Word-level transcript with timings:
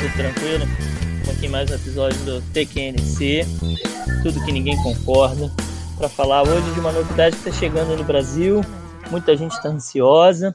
Tudo 0.00 0.16
tranquilo? 0.16 0.64
Aqui 1.30 1.48
mais 1.48 1.70
um 1.70 1.74
episódio 1.74 2.18
do 2.24 2.42
TQNC, 2.52 3.46
tudo 4.22 4.44
que 4.44 4.50
ninguém 4.50 4.76
concorda, 4.82 5.50
para 5.96 6.08
falar 6.08 6.42
hoje 6.42 6.68
de 6.72 6.80
uma 6.80 6.90
novidade 6.90 7.36
que 7.36 7.48
está 7.48 7.60
chegando 7.60 7.96
no 7.96 8.02
Brasil. 8.02 8.60
Muita 9.10 9.36
gente 9.36 9.52
está 9.52 9.68
ansiosa 9.68 10.54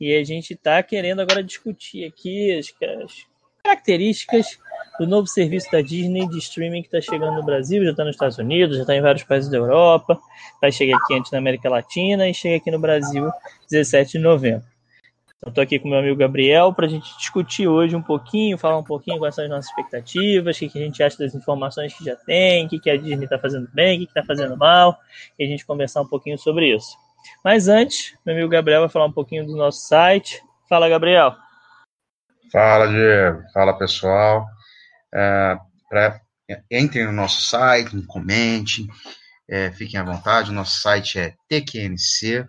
e 0.00 0.14
a 0.14 0.22
gente 0.22 0.54
está 0.54 0.82
querendo 0.82 1.20
agora 1.20 1.42
discutir 1.42 2.04
aqui 2.04 2.56
as, 2.56 2.72
as 3.02 3.26
características 3.64 4.58
do 5.00 5.06
novo 5.06 5.26
serviço 5.26 5.70
da 5.72 5.80
Disney 5.80 6.28
de 6.28 6.38
streaming 6.38 6.82
que 6.82 6.96
está 6.96 7.00
chegando 7.00 7.34
no 7.34 7.44
Brasil, 7.44 7.84
já 7.84 7.90
está 7.90 8.04
nos 8.04 8.14
Estados 8.14 8.38
Unidos, 8.38 8.76
já 8.76 8.82
está 8.82 8.94
em 8.94 9.02
vários 9.02 9.24
países 9.24 9.50
da 9.50 9.56
Europa, 9.56 10.18
vai 10.60 10.70
chegar 10.70 10.96
aqui 10.96 11.14
antes 11.14 11.32
na 11.32 11.38
América 11.38 11.68
Latina 11.68 12.28
e 12.28 12.32
chega 12.32 12.56
aqui 12.56 12.70
no 12.70 12.78
Brasil 12.78 13.30
17 13.68 14.12
de 14.12 14.18
novembro. 14.20 14.75
Eu 15.42 15.50
estou 15.50 15.62
aqui 15.62 15.78
com 15.78 15.88
meu 15.88 15.98
amigo 15.98 16.16
Gabriel 16.16 16.72
para 16.72 16.86
a 16.86 16.88
gente 16.88 17.14
discutir 17.18 17.68
hoje 17.68 17.94
um 17.94 18.02
pouquinho, 18.02 18.56
falar 18.56 18.78
um 18.78 18.84
pouquinho 18.84 19.18
quais 19.18 19.34
são 19.34 19.44
as 19.44 19.50
nossas 19.50 19.68
expectativas, 19.70 20.56
o 20.56 20.58
que, 20.58 20.68
que 20.70 20.78
a 20.78 20.82
gente 20.82 21.02
acha 21.02 21.18
das 21.18 21.34
informações 21.34 21.92
que 21.92 22.02
já 22.02 22.16
tem, 22.16 22.64
o 22.64 22.68
que, 22.68 22.78
que 22.78 22.88
a 22.88 22.96
Disney 22.96 23.24
está 23.24 23.38
fazendo 23.38 23.68
bem, 23.74 23.96
o 23.96 24.00
que 24.00 24.06
está 24.06 24.24
fazendo 24.24 24.56
mal, 24.56 24.98
e 25.38 25.44
a 25.44 25.46
gente 25.46 25.66
conversar 25.66 26.00
um 26.00 26.08
pouquinho 26.08 26.38
sobre 26.38 26.74
isso. 26.74 26.96
Mas 27.44 27.68
antes, 27.68 28.16
meu 28.24 28.34
amigo 28.34 28.48
Gabriel 28.48 28.80
vai 28.80 28.88
falar 28.88 29.06
um 29.06 29.12
pouquinho 29.12 29.46
do 29.46 29.54
nosso 29.54 29.86
site. 29.86 30.42
Fala, 30.68 30.88
Gabriel. 30.88 31.36
Fala, 32.50 32.88
Diego. 32.88 33.42
Fala, 33.52 33.76
pessoal. 33.76 34.46
É, 35.14 35.58
pra, 35.88 36.18
entrem 36.70 37.04
no 37.04 37.12
nosso 37.12 37.42
site, 37.42 37.90
comentem, 38.06 38.86
é, 39.48 39.70
fiquem 39.70 40.00
à 40.00 40.02
vontade. 40.02 40.50
Nosso 40.50 40.80
site 40.80 41.18
é 41.18 41.34
tqnc 41.46 42.48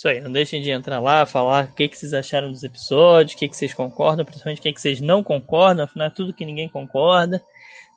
Isso 0.00 0.08
aí, 0.08 0.18
não 0.18 0.32
deixem 0.32 0.62
de 0.62 0.70
entrar 0.70 0.98
lá, 0.98 1.26
falar 1.26 1.66
o 1.66 1.74
que, 1.74 1.86
que 1.86 1.94
vocês 1.94 2.14
acharam 2.14 2.50
dos 2.50 2.64
episódios, 2.64 3.34
o 3.34 3.36
que, 3.36 3.46
que 3.46 3.54
vocês 3.54 3.74
concordam, 3.74 4.24
principalmente 4.24 4.58
o 4.58 4.62
que, 4.62 4.72
que 4.72 4.80
vocês 4.80 4.98
não 4.98 5.22
concordam, 5.22 5.84
afinal 5.84 6.06
é 6.06 6.10
tudo 6.10 6.32
que 6.32 6.46
ninguém 6.46 6.70
concorda, 6.70 7.44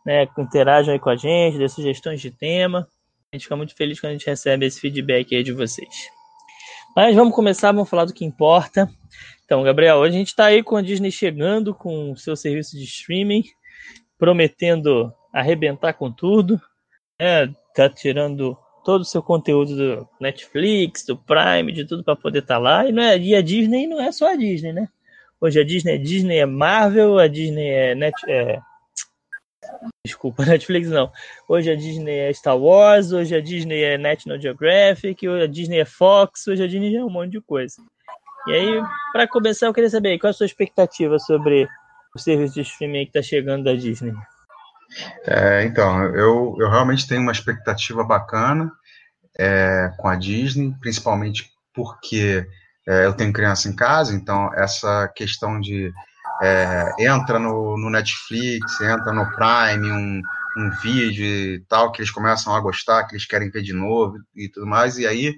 né? 0.05 0.27
Interajam 0.37 0.93
aí 0.93 0.99
com 0.99 1.09
a 1.09 1.15
gente, 1.15 1.57
dê 1.57 1.69
sugestões 1.69 2.19
de 2.19 2.29
tema. 2.29 2.85
A 3.31 3.37
gente 3.37 3.43
fica 3.43 3.55
muito 3.55 3.73
feliz 3.73 4.01
quando 4.01 4.09
a 4.09 4.13
gente 4.17 4.25
recebe 4.25 4.65
esse 4.65 4.81
feedback 4.81 5.33
aí 5.33 5.43
de 5.43 5.53
vocês. 5.53 6.09
Mas 6.93 7.15
vamos 7.15 7.33
começar, 7.33 7.71
vamos 7.71 7.89
falar 7.89 8.03
do 8.03 8.13
que 8.13 8.25
importa. 8.25 8.89
Então, 9.45 9.63
Gabriel, 9.63 9.95
hoje 9.99 10.15
a 10.15 10.19
gente 10.19 10.27
está 10.27 10.47
aí 10.47 10.61
com 10.61 10.75
a 10.75 10.81
Disney 10.81 11.09
chegando 11.09 11.73
com 11.73 12.11
o 12.11 12.17
seu 12.17 12.35
serviço 12.35 12.75
de 12.75 12.83
streaming, 12.83 13.45
prometendo 14.17 15.09
arrebentar 15.31 15.93
com 15.93 16.11
tudo, 16.11 16.61
né? 17.17 17.47
Tá 17.73 17.87
tirando 17.87 18.57
todo 18.83 19.01
o 19.01 19.05
seu 19.05 19.21
conteúdo 19.21 19.75
do 19.75 20.09
Netflix, 20.19 21.05
do 21.05 21.17
Prime, 21.17 21.71
de 21.71 21.85
tudo 21.85 22.03
para 22.03 22.15
poder 22.15 22.39
estar 22.39 22.55
tá 22.55 22.59
lá. 22.59 22.87
E, 22.87 22.91
não 22.91 23.01
é, 23.01 23.17
e 23.17 23.35
a 23.35 23.41
Disney 23.41 23.87
não 23.87 23.99
é 23.99 24.11
só 24.11 24.31
a 24.31 24.35
Disney, 24.35 24.73
né? 24.73 24.87
Hoje 25.39 25.59
a 25.59 25.63
Disney, 25.63 25.93
a 25.93 25.97
Disney 25.97 26.37
é 26.37 26.45
Marvel, 26.45 27.19
a 27.19 27.27
Disney 27.27 27.67
é, 27.67 27.95
Net, 27.95 28.15
é... 28.27 28.59
Desculpa, 30.05 30.45
Netflix 30.45 30.89
não. 30.89 31.11
Hoje 31.47 31.71
a 31.71 31.75
Disney 31.75 32.17
é 32.17 32.33
Star 32.33 32.57
Wars, 32.57 33.11
hoje 33.11 33.35
a 33.35 33.41
Disney 33.41 33.81
é 33.81 33.97
National 33.97 34.39
Geographic, 34.39 35.27
hoje 35.27 35.43
a 35.43 35.47
Disney 35.47 35.79
é 35.79 35.85
Fox, 35.85 36.47
hoje 36.47 36.63
a 36.63 36.67
Disney 36.67 36.95
é 36.95 37.03
um 37.03 37.09
monte 37.09 37.31
de 37.31 37.41
coisa. 37.41 37.75
E 38.47 38.51
aí, 38.51 38.83
para 39.13 39.27
começar, 39.27 39.67
eu 39.67 39.73
queria 39.73 39.89
saber 39.89 40.19
qual 40.19 40.29
é 40.29 40.31
a 40.31 40.33
sua 40.33 40.45
expectativa 40.45 41.17
sobre 41.17 41.67
o 42.13 42.19
serviço 42.19 42.55
de 42.55 42.61
streaming 42.61 43.05
que 43.05 43.17
está 43.17 43.21
chegando 43.21 43.63
da 43.63 43.73
Disney. 43.73 44.13
É, 45.25 45.63
então, 45.63 46.03
eu, 46.15 46.55
eu 46.59 46.69
realmente 46.69 47.07
tenho 47.07 47.21
uma 47.21 47.31
expectativa 47.31 48.03
bacana 48.03 48.71
é, 49.37 49.91
com 49.97 50.07
a 50.07 50.15
Disney, 50.15 50.73
principalmente 50.79 51.51
porque 51.73 52.47
é, 52.87 53.05
eu 53.05 53.13
tenho 53.13 53.33
criança 53.33 53.67
em 53.67 53.75
casa, 53.75 54.13
então 54.13 54.53
essa 54.53 55.07
questão 55.15 55.59
de 55.59 55.91
é, 56.41 56.91
entra 56.99 57.39
no, 57.39 57.77
no, 57.77 57.89
Netflix, 57.89 58.81
entra 58.81 59.13
no 59.13 59.25
Prime, 59.31 59.91
um, 59.91 60.21
um 60.57 60.69
vídeo 60.81 61.25
e 61.25 61.59
tal, 61.67 61.91
que 61.91 62.01
eles 62.01 62.11
começam 62.11 62.55
a 62.55 62.59
gostar, 62.59 63.05
que 63.05 63.15
eles 63.15 63.25
querem 63.25 63.49
ver 63.49 63.61
de 63.61 63.73
novo 63.73 64.17
e 64.35 64.49
tudo 64.49 64.67
mais, 64.67 64.97
e 64.97 65.07
aí 65.07 65.35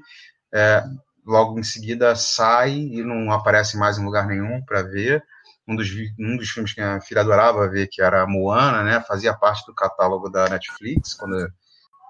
é, 0.54 0.84
logo 1.26 1.60
em 1.60 1.64
seguida 1.64 2.16
sai 2.16 2.72
e 2.74 3.04
não 3.04 3.32
aparece 3.32 3.78
mais 3.78 3.98
em 3.98 4.06
lugar 4.06 4.28
nenhum 4.28 4.64
para 4.66 4.84
ver. 4.84 5.24
Um 5.68 5.76
dos, 5.76 5.90
um 6.20 6.38
dos 6.38 6.50
filmes 6.50 6.74
que 6.74 6.82
a 6.82 7.02
filha 7.02 7.22
adorava 7.22 7.68
ver, 7.68 7.88
que 7.92 8.02
era 8.02 8.28
Moana, 8.28 8.84
né, 8.84 9.04
fazia 9.08 9.34
parte 9.34 9.66
do 9.66 9.74
catálogo 9.74 10.30
da 10.30 10.48
Netflix, 10.48 11.16
quando 11.16 11.52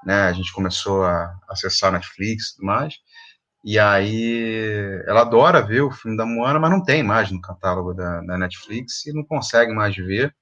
né, 0.06 0.24
a 0.24 0.34
gente 0.34 0.54
começou 0.54 1.04
a 1.04 1.34
acessar 1.50 1.92
Netflix 1.92 2.50
e 2.50 2.56
tudo 2.56 2.66
mais. 2.66 2.94
E 3.64 3.80
aí 3.80 5.02
ela 5.08 5.22
adora 5.22 5.66
ver 5.66 5.82
o 5.82 5.92
filme 5.92 6.16
da 6.16 6.26
Moana, 6.26 6.60
mas 6.60 6.70
não 6.70 6.84
tem 6.84 7.02
mais 7.02 7.32
no 7.32 7.42
catálogo 7.42 7.96
da, 7.96 8.22
da 8.22 8.38
Netflix 8.38 9.08
e 9.08 9.14
não 9.14 9.24
consegue 9.24 9.74
mais 9.74 9.96
ver. 9.96 10.34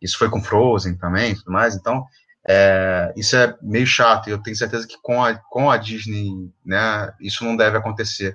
Isso 0.00 0.16
foi 0.18 0.30
com 0.30 0.42
Frozen 0.42 0.96
também 0.96 1.32
e 1.32 1.36
tudo 1.36 1.52
mais. 1.52 1.76
Então, 1.76 2.06
é, 2.48 3.12
isso 3.14 3.36
é 3.36 3.54
meio 3.60 3.86
chato. 3.86 4.28
E 4.28 4.32
eu 4.32 4.42
tenho 4.42 4.56
certeza 4.56 4.86
que 4.86 4.96
com 5.02 5.22
a, 5.22 5.34
com 5.50 5.70
a 5.70 5.76
Disney, 5.76 6.50
né, 6.64 7.12
isso 7.20 7.44
não 7.44 7.56
deve 7.56 7.76
acontecer 7.76 8.34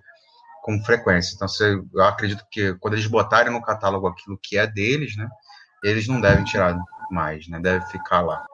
com 0.61 0.83
frequência. 0.83 1.33
Então, 1.35 1.47
eu 1.93 2.03
acredito 2.03 2.45
que 2.51 2.75
quando 2.75 2.93
eles 2.93 3.07
botarem 3.07 3.51
no 3.51 3.61
catálogo 3.61 4.07
aquilo 4.07 4.39
que 4.41 4.57
é 4.57 4.67
deles, 4.67 5.15
né, 5.17 5.27
eles 5.83 6.07
não 6.07 6.21
devem 6.21 6.43
tirar 6.43 6.77
mais, 7.09 7.47
né, 7.47 7.59
deve 7.59 7.85
ficar 7.87 8.21
lá. 8.21 8.45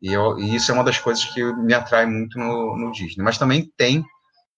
E, 0.00 0.12
eu, 0.12 0.38
e 0.38 0.54
isso 0.54 0.70
é 0.70 0.74
uma 0.74 0.84
das 0.84 0.98
coisas 0.98 1.24
que 1.24 1.42
me 1.56 1.74
atrai 1.74 2.06
muito 2.06 2.38
no, 2.38 2.76
no, 2.76 2.92
Disney. 2.92 3.22
Mas 3.22 3.38
também 3.38 3.70
tem 3.76 4.04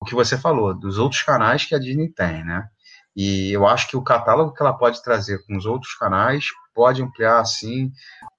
o 0.01 0.05
que 0.05 0.15
você 0.15 0.37
falou, 0.37 0.75
dos 0.75 0.99
outros 0.99 1.23
canais 1.23 1.65
que 1.65 1.75
a 1.75 1.79
Disney 1.79 2.13
tem, 2.13 2.45
né? 2.45 2.65
E 3.15 3.53
eu 3.53 3.67
acho 3.67 3.89
que 3.89 3.97
o 3.97 4.03
catálogo 4.03 4.53
que 4.53 4.63
ela 4.63 4.73
pode 4.73 5.03
trazer 5.03 5.45
com 5.47 5.57
os 5.57 5.67
outros 5.67 5.95
canais 5.95 6.47
pode 6.75 7.03
ampliar, 7.03 7.41
assim, 7.41 7.93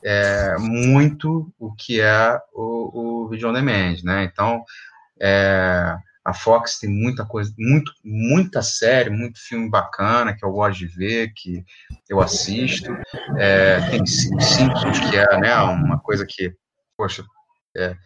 é, 0.04 0.56
muito 0.58 1.54
o 1.60 1.74
que 1.74 2.02
é 2.02 2.40
o, 2.54 3.24
o 3.24 3.30
Video 3.30 3.50
On 3.50 3.54
Demand, 3.54 3.96
né? 4.04 4.24
Então, 4.24 4.64
é, 5.22 5.96
a 6.26 6.34
Fox 6.34 6.80
tem 6.80 6.90
muita 6.90 7.26
coisa, 7.26 7.54
muito, 7.58 7.92
muita 8.04 8.62
série, 8.62 9.10
muito 9.10 9.40
filme 9.40 9.70
bacana 9.70 10.36
que 10.36 10.46
eu 10.46 10.52
gosto 10.52 10.80
de 10.80 10.88
ver, 10.88 11.34
que 11.36 11.64
eu 12.10 12.22
assisto. 12.22 12.96
É, 13.38 13.82
tem 13.90 14.06
Simpsons, 14.06 15.00
que 15.10 15.18
é 15.18 15.40
né, 15.40 15.56
uma 15.58 16.00
coisa 16.00 16.26
que, 16.28 16.54
poxa, 17.04 17.26
é, 17.76 17.98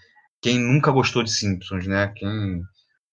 quem 0.41 0.57
nunca 0.57 0.89
gostou 0.89 1.21
de 1.21 1.31
Simpsons, 1.31 1.85
né? 1.85 2.07
Quem 2.15 2.63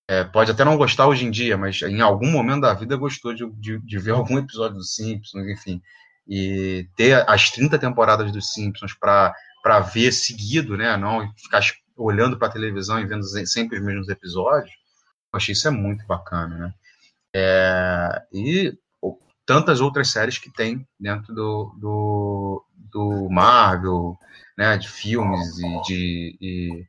é, 0.08 0.24
pode 0.24 0.50
até 0.50 0.64
não 0.64 0.78
gostar 0.78 1.06
hoje 1.06 1.26
em 1.26 1.30
dia, 1.30 1.58
mas 1.58 1.82
em 1.82 2.00
algum 2.00 2.30
momento 2.30 2.62
da 2.62 2.72
vida 2.72 2.96
gostou 2.96 3.34
de, 3.34 3.46
de, 3.60 3.78
de 3.78 3.98
ver 3.98 4.12
algum 4.16 4.38
episódio 4.38 4.78
dos 4.78 4.94
Simpsons, 4.94 5.46
enfim. 5.46 5.82
E 6.26 6.88
ter 6.96 7.28
as 7.28 7.50
30 7.50 7.78
temporadas 7.78 8.32
dos 8.32 8.54
Simpsons 8.54 8.94
para 8.94 9.80
ver 9.80 10.10
seguido, 10.10 10.74
né? 10.74 10.96
Não 10.96 11.30
ficar 11.36 11.60
olhando 11.96 12.38
para 12.38 12.48
a 12.48 12.52
televisão 12.52 12.98
e 12.98 13.06
vendo 13.06 13.24
sempre 13.46 13.78
os 13.78 13.84
mesmos 13.84 14.08
episódios 14.08 14.72
eu 15.34 15.36
achei 15.36 15.52
isso 15.52 15.66
é 15.66 15.70
muito 15.70 16.06
bacana, 16.06 16.56
né? 16.56 16.74
É, 17.34 18.22
e 18.32 18.78
tantas 19.44 19.80
outras 19.80 20.08
séries 20.08 20.38
que 20.38 20.48
tem 20.48 20.86
dentro 20.98 21.34
do, 21.34 21.74
do, 21.76 22.64
do 22.94 23.28
Marvel, 23.28 24.16
né, 24.56 24.78
de 24.78 24.88
filmes 24.88 25.58
e 25.58 25.82
de, 25.82 26.38
e, 26.40 26.86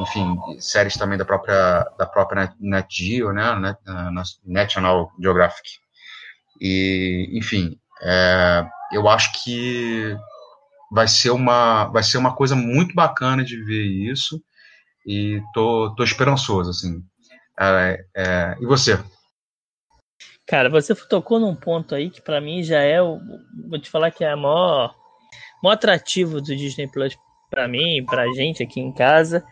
enfim, 0.00 0.36
séries 0.58 0.96
também 0.96 1.18
da 1.18 1.24
própria 1.24 1.84
da 1.98 2.06
própria 2.06 2.54
Net 2.58 2.88
Geo, 2.90 3.32
né, 3.32 3.54
Net, 3.60 3.78
National 4.44 5.12
Geographic. 5.20 5.68
E, 6.60 7.28
enfim, 7.34 7.78
é, 8.02 8.66
eu 8.92 9.06
acho 9.08 9.44
que 9.44 10.16
vai 10.90 11.06
ser 11.06 11.30
uma 11.30 11.84
vai 11.86 12.02
ser 12.02 12.16
uma 12.16 12.34
coisa 12.34 12.56
muito 12.56 12.94
bacana 12.94 13.44
de 13.44 13.62
ver 13.62 13.84
isso 13.84 14.42
e 15.06 15.42
tô, 15.52 15.94
tô 15.94 16.02
esperançoso 16.02 16.70
assim 16.70 17.04
é, 17.60 18.04
é, 18.16 18.56
e 18.60 18.66
você? 18.66 18.98
Cara, 20.46 20.68
você 20.68 20.94
tocou 20.94 21.38
num 21.40 21.54
ponto 21.54 21.94
aí 21.94 22.10
que 22.10 22.20
para 22.20 22.40
mim 22.40 22.62
já 22.62 22.80
é 22.80 23.00
o. 23.00 23.20
Vou 23.68 23.78
te 23.78 23.88
falar 23.88 24.10
que 24.10 24.24
é 24.24 24.34
o 24.34 24.38
maior, 24.38 24.94
maior 25.64 25.74
atrativo 25.74 26.40
do 26.40 26.54
Disney 26.56 26.86
Plus 26.86 27.16
para 27.50 27.66
mim, 27.66 28.04
pra 28.04 28.26
gente 28.32 28.62
aqui 28.62 28.80
em 28.80 28.92
casa. 28.92 29.44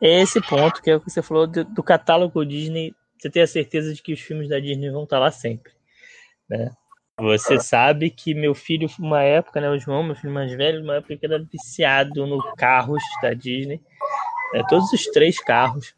É 0.00 0.20
esse 0.20 0.40
ponto 0.40 0.82
que 0.82 0.90
é 0.90 0.96
o 0.96 1.00
que 1.00 1.10
você 1.10 1.22
falou 1.22 1.46
do, 1.46 1.64
do 1.64 1.82
catálogo 1.82 2.44
Disney. 2.44 2.94
Você 3.18 3.30
tem 3.30 3.42
a 3.42 3.46
certeza 3.46 3.94
de 3.94 4.02
que 4.02 4.12
os 4.12 4.20
filmes 4.20 4.48
da 4.48 4.58
Disney 4.58 4.90
vão 4.90 5.04
estar 5.04 5.16
tá 5.16 5.20
lá 5.20 5.30
sempre. 5.30 5.72
Né? 6.48 6.70
Você 7.18 7.60
sabe 7.60 8.10
que 8.10 8.34
meu 8.34 8.54
filho, 8.54 8.88
uma 8.98 9.22
época, 9.22 9.60
né, 9.60 9.68
o 9.68 9.78
João, 9.78 10.02
meu 10.02 10.16
filho 10.16 10.32
mais 10.32 10.50
velho, 10.52 10.82
uma 10.82 10.96
época 10.96 11.16
que 11.16 11.26
era 11.26 11.38
viciado 11.38 12.26
no 12.26 12.38
carros 12.56 13.02
da 13.22 13.34
Disney. 13.34 13.80
Né, 14.54 14.62
todos 14.68 14.90
os 14.92 15.04
três 15.06 15.38
carros 15.38 15.94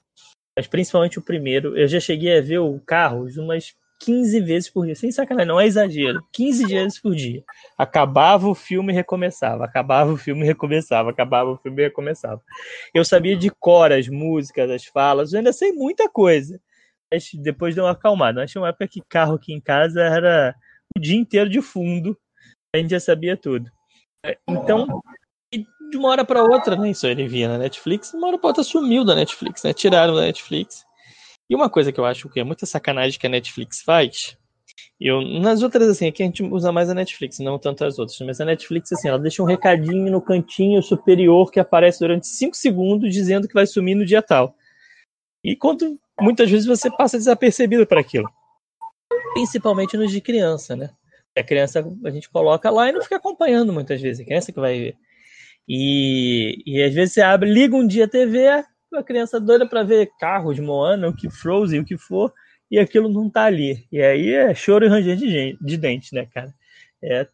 mas 0.56 0.66
principalmente 0.66 1.18
o 1.18 1.22
primeiro. 1.22 1.76
Eu 1.76 1.88
já 1.88 1.98
cheguei 1.98 2.38
a 2.38 2.42
ver 2.42 2.58
o 2.58 2.78
Carros 2.80 3.36
umas 3.36 3.74
15 4.04 4.40
vezes 4.40 4.68
por 4.68 4.84
dia, 4.84 4.96
sem 4.96 5.12
sacanagem, 5.12 5.48
não 5.48 5.60
é 5.60 5.66
exagero, 5.66 6.26
15 6.32 6.66
vezes 6.66 7.00
por 7.00 7.14
dia. 7.14 7.44
Acabava 7.78 8.48
o 8.48 8.54
filme 8.54 8.92
e 8.92 8.96
recomeçava, 8.96 9.64
acabava 9.64 10.12
o 10.12 10.16
filme 10.16 10.42
e 10.42 10.44
recomeçava, 10.44 11.10
acabava 11.10 11.50
o 11.50 11.56
filme 11.56 11.82
e 11.82 11.84
recomeçava. 11.84 12.42
Eu 12.92 13.04
sabia 13.04 13.36
de 13.36 13.48
cor 13.48 13.92
as 13.92 14.08
músicas, 14.08 14.68
as 14.70 14.84
falas, 14.84 15.32
eu 15.32 15.38
ainda 15.38 15.52
sei 15.52 15.72
muita 15.72 16.08
coisa. 16.08 16.60
Mas 17.12 17.30
depois 17.34 17.74
deu 17.74 17.84
uma 17.84 17.92
acalmada. 17.92 18.40
Mas 18.40 18.50
tinha 18.50 18.60
uma 18.60 18.70
época 18.70 18.88
que 18.88 19.00
carro 19.08 19.34
aqui 19.34 19.52
em 19.52 19.60
casa 19.60 20.00
era 20.00 20.54
o 20.96 21.00
dia 21.00 21.16
inteiro 21.16 21.48
de 21.48 21.62
fundo, 21.62 22.18
a 22.74 22.78
gente 22.78 22.90
já 22.90 23.00
sabia 23.00 23.36
tudo. 23.36 23.70
Então, 24.48 25.00
de 25.52 25.96
uma 25.96 26.08
hora 26.08 26.24
para 26.24 26.42
outra, 26.42 26.74
né? 26.74 26.90
Isso 26.90 27.06
ele 27.06 27.28
via 27.28 27.46
na 27.46 27.58
Netflix, 27.58 28.10
de 28.10 28.16
uma 28.16 28.28
hora 28.28 28.38
para 28.38 28.48
outra 28.48 28.64
sumiu 28.64 29.04
da 29.04 29.14
Netflix, 29.14 29.62
né? 29.62 29.72
Tiraram 29.72 30.14
da 30.14 30.22
Netflix. 30.22 30.84
E 31.52 31.54
uma 31.54 31.68
coisa 31.68 31.92
que 31.92 32.00
eu 32.00 32.06
acho 32.06 32.30
que 32.30 32.40
é 32.40 32.44
muita 32.44 32.64
sacanagem 32.64 33.20
que 33.20 33.26
a 33.26 33.30
Netflix 33.30 33.82
faz, 33.82 34.38
eu, 34.98 35.20
nas 35.20 35.62
outras, 35.62 35.86
assim, 35.86 36.08
aqui 36.08 36.22
a 36.22 36.24
gente 36.26 36.42
usa 36.42 36.72
mais 36.72 36.88
a 36.88 36.94
Netflix, 36.94 37.40
não 37.40 37.58
tanto 37.58 37.84
as 37.84 37.98
outras, 37.98 38.18
mas 38.20 38.40
a 38.40 38.46
Netflix, 38.46 38.90
assim, 38.90 39.08
ela 39.08 39.18
deixa 39.18 39.42
um 39.42 39.44
recadinho 39.44 40.10
no 40.10 40.22
cantinho 40.22 40.82
superior 40.82 41.50
que 41.50 41.60
aparece 41.60 41.98
durante 41.98 42.26
5 42.26 42.56
segundos 42.56 43.12
dizendo 43.12 43.46
que 43.46 43.52
vai 43.52 43.66
sumir 43.66 43.94
no 43.94 44.06
dia 44.06 44.22
tal. 44.22 44.56
E 45.44 45.54
quando 45.54 46.00
muitas 46.18 46.50
vezes 46.50 46.64
você 46.64 46.90
passa 46.90 47.18
desapercebido 47.18 47.86
para 47.86 48.00
aquilo. 48.00 48.30
Principalmente 49.34 49.94
nos 49.94 50.10
de 50.10 50.22
criança, 50.22 50.74
né? 50.74 50.88
A 51.36 51.42
criança 51.42 51.84
a 52.02 52.10
gente 52.10 52.30
coloca 52.30 52.70
lá 52.70 52.88
e 52.88 52.92
não 52.92 53.02
fica 53.02 53.16
acompanhando 53.16 53.74
muitas 53.74 54.00
vezes, 54.00 54.22
a 54.22 54.24
criança 54.24 54.50
que 54.50 54.58
vai 54.58 54.78
ver. 54.78 54.96
E, 55.68 56.62
e 56.64 56.82
às 56.82 56.94
vezes 56.94 57.12
você 57.12 57.20
abre, 57.20 57.52
liga 57.52 57.76
um 57.76 57.86
dia 57.86 58.06
a 58.06 58.08
TV, 58.08 58.64
a 58.96 59.02
criança 59.02 59.40
doida 59.40 59.66
para 59.66 59.82
ver 59.82 60.10
carros, 60.18 60.58
Moana, 60.58 61.08
o 61.08 61.16
que 61.16 61.30
Frozen, 61.30 61.80
o 61.80 61.84
que 61.84 61.96
for, 61.96 62.32
e 62.70 62.78
aquilo 62.78 63.08
não 63.08 63.28
tá 63.28 63.44
ali. 63.44 63.86
E 63.92 64.02
aí 64.02 64.32
é 64.32 64.54
choro 64.54 64.84
e 64.84 64.88
ranger 64.88 65.16
de, 65.16 65.58
de 65.60 65.76
dente, 65.76 66.14
né, 66.14 66.26
cara? 66.26 66.54
É 67.02 67.26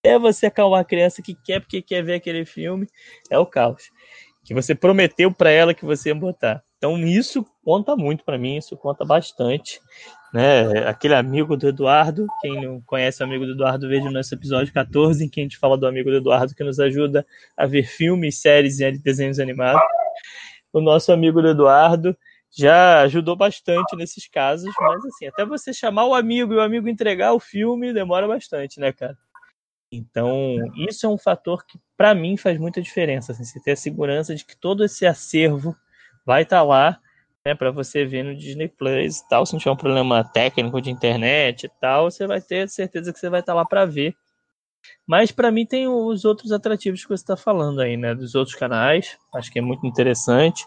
até 0.00 0.18
você 0.18 0.46
acalmar 0.46 0.80
a 0.80 0.84
criança 0.84 1.20
que 1.20 1.34
quer 1.34 1.60
porque 1.60 1.82
quer 1.82 2.02
ver 2.02 2.14
aquele 2.14 2.44
filme, 2.44 2.86
é 3.30 3.38
o 3.38 3.46
caos. 3.46 3.90
Que 4.44 4.54
você 4.54 4.74
prometeu 4.74 5.32
para 5.32 5.50
ela 5.50 5.74
que 5.74 5.84
você 5.84 6.10
ia 6.10 6.14
botar. 6.14 6.62
Então 6.78 6.96
isso 6.98 7.44
conta 7.64 7.96
muito 7.96 8.24
para 8.24 8.38
mim, 8.38 8.56
isso 8.56 8.76
conta 8.76 9.04
bastante. 9.04 9.80
Né? 10.32 10.86
Aquele 10.86 11.14
amigo 11.14 11.56
do 11.56 11.68
Eduardo, 11.68 12.26
quem 12.40 12.60
não 12.62 12.80
conhece 12.82 13.22
o 13.22 13.26
amigo 13.26 13.44
do 13.44 13.52
Eduardo, 13.52 13.88
veja 13.88 14.08
o 14.08 14.12
nosso 14.12 14.34
episódio 14.34 14.72
14, 14.72 15.24
em 15.24 15.28
que 15.28 15.40
a 15.40 15.42
gente 15.42 15.58
fala 15.58 15.76
do 15.76 15.86
amigo 15.86 16.10
do 16.10 16.16
Eduardo 16.16 16.54
que 16.54 16.64
nos 16.64 16.78
ajuda 16.78 17.26
a 17.56 17.66
ver 17.66 17.84
filmes, 17.84 18.40
séries 18.40 18.78
e 18.80 18.92
desenhos 18.92 19.40
animados. 19.40 19.82
O 20.78 20.82
nosso 20.82 21.12
amigo 21.12 21.42
do 21.42 21.48
Eduardo 21.48 22.16
já 22.50 23.02
ajudou 23.02 23.36
bastante 23.36 23.94
nesses 23.96 24.26
casos, 24.26 24.72
mas 24.80 25.04
assim, 25.04 25.26
até 25.26 25.44
você 25.44 25.72
chamar 25.72 26.06
o 26.06 26.14
amigo 26.14 26.54
e 26.54 26.56
o 26.56 26.60
amigo 26.60 26.88
entregar 26.88 27.32
o 27.32 27.40
filme 27.40 27.92
demora 27.92 28.26
bastante, 28.26 28.80
né, 28.80 28.92
cara? 28.92 29.16
Então, 29.90 30.56
isso 30.76 31.06
é 31.06 31.08
um 31.08 31.18
fator 31.18 31.64
que 31.66 31.78
para 31.96 32.14
mim 32.14 32.36
faz 32.36 32.58
muita 32.58 32.80
diferença, 32.80 33.32
assim, 33.32 33.44
você 33.44 33.60
ter 33.60 33.72
a 33.72 33.76
segurança 33.76 34.34
de 34.34 34.44
que 34.44 34.56
todo 34.56 34.84
esse 34.84 35.06
acervo 35.06 35.74
vai 36.24 36.42
estar 36.42 36.58
tá 36.58 36.62
lá 36.62 37.00
né, 37.44 37.54
para 37.54 37.70
você 37.70 38.04
ver 38.04 38.22
no 38.22 38.36
Disney 38.36 38.68
Plus 38.68 39.18
e 39.18 39.28
tal. 39.28 39.46
Se 39.46 39.52
não 39.54 39.58
tiver 39.58 39.70
um 39.70 39.76
problema 39.76 40.22
técnico 40.22 40.80
de 40.80 40.90
internet 40.90 41.64
e 41.64 41.70
tal, 41.80 42.10
você 42.10 42.26
vai 42.26 42.40
ter 42.40 42.68
certeza 42.68 43.12
que 43.12 43.18
você 43.18 43.30
vai 43.30 43.40
estar 43.40 43.52
tá 43.52 43.56
lá 43.56 43.64
para 43.64 43.86
ver. 43.86 44.14
Mas 45.06 45.30
para 45.30 45.50
mim 45.50 45.66
tem 45.66 45.88
os 45.88 46.24
outros 46.24 46.52
atrativos 46.52 47.02
que 47.02 47.08
você 47.08 47.22
está 47.22 47.36
falando 47.36 47.80
aí, 47.80 47.96
né? 47.96 48.14
Dos 48.14 48.34
outros 48.34 48.56
canais. 48.56 49.16
Acho 49.34 49.50
que 49.50 49.58
é 49.58 49.62
muito 49.62 49.86
interessante. 49.86 50.64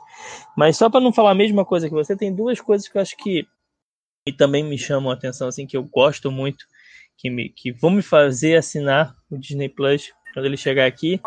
Mas 0.57 0.77
só 0.77 0.89
para 0.89 0.99
não 0.99 1.13
falar 1.13 1.31
a 1.31 1.35
mesma 1.35 1.63
coisa 1.63 1.87
que 1.87 1.93
você, 1.93 2.15
tem 2.15 2.33
duas 2.33 2.59
coisas 2.59 2.87
que 2.87 2.97
eu 2.97 3.01
acho 3.01 3.15
que 3.17 3.47
e 4.27 4.31
também 4.31 4.63
me 4.63 4.77
chamam 4.77 5.09
a 5.09 5.15
atenção, 5.15 5.47
assim, 5.47 5.65
que 5.65 5.75
eu 5.75 5.83
gosto 5.83 6.31
muito, 6.31 6.65
que, 7.17 7.29
me, 7.29 7.49
que 7.49 7.71
vão 7.71 7.89
me 7.89 8.01
fazer 8.01 8.55
assinar 8.55 9.15
o 9.29 9.37
Disney 9.37 9.69
Plus 9.69 10.11
quando 10.33 10.45
ele 10.45 10.57
chegar 10.57 10.85
aqui. 10.85 11.19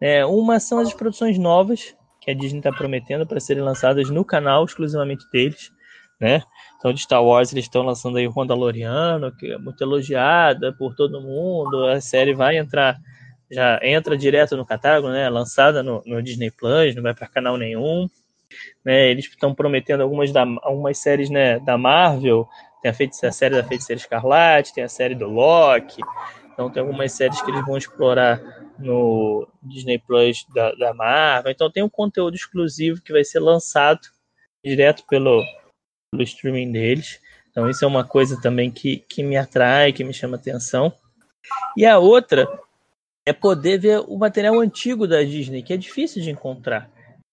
É, 0.00 0.24
uma 0.24 0.60
são 0.60 0.78
as 0.78 0.92
produções 0.92 1.38
novas 1.38 1.96
que 2.20 2.30
a 2.30 2.34
Disney 2.34 2.58
está 2.58 2.70
prometendo 2.70 3.26
para 3.26 3.40
serem 3.40 3.62
lançadas 3.62 4.10
no 4.10 4.24
canal 4.24 4.64
exclusivamente 4.64 5.24
deles, 5.32 5.72
né? 6.20 6.42
Então, 6.82 6.92
de 6.92 7.00
Star 7.00 7.24
Wars, 7.24 7.52
eles 7.52 7.66
estão 7.66 7.84
lançando 7.84 8.18
aí 8.18 8.26
o 8.26 8.34
Mandaloriano, 8.34 9.30
que 9.30 9.52
é 9.52 9.56
muito 9.56 9.80
elogiada 9.84 10.72
por 10.72 10.96
todo 10.96 11.20
mundo. 11.20 11.86
A 11.86 12.00
série 12.00 12.34
vai 12.34 12.58
entrar, 12.58 12.98
já 13.48 13.78
entra 13.84 14.18
direto 14.18 14.56
no 14.56 14.66
catálogo, 14.66 15.08
né? 15.08 15.28
Lançada 15.28 15.80
no, 15.80 16.02
no 16.04 16.20
Disney 16.20 16.50
Plus, 16.50 16.96
não 16.96 17.02
vai 17.04 17.14
para 17.14 17.28
canal 17.28 17.56
nenhum. 17.56 18.08
Né? 18.84 19.12
Eles 19.12 19.26
estão 19.26 19.54
prometendo 19.54 20.02
algumas, 20.02 20.32
da, 20.32 20.42
algumas 20.60 20.98
séries 20.98 21.30
né, 21.30 21.60
da 21.60 21.78
Marvel. 21.78 22.48
Tem 22.82 22.90
a, 22.90 22.94
feiticeira, 22.94 23.28
a 23.28 23.32
série 23.32 23.54
da 23.54 23.62
Feiticeira 23.62 24.00
Escarlate, 24.00 24.74
tem 24.74 24.82
a 24.82 24.88
série 24.88 25.14
do 25.14 25.28
Loki. 25.28 26.02
Então, 26.52 26.68
tem 26.68 26.80
algumas 26.80 27.12
séries 27.12 27.40
que 27.42 27.50
eles 27.52 27.64
vão 27.64 27.76
explorar 27.76 28.42
no 28.76 29.48
Disney 29.62 30.00
Plus 30.00 30.44
da, 30.52 30.72
da 30.72 30.92
Marvel. 30.92 31.52
Então 31.52 31.70
tem 31.70 31.84
um 31.84 31.88
conteúdo 31.88 32.34
exclusivo 32.34 33.00
que 33.00 33.12
vai 33.12 33.22
ser 33.22 33.38
lançado 33.38 34.00
direto 34.64 35.04
pelo, 35.06 35.44
pelo 36.12 36.22
streaming 36.22 36.70
deles. 36.70 37.18
Então 37.50 37.68
isso 37.68 37.84
é 37.84 37.88
uma 37.88 38.04
coisa 38.04 38.40
também 38.40 38.70
que, 38.70 38.98
que 39.08 39.22
me 39.22 39.36
atrai, 39.36 39.92
que 39.92 40.04
me 40.04 40.12
chama 40.12 40.36
atenção. 40.36 40.92
E 41.76 41.84
a 41.84 41.98
outra 41.98 42.46
é 43.26 43.32
poder 43.32 43.78
ver 43.78 44.00
o 44.06 44.16
material 44.16 44.60
antigo 44.60 45.08
da 45.08 45.22
Disney, 45.22 45.62
que 45.62 45.72
é 45.72 45.76
difícil 45.76 46.22
de 46.22 46.30
encontrar. 46.30 46.90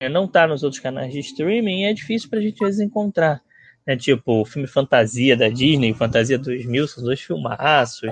Não 0.09 0.25
está 0.25 0.47
nos 0.47 0.63
outros 0.63 0.81
canais 0.81 1.11
de 1.11 1.19
streaming 1.19 1.83
é 1.83 1.93
difícil 1.93 2.29
para 2.29 2.39
a 2.39 2.41
gente 2.41 2.63
às 2.63 2.69
vezes 2.69 2.81
encontrar. 2.81 3.41
É 3.85 3.97
tipo 3.97 4.41
o 4.41 4.45
filme 4.45 4.67
Fantasia 4.67 5.35
da 5.35 5.49
Disney, 5.49 5.93
Fantasia 5.93 6.37
2000, 6.37 6.87
são 6.87 7.03
dois 7.03 7.19
filmaços 7.19 8.11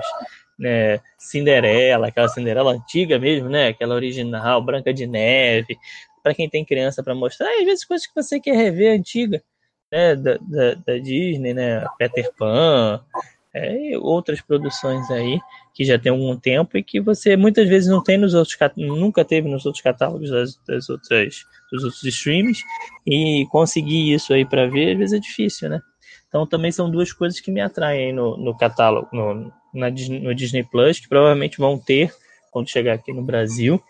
né, 0.58 1.00
Cinderela, 1.16 2.08
aquela 2.08 2.28
Cinderela 2.28 2.72
antiga 2.72 3.18
mesmo, 3.18 3.48
né, 3.48 3.68
aquela 3.68 3.94
original, 3.94 4.62
Branca 4.62 4.92
de 4.92 5.06
Neve, 5.06 5.78
para 6.22 6.34
quem 6.34 6.48
tem 6.48 6.64
criança 6.64 7.02
para 7.02 7.14
mostrar, 7.14 7.48
às 7.48 7.64
vezes 7.64 7.84
coisas 7.84 8.06
que 8.06 8.14
você 8.14 8.40
quer 8.40 8.56
rever 8.56 8.98
antiga, 8.98 9.42
né, 9.90 10.16
da, 10.16 10.38
da, 10.40 10.74
da 10.74 10.98
Disney, 10.98 11.54
né, 11.54 11.84
Peter 11.98 12.30
Pan, 12.36 13.00
é, 13.54 13.96
outras 13.98 14.40
produções 14.40 15.10
aí 15.10 15.38
que 15.74 15.84
já 15.84 15.98
tem 15.98 16.10
algum 16.10 16.36
tempo 16.36 16.76
e 16.76 16.82
que 16.82 17.00
você 17.00 17.36
muitas 17.36 17.68
vezes 17.68 17.88
não 17.88 18.02
tem 18.02 18.18
nos 18.18 18.34
outros 18.34 18.56
nunca 18.76 19.24
teve 19.24 19.48
nos 19.48 19.64
outros 19.64 19.82
catálogos 19.82 20.30
das, 20.30 20.56
das 20.66 20.88
outras 20.88 21.44
dos 21.70 21.84
outros 21.84 22.04
streams 22.04 22.62
e 23.06 23.46
conseguir 23.50 24.12
isso 24.12 24.32
aí 24.32 24.44
para 24.44 24.66
ver 24.66 24.92
às 24.92 24.98
vezes 24.98 25.18
é 25.18 25.20
difícil, 25.20 25.68
né? 25.68 25.80
Então 26.28 26.46
também 26.46 26.70
são 26.70 26.90
duas 26.90 27.12
coisas 27.12 27.40
que 27.40 27.50
me 27.50 27.60
atraem 27.60 28.12
no, 28.12 28.36
no 28.36 28.56
catálogo, 28.56 29.08
no, 29.12 29.52
na, 29.72 29.88
no 29.88 30.34
Disney 30.34 30.64
Plus, 30.64 31.00
que 31.00 31.08
provavelmente 31.08 31.58
vão 31.58 31.78
ter 31.78 32.12
quando 32.50 32.68
chegar 32.70 32.94
aqui 32.94 33.12
no 33.12 33.22
Brasil, 33.22 33.80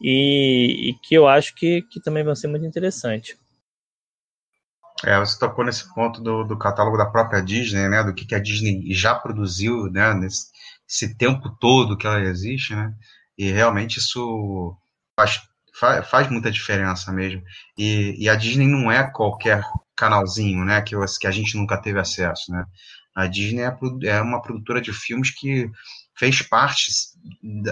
e, 0.00 0.90
e 0.90 0.94
que 0.94 1.14
eu 1.14 1.26
acho 1.26 1.54
que, 1.54 1.82
que 1.82 2.00
também 2.00 2.24
vão 2.24 2.34
ser 2.34 2.48
muito 2.48 2.66
interessantes. 2.66 3.36
É, 5.04 5.18
você 5.18 5.38
tocou 5.38 5.64
nesse 5.64 5.92
ponto 5.94 6.20
do, 6.20 6.44
do 6.44 6.58
catálogo 6.58 6.96
da 6.96 7.06
própria 7.06 7.40
Disney, 7.40 7.88
né? 7.88 8.02
Do 8.02 8.14
que, 8.14 8.26
que 8.26 8.34
a 8.34 8.40
Disney 8.40 8.92
já 8.92 9.14
produziu, 9.14 9.90
né? 9.90 10.12
Nesse 10.14 10.48
esse 10.88 11.14
tempo 11.14 11.50
todo 11.60 11.96
que 11.96 12.06
ela 12.06 12.20
existe, 12.22 12.74
né? 12.74 12.94
E 13.36 13.52
realmente 13.52 13.98
isso 13.98 14.74
faz, 15.14 15.40
faz, 15.78 16.08
faz 16.08 16.30
muita 16.30 16.50
diferença 16.50 17.12
mesmo. 17.12 17.42
E, 17.76 18.16
e, 18.18 18.28
a 18.28 18.34
Disney 18.34 18.66
não 18.66 18.90
é 18.90 19.04
qualquer 19.04 19.62
canalzinho, 19.94 20.64
né? 20.64 20.80
Que, 20.80 20.96
que 21.20 21.26
a 21.26 21.30
gente 21.30 21.56
nunca 21.56 21.76
teve 21.76 22.00
acesso, 22.00 22.50
né? 22.50 22.64
A 23.14 23.26
Disney 23.26 23.62
é, 23.62 23.76
é 24.06 24.22
uma 24.22 24.40
produtora 24.40 24.80
de 24.80 24.92
filmes 24.92 25.30
que 25.30 25.70
fez 26.16 26.40
parte 26.40 26.90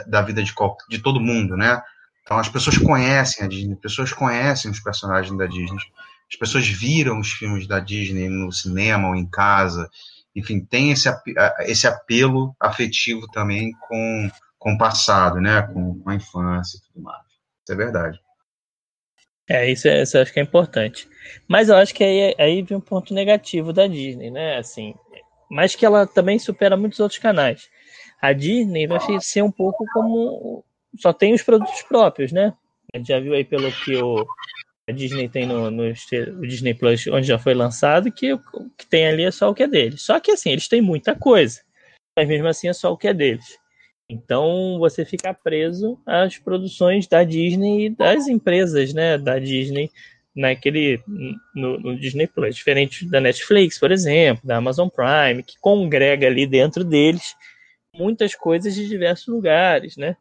da, 0.06 0.20
vida 0.20 0.42
de, 0.42 0.52
de 0.90 0.98
todo 0.98 1.20
mundo, 1.20 1.56
né? 1.56 1.80
Então 2.22 2.38
as 2.38 2.48
pessoas 2.48 2.76
conhecem 2.76 3.44
a 3.44 3.48
Disney, 3.48 3.74
as 3.74 3.80
pessoas 3.80 4.12
conhecem 4.12 4.70
os 4.70 4.80
personagens 4.80 5.36
da 5.38 5.46
Disney, 5.46 5.78
as 6.30 6.38
pessoas 6.38 6.66
viram 6.66 7.20
os 7.20 7.30
filmes 7.32 7.66
da 7.66 7.78
Disney 7.78 8.28
no 8.28 8.50
cinema 8.50 9.08
ou 9.08 9.16
em 9.16 9.28
casa, 9.28 9.88
enfim, 10.34 10.60
tem 10.60 10.90
esse, 10.90 11.08
esse 11.60 11.86
apelo 11.86 12.54
afetivo 12.60 13.26
também 13.28 13.72
com, 13.88 14.30
com 14.58 14.74
o 14.74 14.78
passado, 14.78 15.40
né? 15.40 15.62
Com, 15.62 15.98
com 15.98 16.10
a 16.10 16.14
infância 16.14 16.76
e 16.76 16.80
tudo 16.80 17.02
mais. 17.02 17.22
Isso 17.22 17.72
é 17.72 17.74
verdade. 17.74 18.20
É, 19.48 19.70
isso, 19.70 19.88
é, 19.88 20.02
isso 20.02 20.16
eu 20.16 20.22
acho 20.22 20.32
que 20.32 20.40
é 20.40 20.42
importante. 20.42 21.08
Mas 21.48 21.68
eu 21.68 21.76
acho 21.76 21.94
que 21.94 22.04
aí, 22.04 22.34
aí 22.38 22.62
vem 22.62 22.76
um 22.76 22.80
ponto 22.80 23.14
negativo 23.14 23.72
da 23.72 23.86
Disney, 23.86 24.30
né? 24.30 24.58
Assim, 24.58 24.94
mas 25.50 25.74
que 25.74 25.86
ela 25.86 26.06
também 26.06 26.38
supera 26.38 26.76
muitos 26.76 27.00
outros 27.00 27.20
canais. 27.20 27.70
A 28.20 28.32
Disney 28.32 28.86
vai 28.86 29.00
ser 29.20 29.42
um 29.42 29.52
pouco 29.52 29.84
como 29.92 30.64
só 30.98 31.12
tem 31.12 31.32
os 31.32 31.42
produtos 31.42 31.82
próprios, 31.82 32.32
né? 32.32 32.52
A 32.92 32.98
gente 32.98 33.08
já 33.08 33.20
viu 33.20 33.34
aí 33.34 33.44
pelo 33.44 33.70
que 33.70 33.96
o 33.96 34.26
a 34.88 34.92
Disney 34.92 35.28
tem 35.28 35.46
no, 35.46 35.70
no 35.70 35.92
Disney 36.46 36.74
Plus, 36.74 37.06
onde 37.08 37.26
já 37.26 37.38
foi 37.38 37.54
lançado, 37.54 38.12
que 38.12 38.32
o 38.32 38.40
que 38.76 38.86
tem 38.86 39.06
ali 39.06 39.24
é 39.24 39.30
só 39.30 39.50
o 39.50 39.54
que 39.54 39.64
é 39.64 39.68
deles. 39.68 40.02
Só 40.02 40.20
que 40.20 40.30
assim, 40.30 40.50
eles 40.50 40.68
têm 40.68 40.80
muita 40.80 41.14
coisa, 41.14 41.60
mas 42.16 42.28
mesmo 42.28 42.46
assim 42.46 42.68
é 42.68 42.72
só 42.72 42.92
o 42.92 42.96
que 42.96 43.08
é 43.08 43.14
deles. 43.14 43.58
Então 44.08 44.78
você 44.78 45.04
fica 45.04 45.34
preso 45.34 45.98
às 46.06 46.38
produções 46.38 47.08
da 47.08 47.24
Disney 47.24 47.86
e 47.86 47.90
das 47.90 48.28
empresas, 48.28 48.94
né, 48.94 49.18
da 49.18 49.38
Disney 49.38 49.90
naquele 50.34 51.00
no, 51.54 51.80
no, 51.80 51.98
Disney 51.98 52.26
Plus, 52.26 52.54
diferente 52.54 53.08
da 53.08 53.20
Netflix, 53.20 53.78
por 53.78 53.90
exemplo, 53.90 54.46
da 54.46 54.58
Amazon 54.58 54.88
Prime, 54.88 55.42
que 55.42 55.58
congrega 55.58 56.26
ali 56.26 56.46
dentro 56.46 56.84
deles 56.84 57.34
muitas 57.92 58.34
coisas 58.34 58.74
de 58.74 58.86
diversos 58.86 59.26
lugares, 59.26 59.96
né? 59.96 60.16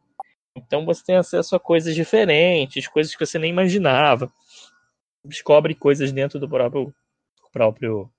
Então 0.56 0.84
você 0.84 1.04
tem 1.04 1.16
acesso 1.16 1.54
a 1.54 1.60
coisas 1.60 1.94
diferentes, 1.94 2.88
coisas 2.88 3.14
que 3.14 3.24
você 3.24 3.38
nem 3.38 3.50
imaginava. 3.50 4.32
Descobre 5.24 5.74
coisas 5.74 6.10
dentro 6.12 6.40
do 6.40 6.48
próprio, 6.48 6.94
próprio 7.52 8.10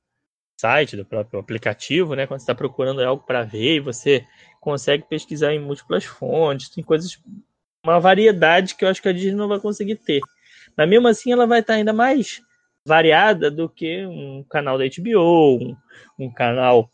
site, 0.60 0.96
do 0.96 1.06
próprio 1.06 1.40
aplicativo, 1.40 2.16
né? 2.16 2.28
Quando 2.28 2.40
você 2.40 2.44
está 2.44 2.56
procurando 2.56 3.02
algo 3.02 3.24
para 3.24 3.44
ver 3.44 3.80
você 3.80 4.26
consegue 4.62 5.04
pesquisar 5.04 5.54
em 5.54 5.60
múltiplas 5.60 6.04
fontes, 6.04 6.70
tem 6.70 6.84
coisas, 6.84 7.20
uma 7.84 8.00
variedade 8.00 8.76
que 8.76 8.84
eu 8.84 8.90
acho 8.90 9.02
que 9.02 9.08
a 9.08 9.14
Disney 9.14 9.36
não 9.36 9.48
vai 9.48 9.60
conseguir 9.60 9.96
ter. 9.96 10.22
Mas 10.76 10.90
mesmo 10.90 11.08
assim 11.08 11.32
ela 11.32 11.48
vai 11.48 11.62
estar 11.62 11.74
ainda 11.74 11.94
mais 11.94 12.42
variada 12.86 13.52
do 13.52 13.68
que 13.68 14.06
um 14.06 14.44
canal 14.50 14.78
da 14.78 14.86
HBO, 14.86 15.58
um, 15.58 15.78
um 16.20 16.32
canal 16.32 16.90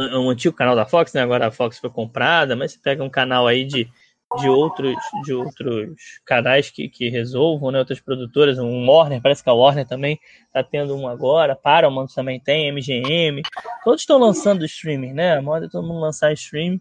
um 0.00 0.30
antigo 0.30 0.54
canal 0.54 0.76
da 0.76 0.86
Fox, 0.86 1.12
né? 1.12 1.22
Agora 1.22 1.48
a 1.48 1.50
Fox 1.50 1.78
foi 1.78 1.90
comprada, 1.90 2.54
mas 2.54 2.72
você 2.72 2.78
pega 2.78 3.02
um 3.02 3.10
canal 3.10 3.46
aí 3.48 3.64
de, 3.64 3.90
de 4.36 4.48
outros 4.48 4.94
de 5.24 5.32
outros 5.32 5.90
canais 6.24 6.70
que, 6.70 6.88
que 6.88 7.08
resolvam, 7.08 7.70
né? 7.70 7.78
Outras 7.78 8.00
produtoras, 8.00 8.58
um 8.58 8.86
Warner, 8.86 9.22
parece 9.22 9.42
que 9.42 9.48
a 9.48 9.54
Warner 9.54 9.86
também 9.86 10.20
está 10.46 10.62
tendo 10.62 10.94
um 10.94 11.08
agora, 11.08 11.56
Paramount 11.56 12.08
também 12.14 12.38
tem, 12.38 12.70
MGM, 12.70 13.42
todos 13.82 14.02
estão 14.02 14.18
lançando 14.18 14.64
streaming, 14.64 15.14
né? 15.14 15.36
A 15.36 15.42
moda 15.42 15.66
é 15.66 15.68
todo 15.68 15.86
mundo 15.86 16.00
lançar 16.00 16.32
streaming, 16.32 16.80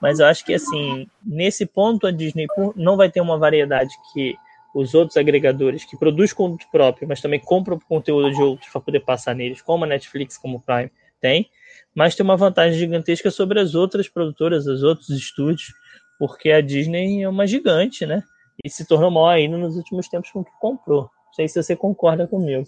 mas 0.00 0.20
eu 0.20 0.26
acho 0.26 0.44
que 0.44 0.54
assim, 0.54 1.08
nesse 1.24 1.66
ponto 1.66 2.06
a 2.06 2.12
Disney 2.12 2.46
não 2.76 2.96
vai 2.96 3.10
ter 3.10 3.20
uma 3.20 3.38
variedade 3.38 3.92
que 4.12 4.36
os 4.74 4.94
outros 4.94 5.16
agregadores 5.16 5.84
que 5.84 5.96
produzem 5.96 6.34
conteúdo 6.34 6.70
próprio, 6.70 7.08
mas 7.08 7.20
também 7.20 7.38
compram 7.38 7.78
conteúdo 7.78 8.32
de 8.32 8.42
outros 8.42 8.70
para 8.70 8.80
poder 8.80 9.00
passar 9.00 9.34
neles, 9.34 9.62
como 9.62 9.84
a 9.84 9.86
Netflix, 9.86 10.36
como 10.36 10.58
o 10.58 10.60
Prime 10.60 10.90
tem, 11.20 11.48
mas 11.94 12.14
tem 12.14 12.24
uma 12.24 12.36
vantagem 12.36 12.78
gigantesca 12.78 13.30
sobre 13.30 13.60
as 13.60 13.74
outras 13.74 14.08
produtoras, 14.08 14.66
os 14.66 14.82
outros 14.82 15.10
estúdios, 15.10 15.72
porque 16.18 16.50
a 16.50 16.60
Disney 16.60 17.22
é 17.22 17.28
uma 17.28 17.46
gigante, 17.46 18.06
né? 18.06 18.22
E 18.64 18.70
se 18.70 18.86
tornou 18.86 19.10
maior 19.10 19.30
ainda 19.30 19.56
nos 19.56 19.76
últimos 19.76 20.08
tempos 20.08 20.30
com 20.30 20.40
o 20.40 20.44
que 20.44 20.52
comprou. 20.60 21.02
Não 21.02 21.32
sei 21.34 21.48
se 21.48 21.62
você 21.62 21.74
concorda 21.74 22.26
comigo. 22.26 22.66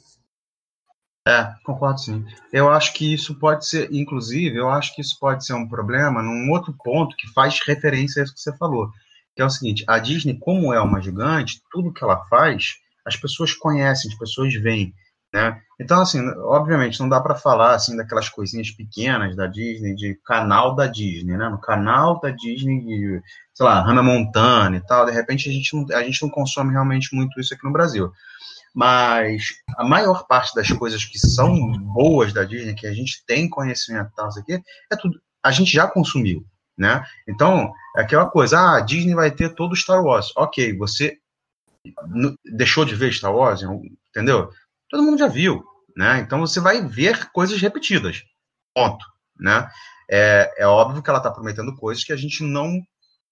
É, 1.26 1.52
concordo 1.64 2.00
sim. 2.00 2.24
Eu 2.52 2.70
acho 2.70 2.92
que 2.92 3.12
isso 3.12 3.38
pode 3.38 3.66
ser, 3.66 3.92
inclusive, 3.92 4.56
eu 4.56 4.68
acho 4.68 4.94
que 4.94 5.00
isso 5.00 5.16
pode 5.18 5.44
ser 5.44 5.54
um 5.54 5.68
problema 5.68 6.22
num 6.22 6.50
outro 6.50 6.74
ponto 6.84 7.16
que 7.16 7.32
faz 7.32 7.60
referência 7.66 8.22
a 8.22 8.24
isso 8.24 8.34
que 8.34 8.40
você 8.40 8.56
falou 8.56 8.90
que 9.36 9.42
é 9.42 9.44
o 9.44 9.50
seguinte: 9.50 9.84
a 9.86 9.98
Disney, 9.98 10.38
como 10.38 10.72
é 10.72 10.80
uma 10.80 11.00
gigante, 11.00 11.60
tudo 11.70 11.92
que 11.92 12.02
ela 12.02 12.24
faz, 12.24 12.76
as 13.04 13.16
pessoas 13.16 13.52
conhecem, 13.52 14.10
as 14.10 14.18
pessoas 14.18 14.54
veem. 14.54 14.94
Né? 15.37 15.61
Então, 15.78 16.00
assim, 16.00 16.26
obviamente, 16.45 16.99
não 16.99 17.09
dá 17.09 17.21
para 17.21 17.35
falar 17.35 17.75
assim 17.75 17.95
daquelas 17.95 18.31
coisinhas 18.31 18.71
pequenas 18.71 19.37
da 19.37 19.47
Disney, 19.47 19.95
de 19.95 20.14
canal 20.25 20.75
da 20.75 20.87
Disney, 20.87 21.37
né? 21.37 21.49
No 21.50 21.61
canal 21.61 22.19
da 22.19 22.31
Disney, 22.31 22.81
de, 22.81 23.23
sei 23.52 23.66
lá, 23.66 23.83
Hannah 23.83 24.02
Montana 24.02 24.76
e 24.78 24.81
tal, 24.81 25.05
de 25.05 25.12
repente 25.12 25.47
a 25.50 25.52
gente, 25.52 25.76
não, 25.76 25.87
a 25.95 26.02
gente 26.02 26.23
não 26.23 26.31
consome 26.31 26.73
realmente 26.73 27.14
muito 27.14 27.38
isso 27.38 27.52
aqui 27.52 27.64
no 27.64 27.73
Brasil. 27.73 28.11
Mas 28.75 29.49
a 29.76 29.85
maior 29.85 30.26
parte 30.26 30.55
das 30.55 30.71
coisas 30.71 31.05
que 31.05 31.19
são 31.19 31.55
boas 31.93 32.33
da 32.33 32.43
Disney, 32.45 32.75
que 32.75 32.87
a 32.87 32.95
gente 32.95 33.23
tem 33.26 33.49
conhecimento 33.49 34.11
tal, 34.16 34.28
isso 34.28 34.38
aqui, 34.38 34.55
é 34.90 34.97
tudo. 34.97 35.21
A 35.43 35.50
gente 35.50 35.71
já 35.71 35.87
consumiu 35.87 36.47
né? 36.76 37.02
Então, 37.26 37.73
é 37.97 38.02
aquela 38.02 38.26
coisa, 38.26 38.59
ah, 38.59 38.76
a 38.76 38.81
Disney 38.81 39.14
vai 39.14 39.31
ter 39.31 39.55
todo 39.55 39.75
Star 39.75 40.02
Wars. 40.02 40.33
Ok, 40.37 40.76
você 40.76 41.19
deixou 42.45 42.85
de 42.85 42.95
ver 42.95 43.12
Star 43.12 43.35
Wars, 43.35 43.62
entendeu? 44.11 44.50
Todo 44.90 45.02
mundo 45.02 45.19
já 45.19 45.28
viu, 45.28 45.64
né? 45.97 46.19
Então 46.21 46.40
você 46.40 46.61
vai 46.61 46.83
ver 46.83 47.31
coisas 47.33 47.61
repetidas, 47.61 48.23
ponto, 48.75 49.05
né? 49.38 49.69
É, 50.09 50.62
é 50.62 50.66
óbvio 50.66 51.02
que 51.02 51.11
ela 51.11 51.19
está 51.19 51.31
prometendo 51.31 51.75
coisas 51.76 52.05
que 52.05 52.12
a 52.12 52.16
gente 52.16 52.43
não 52.45 52.81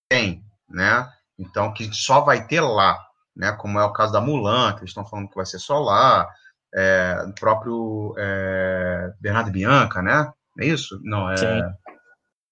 tem, 0.08 0.42
né? 0.68 1.08
Então, 1.38 1.72
que 1.72 1.92
só 1.92 2.20
vai 2.20 2.46
ter 2.46 2.60
lá, 2.60 2.98
né? 3.36 3.52
Como 3.52 3.78
é 3.78 3.84
o 3.84 3.92
caso 3.92 4.12
da 4.12 4.20
Mulan, 4.20 4.72
que 4.72 4.80
eles 4.80 4.90
estão 4.90 5.06
falando 5.06 5.28
que 5.28 5.36
vai 5.36 5.46
ser 5.46 5.58
só 5.58 5.78
lá, 5.78 6.28
é, 6.74 7.24
o 7.28 7.34
próprio 7.34 8.14
é, 8.18 9.12
Bernardo 9.20 9.50
Bianca, 9.50 10.02
né? 10.02 10.32
É 10.58 10.66
isso? 10.66 11.00
Não, 11.02 11.30
é... 11.30 11.36
Sim. 11.36 11.62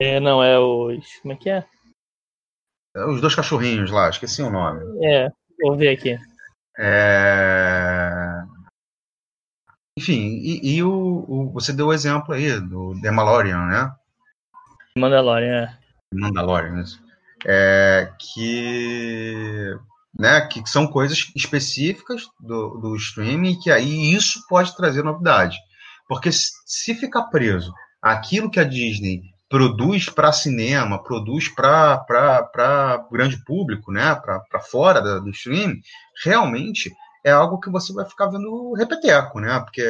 É, 0.00 0.18
não, 0.18 0.42
é 0.42 0.58
os. 0.58 1.04
Como 1.20 1.34
é 1.34 1.36
que 1.36 1.50
é? 1.50 1.64
é? 2.96 3.04
Os 3.04 3.20
dois 3.20 3.34
cachorrinhos 3.34 3.90
lá, 3.90 4.08
esqueci 4.08 4.42
o 4.42 4.50
nome. 4.50 4.80
É, 5.04 5.28
vou 5.60 5.76
ver 5.76 5.90
aqui. 5.90 6.18
É... 6.78 8.41
Enfim, 9.98 10.40
e, 10.42 10.76
e 10.76 10.82
o, 10.82 11.24
o, 11.28 11.50
você 11.52 11.72
deu 11.72 11.88
o 11.88 11.92
exemplo 11.92 12.34
aí 12.34 12.58
do 12.60 12.98
The 13.00 13.10
Mandalorian, 13.10 13.66
né? 13.66 13.94
Mandalorian, 14.96 15.64
é. 15.64 15.78
Mandalorian, 16.14 16.82
isso. 16.82 17.02
É, 17.44 18.12
que, 18.18 19.76
né, 20.18 20.42
que 20.42 20.62
são 20.68 20.86
coisas 20.86 21.30
específicas 21.34 22.28
do, 22.40 22.78
do 22.78 22.96
streaming 22.96 23.58
que 23.58 23.70
aí 23.70 24.14
isso 24.14 24.46
pode 24.48 24.74
trazer 24.76 25.02
novidade. 25.02 25.58
Porque 26.08 26.30
se 26.32 26.94
ficar 26.94 27.24
preso 27.24 27.72
aquilo 28.00 28.50
que 28.50 28.60
a 28.60 28.64
Disney 28.64 29.22
produz 29.48 30.08
para 30.08 30.32
cinema, 30.32 31.02
produz 31.02 31.48
para 31.48 33.06
grande 33.10 33.44
público, 33.44 33.92
né, 33.92 34.14
para 34.14 34.60
fora 34.60 35.00
da, 35.02 35.18
do 35.18 35.30
streaming, 35.30 35.80
realmente 36.24 36.90
é 37.24 37.30
algo 37.30 37.60
que 37.60 37.70
você 37.70 37.92
vai 37.92 38.04
ficar 38.04 38.26
vendo 38.26 38.72
repeteco, 38.74 39.40
né, 39.40 39.60
porque 39.60 39.82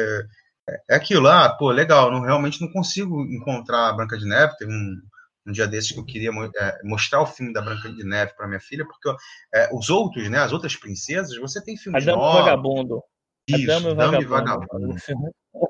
é, 0.69 0.81
é 0.91 0.95
aquilo, 0.95 1.27
ah, 1.27 1.49
pô, 1.49 1.71
legal, 1.71 2.11
não, 2.11 2.21
realmente 2.21 2.61
não 2.61 2.71
consigo 2.71 3.21
encontrar 3.25 3.89
a 3.89 3.93
Branca 3.93 4.17
de 4.17 4.25
Neve, 4.25 4.57
tem 4.57 4.67
um, 4.67 5.01
um 5.47 5.51
dia 5.51 5.67
desses 5.67 5.91
que 5.91 5.99
eu 5.99 6.05
queria 6.05 6.29
é, 6.29 6.79
mostrar 6.83 7.21
o 7.21 7.25
filme 7.25 7.53
da 7.53 7.61
Branca 7.61 7.89
de 7.89 8.03
Neve 8.03 8.33
para 8.35 8.47
minha 8.47 8.59
filha, 8.59 8.85
porque 8.85 9.09
é, 9.53 9.69
os 9.73 9.89
outros, 9.89 10.29
né, 10.29 10.39
as 10.39 10.53
outras 10.53 10.75
princesas, 10.75 11.37
você 11.37 11.63
tem 11.63 11.77
filmes 11.77 12.03
Adamo 12.03 12.21
novos. 12.21 12.41
Vagabundo. 12.41 13.03
Isso, 13.47 13.71
Adamo 13.71 13.89
e 13.89 13.95
Vagabundo. 13.95 14.29
Vagabundo. 14.29 14.95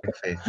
Perfeito. 0.01 0.41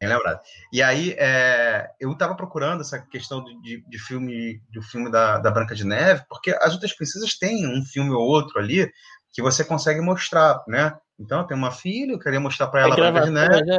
Bem 0.00 0.08
lembrado. 0.08 0.40
E 0.72 0.82
aí, 0.82 1.14
é, 1.18 1.90
eu 2.00 2.12
estava 2.12 2.34
procurando 2.34 2.80
essa 2.80 2.98
questão 2.98 3.44
de, 3.44 3.84
de 3.86 3.98
filme 3.98 4.62
do 4.72 4.80
filme 4.80 5.10
da, 5.10 5.38
da 5.38 5.50
Branca 5.50 5.74
de 5.74 5.84
Neve, 5.84 6.24
porque 6.26 6.56
as 6.62 6.72
outras 6.72 6.94
princesas 6.94 7.36
têm 7.36 7.68
um 7.68 7.84
filme 7.84 8.10
ou 8.10 8.22
outro 8.22 8.58
ali 8.58 8.90
que 9.32 9.42
você 9.42 9.64
consegue 9.64 10.00
mostrar, 10.00 10.62
né? 10.66 10.96
Então, 11.18 11.46
tem 11.46 11.56
uma 11.56 11.70
filha, 11.70 12.12
eu 12.12 12.18
queria 12.18 12.40
mostrar 12.40 12.68
para 12.68 12.80
ela 12.80 12.94
a 12.94 12.96
Branca 12.96 13.20
de 13.26 13.30
Neve. 13.30 13.62
Né? 13.62 13.78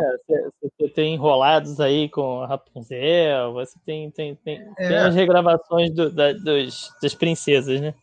Você 0.61 0.87
tem 0.89 1.15
enrolados 1.15 1.79
aí 1.79 2.07
com 2.07 2.43
a 2.43 2.47
Rapunzel, 2.47 3.53
você 3.53 3.79
tem, 3.83 4.11
tem, 4.11 4.35
tem, 4.35 4.61
é. 4.77 4.87
tem 4.87 4.97
as 4.97 5.15
regravações 5.15 5.91
do, 5.91 6.11
da, 6.11 6.33
dos, 6.33 6.93
das 7.01 7.15
princesas, 7.15 7.81
né? 7.81 7.95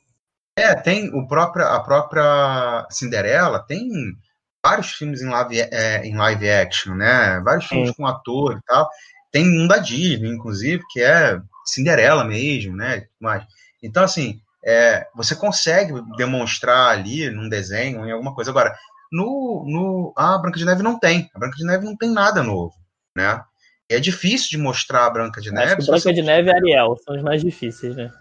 É, 0.58 0.74
tem 0.74 1.08
o 1.14 1.28
próprio, 1.28 1.64
a 1.64 1.80
própria 1.80 2.84
Cinderela, 2.90 3.60
tem 3.60 3.88
vários 4.64 4.90
filmes 4.90 5.22
em 5.22 5.28
live, 5.28 5.60
é, 5.60 6.04
em 6.04 6.16
live 6.16 6.50
action, 6.50 6.94
né? 6.96 7.40
Vários 7.44 7.66
filmes 7.66 7.92
com 7.92 8.06
ator 8.06 8.56
e 8.56 8.60
tal. 8.66 8.88
Tem 9.30 9.46
um 9.46 9.68
da 9.68 9.78
Disney, 9.78 10.30
inclusive, 10.30 10.82
que 10.90 11.00
é 11.00 11.40
Cinderela 11.64 12.24
mesmo, 12.24 12.74
né? 12.74 13.06
Mas, 13.20 13.44
então, 13.80 14.02
assim, 14.02 14.40
é, 14.68 15.06
você 15.14 15.34
consegue 15.34 15.94
demonstrar 16.18 16.90
ali 16.90 17.30
num 17.30 17.48
desenho, 17.48 18.04
em 18.04 18.12
alguma 18.12 18.34
coisa. 18.34 18.50
Agora, 18.50 18.76
no, 19.10 19.64
no 19.66 20.12
a 20.14 20.36
Branca 20.36 20.58
de 20.58 20.64
Neve 20.66 20.82
não 20.82 20.98
tem. 20.98 21.30
A 21.34 21.38
Branca 21.38 21.56
de 21.56 21.64
Neve 21.64 21.86
não 21.86 21.96
tem 21.96 22.10
nada 22.10 22.42
novo, 22.42 22.74
né? 23.16 23.42
É 23.88 23.98
difícil 23.98 24.50
de 24.50 24.58
mostrar 24.58 25.06
a 25.06 25.10
Branca 25.10 25.40
de 25.40 25.50
Neve. 25.50 25.76
Branca 25.76 25.98
você... 25.98 26.12
de 26.12 26.20
Neve 26.20 26.50
e 26.50 26.54
Ariel 26.54 26.94
são 27.02 27.16
os 27.16 27.22
mais 27.22 27.40
difíceis, 27.40 27.96
né? 27.96 28.12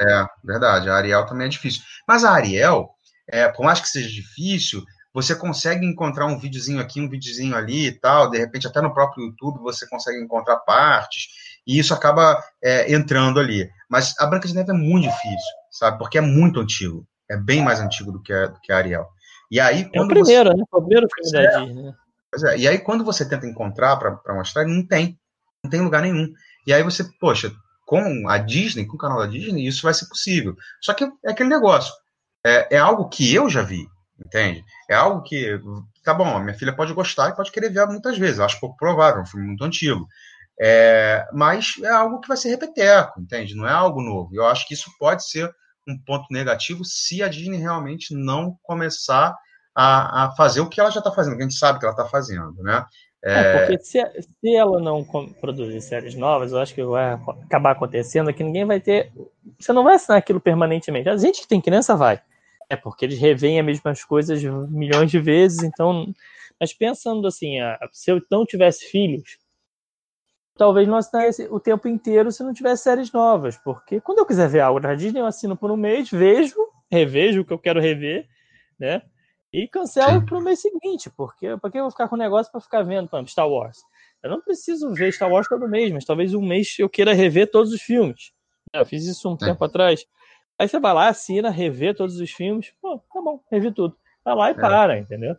É, 0.00 0.24
verdade. 0.42 0.88
A 0.88 0.94
Ariel 0.94 1.26
também 1.26 1.46
é 1.46 1.50
difícil. 1.50 1.82
Mas 2.08 2.24
a 2.24 2.30
Ariel, 2.30 2.88
é, 3.28 3.46
por 3.48 3.62
mais 3.62 3.78
que 3.78 3.88
seja 3.88 4.08
difícil, 4.08 4.82
você 5.12 5.34
consegue 5.34 5.84
encontrar 5.84 6.24
um 6.24 6.38
videozinho 6.38 6.80
aqui, 6.80 6.98
um 6.98 7.10
videozinho 7.10 7.54
ali 7.54 7.88
e 7.88 7.92
tal, 7.92 8.30
de 8.30 8.38
repente 8.38 8.66
até 8.66 8.80
no 8.80 8.94
próprio 8.94 9.26
YouTube 9.26 9.58
você 9.60 9.86
consegue 9.86 10.18
encontrar 10.18 10.56
partes, 10.60 11.26
e 11.66 11.78
isso 11.78 11.92
acaba 11.92 12.42
é, 12.62 12.90
entrando 12.90 13.38
ali. 13.38 13.68
Mas 13.90 14.14
a 14.18 14.24
Branca 14.24 14.48
de 14.48 14.54
Neve 14.54 14.70
é 14.70 14.74
muito 14.74 15.08
difícil, 15.08 15.59
sabe? 15.70 15.98
Porque 15.98 16.18
é 16.18 16.20
muito 16.20 16.60
antigo. 16.60 17.06
É 17.30 17.36
bem 17.36 17.62
mais 17.62 17.80
antigo 17.80 18.10
do 18.12 18.20
que 18.22 18.32
a, 18.32 18.46
do 18.46 18.60
que 18.60 18.72
a 18.72 18.76
Ariel. 18.76 19.06
E 19.50 19.60
aí, 19.60 19.84
quando 19.84 19.96
é 19.96 20.04
o 20.04 20.08
primeiro, 20.08 20.50
você... 20.50 20.56
né? 20.56 20.64
O 20.72 20.80
primeiro 20.80 21.06
filme 21.14 21.32
da 21.32 21.42
é. 21.42 21.64
Disney. 21.64 21.92
Pois 22.30 22.42
é. 22.44 22.58
E 22.58 22.68
aí, 22.68 22.78
quando 22.78 23.04
você 23.04 23.28
tenta 23.28 23.46
encontrar 23.46 23.96
para 23.96 24.34
mostrar, 24.34 24.66
não 24.66 24.86
tem. 24.86 25.18
Não 25.62 25.70
tem 25.70 25.80
lugar 25.80 26.02
nenhum. 26.02 26.28
E 26.66 26.72
aí 26.72 26.82
você, 26.82 27.04
poxa, 27.20 27.52
com 27.86 28.28
a 28.28 28.38
Disney, 28.38 28.86
com 28.86 28.94
o 28.94 28.98
canal 28.98 29.18
da 29.18 29.26
Disney, 29.26 29.66
isso 29.66 29.82
vai 29.82 29.94
ser 29.94 30.06
possível. 30.08 30.54
Só 30.80 30.94
que 30.94 31.04
é 31.04 31.30
aquele 31.30 31.48
negócio. 31.48 31.92
É, 32.44 32.76
é 32.76 32.78
algo 32.78 33.08
que 33.08 33.34
eu 33.34 33.48
já 33.48 33.62
vi 33.62 33.86
entende? 34.24 34.64
É 34.88 34.94
algo 34.94 35.22
que, 35.22 35.58
tá 36.04 36.12
bom, 36.12 36.38
minha 36.40 36.56
filha 36.56 36.74
pode 36.74 36.92
gostar 36.92 37.30
e 37.30 37.36
pode 37.36 37.50
querer 37.50 37.70
ver 37.70 37.86
muitas 37.86 38.18
vezes, 38.18 38.38
eu 38.38 38.44
acho 38.44 38.60
pouco 38.60 38.76
provável, 38.76 39.20
é 39.20 39.22
um 39.22 39.26
filme 39.26 39.46
muito 39.46 39.64
antigo. 39.64 40.06
É, 40.62 41.26
mas 41.32 41.72
é 41.82 41.88
algo 41.88 42.20
que 42.20 42.28
vai 42.28 42.36
ser 42.36 42.50
repeteco, 42.50 43.18
entende? 43.18 43.54
Não 43.54 43.66
é 43.66 43.72
algo 43.72 44.02
novo. 44.02 44.30
Eu 44.34 44.44
acho 44.44 44.68
que 44.68 44.74
isso 44.74 44.90
pode 44.98 45.26
ser 45.26 45.50
um 45.88 45.96
ponto 45.98 46.26
negativo 46.30 46.84
se 46.84 47.22
a 47.22 47.28
Disney 47.28 47.56
realmente 47.56 48.14
não 48.14 48.58
começar 48.62 49.34
a, 49.74 50.24
a 50.26 50.30
fazer 50.32 50.60
o 50.60 50.68
que 50.68 50.78
ela 50.78 50.90
já 50.90 50.98
está 50.98 51.10
fazendo, 51.10 51.36
que 51.36 51.42
a 51.42 51.48
gente 51.48 51.58
sabe 51.58 51.78
que 51.78 51.86
ela 51.86 51.94
está 51.94 52.04
fazendo, 52.04 52.62
né? 52.62 52.84
É... 53.24 53.32
é, 53.32 53.58
porque 53.66 53.84
se, 53.84 54.02
se 54.20 54.54
ela 54.54 54.80
não 54.80 55.02
produzir 55.40 55.80
séries 55.80 56.14
novas, 56.14 56.52
eu 56.52 56.58
acho 56.58 56.74
que 56.74 56.82
vai 56.84 57.12
acabar 57.44 57.72
acontecendo 57.72 58.32
que 58.32 58.44
ninguém 58.44 58.66
vai 58.66 58.80
ter. 58.80 59.10
Você 59.58 59.72
não 59.72 59.84
vai 59.84 59.94
assinar 59.94 60.18
aquilo 60.18 60.40
permanentemente. 60.40 61.08
A 61.08 61.16
gente 61.16 61.40
que 61.40 61.48
tem 61.48 61.60
criança 61.60 61.96
vai. 61.96 62.20
É 62.68 62.76
porque 62.76 63.06
eles 63.06 63.18
revêem 63.18 63.58
as 63.58 63.66
mesmas 63.66 64.04
coisas 64.04 64.42
milhões 64.42 65.10
de 65.10 65.18
vezes, 65.18 65.62
então. 65.62 66.14
Mas 66.58 66.74
pensando 66.74 67.26
assim, 67.26 67.56
se 67.92 68.10
eu 68.10 68.20
não 68.30 68.44
tivesse 68.44 68.84
filhos, 68.90 69.38
talvez 70.60 70.86
não 70.86 70.98
assinasse 70.98 71.48
o 71.50 71.58
tempo 71.58 71.88
inteiro 71.88 72.30
se 72.30 72.42
não 72.42 72.52
tivesse 72.52 72.82
séries 72.82 73.10
novas. 73.10 73.56
Porque 73.56 73.98
quando 73.98 74.18
eu 74.18 74.26
quiser 74.26 74.46
ver 74.46 74.60
algo 74.60 74.78
na 74.78 74.94
Disney, 74.94 75.18
eu 75.18 75.24
assino 75.24 75.56
por 75.56 75.70
um 75.70 75.76
mês, 75.76 76.10
vejo, 76.10 76.54
revejo 76.92 77.40
o 77.40 77.44
que 77.46 77.52
eu 77.54 77.58
quero 77.58 77.80
rever, 77.80 78.28
né? 78.78 79.00
E 79.50 79.66
cancelo 79.66 80.22
para 80.22 80.36
o 80.36 80.42
mês 80.42 80.60
seguinte, 80.60 81.08
porque 81.16 81.56
por 81.56 81.72
que 81.72 81.78
eu 81.78 81.84
vou 81.84 81.90
ficar 81.90 82.08
com 82.08 82.14
o 82.14 82.18
negócio 82.18 82.52
para 82.52 82.60
ficar 82.60 82.82
vendo, 82.82 83.08
por 83.08 83.16
exemplo, 83.16 83.30
Star 83.30 83.48
Wars? 83.48 83.78
Eu 84.22 84.28
não 84.28 84.42
preciso 84.42 84.92
ver 84.92 85.10
Star 85.14 85.30
Wars 85.30 85.48
todo 85.48 85.66
mês, 85.66 85.90
mas 85.92 86.04
talvez 86.04 86.34
um 86.34 86.46
mês 86.46 86.78
eu 86.78 86.90
queira 86.90 87.14
rever 87.14 87.50
todos 87.50 87.72
os 87.72 87.80
filmes. 87.80 88.30
Eu 88.70 88.84
fiz 88.84 89.06
isso 89.06 89.30
um 89.30 89.38
é. 89.40 89.46
tempo 89.46 89.64
atrás. 89.64 90.04
Aí 90.58 90.68
você 90.68 90.78
vai 90.78 90.92
lá, 90.92 91.08
assina, 91.08 91.48
rever 91.48 91.96
todos 91.96 92.20
os 92.20 92.30
filmes. 92.30 92.70
Pô, 92.82 92.98
tá 92.98 93.22
bom, 93.22 93.40
revi 93.50 93.72
tudo. 93.72 93.96
Vai 94.22 94.34
lá 94.34 94.48
e 94.48 94.52
é. 94.52 94.54
para, 94.54 94.98
entendeu? 94.98 95.34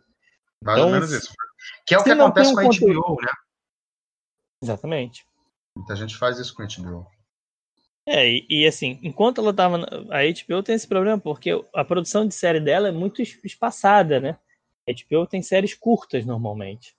Mais 0.60 0.78
então, 0.78 0.88
ou 0.88 0.94
menos 0.94 1.12
isso. 1.12 1.32
Que 1.86 1.94
é 1.94 1.98
o 1.98 2.02
que 2.02 2.10
acontece 2.10 2.50
um 2.50 2.54
com 2.54 2.60
a 2.60 2.64
HBO, 2.64 3.22
né? 3.22 3.28
Exatamente. 4.62 5.26
Muita 5.76 5.96
gente 5.96 6.16
faz 6.16 6.38
isso 6.38 6.54
com 6.54 6.62
a 6.62 6.66
HBO. 6.66 7.06
É, 8.06 8.28
e, 8.28 8.46
e, 8.48 8.66
assim, 8.66 8.98
enquanto 9.02 9.40
ela 9.40 9.52
tava. 9.52 9.78
A 10.10 10.22
HBO 10.22 10.62
tem 10.62 10.74
esse 10.74 10.88
problema, 10.88 11.18
porque 11.18 11.50
a 11.74 11.84
produção 11.84 12.26
de 12.26 12.34
série 12.34 12.60
dela 12.60 12.88
é 12.88 12.92
muito 12.92 13.22
espaçada, 13.22 14.20
né? 14.20 14.36
A 14.88 14.92
HBO 14.92 15.26
tem 15.26 15.42
séries 15.42 15.74
curtas 15.74 16.24
normalmente. 16.24 16.94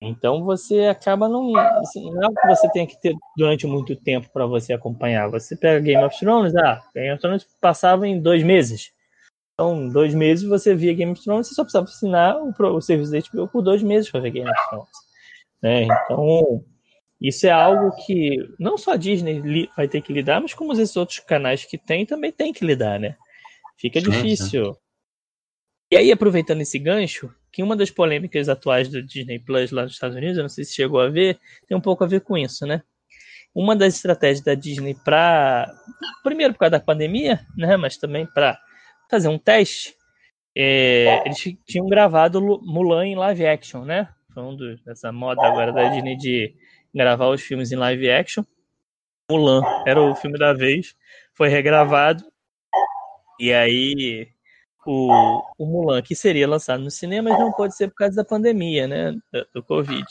Então 0.00 0.44
você 0.44 0.86
acaba 0.86 1.28
não. 1.28 1.56
Assim, 1.56 2.10
não 2.10 2.22
é 2.22 2.26
algo 2.26 2.40
que 2.40 2.48
você 2.48 2.70
tenha 2.70 2.86
que 2.86 3.00
ter 3.00 3.14
durante 3.36 3.66
muito 3.66 3.96
tempo 3.96 4.28
para 4.32 4.46
você 4.46 4.72
acompanhar. 4.72 5.28
Você 5.30 5.56
pega 5.56 5.80
Game 5.80 6.04
of 6.04 6.18
Thrones, 6.18 6.54
ah, 6.54 6.82
Game 6.94 7.12
of 7.12 7.20
Thrones 7.20 7.46
passava 7.60 8.06
em 8.06 8.20
dois 8.20 8.42
meses. 8.42 8.92
Então, 9.54 9.88
dois 9.88 10.14
meses 10.14 10.46
você 10.46 10.74
via 10.74 10.92
Game 10.92 11.12
of 11.12 11.22
Thrones, 11.22 11.48
você 11.48 11.54
só 11.54 11.62
precisava 11.62 11.86
assinar 11.86 12.36
o, 12.36 12.52
o 12.76 12.80
serviço 12.80 13.10
da 13.10 13.18
HBO 13.18 13.48
por 13.48 13.62
dois 13.62 13.82
meses 13.82 14.10
para 14.10 14.20
ver 14.20 14.30
Game 14.30 14.50
of 14.50 14.68
Thrones. 14.68 14.88
Né? 15.62 15.84
Então, 15.84 16.62
isso 17.20 17.46
é 17.46 17.50
algo 17.50 17.94
que 18.04 18.36
não 18.58 18.76
só 18.76 18.92
a 18.92 18.96
Disney 18.96 19.68
vai 19.76 19.88
ter 19.88 20.02
que 20.02 20.12
lidar, 20.12 20.40
mas 20.40 20.52
como 20.52 20.72
esses 20.72 20.96
outros 20.96 21.18
canais 21.20 21.64
que 21.64 21.78
tem 21.78 22.04
também 22.04 22.30
tem 22.30 22.52
que 22.52 22.64
lidar, 22.64 23.00
né? 23.00 23.16
Fica 23.78 24.00
difícil. 24.00 24.76
E 25.90 25.96
aí, 25.96 26.10
aproveitando 26.10 26.60
esse 26.60 26.78
gancho, 26.78 27.32
que 27.52 27.62
uma 27.62 27.76
das 27.76 27.90
polêmicas 27.90 28.48
atuais 28.48 28.88
do 28.88 29.02
Disney 29.02 29.38
Plus 29.38 29.70
lá 29.70 29.84
nos 29.84 29.92
Estados 29.92 30.16
Unidos, 30.16 30.36
eu 30.36 30.42
não 30.42 30.48
sei 30.48 30.64
se 30.64 30.74
chegou 30.74 31.00
a 31.00 31.08
ver, 31.08 31.38
tem 31.66 31.76
um 31.76 31.80
pouco 31.80 32.04
a 32.04 32.06
ver 32.06 32.20
com 32.20 32.36
isso, 32.36 32.66
né? 32.66 32.82
Uma 33.54 33.74
das 33.74 33.94
estratégias 33.94 34.44
da 34.44 34.54
Disney 34.54 34.94
para. 34.94 35.72
Primeiro 36.22 36.52
por 36.52 36.60
causa 36.60 36.72
da 36.72 36.80
pandemia, 36.80 37.40
né? 37.56 37.76
Mas 37.76 37.96
também 37.96 38.26
para 38.26 38.58
fazer 39.10 39.28
um 39.28 39.38
teste. 39.38 39.94
É, 40.54 41.22
eles 41.24 41.38
tinham 41.64 41.86
gravado 41.86 42.40
Mulan 42.40 43.06
em 43.06 43.14
live 43.14 43.46
action, 43.46 43.84
né? 43.84 44.08
Foi 44.34 44.42
um 44.42 44.54
dos, 44.54 44.82
dessa 44.82 45.12
moda 45.12 45.46
agora 45.46 45.72
da 45.72 45.88
Disney 45.88 46.16
de 46.16 46.54
gravar 46.96 47.28
os 47.28 47.42
filmes 47.42 47.70
em 47.70 47.76
live 47.76 48.10
action. 48.10 48.42
Mulan 49.30 49.60
era 49.86 50.00
o 50.00 50.14
filme 50.14 50.38
da 50.38 50.52
vez, 50.52 50.96
foi 51.34 51.48
regravado. 51.48 52.24
E 53.38 53.52
aí 53.52 54.28
o, 54.86 55.42
o 55.58 55.66
Mulan, 55.66 56.00
que 56.00 56.14
seria 56.14 56.48
lançado 56.48 56.82
no 56.82 56.90
cinema, 56.90 57.30
mas 57.30 57.38
não 57.38 57.52
pode 57.52 57.76
ser 57.76 57.88
por 57.88 57.96
causa 57.96 58.16
da 58.16 58.24
pandemia, 58.24 58.86
né? 58.86 59.12
Do, 59.32 59.46
do, 59.54 59.62
Covid. 59.62 60.06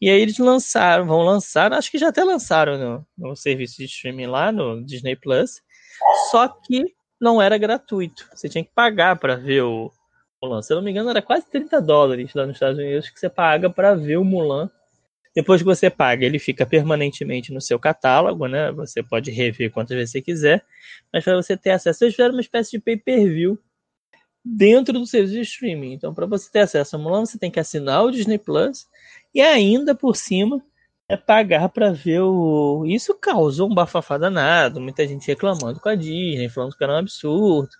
E 0.00 0.08
aí 0.10 0.20
eles 0.20 0.38
lançaram, 0.38 1.06
vão 1.06 1.20
lançar, 1.20 1.72
acho 1.72 1.90
que 1.90 1.98
já 1.98 2.08
até 2.08 2.24
lançaram 2.24 2.78
no, 2.78 3.06
no 3.28 3.36
serviço 3.36 3.76
de 3.76 3.84
streaming 3.84 4.26
lá, 4.26 4.50
no 4.50 4.82
Disney 4.84 5.14
Plus, 5.14 5.62
só 6.30 6.48
que 6.48 6.94
não 7.20 7.40
era 7.40 7.58
gratuito. 7.58 8.28
Você 8.34 8.48
tinha 8.48 8.64
que 8.64 8.72
pagar 8.74 9.16
para 9.18 9.36
ver 9.36 9.62
o 9.62 9.92
Mulan. 10.42 10.62
Se 10.62 10.72
eu 10.72 10.76
não 10.76 10.82
me 10.82 10.90
engano, 10.90 11.10
era 11.10 11.20
quase 11.20 11.46
30 11.50 11.80
dólares 11.82 12.32
lá 12.34 12.46
nos 12.46 12.56
Estados 12.56 12.78
Unidos 12.78 13.10
que 13.10 13.20
você 13.20 13.28
paga 13.28 13.68
para 13.68 13.94
ver 13.94 14.16
o 14.16 14.24
Mulan 14.24 14.70
depois 15.38 15.60
que 15.60 15.64
você 15.64 15.88
paga, 15.88 16.26
ele 16.26 16.40
fica 16.40 16.66
permanentemente 16.66 17.52
no 17.52 17.60
seu 17.60 17.78
catálogo, 17.78 18.48
né? 18.48 18.72
Você 18.72 19.04
pode 19.04 19.30
rever 19.30 19.70
quantas 19.70 19.96
vezes 19.96 20.10
você 20.10 20.20
quiser, 20.20 20.64
mas 21.12 21.22
para 21.22 21.36
você 21.36 21.56
ter 21.56 21.70
acesso, 21.70 22.02
eles 22.02 22.16
fizeram 22.16 22.34
uma 22.34 22.40
espécie 22.40 22.72
de 22.72 22.80
pay-per-view 22.80 23.56
dentro 24.44 24.98
do 24.98 25.06
serviço 25.06 25.34
de 25.34 25.40
streaming. 25.42 25.92
Então, 25.92 26.12
para 26.12 26.26
você 26.26 26.50
ter 26.50 26.58
acesso 26.58 26.96
a 26.96 26.98
Mulan, 26.98 27.24
você 27.24 27.38
tem 27.38 27.52
que 27.52 27.60
assinar 27.60 28.02
o 28.02 28.10
Disney 28.10 28.36
Plus 28.36 28.88
e 29.32 29.40
ainda 29.40 29.94
por 29.94 30.16
cima 30.16 30.60
é 31.08 31.16
pagar 31.16 31.68
para 31.68 31.92
ver 31.92 32.20
o. 32.20 32.84
Isso 32.84 33.14
causou 33.14 33.70
um 33.70 33.74
bafafá 33.74 34.18
danado, 34.18 34.80
muita 34.80 35.06
gente 35.06 35.28
reclamando 35.28 35.78
com 35.78 35.88
a 35.88 35.94
Disney, 35.94 36.48
falando 36.48 36.76
que 36.76 36.82
era 36.82 36.94
um 36.94 36.96
absurdo, 36.96 37.70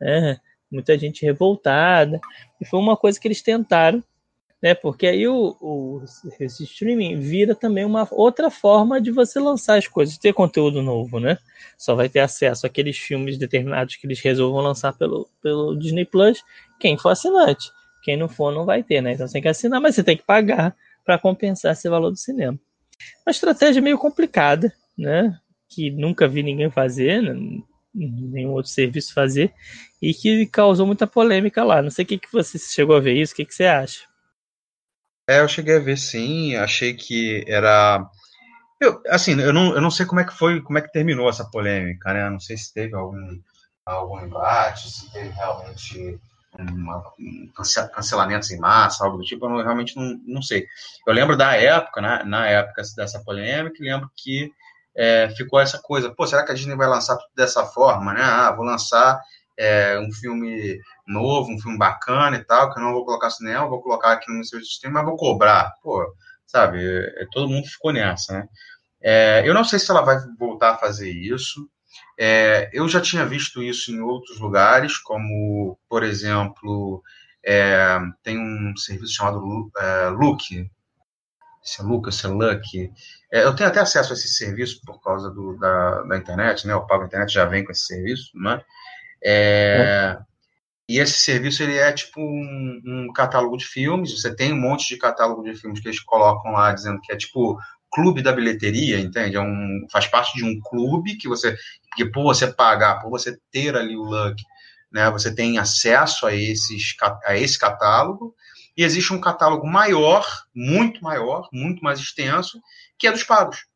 né? 0.00 0.38
muita 0.70 0.96
gente 0.96 1.26
revoltada. 1.26 2.20
E 2.60 2.64
foi 2.64 2.78
uma 2.78 2.96
coisa 2.96 3.18
que 3.18 3.26
eles 3.26 3.42
tentaram 3.42 4.00
né? 4.62 4.74
Porque 4.74 5.06
aí 5.06 5.26
o, 5.26 5.56
o 5.60 6.02
esse 6.38 6.62
streaming 6.62 7.18
vira 7.18 7.54
também 7.54 7.84
uma 7.84 8.06
outra 8.12 8.48
forma 8.48 9.00
de 9.00 9.10
você 9.10 9.40
lançar 9.40 9.76
as 9.76 9.88
coisas, 9.88 10.16
ter 10.16 10.32
conteúdo 10.32 10.80
novo, 10.80 11.18
né? 11.18 11.36
Só 11.76 11.94
vai 11.96 12.08
ter 12.08 12.20
acesso 12.20 12.64
àqueles 12.66 12.96
filmes 12.96 13.36
determinados 13.36 13.96
que 13.96 14.06
eles 14.06 14.20
resolvam 14.20 14.62
lançar 14.62 14.92
pelo, 14.92 15.28
pelo 15.42 15.76
Disney 15.76 16.04
Plus, 16.04 16.42
quem 16.78 16.96
for 16.96 17.10
assinante. 17.10 17.70
Quem 18.04 18.16
não 18.16 18.28
for, 18.28 18.52
não 18.52 18.64
vai 18.64 18.82
ter, 18.82 19.00
né? 19.00 19.12
Então 19.12 19.26
você 19.26 19.34
tem 19.34 19.42
que 19.42 19.48
assinar, 19.48 19.80
mas 19.80 19.94
você 19.94 20.02
tem 20.02 20.16
que 20.16 20.24
pagar 20.24 20.76
para 21.04 21.18
compensar 21.18 21.72
esse 21.72 21.88
valor 21.88 22.10
do 22.10 22.16
cinema. 22.16 22.58
Uma 23.26 23.30
estratégia 23.30 23.82
meio 23.82 23.98
complicada, 23.98 24.72
né? 24.96 25.36
Que 25.68 25.90
nunca 25.90 26.28
vi 26.28 26.42
ninguém 26.42 26.70
fazer, 26.70 27.22
né? 27.22 27.34
nenhum 27.94 28.52
outro 28.52 28.70
serviço 28.70 29.12
fazer, 29.12 29.52
e 30.00 30.14
que 30.14 30.46
causou 30.46 30.86
muita 30.86 31.06
polêmica 31.06 31.62
lá. 31.62 31.82
Não 31.82 31.90
sei 31.90 32.04
o 32.04 32.08
que, 32.08 32.18
que 32.18 32.32
você 32.32 32.58
chegou 32.58 32.96
a 32.96 33.00
ver 33.00 33.14
isso, 33.14 33.34
o 33.34 33.36
que, 33.36 33.44
que 33.44 33.54
você 33.54 33.64
acha? 33.64 34.04
É, 35.28 35.40
eu 35.40 35.48
cheguei 35.48 35.76
a 35.76 35.80
ver 35.80 35.96
sim, 35.96 36.56
achei 36.56 36.94
que 36.94 37.44
era. 37.46 38.04
Eu, 38.80 39.00
assim, 39.08 39.40
eu 39.40 39.52
não, 39.52 39.74
eu 39.74 39.80
não 39.80 39.90
sei 39.90 40.04
como 40.04 40.20
é 40.20 40.24
que 40.24 40.36
foi, 40.36 40.60
como 40.60 40.78
é 40.78 40.82
que 40.82 40.92
terminou 40.92 41.28
essa 41.28 41.44
polêmica, 41.44 42.12
né? 42.12 42.28
Não 42.28 42.40
sei 42.40 42.56
se 42.56 42.74
teve 42.74 42.94
algum, 42.94 43.38
algum 43.86 44.20
embate, 44.24 44.90
se 44.90 45.12
teve 45.12 45.28
realmente 45.30 46.20
uma, 46.58 46.98
um 47.18 47.48
cancelamentos 47.54 48.50
em 48.50 48.58
massa, 48.58 49.04
algo 49.04 49.18
do 49.18 49.24
tipo, 49.24 49.46
eu 49.46 49.50
não, 49.50 49.62
realmente 49.62 49.96
não, 49.96 50.20
não 50.26 50.42
sei. 50.42 50.66
Eu 51.06 51.14
lembro 51.14 51.36
da 51.36 51.54
época, 51.56 52.00
né, 52.00 52.22
na 52.24 52.46
época 52.46 52.82
dessa 52.96 53.20
polêmica, 53.20 53.76
lembro 53.80 54.10
que 54.16 54.52
é, 54.94 55.30
ficou 55.36 55.60
essa 55.60 55.78
coisa, 55.78 56.10
pô, 56.10 56.26
será 56.26 56.44
que 56.44 56.52
a 56.52 56.54
Disney 56.54 56.76
vai 56.76 56.88
lançar 56.88 57.16
tudo 57.16 57.30
dessa 57.34 57.64
forma, 57.64 58.12
né? 58.12 58.22
Ah, 58.22 58.52
vou 58.52 58.64
lançar 58.64 59.20
é, 59.58 59.98
um 59.98 60.12
filme 60.12 60.78
novo, 61.06 61.52
um 61.52 61.58
filme 61.60 61.78
bacana 61.78 62.36
e 62.36 62.44
tal, 62.44 62.72
que 62.72 62.78
eu 62.78 62.84
não 62.84 62.92
vou 62.92 63.04
colocar 63.04 63.30
cinema, 63.30 63.68
vou 63.68 63.82
colocar 63.82 64.12
aqui 64.12 64.30
no 64.32 64.44
seu 64.44 64.60
sistema, 64.60 64.94
mas 64.94 65.04
vou 65.04 65.16
cobrar. 65.16 65.72
Pô, 65.82 66.04
sabe, 66.46 66.84
é, 66.84 67.26
todo 67.32 67.48
mundo 67.48 67.66
ficou 67.66 67.92
nessa, 67.92 68.32
né? 68.34 68.48
É, 69.02 69.42
eu 69.46 69.54
não 69.54 69.64
sei 69.64 69.78
se 69.78 69.90
ela 69.90 70.02
vai 70.02 70.16
voltar 70.38 70.72
a 70.72 70.78
fazer 70.78 71.10
isso. 71.10 71.68
É, 72.18 72.70
eu 72.72 72.88
já 72.88 73.00
tinha 73.00 73.26
visto 73.26 73.62
isso 73.62 73.90
em 73.90 74.00
outros 74.00 74.38
lugares, 74.38 74.98
como, 74.98 75.78
por 75.88 76.02
exemplo, 76.02 77.02
é, 77.44 77.98
tem 78.22 78.38
um 78.38 78.76
serviço 78.76 79.14
chamado 79.14 79.70
é, 79.76 80.08
Look, 80.10 80.70
se 81.62 81.80
é 81.80 81.84
Lucas, 81.84 82.16
se 82.16 82.26
é 82.26 82.28
Luck. 82.28 82.92
É, 83.32 83.44
eu 83.44 83.54
tenho 83.54 83.68
até 83.68 83.80
acesso 83.80 84.12
a 84.12 84.16
esse 84.16 84.28
serviço 84.28 84.80
por 84.84 85.00
causa 85.00 85.30
do, 85.30 85.56
da, 85.58 86.02
da 86.02 86.16
internet, 86.18 86.66
né? 86.66 86.74
O 86.74 86.86
pago 86.86 87.04
internet 87.04 87.32
já 87.32 87.44
vem 87.44 87.64
com 87.64 87.72
esse 87.72 87.86
serviço, 87.86 88.30
né? 88.34 88.62
É, 89.24 90.18
e 90.88 90.98
esse 90.98 91.18
serviço 91.18 91.62
ele 91.62 91.78
é 91.78 91.92
tipo 91.92 92.20
um, 92.20 92.82
um, 92.84 93.12
catálogo 93.12 93.56
de 93.56 93.64
filmes. 93.64 94.12
Você 94.12 94.34
tem 94.34 94.52
um 94.52 94.60
monte 94.60 94.88
de 94.88 94.98
catálogo 94.98 95.42
de 95.42 95.54
filmes 95.54 95.80
que 95.80 95.88
eles 95.88 96.00
colocam 96.00 96.52
lá 96.52 96.72
dizendo 96.72 97.00
que 97.00 97.12
é 97.12 97.16
tipo 97.16 97.58
clube 97.92 98.22
da 98.22 98.32
bilheteria, 98.32 98.98
entende? 98.98 99.36
É 99.36 99.40
um, 99.40 99.86
faz 99.90 100.06
parte 100.06 100.36
de 100.36 100.44
um 100.44 100.58
clube 100.60 101.16
que 101.16 101.28
você 101.28 101.56
que 101.94 102.06
por 102.06 102.22
você 102.22 102.46
pagar, 102.46 103.00
por 103.00 103.10
você 103.10 103.38
ter 103.50 103.76
ali 103.76 103.96
o 103.96 104.02
Luck, 104.02 104.42
né? 104.90 105.10
Você 105.10 105.34
tem 105.34 105.58
acesso 105.58 106.26
a 106.26 106.34
esses 106.34 106.94
a 107.24 107.36
esse 107.36 107.58
catálogo. 107.58 108.34
E 108.76 108.82
existe 108.82 109.12
um 109.12 109.20
catálogo 109.20 109.66
maior, 109.66 110.26
muito 110.54 111.02
maior, 111.02 111.48
muito 111.52 111.84
mais 111.84 112.00
extenso, 112.00 112.60
que 112.98 113.06
é 113.06 113.12
dos 113.12 113.22
pagos. 113.22 113.66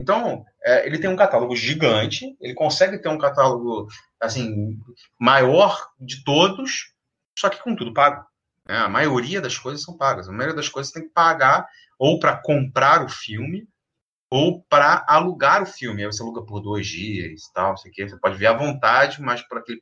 Então, 0.00 0.44
é, 0.64 0.86
ele 0.86 0.98
tem 0.98 1.10
um 1.10 1.16
catálogo 1.16 1.56
gigante, 1.56 2.36
ele 2.40 2.54
consegue 2.54 2.98
ter 2.98 3.08
um 3.08 3.18
catálogo 3.18 3.88
assim 4.20 4.78
maior 5.18 5.88
de 6.00 6.24
todos, 6.24 6.92
só 7.38 7.48
que 7.48 7.62
com 7.62 7.76
tudo 7.76 7.94
pago. 7.94 8.24
Né? 8.66 8.76
A 8.76 8.88
maioria 8.88 9.40
das 9.40 9.56
coisas 9.56 9.82
são 9.82 9.96
pagas. 9.96 10.28
A 10.28 10.32
maioria 10.32 10.56
das 10.56 10.68
coisas 10.68 10.92
tem 10.92 11.04
que 11.04 11.12
pagar 11.12 11.66
ou 11.98 12.18
para 12.18 12.36
comprar 12.36 13.04
o 13.04 13.08
filme 13.08 13.66
ou 14.30 14.62
para 14.64 15.04
alugar 15.08 15.62
o 15.62 15.66
filme. 15.66 16.02
Aí 16.04 16.06
você 16.06 16.22
aluga 16.22 16.42
por 16.42 16.60
dois 16.60 16.86
dias, 16.86 17.42
tal, 17.54 17.76
sei 17.76 17.90
que. 17.90 18.08
Você 18.08 18.18
pode 18.18 18.36
ver 18.36 18.46
à 18.46 18.52
vontade, 18.52 19.20
mas 19.22 19.42
por 19.42 19.58
aquele 19.58 19.80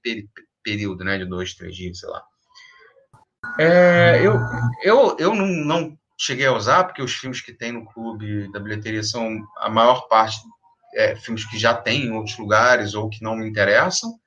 período, 0.62 1.04
né, 1.04 1.18
de 1.18 1.24
dois, 1.24 1.54
três 1.54 1.74
dias, 1.74 1.98
sei 1.98 2.08
lá. 2.08 2.22
É, 3.58 4.20
eu, 4.22 4.34
eu, 4.82 5.16
eu 5.18 5.34
não, 5.34 5.46
não 5.46 5.98
cheguei 6.18 6.46
a 6.46 6.52
usar, 6.52 6.84
porque 6.84 7.02
os 7.02 7.14
filmes 7.14 7.40
que 7.40 7.52
tem 7.52 7.72
no 7.72 7.86
clube 7.86 8.50
da 8.52 8.58
bilheteria 8.58 9.02
são 9.02 9.38
a 9.58 9.68
maior 9.68 10.08
parte 10.08 10.40
é, 10.94 11.14
filmes 11.14 11.44
que 11.44 11.58
já 11.58 11.74
tem 11.74 12.06
em 12.06 12.12
outros 12.12 12.38
lugares 12.38 12.94
ou 12.94 13.08
que 13.08 13.22
não 13.22 13.36
me 13.36 13.48
interessam. 13.48 14.18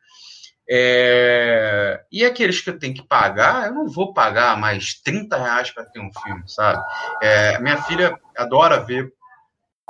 É, 0.72 2.00
e 2.12 2.24
aqueles 2.24 2.62
que 2.62 2.70
eu 2.70 2.78
tenho 2.78 2.94
que 2.94 3.02
pagar, 3.02 3.68
eu 3.68 3.74
não 3.74 3.88
vou 3.88 4.14
pagar 4.14 4.56
mais 4.56 4.94
30 5.02 5.36
reais 5.36 5.72
para 5.72 5.84
ter 5.84 6.00
um 6.00 6.12
filme, 6.14 6.44
sabe? 6.46 6.80
É, 7.24 7.58
minha 7.60 7.82
filha 7.82 8.16
adora 8.38 8.80
ver 8.80 9.12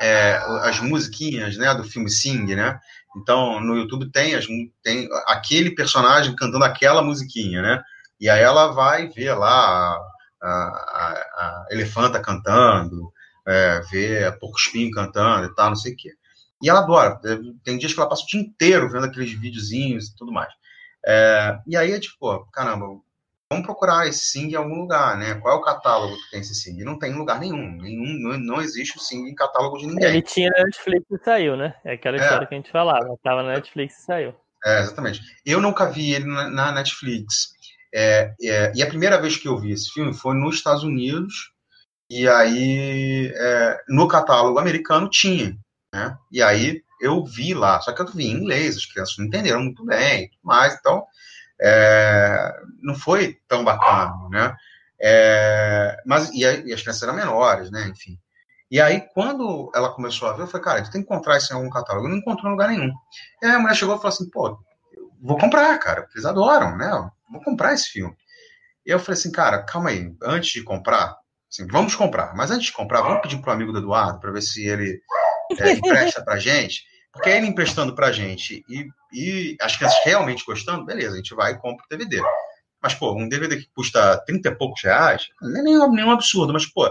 é, 0.02 0.40
as 0.64 0.80
musiquinhas 0.80 1.58
né, 1.58 1.74
do 1.76 1.84
filme 1.84 2.10
Sing, 2.10 2.56
né? 2.56 2.80
Então, 3.18 3.60
no 3.60 3.76
YouTube 3.76 4.10
tem, 4.10 4.36
as, 4.36 4.46
tem 4.82 5.10
aquele 5.28 5.72
personagem 5.72 6.34
cantando 6.36 6.64
aquela 6.64 7.02
musiquinha, 7.02 7.62
né? 7.62 7.84
E 8.18 8.30
aí 8.30 8.42
ela 8.42 8.68
vai 8.68 9.08
ver 9.08 9.34
lá 9.34 9.98
a, 10.42 10.48
a, 10.48 11.10
a 11.36 11.66
elefanta 11.72 12.22
cantando, 12.22 13.12
é, 13.46 13.82
ver 13.92 14.40
porco 14.40 14.58
espinho 14.58 14.92
cantando 14.92 15.48
e 15.48 15.56
tal, 15.56 15.70
não 15.70 15.76
sei 15.76 15.94
o 15.94 15.98
quê. 15.98 16.12
E 16.62 16.70
ela 16.70 16.80
adora. 16.80 17.20
Tem 17.64 17.78
dias 17.78 17.94
que 17.94 18.00
ela 18.00 18.10
passa 18.10 18.24
o 18.24 18.28
dia 18.28 18.40
inteiro 18.40 18.90
vendo 18.90 19.06
aqueles 19.06 19.32
videozinhos 19.32 20.08
e 20.08 20.16
tudo 20.16 20.32
mais. 20.32 20.54
É, 21.10 21.60
e 21.66 21.76
aí 21.76 21.92
é 21.92 22.00
tipo, 22.00 22.46
caramba, 22.52 22.86
vamos 23.52 23.66
procurar 23.66 24.08
esse 24.08 24.20
Sing 24.26 24.52
em 24.52 24.56
algum 24.56 24.82
lugar, 24.82 25.18
né? 25.18 25.34
Qual 25.42 25.56
é 25.56 25.58
o 25.58 25.64
catálogo 25.64 26.16
que 26.16 26.30
tem 26.30 26.42
esse 26.42 26.54
Sing? 26.54 26.84
Não 26.84 27.00
tem 27.00 27.12
em 27.12 27.18
lugar 27.18 27.40
nenhum. 27.40 27.78
nenhum 27.78 28.20
não, 28.20 28.38
não 28.38 28.62
existe 28.62 28.96
o 28.96 29.02
Sing 29.02 29.28
em 29.28 29.34
catálogo 29.34 29.80
de 29.80 29.88
ninguém. 29.88 30.08
Ele 30.08 30.22
tinha 30.22 30.52
na 30.52 30.64
Netflix 30.66 31.06
e 31.10 31.18
saiu, 31.24 31.58
né? 31.58 31.74
É 31.84 31.94
aquela 31.94 32.18
é. 32.18 32.20
história 32.20 32.46
que 32.46 32.54
a 32.54 32.58
gente 32.58 32.72
falava. 32.72 33.18
Tava 33.24 33.42
na 33.42 33.54
Netflix 33.54 33.98
e 33.98 34.06
saiu. 34.06 34.36
É, 34.64 34.82
exatamente. 34.82 35.22
Eu 35.44 35.60
nunca 35.60 35.90
vi 35.90 36.14
ele 36.14 36.26
na, 36.26 36.48
na 36.48 36.72
Netflix. 36.74 37.54
É, 37.92 38.32
é, 38.44 38.72
e 38.76 38.84
a 38.84 38.88
primeira 38.88 39.20
vez 39.20 39.36
que 39.36 39.48
eu 39.48 39.58
vi 39.58 39.72
esse 39.72 39.90
filme 39.92 40.14
foi 40.14 40.36
nos 40.36 40.58
Estados 40.58 40.84
Unidos. 40.84 41.52
E 42.08 42.28
aí, 42.28 43.34
é, 43.36 43.82
no 43.90 44.08
catálogo 44.08 44.60
americano 44.60 45.10
tinha. 45.10 45.58
Né? 45.92 46.16
E 46.32 46.44
aí 46.44 46.84
eu 47.00 47.24
vi 47.26 47.54
lá, 47.54 47.80
só 47.82 47.92
que 47.92 48.02
eu 48.02 48.08
vi 48.08 48.28
em 48.28 48.34
inglês, 48.34 48.78
as 48.78 48.86
crianças 48.86 49.18
não 49.18 49.26
entenderam 49.26 49.64
muito 49.64 49.86
bem, 49.86 50.30
mas 50.44 50.76
então 50.76 51.06
é, 51.62 52.62
não 52.82 52.96
foi 52.96 53.38
tão 53.48 53.64
bacana, 53.64 54.30
né? 54.30 54.56
É, 55.02 55.98
mas 56.06 56.30
e, 56.32 56.42
e, 56.42 56.74
as 56.74 56.82
crianças 56.82 57.04
eram 57.04 57.16
menores, 57.16 57.72
né? 57.72 57.88
Enfim. 57.88 58.18
E 58.72 58.80
aí, 58.80 59.02
quando 59.14 59.72
ela 59.74 59.94
começou 59.94 60.28
a 60.28 60.34
ver, 60.34 60.44
eu 60.44 60.48
falei, 60.48 60.64
cara, 60.64 60.84
tu 60.84 60.92
tem 60.92 61.02
que 61.02 61.08
encontrar 61.08 61.38
isso 61.38 61.52
em 61.52 61.56
algum 61.56 61.70
catálogo. 61.70 62.06
Eu 62.06 62.12
não 62.12 62.18
encontrou 62.18 62.48
em 62.48 62.52
lugar 62.52 62.70
nenhum. 62.70 62.92
E 63.42 63.46
aí 63.46 63.54
a 63.54 63.60
mulher 63.60 63.76
chegou 63.76 63.96
e 63.96 63.98
falou 63.98 64.10
assim, 64.10 64.30
pô, 64.30 64.60
vou 65.22 65.38
comprar, 65.38 65.78
cara, 65.80 66.02
porque 66.02 66.18
eles 66.18 66.26
adoram, 66.26 66.78
né? 66.78 67.10
Vou 67.32 67.42
comprar 67.42 67.74
esse 67.74 67.90
filme. 67.90 68.16
E 68.86 68.92
eu 68.92 69.00
falei 69.00 69.20
assim, 69.20 69.32
cara, 69.32 69.64
calma 69.64 69.90
aí, 69.90 70.14
antes 70.24 70.52
de 70.52 70.64
comprar, 70.64 71.18
assim, 71.52 71.66
vamos 71.68 71.96
comprar, 71.96 72.36
mas 72.36 72.52
antes 72.52 72.68
de 72.68 72.74
comprar, 72.74 73.02
vamos 73.02 73.22
pedir 73.22 73.42
pro 73.42 73.52
amigo 73.52 73.72
do 73.72 73.80
Eduardo 73.80 74.20
para 74.20 74.32
ver 74.32 74.42
se 74.42 74.66
ele 74.66 75.02
é, 75.58 75.72
empresta 75.74 76.24
pra 76.24 76.38
gente. 76.38 76.84
Porque 77.12 77.30
ele 77.30 77.48
emprestando 77.48 77.96
pra 77.96 78.12
gente 78.12 78.64
e, 78.70 78.88
e 79.12 79.58
as 79.60 79.76
crianças 79.76 80.00
realmente 80.06 80.46
gostando, 80.46 80.86
beleza, 80.86 81.14
a 81.14 81.18
gente 81.18 81.34
vai 81.34 81.54
e 81.54 81.58
compra 81.58 81.84
o 81.84 81.90
DVD. 81.90 82.22
Mas, 82.82 82.94
pô, 82.94 83.14
um 83.14 83.28
DVD 83.28 83.58
que 83.58 83.68
custa 83.76 84.18
30 84.26 84.50
e 84.50 84.56
poucos 84.56 84.84
reais, 84.84 85.28
não 85.42 85.60
é 85.60 85.64
nenhum, 85.64 85.92
nenhum 85.92 86.12
absurdo, 86.12 86.54
mas, 86.54 86.66
pô, 86.68 86.86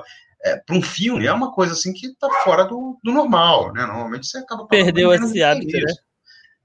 é, 0.45 0.57
para 0.57 0.77
um 0.77 0.83
filme 0.83 1.27
é 1.27 1.33
uma 1.33 1.53
coisa 1.53 1.73
assim 1.73 1.93
que 1.93 2.15
tá 2.17 2.29
fora 2.45 2.65
do, 2.65 2.99
do 3.03 3.13
normal, 3.13 3.73
né? 3.73 3.87
Normalmente 3.87 4.27
você 4.27 4.39
acaba 4.39 4.67
Perdeu 4.67 5.13
esse 5.13 5.43
hábito, 5.43 5.77
né? 5.77 5.93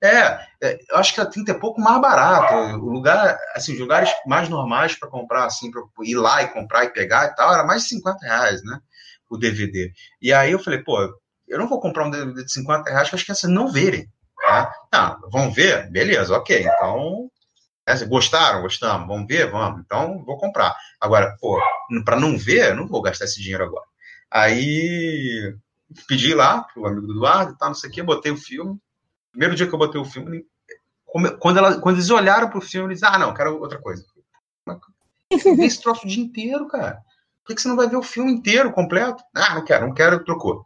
É, 0.04 0.46
é, 0.62 0.80
eu 0.90 0.98
acho 0.98 1.14
que 1.14 1.22
a 1.22 1.26
30 1.26 1.52
é 1.52 1.56
pouco 1.56 1.80
mais 1.80 2.02
barato. 2.02 2.54
O 2.54 2.90
lugar, 2.90 3.40
assim, 3.56 3.74
os 3.74 3.80
lugares 3.80 4.12
mais 4.28 4.50
normais 4.50 4.96
para 4.96 5.10
comprar, 5.10 5.46
assim, 5.46 5.72
para 5.72 5.82
ir 6.04 6.16
lá 6.16 6.44
e 6.44 6.50
comprar 6.50 6.84
e 6.84 6.90
pegar 6.90 7.26
e 7.28 7.36
tal, 7.36 7.54
era 7.54 7.64
mais 7.64 7.84
de 7.84 7.90
50 7.90 8.26
reais, 8.26 8.62
né? 8.64 8.80
O 9.30 9.38
DVD. 9.38 9.94
E 10.22 10.34
aí 10.34 10.52
eu 10.52 10.60
falei, 10.60 10.84
pô, 10.84 10.98
eu 11.54 11.60
não 11.60 11.68
vou 11.70 11.80
comprar 11.80 12.06
um 12.06 12.10
DVD 12.10 12.44
de 12.44 12.52
50 12.52 12.90
reais 12.90 13.10
para 13.10 13.18
as 13.18 13.24
crianças 13.24 13.50
não 13.50 13.72
verem. 13.72 14.10
Tá? 14.42 14.74
Tá, 14.90 15.20
vão 15.32 15.52
ver? 15.52 15.90
Beleza, 15.92 16.36
ok. 16.36 16.66
Então, 16.66 17.30
é, 17.88 18.06
gostaram? 18.06 18.62
Gostamos. 18.64 19.08
Vamos 19.08 19.28
ver? 19.28 19.52
Vamos. 19.52 19.82
Então, 19.82 20.24
vou 20.26 20.38
comprar. 20.38 20.76
Agora, 21.00 21.38
pô, 21.40 21.62
para 22.04 22.20
não 22.20 22.38
ver, 22.38 22.72
eu 22.72 22.76
não 22.76 22.88
vou 22.88 23.02
gastar 23.02 23.26
esse 23.26 23.42
dinheiro 23.42 23.64
agora. 23.64 23.86
Aí, 24.32 25.56
pedi 26.08 26.34
lá 26.34 26.64
pro 26.64 26.88
amigo 26.88 27.06
do 27.06 27.14
Eduardo 27.14 27.56
tal, 27.56 27.70
não 27.70 27.76
sei 27.76 27.90
o 27.90 27.94
quê, 27.94 28.02
botei 28.02 28.32
o 28.32 28.38
filme. 28.38 28.78
Primeiro 29.32 29.56
dia 29.56 29.68
que 29.68 29.74
eu 29.74 29.80
botei 29.80 30.02
o 30.02 30.06
filme, 30.06 30.44
quando, 31.40 31.58
ela, 31.58 31.80
quando 31.80 31.98
eles 31.98 32.10
olharam 32.10 32.50
pro 32.50 32.62
filme, 32.62 32.90
eles 32.90 33.04
ah, 33.04 33.20
não, 33.20 33.34
quero 33.34 33.60
outra 33.60 33.80
coisa. 33.80 34.04
Vê 35.30 35.66
esse 35.66 35.82
troço 35.82 36.06
o 36.06 36.10
dia 36.10 36.24
inteiro, 36.24 36.68
cara. 36.68 37.00
Por 37.46 37.56
que 37.56 37.62
você 37.62 37.68
não 37.68 37.76
vai 37.76 37.88
ver 37.88 37.98
o 37.98 38.04
filme 38.04 38.32
inteiro, 38.32 38.72
completo? 38.72 39.24
Ah, 39.36 39.56
não 39.56 39.64
quero, 39.64 39.88
não 39.88 39.94
quero, 39.94 40.24
trocou. 40.24 40.66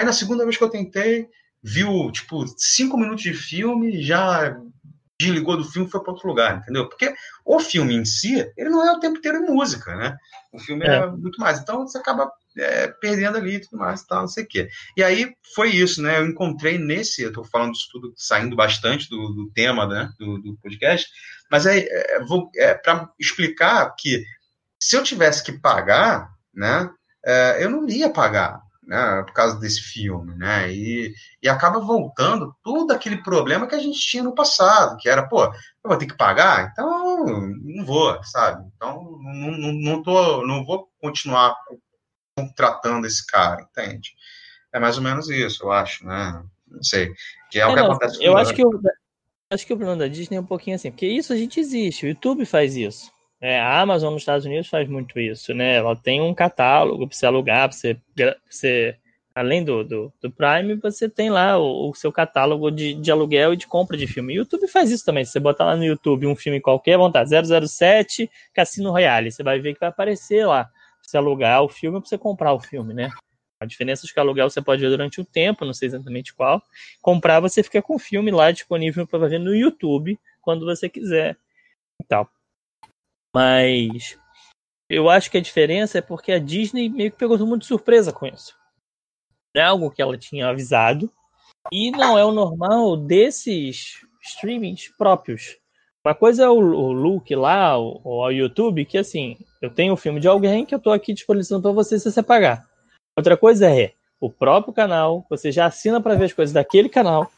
Aí 0.00 0.06
na 0.06 0.14
segunda 0.14 0.44
vez 0.44 0.56
que 0.56 0.64
eu 0.64 0.70
tentei, 0.70 1.28
viu, 1.62 2.10
tipo, 2.10 2.46
cinco 2.56 2.96
minutos 2.96 3.22
de 3.22 3.34
filme, 3.34 4.02
já 4.02 4.58
desligou 5.20 5.58
do 5.58 5.64
filme 5.64 5.86
e 5.86 5.90
foi 5.90 6.02
para 6.02 6.12
outro 6.12 6.26
lugar, 6.26 6.56
entendeu? 6.56 6.88
Porque 6.88 7.12
o 7.44 7.60
filme 7.60 7.94
em 7.94 8.06
si, 8.06 8.50
ele 8.56 8.70
não 8.70 8.82
é 8.82 8.92
o 8.92 8.98
tempo 8.98 9.18
inteiro 9.18 9.36
em 9.36 9.54
música, 9.54 9.94
né? 9.94 10.16
O 10.54 10.58
filme 10.58 10.86
é, 10.86 10.94
é 10.94 11.06
muito 11.06 11.38
mais. 11.38 11.60
Então 11.60 11.86
você 11.86 11.98
acaba 11.98 12.32
é, 12.56 12.88
perdendo 12.88 13.36
ali 13.36 13.56
e 13.56 13.60
tudo 13.60 13.76
mais, 13.76 14.02
tal, 14.02 14.20
não 14.20 14.28
sei 14.28 14.44
o 14.44 14.48
quê. 14.48 14.70
E 14.96 15.04
aí 15.04 15.34
foi 15.54 15.68
isso, 15.68 16.00
né? 16.00 16.18
Eu 16.18 16.26
encontrei 16.26 16.78
nesse, 16.78 17.20
eu 17.20 17.30
tô 17.30 17.44
falando 17.44 17.72
disso 17.72 17.88
tudo, 17.92 18.14
saindo 18.16 18.56
bastante 18.56 19.06
do, 19.10 19.34
do 19.34 19.50
tema 19.52 19.86
né, 19.86 20.10
do, 20.18 20.38
do, 20.38 20.56
podcast, 20.62 21.10
mas 21.50 21.66
é, 21.66 21.80
é, 21.80 22.22
é 22.56 22.74
para 22.74 23.06
explicar 23.20 23.94
que 23.98 24.24
se 24.80 24.96
eu 24.96 25.02
tivesse 25.02 25.44
que 25.44 25.52
pagar, 25.52 26.26
né, 26.54 26.88
é, 27.22 27.62
eu 27.62 27.68
não 27.68 27.86
ia 27.86 28.08
pagar 28.08 28.62
né, 28.82 29.22
por 29.22 29.32
causa 29.32 29.58
desse 29.58 29.80
filme, 29.80 30.34
né, 30.36 30.72
e, 30.72 31.14
e 31.42 31.48
acaba 31.48 31.78
voltando 31.78 32.54
todo 32.62 32.92
aquele 32.92 33.22
problema 33.22 33.66
que 33.66 33.74
a 33.74 33.78
gente 33.78 33.98
tinha 33.98 34.22
no 34.22 34.34
passado, 34.34 34.96
que 34.98 35.08
era, 35.08 35.26
pô, 35.26 35.44
eu 35.44 35.52
vou 35.84 35.96
ter 35.96 36.06
que 36.06 36.16
pagar, 36.16 36.70
então 36.72 37.24
não 37.26 37.84
vou, 37.84 38.22
sabe, 38.24 38.64
então 38.74 39.18
não, 39.22 39.50
não, 39.52 39.72
não, 39.72 40.02
tô, 40.02 40.46
não 40.46 40.64
vou 40.64 40.88
continuar 41.00 41.54
contratando 42.36 43.06
esse 43.06 43.24
cara, 43.26 43.62
entende? 43.62 44.12
É 44.72 44.78
mais 44.78 44.96
ou 44.96 45.02
menos 45.02 45.28
isso, 45.28 45.64
eu 45.64 45.72
acho, 45.72 46.06
né, 46.06 46.42
não 46.66 46.82
sei, 46.82 47.12
que 47.50 47.58
é, 47.58 47.62
é 47.62 47.66
o 47.66 47.74
que 47.74 47.80
não, 47.80 47.86
acontece 47.86 48.24
Eu 48.24 48.36
acho 48.36 48.54
que, 48.54 48.62
eu, 48.62 48.70
acho 49.50 49.66
que 49.66 49.72
o 49.72 49.76
problema 49.76 50.00
da 50.00 50.08
Disney 50.08 50.36
é 50.36 50.40
um 50.40 50.46
pouquinho 50.46 50.76
assim, 50.76 50.90
porque 50.90 51.06
isso 51.06 51.32
a 51.32 51.36
gente 51.36 51.60
existe, 51.60 52.06
o 52.06 52.08
YouTube 52.08 52.46
faz 52.46 52.76
isso, 52.76 53.12
é, 53.40 53.58
a 53.58 53.80
Amazon 53.80 54.12
nos 54.12 54.22
Estados 54.22 54.44
Unidos 54.44 54.68
faz 54.68 54.86
muito 54.86 55.18
isso, 55.18 55.54
né? 55.54 55.76
Ela 55.76 55.96
tem 55.96 56.20
um 56.20 56.34
catálogo 56.34 57.08
para 57.08 57.16
você 57.16 57.24
alugar, 57.24 57.68
para 57.68 57.76
você, 57.76 57.96
você, 58.48 58.96
além 59.34 59.64
do, 59.64 59.82
do, 59.82 60.12
do, 60.20 60.30
Prime, 60.30 60.74
você 60.74 61.08
tem 61.08 61.30
lá 61.30 61.58
o, 61.58 61.88
o 61.88 61.94
seu 61.94 62.12
catálogo 62.12 62.70
de, 62.70 62.92
de, 62.92 63.10
aluguel 63.10 63.54
e 63.54 63.56
de 63.56 63.66
compra 63.66 63.96
de 63.96 64.06
filme. 64.06 64.34
YouTube 64.34 64.68
faz 64.68 64.90
isso 64.90 65.06
também. 65.06 65.24
Se 65.24 65.32
você 65.32 65.40
botar 65.40 65.64
lá 65.64 65.74
no 65.74 65.84
YouTube 65.84 66.26
um 66.26 66.36
filme 66.36 66.60
qualquer, 66.60 66.98
vão 66.98 67.08
estar 67.08 67.24
007 67.26 68.30
Cassino 68.52 68.90
Royale, 68.90 69.32
você 69.32 69.42
vai 69.42 69.58
ver 69.58 69.72
que 69.72 69.80
vai 69.80 69.88
aparecer 69.88 70.46
lá. 70.46 70.64
Pra 70.64 70.74
você 71.00 71.16
alugar 71.16 71.62
o 71.62 71.68
filme 71.68 71.98
para 71.98 72.08
você 72.08 72.18
comprar 72.18 72.52
o 72.52 72.60
filme, 72.60 72.92
né? 72.92 73.10
A 73.58 73.64
diferença 73.64 74.06
é 74.06 74.12
que 74.12 74.20
aluguel 74.20 74.50
você 74.50 74.60
pode 74.60 74.82
ver 74.82 74.90
durante 74.90 75.20
um 75.20 75.24
tempo, 75.24 75.64
não 75.64 75.74
sei 75.74 75.88
exatamente 75.88 76.34
qual. 76.34 76.62
Comprar, 77.00 77.40
você 77.40 77.62
fica 77.62 77.80
com 77.80 77.94
o 77.94 77.98
filme 77.98 78.30
lá 78.30 78.50
disponível 78.50 79.06
para 79.06 79.28
ver 79.28 79.40
no 79.40 79.54
YouTube 79.54 80.18
quando 80.42 80.66
você 80.66 80.90
quiser 80.90 81.38
e 82.00 82.04
tal. 82.04 82.28
Mas 83.34 84.18
eu 84.88 85.08
acho 85.08 85.30
que 85.30 85.38
a 85.38 85.42
diferença 85.42 85.98
é 85.98 86.02
porque 86.02 86.32
a 86.32 86.38
Disney 86.38 86.88
meio 86.88 87.10
que 87.10 87.18
pegou 87.18 87.38
todo 87.38 87.46
mundo 87.46 87.60
de 87.60 87.66
surpresa 87.66 88.12
com 88.12 88.26
isso. 88.26 88.56
É 89.54 89.62
algo 89.62 89.90
que 89.90 90.02
ela 90.02 90.18
tinha 90.18 90.48
avisado 90.48 91.10
e 91.72 91.90
não 91.90 92.18
é 92.18 92.24
o 92.24 92.32
normal 92.32 92.96
desses 92.96 94.04
streamings 94.22 94.88
próprios. 94.96 95.58
Uma 96.04 96.14
coisa 96.14 96.44
é 96.44 96.48
o, 96.48 96.54
o 96.54 96.92
look 96.92 97.34
lá, 97.34 97.76
ou 97.76 98.00
o 98.04 98.30
YouTube, 98.30 98.84
que 98.84 98.96
assim, 98.96 99.36
eu 99.60 99.70
tenho 99.72 99.92
o 99.92 99.94
um 99.94 99.96
filme 99.96 100.18
de 100.18 100.26
alguém 100.26 100.64
que 100.64 100.74
eu 100.74 100.78
tô 100.78 100.90
aqui 100.90 101.12
disponibilizando 101.12 101.62
para 101.62 101.72
você 101.72 101.98
se 101.98 102.10
você 102.10 102.22
pagar. 102.22 102.66
Outra 103.16 103.36
coisa 103.36 103.70
é 103.70 103.92
o 104.18 104.30
próprio 104.30 104.72
canal, 104.72 105.26
você 105.28 105.52
já 105.52 105.66
assina 105.66 106.00
para 106.00 106.14
ver 106.14 106.26
as 106.26 106.32
coisas 106.32 106.52
daquele 106.52 106.88
canal 106.88 107.30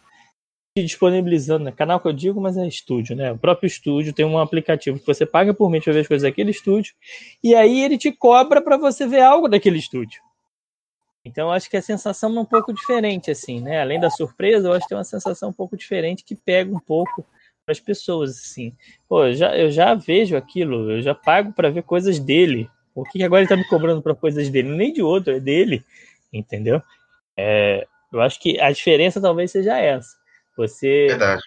disponibilizando, 0.81 1.67
né? 1.67 1.73
canal 1.73 2.01
que 2.01 2.09
eu 2.09 2.13
digo, 2.15 2.41
mas 2.41 2.57
é 2.57 2.67
estúdio, 2.67 3.15
né? 3.15 3.31
O 3.31 3.39
próprio 3.39 3.67
estúdio 3.67 4.15
tem 4.15 4.25
um 4.25 4.39
aplicativo 4.39 4.99
que 4.99 5.07
você 5.07 5.27
paga 5.27 5.53
por 5.53 5.69
mês 5.69 5.85
para 5.85 5.93
ver 5.93 6.01
as 6.01 6.09
coisas 6.09 6.27
daquele 6.27 6.51
estúdio, 6.51 6.95
e 7.45 7.55
aí 7.55 7.83
ele 7.83 7.99
te 7.99 8.11
cobra 8.11 8.63
para 8.63 8.79
você 8.79 9.07
ver 9.07 9.21
algo 9.21 9.49
daquele 9.49 9.77
estúdio. 9.77 10.23
Então 11.25 11.53
acho 11.53 11.69
que 11.69 11.77
a 11.77 11.83
sensação 11.83 12.35
é 12.35 12.41
um 12.41 12.45
pouco 12.45 12.73
diferente, 12.73 13.31
assim, 13.31 13.61
né? 13.61 13.83
Além 13.83 14.01
da 14.01 14.09
surpresa, 14.09 14.67
eu 14.67 14.73
acho 14.73 14.83
que 14.85 14.89
tem 14.89 14.97
uma 14.97 15.05
sensação 15.05 15.51
um 15.51 15.53
pouco 15.53 15.77
diferente 15.77 16.25
que 16.25 16.35
pega 16.35 16.75
um 16.75 16.81
pouco 16.81 17.23
para 17.67 17.73
as 17.73 17.79
pessoas, 17.79 18.31
assim. 18.31 18.75
Pô, 19.07 19.27
eu 19.27 19.35
já, 19.35 19.57
eu 19.57 19.71
já 19.71 19.95
vejo 19.95 20.37
aquilo, 20.37 20.91
eu 20.91 21.03
já 21.03 21.15
pago 21.15 21.53
para 21.53 21.71
ver 21.71 21.83
coisas 21.83 22.19
dele. 22.19 22.69
Por 22.95 23.09
que 23.11 23.23
agora 23.23 23.43
ele 23.43 23.47
está 23.47 23.57
me 23.57 23.69
cobrando 23.69 24.01
para 24.01 24.15
coisas 24.15 24.49
dele? 24.49 24.71
Nem 24.71 24.93
de 24.93 25.03
outro, 25.03 25.35
é 25.35 25.39
dele, 25.39 25.85
entendeu? 26.33 26.83
É, 27.37 27.87
eu 28.11 28.23
acho 28.23 28.41
que 28.41 28.59
a 28.59 28.73
diferença 28.73 29.21
talvez 29.21 29.51
seja 29.51 29.79
essa. 29.79 30.22
Você 30.57 31.07
Verdade. 31.09 31.43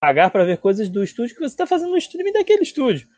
pagar 0.00 0.30
para 0.30 0.44
ver 0.44 0.58
coisas 0.58 0.88
do 0.88 1.02
estúdio 1.02 1.34
que 1.34 1.40
você 1.40 1.54
está 1.54 1.66
fazendo 1.66 1.90
no 1.90 1.98
streaming 1.98 2.32
daquele 2.32 2.62
estúdio. 2.62 3.08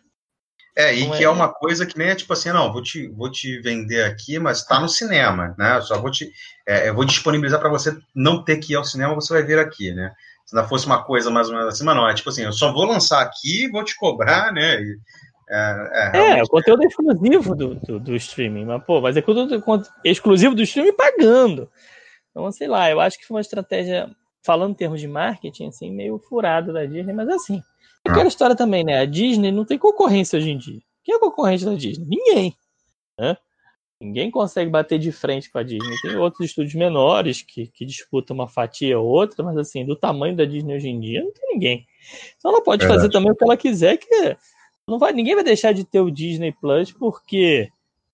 É, 0.76 0.94
e 0.94 1.10
que 1.10 1.22
é... 1.22 1.24
é 1.24 1.30
uma 1.30 1.48
coisa 1.52 1.84
que 1.84 1.98
nem 1.98 2.08
é 2.08 2.14
tipo 2.14 2.32
assim, 2.32 2.50
não, 2.50 2.72
vou 2.72 2.82
te, 2.82 3.08
vou 3.08 3.30
te 3.30 3.60
vender 3.60 4.04
aqui, 4.04 4.38
mas 4.38 4.58
está 4.58 4.78
no 4.78 4.88
cinema, 4.88 5.54
né? 5.58 5.76
Eu 5.76 5.82
só 5.82 6.00
vou 6.00 6.10
te, 6.10 6.30
é, 6.66 6.88
eu 6.88 6.94
vou 6.94 7.04
disponibilizar 7.04 7.60
para 7.60 7.68
você 7.68 7.96
não 8.14 8.44
ter 8.44 8.58
que 8.58 8.72
ir 8.72 8.76
ao 8.76 8.84
cinema, 8.84 9.14
você 9.14 9.32
vai 9.32 9.42
ver 9.42 9.58
aqui, 9.58 9.92
né? 9.92 10.12
Se 10.46 10.54
não 10.54 10.66
fosse 10.68 10.86
uma 10.86 11.02
coisa 11.02 11.30
mais 11.30 11.48
ou 11.48 11.54
menos 11.54 11.68
assim, 11.68 11.84
mas 11.84 11.96
não, 11.96 12.08
é 12.08 12.14
tipo 12.14 12.28
assim, 12.28 12.44
eu 12.44 12.52
só 12.52 12.72
vou 12.72 12.84
lançar 12.84 13.20
aqui, 13.20 13.68
vou 13.68 13.84
te 13.84 13.96
cobrar, 13.96 14.52
né? 14.52 14.80
E, 14.80 14.98
é, 15.52 16.12
é, 16.14 16.38
é, 16.38 16.42
o 16.44 16.48
conteúdo 16.48 16.84
é 16.84 16.86
exclusivo 16.86 17.56
do, 17.56 17.74
do, 17.74 17.98
do, 17.98 18.14
streaming, 18.14 18.64
mas 18.64 18.84
pô, 18.84 19.00
mas 19.00 19.16
é 19.16 19.22
conteúdo 19.22 19.60
exclusivo 20.04 20.54
do 20.54 20.62
streaming 20.62 20.94
pagando. 20.94 21.68
Então, 22.30 22.50
sei 22.52 22.68
lá, 22.68 22.88
eu 22.88 23.00
acho 23.00 23.18
que 23.18 23.26
foi 23.26 23.34
uma 23.36 23.40
estratégia, 23.40 24.08
falando 24.42 24.72
em 24.72 24.74
termos 24.74 25.00
de 25.00 25.08
marketing, 25.08 25.68
assim, 25.68 25.90
meio 25.90 26.18
furada 26.18 26.72
da 26.72 26.84
Disney, 26.84 27.12
mas 27.12 27.28
assim, 27.28 27.62
Aquela 28.04 28.28
história 28.28 28.56
também, 28.56 28.82
né? 28.82 28.98
A 28.98 29.04
Disney 29.04 29.52
não 29.52 29.64
tem 29.64 29.78
concorrência 29.78 30.38
hoje 30.38 30.50
em 30.50 30.58
dia. 30.58 30.80
Quem 31.04 31.14
é 31.14 31.18
concorrente 31.18 31.64
da 31.64 31.74
Disney? 31.74 32.06
Ninguém. 32.06 32.56
Né? 33.18 33.36
Ninguém 34.00 34.30
consegue 34.30 34.70
bater 34.70 34.98
de 34.98 35.12
frente 35.12 35.50
com 35.50 35.58
a 35.58 35.62
Disney. 35.62 35.94
Tem 36.02 36.16
outros 36.16 36.48
estúdios 36.48 36.74
menores 36.74 37.42
que, 37.42 37.66
que 37.66 37.84
disputam 37.84 38.34
uma 38.34 38.48
fatia 38.48 38.98
ou 38.98 39.06
outra, 39.06 39.44
mas 39.44 39.56
assim, 39.58 39.84
do 39.84 39.94
tamanho 39.94 40.34
da 40.34 40.44
Disney 40.44 40.74
hoje 40.74 40.88
em 40.88 40.98
dia, 40.98 41.22
não 41.22 41.32
tem 41.32 41.52
ninguém. 41.52 41.86
Então 42.38 42.50
ela 42.50 42.62
pode 42.62 42.80
Verdade. 42.80 43.00
fazer 43.00 43.12
também 43.12 43.30
o 43.30 43.36
que 43.36 43.44
ela 43.44 43.56
quiser, 43.56 43.98
que 43.98 44.36
não 44.88 44.98
vai, 44.98 45.12
ninguém 45.12 45.34
vai 45.34 45.44
deixar 45.44 45.72
de 45.72 45.84
ter 45.84 46.00
o 46.00 46.10
Disney 46.10 46.52
Plus 46.52 46.90
porque 46.90 47.68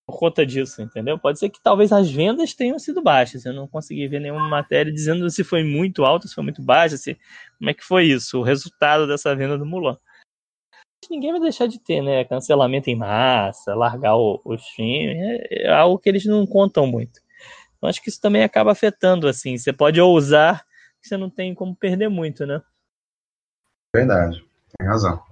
por 0.07 0.19
conta 0.19 0.47
disso, 0.47 0.81
entendeu? 0.81 1.19
Pode 1.19 1.39
ser 1.39 1.51
que 1.51 1.61
talvez 1.61 1.91
as 1.91 2.09
vendas 2.11 2.55
tenham 2.55 2.79
sido 2.79 3.03
baixas. 3.03 3.45
Eu 3.45 3.53
não 3.53 3.67
consegui 3.67 4.07
ver 4.07 4.21
nenhuma 4.21 4.49
matéria 4.49 4.93
dizendo 4.93 5.29
se 5.29 5.43
foi 5.43 5.65
muito 5.65 6.05
alto, 6.05 6.29
se 6.29 6.35
foi 6.35 6.45
muito 6.45 6.63
baixa, 6.63 6.97
se 6.97 7.19
como 7.59 7.71
é 7.71 7.75
que 7.75 7.83
foi 7.83 8.05
isso, 8.05 8.39
o 8.39 8.43
resultado 8.43 9.07
dessa 9.07 9.35
venda 9.35 9.59
do 9.59 9.67
Mulan. 9.67 9.99
Ninguém 11.11 11.33
vai 11.33 11.41
deixar 11.41 11.67
de 11.67 11.79
ter, 11.81 12.03
né? 12.03 12.25
Cancelamento 12.25 12.89
em 12.89 12.97
massa, 12.97 13.75
largar 13.75 14.17
o, 14.17 14.41
o 14.45 14.55
stream, 14.55 15.11
é, 15.11 15.65
é 15.65 15.69
algo 15.69 15.99
que 15.99 16.09
eles 16.09 16.25
não 16.25 16.47
contam 16.47 16.87
muito. 16.87 17.21
Então 17.77 17.89
acho 17.89 18.01
que 18.01 18.09
isso 18.09 18.21
também 18.21 18.45
acaba 18.45 18.73
afetando, 18.73 19.27
assim. 19.27 19.59
Você 19.59 19.73
pode 19.73 20.01
ousar, 20.01 20.65
você 21.03 21.17
não 21.17 21.29
tem 21.29 21.55
como 21.55 21.75
perder 21.77 22.09
muito, 22.09 22.47
né? 22.47 22.63
Verdade, 23.95 24.45
tem 24.79 24.89
razão. 24.89 25.26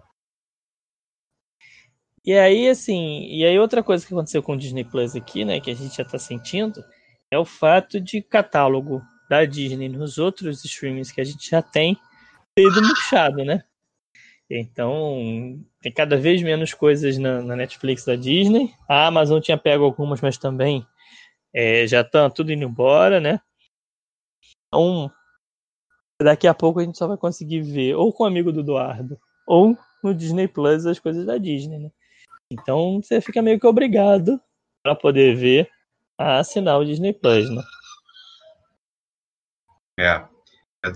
E 2.25 2.33
aí, 2.33 2.69
assim, 2.69 3.27
e 3.29 3.45
aí 3.45 3.59
outra 3.59 3.83
coisa 3.83 4.07
que 4.07 4.15
aconteceu 4.15 4.43
com 4.43 4.55
o 4.55 4.57
Disney 4.57 4.85
Plus 4.85 5.15
aqui, 5.15 5.45
né, 5.45 5.61
que 5.61 5.71
a 5.71 5.75
gente 5.75 5.97
já 5.97 6.05
tá 6.05 6.19
sentindo, 6.19 6.83
é 7.31 7.39
o 7.39 7.45
fato 7.45 8.01
de 8.01 8.23
catálogo 8.23 9.03
da 9.29 9.45
Disney 9.45 9.89
nos 9.89 10.17
outros 10.19 10.65
streamings 10.65 11.13
que 11.13 11.21
a 11.21 11.25
gente 11.25 11.51
já 11.51 11.61
tem 11.61 11.99
ter 12.55 12.63
ido 12.63 12.81
murchado, 12.83 13.45
né? 13.45 13.65
Então, 14.49 15.61
tem 15.81 15.93
cada 15.93 16.17
vez 16.17 16.43
menos 16.43 16.73
coisas 16.73 17.19
na, 17.19 17.43
na, 17.43 17.57
Netflix 17.57 18.05
da 18.05 18.15
Disney. 18.15 18.73
A 18.89 19.07
Amazon 19.07 19.41
tinha 19.41 19.59
pego 19.59 19.85
algumas, 19.85 20.21
mas 20.21 20.39
também 20.39 20.87
é, 21.53 21.87
já 21.87 22.05
tá 22.05 22.31
tudo 22.31 22.53
indo 22.53 22.65
embora, 22.65 23.21
né? 23.21 23.41
Então, 24.69 25.11
daqui 26.23 26.47
a 26.47 26.55
pouco 26.55 26.81
a 26.81 26.85
gente 26.85 26.99
só 26.99 27.07
vai 27.07 27.17
conseguir 27.17 27.63
ver 27.63 27.95
ou 27.95 28.13
com 28.13 28.25
o 28.25 28.27
amigo 28.27 28.53
do 28.53 28.61
Eduardo 28.61 29.19
ou 29.47 29.77
no 30.03 30.15
Disney 30.15 30.47
Plus 30.47 30.87
as 30.87 30.99
coisas 30.99 31.25
da 31.27 31.39
Disney, 31.39 31.79
né? 31.79 31.91
Então 32.55 33.01
você 33.03 33.21
fica 33.21 33.43
meio 33.43 33.59
que 33.59 33.67
obrigado 33.67 34.40
para 34.83 34.95
poder 34.95 35.35
ver 35.37 35.69
a 36.17 36.38
assinar 36.38 36.79
o 36.79 36.85
Disney 36.85 37.12
Plus, 37.12 37.51
né? 37.51 37.62
É, 39.99 40.25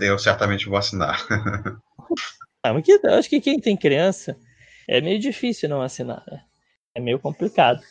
eu 0.01 0.17
certamente 0.17 0.67
vou 0.67 0.77
assinar. 0.77 1.25
ah, 2.63 2.73
mas 2.73 2.83
que, 2.83 2.99
eu 3.03 3.13
acho 3.13 3.29
que 3.29 3.41
quem 3.41 3.59
tem 3.59 3.75
criança 3.75 4.37
é 4.87 5.01
meio 5.01 5.19
difícil 5.19 5.69
não 5.69 5.81
assinar, 5.81 6.23
né? 6.27 6.41
É 6.95 7.01
meio 7.01 7.19
complicado. 7.19 7.81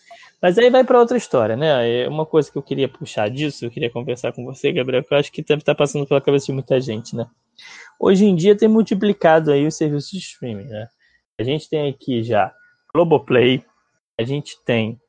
Mas 0.41 0.57
aí 0.59 0.71
vai 0.71 0.85
para 0.85 0.99
outra 1.01 1.17
história, 1.17 1.57
né? 1.57 2.03
É 2.05 2.09
uma 2.09 2.25
coisa 2.25 2.51
que 2.51 2.57
eu 2.57 2.63
queria 2.63 2.89
puxar 2.89 3.29
disso, 3.29 3.65
eu 3.65 3.71
queria 3.71 3.91
conversar 3.91 4.33
com 4.33 4.45
você, 4.45 4.73
Gabriel, 4.73 5.05
que 5.05 5.13
eu 5.13 5.19
acho 5.19 5.33
que 5.33 5.43
deve 5.43 5.63
estar 5.63 5.75
tá 5.75 5.79
passando 5.79 6.07
pela 6.07 6.21
cabeça 6.21 6.47
de 6.47 6.53
muita 6.53 6.81
gente, 6.81 7.15
né? 7.15 7.27
Hoje 7.99 8.25
em 8.25 8.35
dia 8.35 8.57
tem 8.57 8.69
multiplicado 8.69 9.51
aí 9.51 9.67
os 9.67 9.77
serviços 9.77 10.11
de 10.11 10.19
streaming, 10.19 10.69
né? 10.69 10.89
A 11.39 11.43
gente 11.43 11.69
tem 11.69 11.89
aqui 11.89 12.23
já 12.23 12.53
Globoplay, 12.93 13.65
a 14.19 14.25
gente 14.25 14.57
tem 14.65 15.01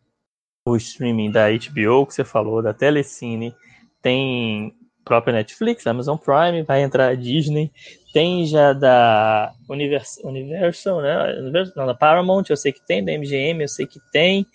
o 0.65 0.75
streaming 0.75 1.31
da 1.31 1.49
HBO, 1.49 2.05
que 2.05 2.13
você 2.13 2.23
falou, 2.23 2.61
da 2.61 2.73
Telecine, 2.73 3.55
tem 4.01 4.73
própria 5.03 5.33
Netflix, 5.33 5.87
Amazon 5.87 6.17
Prime, 6.17 6.61
vai 6.61 6.83
entrar 6.83 7.07
a 7.07 7.15
Disney, 7.15 7.71
tem 8.13 8.45
já 8.45 8.73
da 8.73 9.51
Universal, 9.67 10.29
Universal 10.29 11.01
né? 11.01 11.71
Não, 11.75 11.85
da 11.85 11.95
Paramount, 11.95 12.43
eu 12.49 12.57
sei 12.57 12.71
que 12.71 12.85
tem, 12.85 13.03
da 13.03 13.11
MGM, 13.11 13.63
eu 13.63 13.67
sei 13.67 13.87
que 13.87 13.99
tem. 14.11 14.45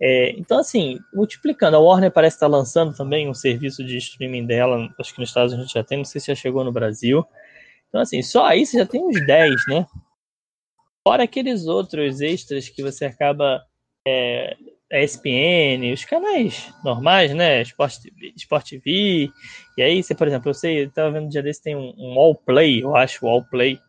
É, 0.00 0.30
então, 0.30 0.58
assim, 0.58 0.98
multiplicando. 1.14 1.76
A 1.76 1.80
Warner 1.80 2.10
parece 2.10 2.34
estar 2.36 2.48
lançando 2.48 2.92
também 2.96 3.28
um 3.28 3.34
serviço 3.34 3.84
de 3.84 3.96
streaming 3.98 4.44
dela, 4.44 4.88
acho 4.98 5.14
que 5.14 5.20
nos 5.20 5.28
Estados 5.28 5.52
Unidos 5.52 5.70
já 5.70 5.84
tem, 5.84 5.98
não 5.98 6.04
sei 6.04 6.20
se 6.20 6.26
já 6.26 6.34
chegou 6.34 6.64
no 6.64 6.72
Brasil. 6.72 7.24
Então, 7.88 8.00
assim, 8.00 8.20
só 8.22 8.44
aí 8.44 8.66
você 8.66 8.78
já 8.78 8.86
tem 8.86 9.00
uns 9.00 9.24
10, 9.24 9.54
né? 9.68 9.86
Fora 11.06 11.24
aqueles 11.24 11.66
outros 11.66 12.20
extras 12.20 12.68
que 12.68 12.82
você 12.82 13.04
acaba. 13.04 13.64
É, 14.06 14.56
a 14.92 15.00
ESPN, 15.02 15.90
os 15.94 16.04
canais 16.04 16.70
normais, 16.84 17.34
né? 17.34 17.62
Sport, 17.62 18.68
TV. 18.68 19.30
E 19.78 19.82
aí, 19.82 20.02
você, 20.02 20.14
por 20.14 20.28
exemplo, 20.28 20.50
eu 20.50 20.54
sei, 20.54 20.84
eu 20.84 20.90
tava 20.90 21.12
vendo 21.12 21.24
um 21.24 21.28
dia 21.30 21.42
desse, 21.42 21.62
tem 21.62 21.74
um, 21.74 21.94
um 21.96 22.18
All 22.18 22.34
Play, 22.34 22.82
eu 22.82 22.94
acho, 22.94 23.26
All 23.26 23.42
Play. 23.42 23.80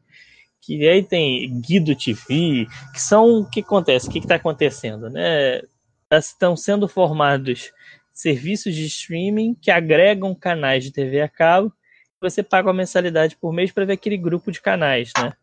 Que 0.61 0.87
aí 0.87 1.03
tem 1.03 1.59
Guido 1.59 1.93
TV, 1.93 2.65
que 2.93 3.01
são. 3.01 3.41
O 3.41 3.49
que 3.49 3.59
acontece? 3.59 4.07
O 4.07 4.11
que 4.11 4.19
está 4.19 4.35
acontecendo, 4.35 5.09
né? 5.09 5.61
Estão 6.09 6.55
sendo 6.55 6.87
formados 6.87 7.73
serviços 8.13 8.73
de 8.73 8.85
streaming 8.85 9.55
que 9.55 9.69
agregam 9.69 10.33
canais 10.33 10.85
de 10.85 10.91
TV 10.91 11.19
a 11.19 11.27
cabo. 11.27 11.73
Você 12.21 12.41
paga 12.41 12.69
uma 12.69 12.73
mensalidade 12.73 13.35
por 13.35 13.51
mês 13.51 13.73
para 13.73 13.83
ver 13.83 13.93
aquele 13.93 14.15
grupo 14.15 14.53
de 14.53 14.61
canais, 14.61 15.11
né? 15.17 15.33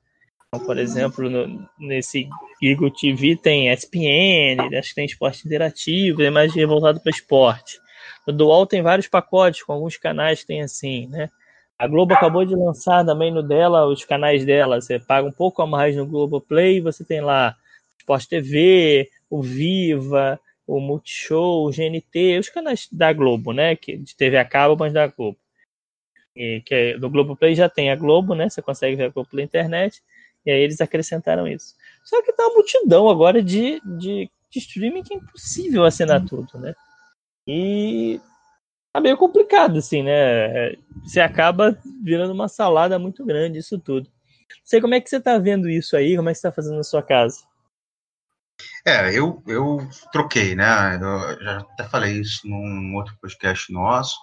Então, 0.52 0.66
por 0.66 0.78
exemplo, 0.78 1.30
no, 1.30 1.68
nesse 1.78 2.28
Google 2.60 2.90
TV 2.90 3.36
tem 3.36 3.72
ESPN, 3.72 4.76
acho 4.76 4.88
que 4.88 4.94
tem 4.96 5.04
esporte 5.04 5.46
interativo, 5.46 6.22
é 6.22 6.30
mais 6.30 6.52
voltado 6.52 6.98
para 7.00 7.10
esporte. 7.10 7.78
No 8.26 8.32
Dual 8.32 8.66
tem 8.66 8.82
vários 8.82 9.06
pacotes, 9.06 9.62
com 9.62 9.72
alguns 9.72 9.96
canais 9.96 10.40
que 10.40 10.48
tem 10.48 10.62
assim, 10.62 11.06
né? 11.06 11.30
A 11.78 11.86
Globo 11.86 12.14
acabou 12.14 12.44
de 12.44 12.56
lançar 12.56 13.06
também 13.06 13.30
no 13.32 13.44
dela 13.44 13.86
os 13.86 14.04
canais 14.04 14.44
dela. 14.44 14.80
Você 14.80 14.98
paga 14.98 15.28
um 15.28 15.32
pouco 15.32 15.62
a 15.62 15.66
mais 15.68 15.94
no 15.94 16.04
Globo 16.04 16.40
Play, 16.40 16.80
você 16.80 17.04
tem 17.04 17.20
lá 17.20 17.56
Esporte 17.96 18.28
TV, 18.28 19.08
o 19.30 19.40
Viva, 19.40 20.38
o 20.66 20.80
Multishow, 20.80 21.64
o 21.64 21.70
GNT, 21.70 22.40
os 22.40 22.48
canais 22.48 22.88
da 22.90 23.12
Globo, 23.12 23.52
né? 23.52 23.76
Que 23.76 23.96
de 23.96 24.16
TV 24.16 24.36
a 24.36 24.44
cabo, 24.44 24.76
mas 24.76 24.92
da 24.92 25.06
Globo. 25.06 25.38
E, 26.34 26.60
que 26.66 26.74
é, 26.74 26.98
do 26.98 27.08
Globo 27.08 27.36
Play 27.36 27.54
já 27.54 27.68
tem 27.68 27.90
a 27.92 27.96
Globo, 27.96 28.34
né? 28.34 28.48
Você 28.48 28.60
consegue 28.60 28.96
ver 28.96 29.04
a 29.04 29.08
Globo 29.10 29.30
pela 29.30 29.42
internet. 29.42 30.02
E 30.44 30.50
aí 30.50 30.60
eles 30.60 30.80
acrescentaram 30.80 31.46
isso. 31.46 31.74
Só 32.04 32.22
que 32.22 32.32
tá 32.32 32.44
uma 32.44 32.54
multidão 32.54 33.08
agora 33.08 33.42
de, 33.42 33.80
de, 33.98 34.30
de 34.50 34.58
streaming 34.58 35.02
que 35.02 35.14
é 35.14 35.16
impossível 35.16 35.84
assinar 35.84 36.24
tudo, 36.24 36.58
né? 36.58 36.74
E 37.46 38.20
tá 38.92 39.00
meio 39.00 39.16
complicado, 39.16 39.78
assim, 39.78 40.02
né? 40.02 40.74
Você 41.02 41.20
acaba 41.20 41.78
virando 42.02 42.32
uma 42.32 42.48
salada 42.48 42.98
muito 42.98 43.24
grande 43.24 43.58
isso 43.58 43.78
tudo. 43.78 44.08
Não 44.08 44.66
sei 44.66 44.80
como 44.80 44.94
é 44.94 45.00
que 45.00 45.08
você 45.08 45.20
tá 45.20 45.38
vendo 45.38 45.68
isso 45.68 45.96
aí, 45.96 46.16
como 46.16 46.28
é 46.28 46.32
que 46.32 46.38
você 46.38 46.48
tá 46.48 46.52
fazendo 46.52 46.76
na 46.76 46.84
sua 46.84 47.02
casa. 47.02 47.38
É, 48.86 49.16
eu, 49.16 49.42
eu 49.46 49.78
troquei, 50.12 50.54
né? 50.54 50.96
Eu 50.96 51.42
já 51.42 51.58
até 51.58 51.84
falei 51.84 52.20
isso 52.20 52.46
num 52.48 52.94
outro 52.96 53.16
podcast 53.20 53.72
nosso. 53.72 54.18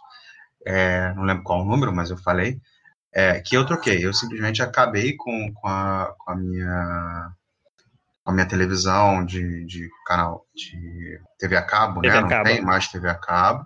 É, 0.66 1.14
não 1.14 1.24
lembro 1.24 1.44
qual 1.44 1.62
o 1.62 1.66
número, 1.66 1.94
mas 1.94 2.10
eu 2.10 2.18
falei 2.18 2.60
é, 3.18 3.40
que 3.40 3.58
eu 3.58 3.66
troquei. 3.66 4.06
Eu 4.06 4.14
simplesmente 4.14 4.62
acabei 4.62 5.16
com, 5.16 5.52
com, 5.52 5.68
a, 5.68 6.14
com 6.20 6.32
a 6.32 6.36
minha 6.36 7.32
com 8.24 8.32
a 8.32 8.34
minha 8.34 8.46
televisão 8.46 9.26
de, 9.26 9.66
de 9.66 9.90
canal 10.06 10.46
de 10.54 11.20
TV 11.40 11.56
a 11.56 11.64
cabo, 11.64 12.02
TV 12.02 12.14
né? 12.14 12.20
A 12.20 12.28
cabo. 12.28 12.36
Não 12.36 12.44
tem 12.44 12.62
mais 12.62 12.88
TV 12.90 13.10
a 13.10 13.16
cabo. 13.16 13.66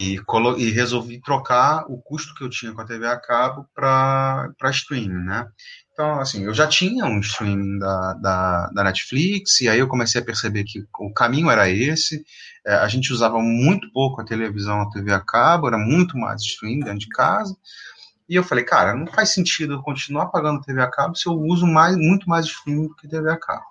E, 0.00 0.18
colo 0.20 0.58
e 0.58 0.70
resolvi 0.70 1.20
trocar 1.20 1.84
o 1.88 2.00
custo 2.00 2.34
que 2.34 2.42
eu 2.42 2.48
tinha 2.48 2.72
com 2.72 2.80
a 2.80 2.86
TV 2.86 3.06
a 3.06 3.20
cabo 3.20 3.66
para 3.74 4.54
streaming, 4.70 5.24
né? 5.24 5.46
Então, 5.92 6.18
assim, 6.18 6.44
eu 6.44 6.54
já 6.54 6.66
tinha 6.66 7.04
um 7.04 7.20
streaming 7.20 7.78
da, 7.78 8.14
da, 8.14 8.66
da, 8.68 8.84
Netflix, 8.84 9.60
e 9.60 9.68
aí 9.68 9.78
eu 9.78 9.88
comecei 9.88 10.22
a 10.22 10.24
perceber 10.24 10.64
que 10.64 10.82
o 10.98 11.12
caminho 11.12 11.50
era 11.50 11.68
esse. 11.68 12.24
É, 12.66 12.76
a 12.76 12.88
gente 12.88 13.12
usava 13.12 13.38
muito 13.40 13.92
pouco 13.92 14.22
a 14.22 14.24
televisão, 14.24 14.80
a 14.80 14.90
TV 14.90 15.12
a 15.12 15.20
cabo, 15.20 15.66
era 15.66 15.76
muito 15.76 16.16
mais 16.16 16.40
streaming 16.40 16.80
dentro 16.80 17.00
de 17.00 17.08
casa. 17.08 17.54
E 18.28 18.34
eu 18.34 18.44
falei, 18.44 18.64
cara, 18.64 18.94
não 18.94 19.06
faz 19.06 19.30
sentido 19.30 19.74
eu 19.74 19.82
continuar 19.82 20.26
pagando 20.26 20.60
TV 20.60 20.80
a 20.80 20.90
cabo 20.90 21.16
se 21.16 21.28
eu 21.28 21.32
uso 21.32 21.66
mais, 21.66 21.96
muito 21.96 22.28
mais 22.28 22.46
streaming 22.46 22.88
do 22.88 22.96
que 22.96 23.08
TV 23.08 23.30
a 23.30 23.38
cabo. 23.38 23.64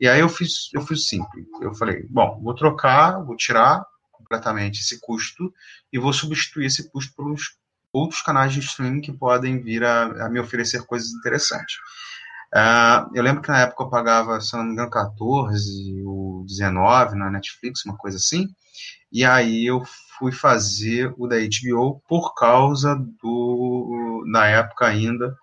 E 0.00 0.08
aí 0.08 0.20
eu 0.20 0.28
fiz, 0.28 0.68
eu 0.72 0.82
fiz 0.82 1.08
simples. 1.08 1.46
Eu 1.60 1.74
falei, 1.74 2.06
bom, 2.10 2.40
vou 2.42 2.54
trocar, 2.54 3.22
vou 3.22 3.36
tirar 3.36 3.84
completamente 4.10 4.80
esse 4.80 5.00
custo 5.00 5.52
e 5.92 5.98
vou 5.98 6.12
substituir 6.12 6.66
esse 6.66 6.90
custo 6.90 7.14
pelos 7.14 7.56
outros 7.92 8.22
canais 8.22 8.52
de 8.52 8.60
streaming 8.60 9.00
que 9.00 9.12
podem 9.12 9.62
vir 9.62 9.84
a, 9.84 10.26
a 10.26 10.28
me 10.28 10.40
oferecer 10.40 10.82
coisas 10.86 11.10
interessantes. 11.10 11.76
Uh, 12.54 13.08
eu 13.14 13.22
lembro 13.22 13.42
que 13.42 13.48
na 13.48 13.60
época 13.60 13.84
eu 13.84 13.88
pagava, 13.90 14.40
se 14.40 14.54
não 14.54 14.64
me 14.64 14.72
engano, 14.72 14.90
14 14.90 16.02
ou 16.04 16.44
19 16.44 17.16
na 17.16 17.30
Netflix, 17.30 17.84
uma 17.84 17.96
coisa 17.96 18.16
assim. 18.18 18.48
E 19.10 19.24
aí 19.24 19.66
eu 19.66 19.82
fui 20.22 20.30
fazer 20.30 21.12
o 21.18 21.26
da 21.26 21.34
HBO 21.36 22.00
por 22.08 22.32
causa 22.34 22.94
do, 23.20 24.22
na 24.28 24.46
época 24.46 24.86
ainda, 24.86 25.36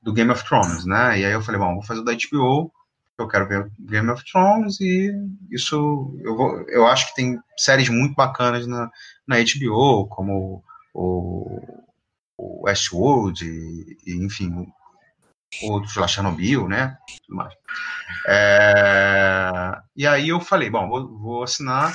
do 0.00 0.12
Game 0.12 0.30
of 0.30 0.44
Thrones, 0.44 0.84
né? 0.86 1.18
E 1.18 1.24
aí 1.24 1.32
eu 1.32 1.42
falei, 1.42 1.60
bom, 1.60 1.74
vou 1.74 1.82
fazer 1.82 2.00
o 2.00 2.04
da 2.04 2.12
HBO, 2.12 2.72
eu 3.18 3.26
quero 3.26 3.48
ver 3.48 3.68
Game 3.80 4.08
of 4.08 4.24
Thrones 4.30 4.80
e 4.80 5.12
isso 5.50 6.16
eu, 6.22 6.36
vou, 6.36 6.60
eu 6.68 6.86
acho 6.86 7.08
que 7.08 7.16
tem 7.16 7.40
séries 7.56 7.88
muito 7.88 8.14
bacanas 8.14 8.68
na, 8.68 8.88
na 9.26 9.36
HBO, 9.38 10.06
como 10.06 10.62
o, 10.94 11.82
o 12.38 12.66
Westworld 12.66 13.44
e, 13.44 13.98
e 14.06 14.24
enfim, 14.24 14.64
outros 15.64 15.96
lá, 15.96 16.06
Chernobyl, 16.06 16.68
né? 16.68 16.96
Tudo 17.26 17.36
mais. 17.36 17.52
É, 18.28 19.72
e 19.96 20.06
aí 20.06 20.28
eu 20.28 20.40
falei, 20.40 20.70
bom, 20.70 20.88
vou, 20.88 21.18
vou, 21.18 21.42
assinar. 21.42 21.92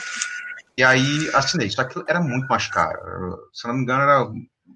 E 0.78 0.84
aí 0.84 1.30
assinei. 1.34 1.70
Só 1.70 1.84
que 1.84 2.04
era 2.08 2.20
muito 2.20 2.48
mais 2.48 2.68
caro. 2.68 3.50
Se 3.54 3.68
não 3.68 3.76
me 3.76 3.82
engano, 3.82 4.04
era 4.04 4.28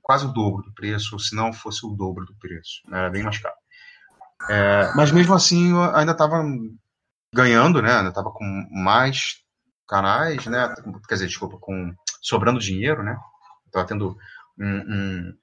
quase 0.01 0.25
o 0.25 0.31
dobro 0.31 0.63
do 0.63 0.73
preço, 0.73 1.19
se 1.19 1.35
não 1.35 1.51
fosse 1.51 1.85
o 1.85 1.89
dobro 1.89 2.25
do 2.25 2.35
preço. 2.35 2.81
Né? 2.87 2.99
Era 2.99 3.09
bem 3.09 3.23
mais 3.23 3.37
caro. 3.37 3.55
É, 4.49 4.91
mas 4.95 5.11
mesmo 5.11 5.33
assim, 5.33 5.71
eu 5.71 5.95
ainda 5.95 6.13
estava 6.13 6.41
ganhando, 7.33 7.81
né? 7.81 7.97
Ainda 7.97 8.09
estava 8.09 8.31
com 8.31 8.45
mais 8.71 9.43
canais, 9.87 10.45
né? 10.45 10.73
Quer 11.07 11.15
dizer, 11.15 11.27
desculpa, 11.27 11.57
com 11.59 11.93
sobrando 12.21 12.59
dinheiro, 12.59 13.03
né? 13.03 13.17
Estava 13.65 13.85
tendo 13.85 14.17
um, 14.57 14.65
um 14.65 15.37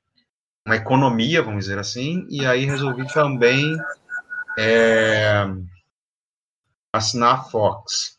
uma 0.67 0.75
economia, 0.75 1.43
vamos 1.43 1.65
dizer 1.65 1.79
assim, 1.79 2.27
e 2.29 2.45
aí 2.45 2.65
resolvi 2.65 3.07
também 3.13 3.77
é, 4.59 5.47
assinar 6.93 7.35
a 7.35 7.43
Fox 7.45 8.16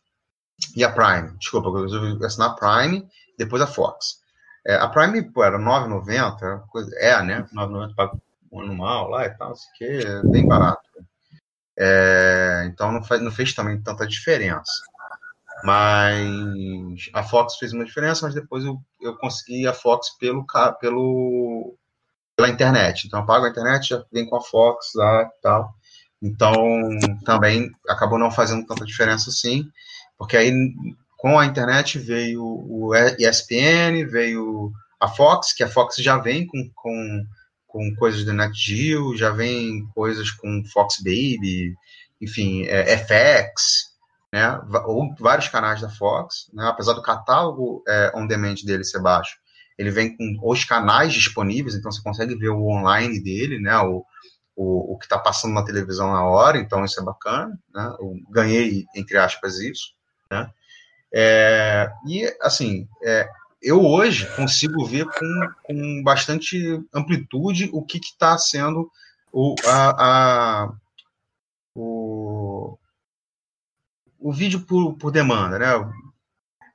e 0.76 0.84
a 0.84 0.92
Prime. 0.92 1.38
Desculpa, 1.38 1.70
eu 1.70 1.84
resolvi 1.84 2.26
assinar 2.26 2.50
a 2.50 2.54
Prime, 2.54 3.08
depois 3.38 3.62
a 3.62 3.68
Fox. 3.68 4.22
É, 4.66 4.76
a 4.76 4.88
Prime 4.88 5.22
pô, 5.32 5.44
era 5.44 5.58
9,90, 5.58 6.68
coisa, 6.68 6.92
é, 6.98 7.22
né? 7.24 7.46
9,90 7.54 7.96
para 7.96 8.12
um 8.52 8.62
anual 8.62 9.10
lá 9.10 9.26
e 9.26 9.30
tal, 9.32 9.52
assim, 9.52 9.68
que 9.78 9.86
é 9.86 10.22
bem 10.24 10.48
barato. 10.48 10.82
É, 11.78 12.64
então 12.68 12.92
não, 12.92 13.04
faz, 13.04 13.22
não 13.22 13.32
fez 13.32 13.54
também 13.54 13.82
tanta 13.82 14.08
diferença. 14.08 14.72
Mas 15.64 17.10
a 17.14 17.24
Fox 17.24 17.56
fez 17.58 17.74
uma 17.74 17.86
diferença, 17.86 18.26
mas 18.26 18.36
depois 18.36 18.64
eu, 18.64 18.80
eu 19.02 19.16
consegui 19.18 19.66
a 19.68 19.74
Fox 19.74 20.10
pelo, 20.20 20.46
pelo 20.80 21.76
pela 22.38 22.50
internet. 22.50 23.08
Então, 23.08 23.22
eu 23.22 23.26
pago 23.26 23.46
a 23.46 23.50
internet, 23.50 23.90
já 23.90 24.04
vem 24.12 24.30
com 24.30 24.38
a 24.38 24.42
Fox 24.42 24.92
lá 24.96 25.24
e 25.24 25.42
tal. 25.42 25.74
Então, 26.22 26.54
também 27.26 27.72
acabou 27.90 28.20
não 28.20 28.32
fazendo 28.32 28.66
tanta 28.66 28.86
diferença 28.86 29.32
assim, 29.32 29.66
porque 30.18 30.38
aí 30.38 30.52
com 31.18 31.38
a 31.40 31.46
internet 31.46 31.98
veio 31.98 32.44
o 32.44 32.92
ESPN, 32.96 34.06
veio 34.10 34.72
a 35.00 35.08
Fox, 35.08 35.54
que 35.54 35.64
a 35.64 35.70
Fox 35.70 35.96
já 35.98 36.18
vem 36.18 36.46
com, 36.46 36.70
com, 36.76 37.26
com 37.68 37.96
coisas 37.96 38.24
do 38.24 38.34
NetGeo, 38.34 39.16
já 39.16 39.32
vem 39.32 39.88
coisas 39.94 40.32
com 40.32 40.64
Fox 40.72 40.98
Baby, 40.98 41.76
enfim, 42.22 42.64
é, 42.66 42.98
FX, 42.98 43.96
né, 44.34 44.60
ou 44.86 45.14
vários 45.20 45.48
canais 45.48 45.82
da 45.82 45.90
Fox, 45.90 46.50
né, 46.54 46.66
apesar 46.68 46.94
do 46.94 47.02
catálogo 47.02 47.84
é, 47.88 48.12
on-demand 48.16 48.56
dele 48.66 48.84
ser 48.84 49.02
baixo, 49.02 49.38
ele 49.78 49.92
vem 49.92 50.16
com 50.18 50.40
os 50.42 50.66
canais 50.66 51.14
disponíveis, 51.14 51.76
então 51.76 51.92
você 51.92 52.02
consegue 52.02 52.36
ver 52.36 52.50
o 52.50 52.68
online 52.68 53.22
dele, 53.22 53.60
né? 53.60 53.78
O, 53.80 54.04
o, 54.56 54.94
o 54.94 54.98
que 54.98 55.06
está 55.06 55.20
passando 55.20 55.54
na 55.54 55.64
televisão 55.64 56.12
na 56.12 56.24
hora, 56.24 56.58
então 56.58 56.84
isso 56.84 57.00
é 57.00 57.04
bacana, 57.04 57.58
né? 57.74 57.96
Eu 58.00 58.16
ganhei, 58.32 58.86
entre 58.96 59.18
aspas, 59.18 59.60
isso, 59.60 59.94
né? 60.32 60.52
É, 61.14 61.92
e, 62.06 62.26
assim, 62.42 62.88
é, 63.04 63.30
eu 63.62 63.84
hoje 63.84 64.28
consigo 64.36 64.86
ver 64.86 65.06
com, 65.06 65.50
com 65.64 66.04
bastante 66.04 66.82
amplitude 66.94 67.70
o 67.74 67.84
que 67.84 67.98
está 67.98 68.38
sendo 68.38 68.92
o, 69.32 69.56
a, 69.66 70.64
a, 70.64 70.74
o, 71.76 72.78
o 74.20 74.32
vídeo 74.32 74.62
por, 74.62 74.96
por 74.96 75.12
demanda, 75.12 75.60
né? 75.60 75.68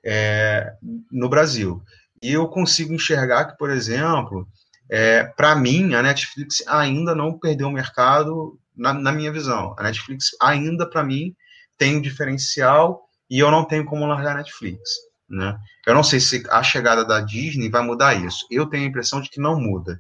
É, 0.05 0.75
no 1.11 1.29
Brasil. 1.29 1.83
E 2.21 2.33
eu 2.33 2.49
consigo 2.49 2.93
enxergar 2.93 3.47
que, 3.47 3.59
por 3.59 3.71
exemplo, 3.71 4.49
é, 4.91 5.25
para 5.25 5.55
mim, 5.55 5.95
a 5.95 6.03
Netflix 6.03 6.63
ainda 6.67 7.15
não 7.15 7.39
perdeu 7.39 7.69
o 7.69 7.73
mercado 7.73 8.59
na, 8.77 8.93
na 8.93 9.13
minha 9.13 9.33
visão. 9.33 9.75
A 9.79 9.85
Netflix 9.85 10.31
ainda, 10.41 10.89
para 10.89 11.05
mim, 11.05 11.35
tem 11.79 11.97
um 11.97 12.01
diferencial 12.01 13.09
e 13.33 13.39
eu 13.39 13.51
não 13.51 13.65
tenho 13.65 13.87
como 13.87 14.05
largar 14.05 14.37
Netflix. 14.37 14.79
Né? 15.27 15.59
Eu 15.87 15.95
não 15.95 16.05
sei 16.05 16.21
se 16.21 16.45
a 16.51 16.63
chegada 16.63 17.03
da 17.03 17.19
Disney 17.19 17.71
vai 17.71 17.83
mudar 17.83 18.13
isso. 18.13 18.47
Eu 18.51 18.67
tenho 18.67 18.85
a 18.85 18.87
impressão 18.87 19.23
de 19.23 19.31
que 19.31 19.41
não 19.41 19.59
muda. 19.59 19.99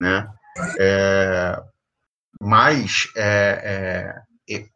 Né? 0.00 0.32
É, 0.78 1.60
mas 2.40 3.08
é, 3.16 4.14
é, 4.48 4.66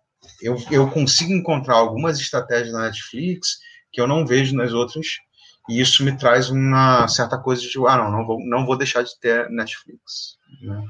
eu, 0.43 0.57
eu 0.73 0.91
consigo 0.91 1.33
encontrar 1.33 1.77
algumas 1.77 2.19
estratégias 2.19 2.73
na 2.73 2.87
Netflix 2.87 3.59
que 3.93 4.01
eu 4.01 4.09
não 4.09 4.27
vejo 4.27 4.57
nas 4.57 4.73
outras 4.73 5.07
e 5.71 5.81
isso 5.81 6.05
me 6.05 6.19
traz 6.19 6.51
uma 6.51 7.07
certa 7.07 7.39
coisa 7.39 7.63
de, 7.63 7.79
ah, 7.87 7.97
não, 7.97 8.11
não 8.11 8.27
vou, 8.27 8.39
não 8.45 8.67
vou 8.67 8.77
deixar 8.77 9.05
de 9.05 9.17
ter 9.21 9.49
Netflix. 9.51 10.37
Né? 10.61 10.85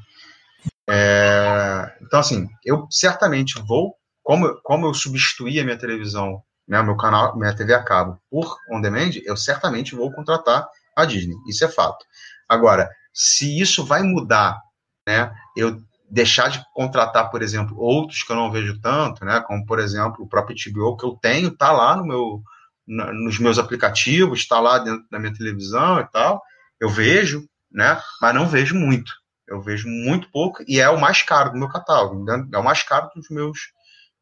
É, 0.89 1.99
então, 2.01 2.21
assim, 2.21 2.49
eu 2.65 2.87
certamente 2.91 3.61
vou, 3.61 3.95
como, 4.23 4.59
como 4.63 4.87
eu 4.87 4.95
substituí 4.95 5.61
a 5.61 5.65
minha 5.65 5.79
televisão, 5.79 6.43
né, 6.67 6.83
meu 6.83 6.97
canal, 6.97 7.37
minha 7.37 7.55
TV 7.55 7.75
a 7.75 7.83
cabo 7.83 8.19
por 8.31 8.57
on 8.71 8.81
demand, 8.81 9.11
eu 9.25 9.37
certamente 9.37 9.95
vou 9.95 10.13
contratar 10.13 10.67
a 10.97 11.05
Disney. 11.05 11.37
Isso 11.49 11.65
é 11.65 11.69
fato. 11.69 12.05
Agora, 12.49 12.89
se 13.13 13.61
isso 13.61 13.85
vai 13.85 14.03
mudar, 14.03 14.61
né, 15.07 15.33
eu 15.57 15.81
deixar 16.11 16.49
de 16.49 16.65
contratar, 16.75 17.31
por 17.31 17.43
exemplo, 17.43 17.79
outros 17.79 18.23
que 18.23 18.33
eu 18.33 18.37
não 18.37 18.51
vejo 18.51 18.81
tanto, 18.81 19.25
né, 19.25 19.43
como 19.47 19.65
por 19.67 19.79
exemplo 19.79 20.25
o 20.25 20.29
próprio 20.29 20.57
TBO 20.57 20.97
que 20.97 21.05
eu 21.05 21.19
tenho, 21.21 21.57
tá 21.57 21.73
lá 21.73 21.97
no 21.97 22.07
meu 22.07 22.43
na, 22.87 23.13
nos 23.13 23.39
meus 23.39 23.59
aplicativos, 23.59 24.41
está 24.41 24.61
lá 24.61 24.79
dentro 24.79 25.05
da 25.11 25.19
minha 25.19 25.33
televisão 25.33 26.01
e 26.01 26.11
tal. 26.11 26.43
Eu 26.81 26.89
vejo, 26.89 27.47
né? 27.73 28.01
Mas 28.21 28.35
não 28.35 28.47
vejo 28.47 28.75
muito. 28.75 29.13
Eu 29.47 29.61
vejo 29.61 29.89
muito 29.89 30.31
pouco 30.31 30.63
e 30.67 30.81
é 30.81 30.89
o 30.89 31.01
mais 31.01 31.23
caro 31.23 31.53
do 31.53 31.59
meu 31.59 31.69
catálogo. 31.69 32.25
É 32.53 32.59
o 32.59 32.65
mais 32.65 32.83
caro 32.83 33.11
dos 33.15 33.29
meus 33.31 33.59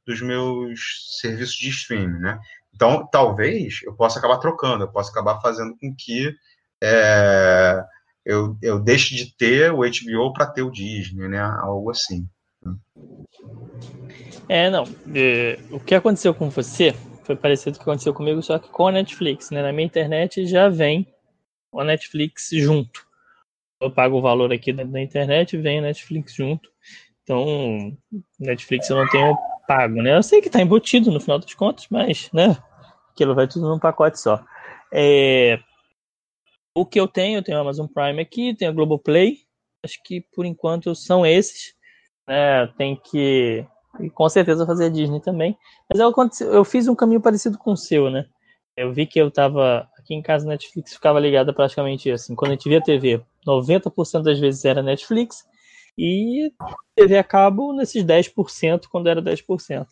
dos 0.07 0.21
meus 0.21 1.19
serviços 1.21 1.57
de 1.57 1.69
streaming, 1.71 2.19
né? 2.19 2.41
Então, 2.75 3.07
talvez 3.11 3.81
eu 3.85 3.95
possa 3.95 4.19
acabar 4.19 4.39
trocando, 4.39 4.85
eu 4.85 4.89
possa 4.89 5.11
acabar 5.11 5.41
fazendo 5.41 5.77
com 5.79 5.95
que 5.95 6.35
é, 6.83 7.85
eu, 8.25 8.57
eu 8.63 8.81
deixe 8.81 9.15
de 9.15 9.37
ter 9.37 9.73
o 9.73 9.79
HBO 9.79 10.33
para 10.33 10.47
ter 10.47 10.63
o 10.63 10.71
Disney, 10.71 11.29
né? 11.29 11.41
Algo 11.41 11.91
assim. 11.91 12.27
É, 14.49 14.71
não. 14.71 14.85
É, 15.15 15.59
o 15.71 15.79
que 15.79 15.95
aconteceu 15.95 16.35
com 16.35 16.49
você 16.51 16.93
foi 17.25 17.37
parecido 17.37 17.77
com 17.77 17.83
o 17.83 17.85
que 17.85 17.91
aconteceu 17.91 18.15
comigo, 18.15 18.43
só 18.43 18.59
que 18.59 18.69
com 18.69 18.87
a 18.87 18.93
Netflix, 18.93 19.51
né? 19.51 19.63
Na 19.63 19.73
minha 19.73 19.87
internet 19.87 20.47
já 20.47 20.69
vem 20.69 21.07
a 21.75 21.85
Netflix 21.85 22.49
junto. 22.53 23.07
Eu 23.81 23.91
pago 23.91 24.19
o 24.19 24.23
valor 24.23 24.53
aqui 24.53 24.73
da, 24.73 25.01
internet 25.01 25.55
e 25.55 25.61
vem 25.61 25.79
a 25.79 25.83
Netflix 25.83 26.35
junto. 26.35 26.71
Então, 27.23 27.97
Netflix 28.39 28.89
eu 28.91 28.97
não 28.97 29.09
tenho 29.09 29.37
pago, 29.67 30.03
né? 30.03 30.17
Eu 30.17 30.23
sei 30.23 30.41
que 30.41 30.51
tá 30.51 30.61
embutido 30.61 31.11
no 31.11 31.21
final 31.21 31.39
das 31.39 31.55
contas, 31.55 31.87
mas, 31.91 32.31
né? 32.33 32.57
Aquilo 33.11 33.35
vai 33.35 33.47
tudo 33.47 33.69
num 33.69 33.79
pacote 33.79 34.19
só. 34.19 34.43
É... 34.93 35.59
O 36.75 36.87
que 36.87 36.99
eu 36.99 37.07
tenho, 37.07 37.39
eu 37.39 37.43
tenho 37.43 37.59
Amazon 37.59 37.87
Prime 37.87 38.21
aqui, 38.21 38.55
tenho 38.55 38.71
a 38.71 38.75
Globoplay. 38.75 39.39
Acho 39.85 40.03
que 40.03 40.21
por 40.35 40.47
enquanto 40.47 40.95
são 40.95 41.27
esses. 41.27 41.75
Né? 42.27 42.67
Tem 42.79 42.97
que 42.97 43.67
e 44.01 44.11
com 44.11 44.29
certeza 44.29 44.67
fazer 44.67 44.87
a 44.87 44.89
Disney 44.89 45.21
também. 45.21 45.57
Mas 45.89 46.01
eu, 46.01 46.13
eu 46.53 46.65
fiz 46.65 46.89
um 46.89 46.95
caminho 46.95 47.21
parecido 47.21 47.59
com 47.59 47.73
o 47.73 47.77
seu, 47.77 48.11
né? 48.11 48.27
Eu 48.77 48.93
vi 48.93 49.07
que 49.07 49.21
eu 49.21 49.31
tava 49.31 49.89
aqui 49.99 50.15
em 50.15 50.23
casa, 50.23 50.47
Netflix 50.47 50.95
ficava 50.95 51.21
ligada 51.21 51.53
praticamente 51.53 52.11
assim. 52.11 52.35
Quando 52.35 52.53
a 52.53 52.55
gente 52.55 52.69
via 52.69 52.81
TV, 52.81 53.23
90% 53.47 54.23
das 54.23 54.39
vezes 54.39 54.65
era 54.65 54.83
Netflix 54.83 55.45
e 55.97 56.53
TV 56.95 57.19
a 57.19 57.25
cabo 57.25 57.73
nesses 57.73 58.05
10% 58.05 58.87
quando 58.91 59.09
era 59.09 59.23
10%. 59.23 59.87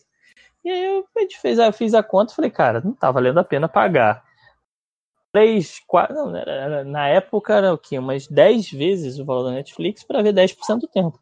E 0.63 0.69
aí 0.69 0.85
eu, 0.85 1.05
fez 1.41 1.59
a, 1.59 1.71
fiz 1.71 1.93
a 1.93 2.03
conta 2.03 2.31
e 2.31 2.35
falei, 2.35 2.51
cara, 2.51 2.81
não 2.81 2.93
tá 2.93 3.11
valendo 3.11 3.39
a 3.39 3.43
pena 3.43 3.67
pagar. 3.67 4.23
Três, 5.33 5.79
quatro, 5.87 6.15
não, 6.15 6.35
era, 6.35 6.83
na 6.83 7.07
época 7.07 7.55
era 7.55 7.73
o 7.73 7.77
quê? 7.77 7.97
Umas 7.97 8.27
10 8.27 8.71
vezes 8.71 9.17
o 9.17 9.25
valor 9.25 9.45
da 9.45 9.51
Netflix 9.51 10.03
para 10.03 10.21
ver 10.21 10.33
10% 10.33 10.79
do 10.79 10.87
tempo. 10.87 11.19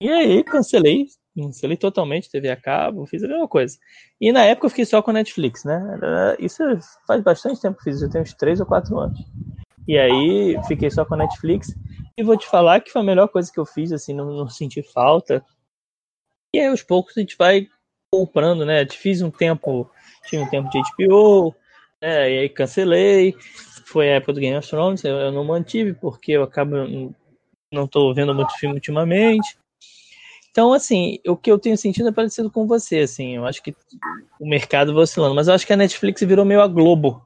E 0.00 0.10
aí 0.10 0.44
cancelei, 0.44 1.06
Cancelei 1.38 1.76
totalmente 1.76 2.30
TV 2.30 2.50
a 2.50 2.56
cabo, 2.56 3.06
fiz 3.06 3.22
a 3.22 3.28
mesma 3.28 3.46
coisa. 3.46 3.78
E 4.20 4.32
na 4.32 4.42
época 4.44 4.66
eu 4.66 4.70
fiquei 4.70 4.84
só 4.84 5.00
com 5.00 5.10
a 5.10 5.14
Netflix, 5.14 5.64
né? 5.64 6.36
Isso 6.38 6.62
faz 7.06 7.22
bastante 7.22 7.60
tempo 7.60 7.78
que 7.78 7.84
fiz, 7.84 8.00
já 8.00 8.08
tem 8.08 8.22
uns 8.22 8.34
3 8.34 8.60
ou 8.60 8.66
4 8.66 8.98
anos. 8.98 9.18
E 9.86 9.96
aí 9.96 10.58
fiquei 10.66 10.90
só 10.90 11.04
com 11.04 11.14
a 11.14 11.18
Netflix. 11.18 11.68
E 12.18 12.22
vou 12.24 12.36
te 12.36 12.48
falar 12.48 12.80
que 12.80 12.90
foi 12.90 13.00
a 13.00 13.04
melhor 13.04 13.28
coisa 13.28 13.50
que 13.52 13.60
eu 13.60 13.64
fiz, 13.64 13.92
assim, 13.92 14.12
não, 14.12 14.26
não 14.26 14.48
senti 14.48 14.82
falta. 14.82 15.40
E 16.52 16.58
aí, 16.58 16.66
aos 16.66 16.82
poucos, 16.82 17.16
a 17.16 17.20
gente 17.20 17.36
vai 17.38 17.68
comprando, 18.12 18.66
né? 18.66 18.84
Fiz 18.88 19.22
um 19.22 19.30
tempo, 19.30 19.88
tinha 20.26 20.42
um 20.42 20.50
tempo 20.50 20.68
de 20.68 20.80
HBO, 20.80 21.54
né? 22.02 22.28
E 22.32 22.38
aí 22.40 22.48
cancelei. 22.48 23.36
Foi 23.86 24.08
a 24.08 24.16
época 24.16 24.32
do 24.32 24.40
Game 24.40 24.56
of 24.56 24.68
Thrones, 24.68 25.04
eu 25.04 25.30
não 25.30 25.44
mantive, 25.44 25.94
porque 25.94 26.32
eu 26.32 26.42
acabo 26.42 26.74
não 27.72 27.84
estou 27.84 28.12
vendo 28.12 28.34
muito 28.34 28.52
filme 28.58 28.74
ultimamente. 28.74 29.56
Então, 30.50 30.72
assim, 30.72 31.20
o 31.24 31.36
que 31.36 31.52
eu 31.52 31.58
tenho 31.58 31.78
sentido 31.78 32.08
é 32.08 32.12
parecido 32.12 32.50
com 32.50 32.66
você, 32.66 33.00
assim, 33.00 33.36
eu 33.36 33.46
acho 33.46 33.62
que 33.62 33.76
o 34.40 34.48
mercado 34.48 34.92
vai 34.92 35.04
oscilando, 35.04 35.36
mas 35.36 35.46
eu 35.46 35.54
acho 35.54 35.64
que 35.64 35.72
a 35.72 35.76
Netflix 35.76 36.20
virou 36.22 36.44
meio 36.44 36.60
a 36.60 36.66
Globo. 36.66 37.24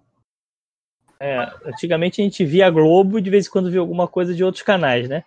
É, 1.25 1.39
antigamente 1.65 2.21
a 2.21 2.25
gente 2.25 2.45
via 2.45 2.67
a 2.67 2.71
Globo 2.71 3.17
e 3.17 3.23
de 3.23 3.31
vez 3.31 3.47
em 3.47 3.51
quando 3.51 3.71
via 3.71 3.79
alguma 3.79 4.09
coisa 4.09 4.35
de 4.35 4.43
outros 4.43 4.65
canais, 4.65 5.09
né? 5.09 5.23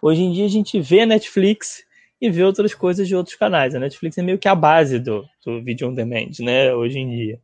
Hoje 0.00 0.22
em 0.22 0.32
dia 0.32 0.46
a 0.46 0.48
gente 0.48 0.80
vê 0.80 1.00
a 1.00 1.06
Netflix 1.06 1.84
e 2.18 2.30
vê 2.30 2.42
outras 2.42 2.74
coisas 2.74 3.06
de 3.06 3.14
outros 3.14 3.36
canais. 3.36 3.74
A 3.74 3.78
Netflix 3.78 4.16
é 4.16 4.22
meio 4.22 4.38
que 4.38 4.48
a 4.48 4.54
base 4.54 4.98
do, 4.98 5.28
do 5.44 5.62
video 5.62 5.86
on 5.86 5.92
demand, 5.92 6.30
né? 6.40 6.74
Hoje 6.74 6.98
em 6.98 7.10
dia, 7.10 7.40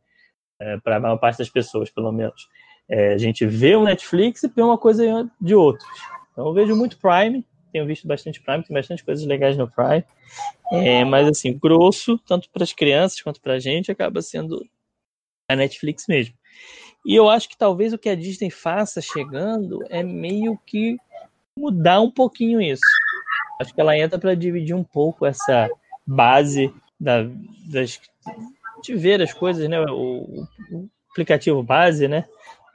é, 0.59 0.77
para 0.77 0.95
a 0.95 0.99
maior 0.99 1.17
parte 1.17 1.37
das 1.37 1.49
pessoas, 1.49 1.91
pelo 1.91 2.11
menos. 2.11 2.49
É, 2.89 3.13
a 3.13 3.17
gente 3.19 3.45
vê 3.45 3.75
o 3.75 3.83
Netflix 3.83 4.41
e 4.41 4.47
vê 4.47 4.63
uma 4.63 4.79
coisa 4.79 5.29
de 5.39 5.53
outros. 5.53 5.87
Então 6.31 6.47
eu 6.47 6.53
vejo 6.55 6.75
muito 6.75 6.97
Prime, 6.97 7.45
tenho 7.71 7.85
visto 7.85 8.07
bastante 8.07 8.41
Prime, 8.41 8.63
tem 8.63 8.73
bastante 8.73 9.05
coisas 9.05 9.23
legais 9.27 9.55
no 9.57 9.69
Prime. 9.69 10.03
É, 10.71 11.05
mas 11.05 11.27
assim, 11.27 11.55
grosso, 11.55 12.17
tanto 12.27 12.49
para 12.49 12.63
as 12.63 12.73
crianças 12.73 13.21
quanto 13.21 13.39
para 13.39 13.53
a 13.53 13.59
gente, 13.59 13.91
acaba 13.91 14.23
sendo 14.23 14.65
a 15.47 15.55
Netflix 15.55 16.07
mesmo. 16.07 16.33
E 17.05 17.15
eu 17.15 17.29
acho 17.29 17.47
que 17.47 17.55
talvez 17.57 17.93
o 17.93 17.97
que 17.97 18.09
a 18.09 18.15
Disney 18.15 18.49
faça 18.49 18.99
chegando 18.99 19.83
é 19.89 20.01
meio 20.01 20.59
que 20.65 20.97
mudar 21.57 22.01
um 22.01 22.09
pouquinho 22.09 22.59
isso. 22.59 22.81
Acho 23.61 23.73
que 23.73 23.79
ela 23.79 23.97
entra 23.97 24.17
para 24.17 24.35
dividir 24.35 24.75
um 24.75 24.83
pouco 24.83 25.25
essa 25.25 25.69
base 26.05 26.73
da, 26.99 27.23
das, 27.71 28.01
de 28.83 28.95
ver 28.95 29.21
as 29.21 29.33
coisas, 29.33 29.69
né? 29.69 29.79
O, 29.81 30.47
o, 30.71 30.89
aplicativo 31.11 31.61
base, 31.63 32.07
né? 32.07 32.25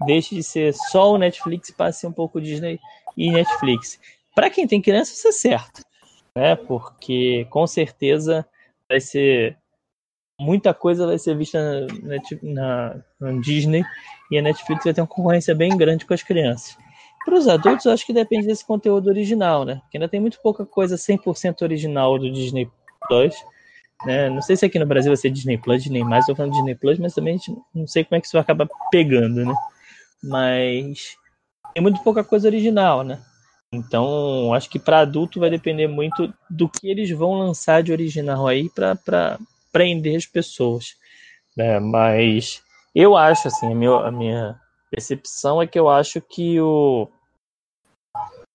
Deixe 0.06 0.34
de 0.34 0.42
ser 0.42 0.72
só 0.72 1.12
o 1.12 1.18
Netflix 1.18 1.68
e 1.68 1.74
passe 1.74 2.06
um 2.06 2.12
pouco 2.12 2.40
Disney 2.40 2.78
e 3.16 3.30
Netflix. 3.30 4.00
Para 4.34 4.48
quem 4.48 4.66
tem 4.66 4.80
criança, 4.80 5.12
isso 5.12 5.28
é 5.28 5.32
certo, 5.32 5.82
né? 6.36 6.54
Porque 6.54 7.46
com 7.50 7.66
certeza 7.66 8.46
vai 8.88 9.00
ser 9.00 9.58
muita 10.38 10.72
coisa 10.72 11.06
vai 11.06 11.18
ser 11.18 11.36
vista 11.36 11.86
na, 12.02 12.16
na, 12.42 13.04
na 13.20 13.40
Disney 13.42 13.84
e 14.30 14.38
a 14.38 14.42
Netflix 14.42 14.84
vai 14.84 14.94
ter 14.94 15.00
uma 15.00 15.06
concorrência 15.06 15.54
bem 15.54 15.76
grande 15.76 16.06
com 16.06 16.14
as 16.14 16.22
crianças. 16.22 16.76
Para 17.24 17.34
os 17.34 17.48
adultos, 17.48 17.84
eu 17.84 17.92
acho 17.92 18.06
que 18.06 18.12
depende 18.12 18.46
desse 18.46 18.64
conteúdo 18.64 19.08
original, 19.08 19.64
né? 19.64 19.76
Porque 19.82 19.98
ainda 19.98 20.08
tem 20.08 20.20
muito 20.20 20.40
pouca 20.40 20.64
coisa 20.64 20.96
100% 20.96 21.62
original 21.62 22.18
do 22.18 22.30
Disney 22.30 22.70
Plus. 23.06 23.34
Né? 24.06 24.30
Não 24.30 24.40
sei 24.40 24.56
se 24.56 24.64
aqui 24.64 24.78
no 24.78 24.86
Brasil 24.86 25.10
vai 25.10 25.16
ser 25.16 25.30
Disney 25.30 25.58
Plus, 25.58 25.82
Disney 25.82 26.02
Mais, 26.02 26.22
estou 26.22 26.34
falando 26.34 26.52
Disney 26.52 26.74
Plus, 26.74 26.98
mas 26.98 27.14
também 27.14 27.38
não 27.74 27.86
sei 27.86 28.04
como 28.04 28.16
é 28.16 28.20
que 28.20 28.26
isso 28.26 28.32
vai 28.32 28.42
acabar 28.42 28.66
pegando, 28.90 29.44
né? 29.44 29.54
Mas 30.22 31.16
tem 31.74 31.82
muito 31.82 32.02
pouca 32.02 32.24
coisa 32.24 32.48
original, 32.48 33.02
né? 33.04 33.20
Então, 33.72 34.52
acho 34.54 34.68
que 34.68 34.78
para 34.78 35.00
adulto 35.00 35.38
vai 35.38 35.50
depender 35.50 35.86
muito 35.86 36.32
do 36.48 36.68
que 36.68 36.88
eles 36.88 37.10
vão 37.10 37.34
lançar 37.34 37.82
de 37.82 37.92
original 37.92 38.48
aí 38.48 38.68
para 38.70 39.38
prender 39.70 40.16
as 40.16 40.26
pessoas. 40.26 40.96
Né? 41.56 41.78
Mas 41.78 42.62
eu 42.94 43.16
acho, 43.16 43.48
assim, 43.48 43.72
a 43.72 43.74
minha, 43.74 43.96
a 43.96 44.10
minha 44.10 44.60
percepção 44.90 45.60
é 45.62 45.66
que 45.66 45.78
eu 45.78 45.88
acho 45.88 46.20
que 46.20 46.60
o 46.60 47.08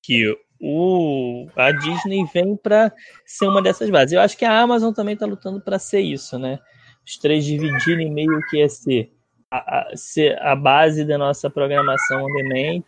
que 0.04 0.38
o 0.62 1.48
a 1.56 1.72
Disney 1.72 2.26
vem 2.34 2.56
para 2.56 2.94
ser 3.26 3.48
uma 3.48 3.62
dessas 3.62 3.90
bases. 3.90 4.14
Eu 4.14 4.22
acho 4.22 4.38
que 4.38 4.46
a 4.46 4.60
Amazon 4.60 4.94
também 4.94 5.14
está 5.14 5.26
lutando 5.26 5.60
para 5.60 5.80
ser 5.80 6.02
isso, 6.02 6.38
né? 6.38 6.60
Os 7.06 7.18
três 7.18 7.46
dividirem 7.46 8.12
meio 8.12 8.40
que 8.50 8.62
é 8.62 8.68
ser 8.68 9.12
a, 9.52 9.58
a, 9.58 9.98
ser 9.98 10.42
a 10.42 10.56
base 10.56 11.06
da 11.06 11.18
nossa 11.18 11.50
programação 11.50 12.24
on 12.24 12.34
demand 12.34 12.84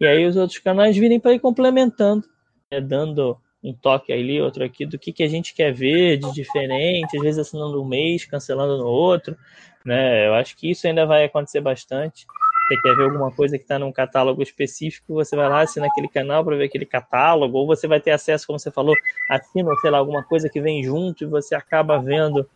e 0.00 0.06
aí 0.06 0.26
os 0.26 0.36
outros 0.36 0.58
canais 0.58 0.96
virem 0.96 1.20
para 1.20 1.34
ir 1.34 1.40
complementando, 1.40 2.26
né? 2.72 2.80
dando 2.80 3.38
um 3.62 3.74
toque 3.74 4.12
ali, 4.12 4.40
outro 4.40 4.64
aqui, 4.64 4.86
do 4.86 4.98
que, 4.98 5.12
que 5.12 5.22
a 5.22 5.28
gente 5.28 5.54
quer 5.54 5.72
ver 5.72 6.16
de 6.16 6.32
diferente, 6.32 7.16
às 7.16 7.22
vezes 7.22 7.38
assinando 7.38 7.82
um 7.82 7.86
mês, 7.86 8.24
cancelando 8.24 8.78
no 8.78 8.86
outro, 8.86 9.36
né? 9.84 10.26
Eu 10.26 10.34
acho 10.34 10.56
que 10.56 10.70
isso 10.70 10.86
ainda 10.86 11.06
vai 11.06 11.24
acontecer 11.24 11.60
bastante. 11.60 12.26
Você 12.68 12.80
quer 12.82 12.94
ver 12.94 13.04
alguma 13.04 13.32
coisa 13.32 13.58
que 13.58 13.64
está 13.64 13.78
num 13.78 13.90
catálogo 13.90 14.42
específico, 14.42 15.14
você 15.14 15.34
vai 15.34 15.48
lá, 15.48 15.62
assina 15.62 15.86
aquele 15.86 16.08
canal 16.08 16.44
para 16.44 16.56
ver 16.56 16.64
aquele 16.64 16.86
catálogo, 16.86 17.58
ou 17.58 17.66
você 17.66 17.88
vai 17.88 18.00
ter 18.00 18.12
acesso, 18.12 18.46
como 18.46 18.58
você 18.58 18.70
falou, 18.70 18.94
assina, 19.28 19.74
sei 19.80 19.90
lá, 19.90 19.98
alguma 19.98 20.22
coisa 20.22 20.48
que 20.48 20.60
vem 20.60 20.82
junto 20.84 21.24
e 21.24 21.26
você 21.26 21.56
acaba 21.56 21.98
vendo, 21.98 22.48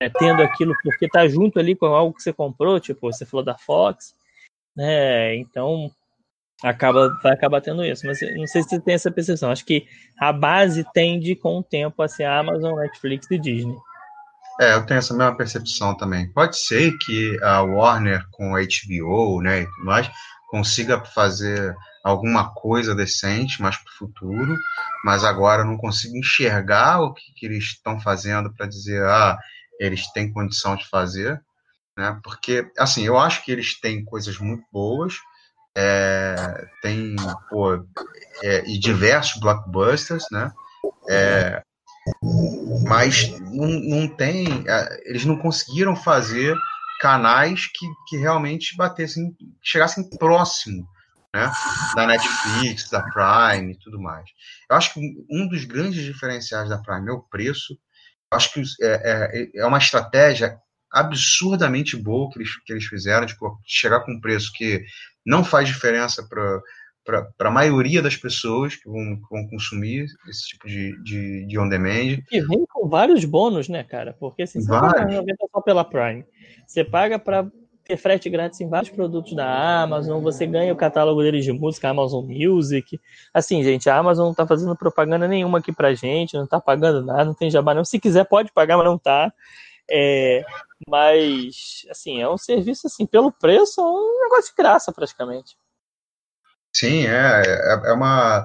é, 0.00 0.08
tendo 0.08 0.42
aquilo 0.42 0.74
porque 0.82 1.04
está 1.04 1.28
junto 1.28 1.60
ali 1.60 1.76
com 1.76 1.86
algo 1.86 2.14
que 2.14 2.22
você 2.22 2.32
comprou, 2.32 2.80
tipo, 2.80 3.12
você 3.12 3.24
falou 3.24 3.44
da 3.44 3.56
Fox, 3.56 4.12
né? 4.76 5.36
Então, 5.36 5.88
acaba, 6.62 7.08
vai 7.22 7.32
acabar 7.32 7.60
tendo 7.60 7.84
isso. 7.84 8.06
Mas 8.06 8.20
não 8.36 8.46
sei 8.46 8.62
se 8.62 8.70
você 8.70 8.80
tem 8.80 8.94
essa 8.94 9.10
percepção. 9.10 9.50
Acho 9.50 9.64
que 9.64 9.86
a 10.18 10.32
base 10.32 10.84
tende 10.92 11.34
com 11.36 11.58
o 11.58 11.62
tempo 11.62 12.02
a 12.02 12.08
ser 12.08 12.24
Amazon, 12.24 12.78
Netflix 12.78 13.30
e 13.30 13.38
Disney. 13.38 13.76
É, 14.60 14.74
eu 14.74 14.84
tenho 14.84 14.98
essa 14.98 15.14
mesma 15.14 15.34
percepção 15.34 15.96
também. 15.96 16.30
Pode 16.32 16.58
ser 16.58 16.92
que 16.98 17.42
a 17.42 17.62
Warner 17.62 18.26
com 18.30 18.54
a 18.54 18.60
HBO, 18.60 19.40
né, 19.40 19.62
e 19.62 19.66
tudo 19.66 19.86
mais, 19.86 20.10
consiga 20.50 21.02
fazer 21.02 21.74
alguma 22.04 22.52
coisa 22.52 22.94
decente 22.94 23.60
mais 23.62 23.76
para 23.76 23.90
o 23.90 23.96
futuro, 23.96 24.56
mas 25.02 25.24
agora 25.24 25.62
eu 25.62 25.66
não 25.66 25.78
consigo 25.78 26.14
enxergar 26.16 27.00
o 27.00 27.14
que, 27.14 27.22
que 27.34 27.46
eles 27.46 27.64
estão 27.64 27.98
fazendo 28.00 28.52
para 28.54 28.66
dizer, 28.66 29.02
ah, 29.04 29.38
eles 29.78 30.10
têm 30.12 30.30
condição 30.30 30.76
de 30.76 30.86
fazer, 30.88 31.40
né? 31.96 32.18
Porque, 32.22 32.70
assim, 32.78 33.02
eu 33.02 33.18
acho 33.18 33.42
que 33.42 33.52
eles 33.52 33.80
têm 33.80 34.04
coisas 34.04 34.38
muito 34.38 34.64
boas, 34.70 35.14
é, 35.74 36.66
tem 36.82 37.16
pô, 37.48 37.76
é, 38.42 38.64
e 38.66 38.78
diversos 38.78 39.40
blockbusters, 39.40 40.24
né? 40.30 40.52
É, 41.08 41.62
mas 42.86 43.30
não, 43.40 43.68
não 43.68 44.08
tem, 44.08 44.46
eles 45.04 45.24
não 45.24 45.36
conseguiram 45.36 45.94
fazer 45.94 46.56
canais 47.00 47.66
que, 47.66 47.86
que 48.08 48.16
realmente 48.16 48.76
batessem, 48.76 49.34
chegassem 49.62 50.08
próximo 50.18 50.86
né, 51.34 51.50
da 51.94 52.06
Netflix, 52.06 52.90
da 52.90 53.02
Prime 53.02 53.72
e 53.72 53.78
tudo 53.78 54.00
mais. 54.00 54.28
Eu 54.68 54.76
acho 54.76 54.94
que 54.94 55.00
um 55.30 55.48
dos 55.48 55.64
grandes 55.64 56.02
diferenciais 56.04 56.68
da 56.68 56.78
Prime 56.78 57.08
é 57.08 57.12
o 57.12 57.22
preço. 57.22 57.74
Eu 58.30 58.36
acho 58.36 58.52
que 58.52 58.62
é, 58.82 59.50
é, 59.54 59.60
é 59.60 59.66
uma 59.66 59.78
estratégia 59.78 60.58
absurdamente 60.92 61.96
boa 61.96 62.30
que 62.30 62.38
eles, 62.38 62.56
que 62.64 62.72
eles 62.72 62.84
fizeram, 62.84 63.24
de 63.24 63.36
chegar 63.64 64.00
com 64.00 64.12
um 64.12 64.20
preço 64.20 64.52
que 64.52 64.84
não 65.24 65.44
faz 65.44 65.68
diferença 65.68 66.26
para 66.28 66.60
para 67.36 67.48
a 67.48 67.52
maioria 67.52 68.02
das 68.02 68.16
pessoas 68.16 68.76
que 68.76 68.88
vão, 68.88 69.16
que 69.16 69.28
vão 69.30 69.46
consumir 69.48 70.06
esse 70.28 70.48
tipo 70.48 70.66
de, 70.66 71.02
de, 71.02 71.46
de 71.46 71.58
on-demand. 71.58 72.22
E 72.30 72.40
vem 72.40 72.64
com 72.68 72.88
vários 72.88 73.24
bônus, 73.24 73.68
né, 73.68 73.82
cara? 73.84 74.16
Porque 74.18 74.42
assim, 74.42 74.60
você 74.60 74.68
vários. 74.68 75.14
não 75.14 75.24
paga 75.24 75.48
só 75.52 75.60
pela 75.60 75.84
Prime. 75.84 76.24
Você 76.66 76.84
paga 76.84 77.18
para 77.18 77.50
ter 77.84 77.96
frete 77.96 78.30
grátis 78.30 78.60
em 78.60 78.68
vários 78.68 78.90
produtos 78.90 79.34
da 79.34 79.82
Amazon, 79.82 80.22
você 80.22 80.46
ganha 80.46 80.72
o 80.72 80.76
catálogo 80.76 81.22
deles 81.22 81.44
de 81.44 81.52
música, 81.52 81.88
Amazon 81.88 82.24
Music. 82.24 83.00
Assim, 83.34 83.62
gente, 83.64 83.90
a 83.90 83.96
Amazon 83.96 84.28
não 84.28 84.34
tá 84.34 84.46
fazendo 84.46 84.76
propaganda 84.76 85.26
nenhuma 85.26 85.58
aqui 85.58 85.72
pra 85.72 85.92
gente, 85.92 86.36
não 86.36 86.46
tá 86.46 86.60
pagando 86.60 87.04
nada, 87.04 87.24
não 87.24 87.34
tem 87.34 87.50
jabá 87.50 87.74
não. 87.74 87.84
Se 87.84 87.98
quiser 87.98 88.24
pode 88.24 88.52
pagar, 88.52 88.76
mas 88.76 88.86
não 88.86 88.96
tá. 88.96 89.32
É, 89.90 90.44
mas, 90.88 91.84
assim, 91.90 92.22
é 92.22 92.28
um 92.28 92.38
serviço, 92.38 92.86
assim, 92.86 93.04
pelo 93.04 93.32
preço, 93.32 93.80
é 93.80 93.84
um 93.84 94.22
negócio 94.22 94.54
de 94.54 94.56
graça, 94.56 94.92
praticamente. 94.92 95.56
Sim, 96.72 97.06
é, 97.06 97.42
é, 97.42 97.90
é 97.90 97.92
uma... 97.92 98.44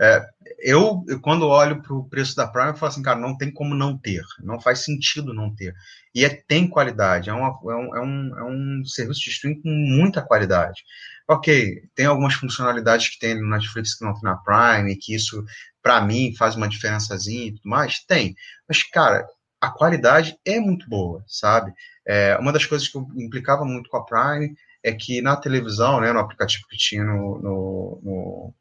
É, 0.00 0.22
eu, 0.58 1.02
quando 1.22 1.46
olho 1.46 1.82
para 1.82 1.94
o 1.94 2.08
preço 2.08 2.36
da 2.36 2.46
Prime, 2.46 2.68
eu 2.68 2.76
falo 2.76 2.92
assim, 2.92 3.02
cara, 3.02 3.18
não 3.18 3.36
tem 3.36 3.50
como 3.52 3.74
não 3.74 3.96
ter, 3.96 4.22
não 4.40 4.60
faz 4.60 4.80
sentido 4.80 5.32
não 5.32 5.54
ter. 5.54 5.74
E 6.14 6.24
é, 6.24 6.28
tem 6.28 6.68
qualidade, 6.68 7.30
é, 7.30 7.32
uma, 7.32 7.48
é, 7.48 7.74
um, 7.74 7.96
é, 7.96 8.00
um, 8.00 8.38
é 8.38 8.44
um 8.44 8.84
serviço 8.84 9.20
de 9.20 9.30
streaming 9.30 9.60
com 9.62 9.68
muita 9.70 10.22
qualidade. 10.22 10.82
Ok, 11.28 11.82
tem 11.94 12.06
algumas 12.06 12.34
funcionalidades 12.34 13.08
que 13.08 13.18
tem 13.18 13.34
no 13.34 13.48
Netflix 13.50 13.94
que 13.94 14.04
não 14.04 14.14
tem 14.14 14.22
na 14.22 14.36
Prime, 14.36 14.96
que 14.96 15.14
isso, 15.14 15.44
para 15.82 16.00
mim, 16.00 16.34
faz 16.36 16.54
uma 16.56 16.68
diferençazinha 16.68 17.46
e 17.46 17.52
tudo 17.52 17.68
mais, 17.68 18.04
tem. 18.06 18.34
Mas, 18.68 18.82
cara, 18.82 19.26
a 19.60 19.70
qualidade 19.70 20.38
é 20.44 20.60
muito 20.60 20.88
boa, 20.88 21.24
sabe? 21.26 21.72
É, 22.06 22.36
uma 22.38 22.52
das 22.52 22.64
coisas 22.64 22.86
que 22.88 22.96
eu 22.96 23.06
implicava 23.16 23.64
muito 23.64 23.90
com 23.90 23.96
a 23.96 24.04
Prime 24.04 24.54
é 24.86 24.92
que 24.92 25.20
na 25.20 25.36
televisão, 25.36 26.00
né, 26.00 26.12
no 26.12 26.20
aplicativo 26.20 26.64
que 26.68 26.76
tinha 26.76 27.04
no, 27.04 27.38
no, 27.40 28.00
no, 28.04 28.54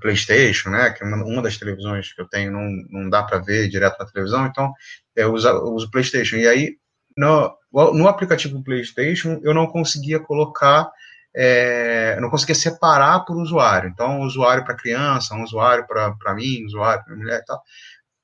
PlayStation, 0.00 0.68
né, 0.68 0.90
que 0.90 1.02
é 1.02 1.06
uma, 1.06 1.24
uma, 1.24 1.42
das 1.42 1.56
televisões 1.56 2.12
que 2.12 2.20
eu 2.20 2.28
tenho 2.28 2.52
não, 2.52 2.68
não 2.90 3.08
dá 3.08 3.22
para 3.22 3.38
ver 3.38 3.68
direto 3.68 3.98
na 3.98 4.06
televisão, 4.06 4.46
então 4.46 4.72
eu 5.16 5.32
uso, 5.32 5.48
eu 5.48 5.72
uso 5.72 5.90
PlayStation. 5.90 6.36
E 6.36 6.46
aí, 6.46 6.76
no, 7.16 7.56
no 7.72 8.06
aplicativo 8.06 8.62
PlayStation, 8.62 9.40
eu 9.42 9.54
não 9.54 9.66
conseguia 9.66 10.20
colocar, 10.20 10.90
é, 11.34 12.18
não 12.20 12.28
conseguia 12.28 12.54
separar 12.54 13.20
por 13.20 13.36
usuário. 13.36 13.88
Então, 13.88 14.20
um 14.20 14.24
usuário 14.24 14.64
para 14.64 14.76
criança, 14.76 15.34
um 15.34 15.42
usuário 15.42 15.86
para 15.86 16.34
mim, 16.34 16.62
um 16.62 16.66
usuário 16.66 17.04
para 17.04 17.16
mulher 17.16 17.40
e 17.40 17.44
tal. 17.44 17.62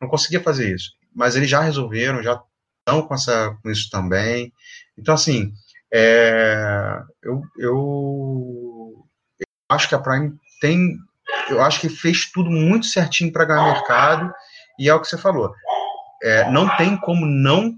Não 0.01 0.09
conseguia 0.09 0.43
fazer 0.43 0.75
isso. 0.75 0.93
mas 1.15 1.37
eles 1.37 1.49
já 1.49 1.61
resolveram, 1.61 2.23
já 2.23 2.41
estão 2.81 3.03
com, 3.07 3.15
essa, 3.15 3.57
com 3.63 3.71
isso 3.71 3.89
também. 3.91 4.53
Então, 4.99 5.15
assim, 5.15 5.53
é, 5.97 7.01
eu, 7.23 7.41
eu, 7.57 9.07
eu 9.39 9.47
acho 9.69 9.89
que 9.89 9.95
a 9.95 10.01
Prime 10.01 10.33
tem. 10.61 10.97
Eu 11.49 11.63
acho 11.63 11.81
que 11.81 11.89
fez 11.89 12.33
tudo 12.33 12.51
muito 12.51 12.87
certinho 12.87 13.33
para 13.33 13.45
ganhar 13.45 13.73
mercado, 13.73 14.35
e 14.77 14.89
é 14.89 14.95
o 14.95 15.01
que 15.01 15.07
você 15.07 15.17
falou. 15.17 15.55
É, 16.21 16.51
não 16.51 16.77
tem 16.77 16.97
como 16.97 17.25
não 17.25 17.75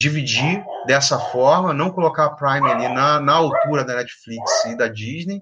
dividir 0.00 0.64
dessa 0.86 1.18
forma, 1.18 1.74
não 1.74 1.90
colocar 1.90 2.24
a 2.24 2.34
Prime 2.34 2.70
ali 2.70 2.88
na, 2.88 3.20
na 3.20 3.34
altura 3.34 3.84
da 3.84 3.96
Netflix 3.96 4.64
e 4.64 4.76
da 4.76 4.88
Disney, 4.88 5.40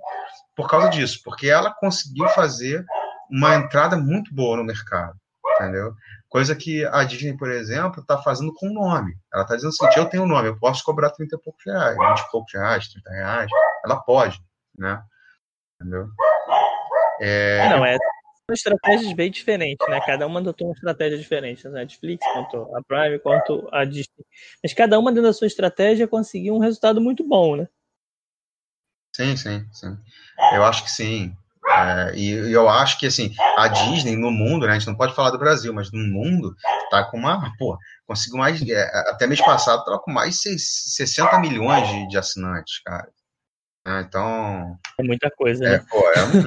por 0.56 0.68
causa 0.68 0.88
disso, 0.88 1.20
porque 1.24 1.48
ela 1.48 1.72
conseguiu 1.78 2.26
fazer 2.30 2.84
uma 3.30 3.54
entrada 3.54 3.96
muito 3.96 4.34
boa 4.34 4.56
no 4.56 4.64
mercado, 4.64 5.14
entendeu? 5.54 5.94
Coisa 6.36 6.54
que 6.54 6.84
a 6.84 7.02
Disney, 7.02 7.34
por 7.34 7.50
exemplo, 7.50 8.02
está 8.02 8.18
fazendo 8.18 8.52
com 8.52 8.68
o 8.68 8.74
nome. 8.74 9.16
Ela 9.32 9.44
está 9.44 9.56
dizendo 9.56 9.70
assim, 9.70 9.98
eu 9.98 10.04
tenho 10.04 10.24
um 10.24 10.26
nome, 10.26 10.48
eu 10.48 10.58
posso 10.58 10.84
cobrar 10.84 11.08
30 11.08 11.34
e 11.34 11.38
poucos 11.38 11.64
reais, 11.64 11.96
20 11.96 12.18
e 12.18 12.30
poucos 12.30 12.52
reais, 12.52 12.88
30 12.88 13.10
reais. 13.10 13.50
Ela 13.82 13.96
pode, 14.02 14.38
né? 14.78 15.02
Entendeu? 15.80 16.08
É... 17.22 17.70
Não, 17.70 17.86
é 17.86 17.96
estratégias 18.50 19.14
bem 19.14 19.30
diferentes, 19.30 19.88
né? 19.88 19.98
Cada 20.04 20.26
uma 20.26 20.40
adotou 20.40 20.68
uma 20.68 20.74
estratégia 20.74 21.16
diferente, 21.16 21.66
a 21.66 21.70
Netflix, 21.70 22.22
quanto 22.34 22.76
a 22.76 22.82
Prime, 22.82 23.18
quanto 23.18 23.66
a 23.72 23.86
Disney. 23.86 24.26
Mas 24.62 24.74
cada 24.74 24.98
uma 24.98 25.10
dentro 25.10 25.28
da 25.28 25.32
sua 25.32 25.46
estratégia 25.46 26.06
conseguiu 26.06 26.54
um 26.54 26.60
resultado 26.60 27.00
muito 27.00 27.26
bom, 27.26 27.56
né? 27.56 27.66
Sim, 29.14 29.38
sim, 29.38 29.66
sim. 29.72 29.96
Eu 30.52 30.62
acho 30.64 30.84
que 30.84 30.90
sim. 30.90 31.34
É, 31.68 32.12
e, 32.14 32.30
e, 32.32 32.52
eu 32.52 32.68
acho 32.68 32.98
que 32.98 33.06
assim, 33.06 33.34
a 33.56 33.66
Disney 33.66 34.16
no 34.16 34.30
mundo, 34.30 34.66
né, 34.66 34.72
a 34.72 34.78
gente 34.78 34.86
não 34.86 34.96
pode 34.96 35.14
falar 35.14 35.30
do 35.30 35.38
Brasil, 35.38 35.74
mas 35.74 35.90
no 35.90 35.98
mundo 35.98 36.54
tá 36.90 37.04
com 37.04 37.18
uma, 37.18 37.52
pô, 37.58 37.76
conseguiu 38.06 38.38
mais, 38.38 38.62
é, 38.62 38.82
até 39.10 39.26
mês 39.26 39.40
passado 39.40 39.84
tava 39.84 39.98
com 39.98 40.12
mais 40.12 40.36
de 40.40 40.58
60 40.58 41.38
milhões 41.40 41.88
de, 41.88 42.08
de 42.08 42.18
assinantes, 42.18 42.80
cara. 42.84 43.08
É, 43.86 44.00
então. 44.00 44.76
É 44.98 45.02
muita 45.02 45.30
coisa, 45.30 45.64
é, 45.64 45.70
né? 45.70 45.84
Pô, 45.88 45.98
é, 46.10 46.24
um, 46.24 46.40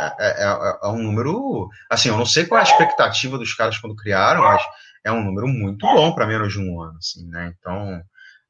é, 0.00 0.14
é, 0.18 0.44
é, 0.44 0.78
é, 0.82 0.88
um 0.88 0.98
número. 0.98 1.68
Assim, 1.88 2.08
eu 2.08 2.16
não 2.16 2.26
sei 2.26 2.46
qual 2.46 2.58
é 2.58 2.62
a 2.62 2.68
expectativa 2.68 3.38
dos 3.38 3.54
caras 3.54 3.78
quando 3.78 3.94
criaram, 3.94 4.42
mas 4.42 4.62
é 5.04 5.12
um 5.12 5.22
número 5.22 5.46
muito 5.46 5.86
bom 5.86 6.12
para 6.12 6.26
menos 6.26 6.52
de 6.52 6.58
um 6.58 6.82
ano, 6.82 6.98
assim, 6.98 7.26
né? 7.28 7.54
Então. 7.58 8.02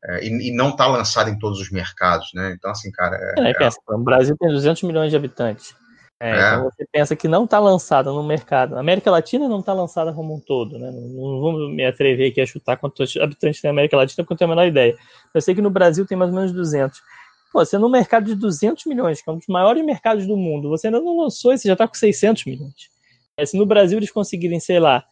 É, 0.02 0.24
e, 0.24 0.48
e, 0.48 0.56
não 0.56 0.70
está 0.70 0.86
lançado 0.86 1.28
em 1.28 1.38
todos 1.38 1.60
os 1.60 1.70
mercados, 1.70 2.30
né? 2.32 2.54
Então, 2.56 2.70
assim, 2.70 2.90
cara. 2.90 3.18
É, 3.36 3.52
pensa, 3.52 3.78
o 3.86 3.98
Brasil 3.98 4.34
tem 4.38 4.48
200 4.48 4.82
milhões 4.84 5.10
de 5.10 5.16
habitantes. 5.16 5.74
Então 6.22 6.64
você 6.64 6.86
pensa 6.92 7.16
que 7.16 7.26
não 7.26 7.44
está 7.44 7.58
lançada 7.58 8.12
no 8.12 8.22
mercado. 8.22 8.76
A 8.76 8.80
América 8.80 9.10
Latina 9.10 9.48
não 9.48 9.60
está 9.60 9.72
lançada 9.72 10.12
como 10.12 10.34
um 10.34 10.40
todo, 10.40 10.78
né? 10.78 10.90
Não, 10.90 11.00
não 11.00 11.40
vamos 11.40 11.74
me 11.74 11.84
atrever 11.84 12.30
aqui 12.30 12.42
a 12.42 12.46
chutar 12.46 12.76
quantos 12.76 13.16
habitantes 13.16 13.60
tem 13.60 13.70
a 13.70 13.72
América 13.72 13.96
Latina, 13.96 14.22
porque 14.22 14.34
eu 14.34 14.36
tenho 14.36 14.50
a 14.50 14.54
menor 14.54 14.68
ideia. 14.68 14.96
Eu 15.32 15.40
sei 15.40 15.54
que 15.54 15.62
no 15.62 15.70
Brasil 15.70 16.06
tem 16.06 16.18
mais 16.18 16.30
ou 16.30 16.36
menos 16.36 16.52
200. 16.52 17.00
Pô, 17.50 17.64
você 17.64 17.78
no 17.78 17.88
mercado 17.88 18.26
de 18.26 18.34
200 18.34 18.84
milhões, 18.84 19.22
que 19.22 19.30
é 19.30 19.32
um 19.32 19.38
dos 19.38 19.46
maiores 19.48 19.84
mercados 19.84 20.26
do 20.26 20.36
mundo, 20.36 20.68
você 20.68 20.88
ainda 20.88 21.00
não 21.00 21.18
lançou 21.18 21.52
e 21.52 21.58
você 21.58 21.66
já 21.66 21.72
está 21.72 21.88
com 21.88 21.94
600 21.94 22.44
milhões. 22.44 22.90
É, 23.36 23.46
se 23.46 23.56
no 23.56 23.64
Brasil 23.64 23.98
eles 23.98 24.10
conseguirem, 24.10 24.60
sei 24.60 24.78
lá, 24.78 25.02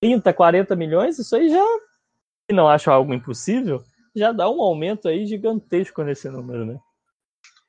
30, 0.00 0.32
40 0.32 0.74
milhões, 0.74 1.18
isso 1.18 1.34
aí 1.36 1.48
já, 1.48 1.64
se 2.50 2.54
não 2.54 2.68
acho 2.68 2.90
algo 2.90 3.14
impossível, 3.14 3.82
já 4.14 4.32
dá 4.32 4.50
um 4.50 4.60
aumento 4.60 5.08
aí 5.08 5.24
gigantesco 5.24 6.02
nesse 6.02 6.28
número, 6.28 6.66
né? 6.66 6.78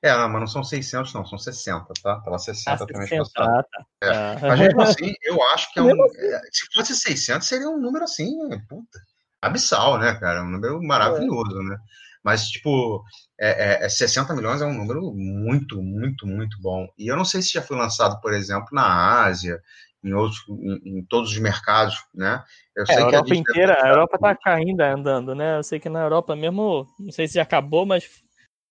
É, 0.03 0.11
não, 0.17 0.27
mas 0.27 0.41
não 0.41 0.47
são 0.47 0.63
600, 0.65 1.13
não, 1.13 1.25
são 1.25 1.37
60, 1.37 1.85
tá? 2.03 2.19
Tava 2.19 2.37
60 2.37 2.83
ah, 2.83 2.85
também 2.85 3.07
60, 3.07 3.29
ah, 3.37 3.63
tá. 3.63 3.85
é. 4.03 4.09
ah. 4.09 4.37
Mas 4.41 4.59
mesmo 4.59 4.81
assim, 4.83 5.13
eu 5.23 5.41
acho 5.51 5.71
que 5.71 5.79
é 5.79 5.81
um. 5.81 6.03
Assim. 6.03 6.17
É, 6.17 6.41
se 6.51 6.73
fosse 6.73 6.93
600, 6.93 7.47
seria 7.47 7.69
um 7.69 7.79
número 7.79 8.03
assim, 8.03 8.29
puta, 8.67 8.99
abissal, 9.41 9.97
né, 9.97 10.13
cara? 10.15 10.43
Um 10.43 10.49
número 10.49 10.83
maravilhoso, 10.83 11.57
é. 11.57 11.63
né? 11.63 11.77
Mas, 12.21 12.49
tipo, 12.49 13.01
é, 13.39 13.85
é, 13.85 13.89
60 13.89 14.31
é 14.31 14.35
milhões 14.35 14.61
é 14.61 14.65
um 14.65 14.73
número 14.73 15.13
muito, 15.13 15.81
muito, 15.81 16.27
muito 16.27 16.61
bom. 16.61 16.87
E 16.97 17.07
eu 17.07 17.15
não 17.15 17.25
sei 17.25 17.41
se 17.41 17.53
já 17.53 17.61
foi 17.61 17.77
lançado, 17.77 18.19
por 18.19 18.33
exemplo, 18.33 18.67
na 18.73 19.23
Ásia, 19.23 19.61
em 20.03 20.13
outros, 20.13 20.39
em, 20.49 20.99
em 20.99 21.05
todos 21.05 21.31
os 21.31 21.37
mercados, 21.37 21.95
né? 22.13 22.43
Eu 22.75 22.83
é, 22.83 22.85
sei 22.87 22.95
a 22.97 22.99
Europa 22.99 23.25
que 23.25 23.33
a 23.33 23.35
inteira, 23.35 23.77
a 23.81 23.87
Europa 23.87 24.17
tá 24.17 24.35
caindo 24.35 24.81
andando, 24.81 25.33
né? 25.33 25.57
Eu 25.57 25.63
sei 25.63 25.79
que 25.79 25.87
na 25.87 26.01
Europa 26.01 26.35
mesmo, 26.35 26.87
não 26.99 27.11
sei 27.11 27.27
se 27.27 27.35
já 27.35 27.43
acabou, 27.43 27.85
mas 27.85 28.05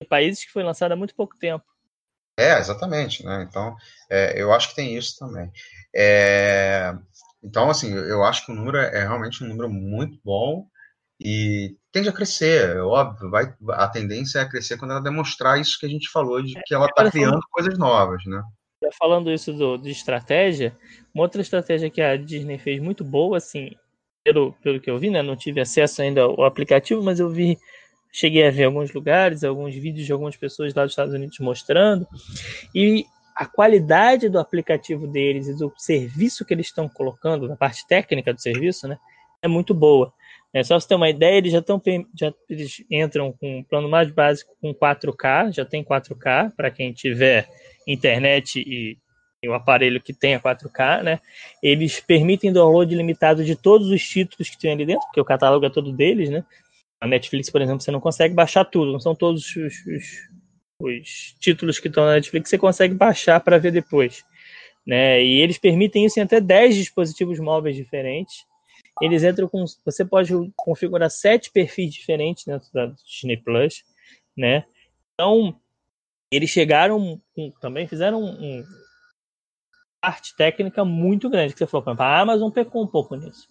países 0.05 0.45
que 0.45 0.53
foi 0.53 0.63
lançado 0.63 0.93
há 0.93 0.97
muito 0.97 1.15
pouco 1.15 1.37
tempo. 1.39 1.65
É, 2.39 2.59
exatamente, 2.59 3.25
né? 3.25 3.47
Então, 3.49 3.77
é, 4.11 4.41
eu 4.41 4.53
acho 4.53 4.71
que 4.71 4.77
tem 4.77 4.97
isso 4.97 5.17
também. 5.19 5.51
É, 5.95 6.95
então, 7.43 7.69
assim, 7.69 7.93
eu 7.93 8.23
acho 8.25 8.47
que 8.47 8.53
o 8.53 8.55
número 8.55 8.79
é 8.79 9.01
realmente 9.01 9.45
um 9.45 9.49
número 9.49 9.69
muito 9.69 10.19
bom 10.25 10.67
e 11.21 11.77
tende 11.93 12.09
a 12.09 12.13
crescer, 12.13 12.77
é 12.77 12.81
óbvio, 12.81 13.31
vai, 13.31 13.55
a 13.71 13.89
tendência 13.89 14.39
é 14.39 14.43
a 14.43 14.49
crescer 14.49 14.77
quando 14.77 14.93
ela 14.93 15.01
demonstrar 15.01 15.61
isso 15.61 15.79
que 15.79 15.87
a 15.87 15.89
gente 15.89 16.11
falou, 16.11 16.43
de 16.43 16.55
que 16.65 16.75
ela 16.75 16.87
está 16.87 17.09
criando 17.11 17.41
coisas 17.51 17.79
novas, 17.79 18.25
né? 18.27 18.43
Falando 18.99 19.31
isso 19.31 19.53
do, 19.53 19.77
de 19.77 19.91
estratégia, 19.91 20.77
uma 21.15 21.23
outra 21.23 21.41
estratégia 21.41 21.91
que 21.91 22.03
a 22.03 22.17
Disney 22.17 22.59
fez 22.59 22.81
muito 22.81 23.05
boa, 23.05 23.37
assim, 23.37 23.71
pelo, 24.25 24.53
pelo 24.55 24.81
que 24.81 24.91
eu 24.91 24.99
vi, 24.99 25.11
né? 25.11 25.23
Não 25.23 25.37
tive 25.37 25.61
acesso 25.61 26.03
ainda 26.03 26.23
ao 26.23 26.45
aplicativo, 26.45 27.03
mas 27.03 27.21
eu 27.21 27.29
vi, 27.29 27.59
cheguei 28.13 28.47
a 28.47 28.51
ver 28.51 28.65
alguns 28.65 28.93
lugares, 28.93 29.43
alguns 29.43 29.75
vídeos 29.75 30.05
de 30.05 30.13
algumas 30.13 30.37
pessoas 30.37 30.75
lá 30.75 30.83
dos 30.85 30.93
Estados 30.93 31.15
Unidos 31.15 31.39
mostrando, 31.39 32.07
e 32.75 33.07
a 33.35 33.47
qualidade 33.47 34.29
do 34.29 34.39
aplicativo 34.39 35.07
deles 35.07 35.49
e 35.49 35.57
do 35.57 35.73
serviço 35.77 36.45
que 36.45 36.53
eles 36.53 36.67
estão 36.67 36.87
colocando, 36.87 37.49
na 37.49 37.57
parte 37.57 37.87
técnica 37.87 38.35
do 38.35 38.41
serviço, 38.41 38.87
né? 38.87 38.99
É 39.41 39.49
muito 39.49 39.75
boa. 39.75 40.13
É, 40.53 40.63
só 40.63 40.79
você 40.79 40.87
ter 40.87 40.95
uma 40.95 41.09
ideia, 41.09 41.39
eles 41.39 41.51
já 41.51 41.61
estão 41.61 41.81
já 42.15 42.33
eles 42.49 42.85
entram 42.91 43.33
com 43.33 43.59
um 43.59 43.65
plano 43.65 43.89
mais 43.89 44.11
básico 44.11 44.55
com 44.61 44.75
4K, 44.75 45.51
já 45.51 45.65
tem 45.65 45.83
4K 45.83 46.53
para 46.55 46.71
quem 46.71 46.93
tiver 46.93 47.49
internet 47.87 48.61
e, 48.61 48.99
e, 49.43 49.49
o 49.49 49.55
aparelho 49.55 50.01
que 50.01 50.13
tenha 50.13 50.39
4K, 50.39 51.03
né? 51.03 51.21
Eles 51.63 52.01
permitem 52.01 52.53
download 52.53 52.95
limitado 52.95 53.43
de 53.43 53.57
todos 53.57 53.89
os 53.89 54.07
títulos 54.07 54.51
que 54.51 54.59
tem 54.59 54.73
ali 54.73 54.85
dentro, 54.85 55.07
porque 55.07 55.21
o 55.21 55.25
catálogo 55.25 55.65
é 55.65 55.71
todo 55.71 55.91
deles, 55.91 56.29
né? 56.29 56.45
A 57.03 57.07
Netflix, 57.09 57.51
por 57.51 57.61
exemplo, 57.61 57.83
você 57.83 57.91
não 57.91 58.01
consegue 58.01 58.35
baixar 58.35 58.65
tudo, 58.65 58.93
não 58.93 59.01
são 59.01 59.15
todos 59.15 59.45
os, 59.57 59.87
os, 59.87 60.29
os 60.79 61.35
títulos 61.41 61.79
que 61.79 61.89
estão 61.89 62.05
na 62.05 62.15
Netflix 62.15 62.49
você 62.49 62.59
consegue 62.59 62.95
baixar 62.95 63.41
para 63.41 63.59
ver 63.59 63.73
depois. 63.73 64.25
Né? 64.87 65.23
E 65.23 65.41
eles 65.41 65.59
permitem 65.59 66.05
isso 66.05 66.19
em 66.19 66.23
até 66.23 66.41
10 66.41 66.77
dispositivos 66.77 67.39
móveis 67.39 67.77
diferentes 67.77 68.45
eles 69.01 69.23
entram 69.23 69.49
com. 69.49 69.65
Você 69.85 70.05
pode 70.05 70.33
configurar 70.57 71.11
sete 71.11 71.51
perfis 71.51 71.95
diferentes 71.95 72.45
dentro 72.45 72.69
da 72.73 72.87
Disney 72.87 73.37
Plus, 73.37 73.85
né? 74.37 74.65
Então, 75.15 75.59
eles 76.31 76.51
chegaram 76.51 77.21
também 77.61 77.87
fizeram 77.87 78.23
um, 78.23 78.31
um, 78.31 78.65
parte 80.01 80.37
técnica 80.37 80.85
muito 80.85 81.31
grande 81.31 81.53
que 81.53 81.59
você 81.59 81.67
falou, 81.67 81.97
a 81.99 82.21
Amazon 82.21 82.51
pecou 82.51 82.83
um 82.83 82.87
pouco 82.87 83.15
nisso. 83.15 83.49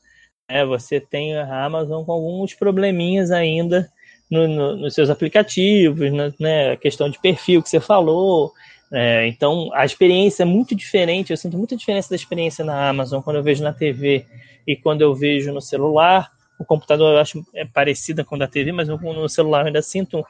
É, 0.51 0.65
você 0.65 0.99
tem 0.99 1.35
a 1.35 1.65
Amazon 1.65 2.03
com 2.03 2.11
alguns 2.11 2.53
probleminhas 2.53 3.31
ainda 3.31 3.89
no, 4.29 4.47
no, 4.47 4.75
nos 4.75 4.93
seus 4.93 5.09
aplicativos, 5.09 6.11
né, 6.39 6.71
a 6.71 6.77
questão 6.77 7.09
de 7.09 7.19
perfil 7.19 7.61
que 7.61 7.69
você 7.69 7.79
falou. 7.79 8.51
É, 8.91 9.25
então, 9.27 9.69
a 9.73 9.85
experiência 9.85 10.43
é 10.43 10.45
muito 10.45 10.75
diferente. 10.75 11.31
Eu 11.31 11.37
sinto 11.37 11.57
muita 11.57 11.77
diferença 11.77 12.09
da 12.09 12.15
experiência 12.15 12.65
na 12.65 12.89
Amazon 12.89 13.21
quando 13.21 13.37
eu 13.37 13.43
vejo 13.43 13.63
na 13.63 13.71
TV 13.71 14.25
e 14.67 14.75
quando 14.75 15.01
eu 15.01 15.15
vejo 15.15 15.53
no 15.53 15.61
celular. 15.61 16.29
O 16.59 16.65
computador 16.65 17.13
eu 17.13 17.19
acho 17.19 17.43
é 17.55 17.65
parecida 17.65 18.23
com 18.23 18.35
a 18.35 18.39
da 18.39 18.47
TV, 18.47 18.71
mas 18.71 18.87
no 18.87 19.29
celular 19.29 19.61
eu 19.61 19.67
ainda 19.67 19.81
sinto 19.81 20.19
um, 20.19 20.23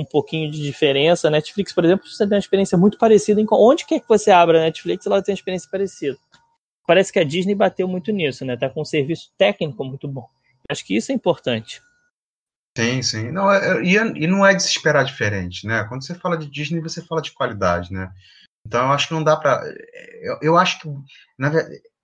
um 0.00 0.04
pouquinho 0.04 0.50
de 0.50 0.60
diferença. 0.60 1.30
Netflix, 1.30 1.72
por 1.72 1.84
exemplo, 1.84 2.08
você 2.08 2.26
tem 2.26 2.34
uma 2.34 2.40
experiência 2.40 2.76
muito 2.76 2.98
parecida. 2.98 3.40
Em, 3.40 3.46
onde 3.52 3.86
quer 3.86 4.00
que 4.00 4.08
você 4.08 4.30
abra 4.30 4.58
a 4.58 4.62
Netflix, 4.62 5.06
ela 5.06 5.22
tem 5.22 5.32
uma 5.32 5.36
experiência 5.36 5.68
parecida. 5.70 6.18
Parece 6.86 7.12
que 7.12 7.18
a 7.18 7.24
Disney 7.24 7.54
bateu 7.54 7.88
muito 7.88 8.12
nisso, 8.12 8.44
né? 8.44 8.56
Tá 8.56 8.70
com 8.70 8.82
um 8.82 8.84
serviço 8.84 9.30
técnico 9.36 9.84
muito 9.84 10.06
bom. 10.06 10.28
Acho 10.70 10.84
que 10.84 10.96
isso 10.96 11.10
é 11.12 11.14
importante. 11.14 11.82
Sim, 12.76 13.02
sim. 13.02 13.30
Não, 13.30 13.50
é, 13.50 13.78
é 13.78 13.82
e, 13.82 13.94
e 13.96 14.26
não 14.26 14.44
é 14.44 14.54
de 14.54 14.62
se 14.62 14.68
esperar 14.68 15.04
diferente, 15.04 15.66
né? 15.66 15.84
Quando 15.84 16.04
você 16.04 16.14
fala 16.14 16.36
de 16.36 16.46
Disney, 16.46 16.80
você 16.80 17.02
fala 17.02 17.22
de 17.22 17.32
qualidade, 17.32 17.92
né? 17.92 18.12
Então 18.66 18.86
eu 18.86 18.92
acho 18.92 19.08
que 19.08 19.14
não 19.14 19.24
dá 19.24 19.36
para. 19.36 19.62
Eu, 20.22 20.38
eu, 20.42 20.56
acho 20.56 20.80
que, 20.80 20.88
na 21.38 21.50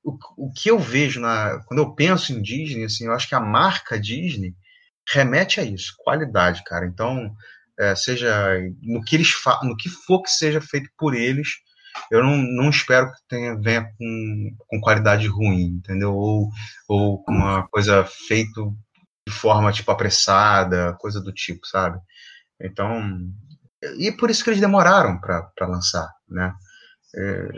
o, 0.02 0.16
o 0.36 0.52
que 0.52 0.70
eu 0.70 0.78
vejo 0.78 1.20
na, 1.20 1.62
quando 1.66 1.80
eu 1.80 1.94
penso 1.94 2.32
em 2.32 2.40
Disney, 2.40 2.84
assim, 2.84 3.06
eu 3.06 3.12
acho 3.12 3.28
que 3.28 3.34
a 3.34 3.40
marca 3.40 4.00
Disney 4.00 4.54
remete 5.12 5.60
a 5.60 5.64
isso, 5.64 5.94
qualidade, 5.98 6.62
cara. 6.64 6.86
Então, 6.86 7.34
é, 7.78 7.94
seja 7.94 8.58
no 8.82 9.02
que 9.02 9.16
eles 9.16 9.32
no 9.62 9.76
que 9.76 9.88
for 9.88 10.22
que 10.22 10.30
seja 10.30 10.60
feito 10.60 10.88
por 10.96 11.14
eles, 11.14 11.48
eu 12.10 12.22
não, 12.22 12.36
não 12.36 12.70
espero 12.70 13.10
que 13.12 13.18
tenha, 13.28 13.56
venha 13.58 13.84
com, 13.98 14.56
com 14.66 14.80
qualidade 14.80 15.26
ruim, 15.26 15.78
entendeu? 15.78 16.14
Ou, 16.14 16.50
ou 16.88 17.22
com 17.22 17.32
uma 17.32 17.66
coisa 17.68 18.04
feita 18.04 18.60
de 19.26 19.34
forma 19.34 19.72
tipo 19.72 19.90
apressada, 19.90 20.96
coisa 21.00 21.20
do 21.20 21.32
tipo, 21.32 21.66
sabe? 21.66 21.98
Então, 22.60 23.02
e 23.98 24.12
por 24.12 24.30
isso 24.30 24.44
que 24.44 24.50
eles 24.50 24.60
demoraram 24.60 25.20
para 25.20 25.66
lançar, 25.66 26.08
né? 26.28 26.52
é, 27.14 27.48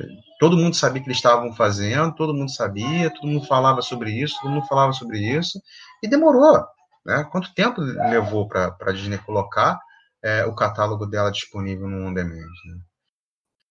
todo 0.40 0.56
mundo 0.56 0.74
sabia 0.74 1.00
que 1.00 1.08
eles 1.08 1.18
estavam 1.18 1.52
fazendo, 1.52 2.14
todo 2.14 2.34
mundo 2.34 2.52
sabia, 2.52 3.10
todo 3.10 3.28
mundo 3.28 3.46
falava 3.46 3.82
sobre 3.82 4.10
isso, 4.10 4.36
todo 4.40 4.50
mundo 4.50 4.66
falava 4.66 4.92
sobre 4.92 5.18
isso, 5.18 5.60
e 6.02 6.08
demorou. 6.08 6.64
Né? 7.06 7.24
Quanto 7.30 7.54
tempo 7.54 7.80
levou 7.80 8.48
para 8.48 8.76
a 8.80 8.92
Disney 8.92 9.18
colocar 9.18 9.78
é, 10.22 10.44
o 10.44 10.54
catálogo 10.54 11.06
dela 11.06 11.30
disponível 11.30 11.88
no 11.88 12.06
on 12.06 12.14
demand? 12.14 12.34
Né? 12.34 12.78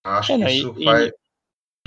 Acho 0.03 0.33
é, 0.33 0.37
que 0.37 0.51
isso 0.51 0.75
e, 0.77 0.85
faz. 0.85 1.11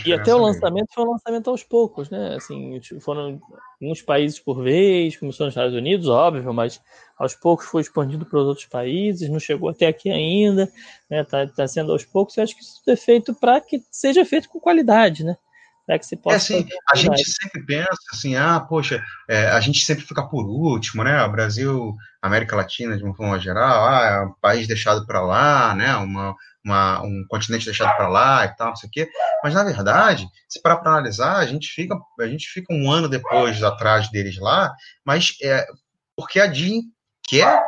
E 0.05 0.13
até 0.13 0.35
o 0.35 0.39
lançamento 0.39 0.89
foi 0.95 1.05
um 1.05 1.13
lançamento 1.13 1.49
aos 1.49 1.63
poucos, 1.63 2.11
né? 2.11 2.37
Assim, 2.37 2.79
foram 3.01 3.41
alguns 3.81 4.03
países 4.03 4.39
por 4.39 4.63
vez, 4.63 5.17
começou 5.17 5.47
nos 5.47 5.53
Estados 5.55 5.75
Unidos, 5.75 6.07
óbvio, 6.09 6.53
mas 6.53 6.81
aos 7.19 7.35
poucos 7.35 7.67
foi 7.67 7.81
expandido 7.81 8.27
para 8.27 8.39
os 8.39 8.47
outros 8.47 8.67
países, 8.67 9.31
não 9.31 9.41
chegou 9.41 9.71
até 9.71 9.87
aqui 9.87 10.11
ainda, 10.11 10.71
né? 11.09 11.25
Tá, 11.25 11.47
tá 11.47 11.67
sendo 11.67 11.93
aos 11.93 12.05
poucos. 12.05 12.37
Eu 12.37 12.45
acho 12.45 12.55
que 12.55 12.63
isso 12.63 12.83
é 12.87 12.97
feito 12.97 13.35
para 13.35 13.61
que 13.61 13.83
seja 13.91 14.25
feito 14.25 14.49
com 14.49 14.61
qualidade, 14.61 15.25
né? 15.25 15.37
Para 15.87 15.99
que 15.99 16.07
se 16.07 16.17
possa. 16.17 16.35
É 16.35 16.37
assim, 16.37 16.69
a 16.91 16.97
gente 16.97 17.25
sempre 17.31 17.65
pensa 17.65 17.97
assim, 18.13 18.35
ah, 18.35 18.59
poxa, 18.59 19.05
é, 19.29 19.47
a 19.47 19.61
gente 19.61 19.85
sempre 19.85 20.05
fica 20.05 20.27
por 20.27 20.45
último, 20.45 21.05
né? 21.05 21.23
O 21.23 21.31
Brasil, 21.31 21.95
América 22.21 22.57
Latina, 22.57 22.97
de 22.97 23.05
uma 23.05 23.15
forma 23.15 23.39
geral, 23.39 23.87
ah, 23.87 24.07
é 24.07 24.21
um 24.27 24.35
país 24.41 24.67
deixado 24.67 25.07
para 25.07 25.21
lá, 25.21 25.75
né? 25.75 25.95
Uma 25.97 26.35
uma, 26.67 27.01
um 27.03 27.25
continente 27.29 27.65
deixado 27.65 27.97
para 27.97 28.09
lá 28.09 28.45
e 28.45 28.49
tal, 28.57 28.71
não 28.71 28.77
sei 28.77 28.89
o 28.89 28.91
quê. 28.91 29.09
Mas, 29.43 29.55
na 29.55 29.63
verdade, 29.63 30.27
se 30.49 30.61
para 30.61 30.75
analisar, 30.75 31.37
a 31.37 31.47
gente, 31.47 31.69
fica, 31.69 31.97
a 32.19 32.27
gente 32.27 32.49
fica 32.49 32.75
um 32.75 32.91
ano 32.91 33.09
depois 33.09 33.63
atrás 33.63 34.11
deles 34.11 34.37
lá, 34.39 34.75
mas 35.05 35.37
é 35.41 35.65
porque 36.17 36.41
a 36.41 36.47
Disney 36.49 36.83
quer, 37.23 37.63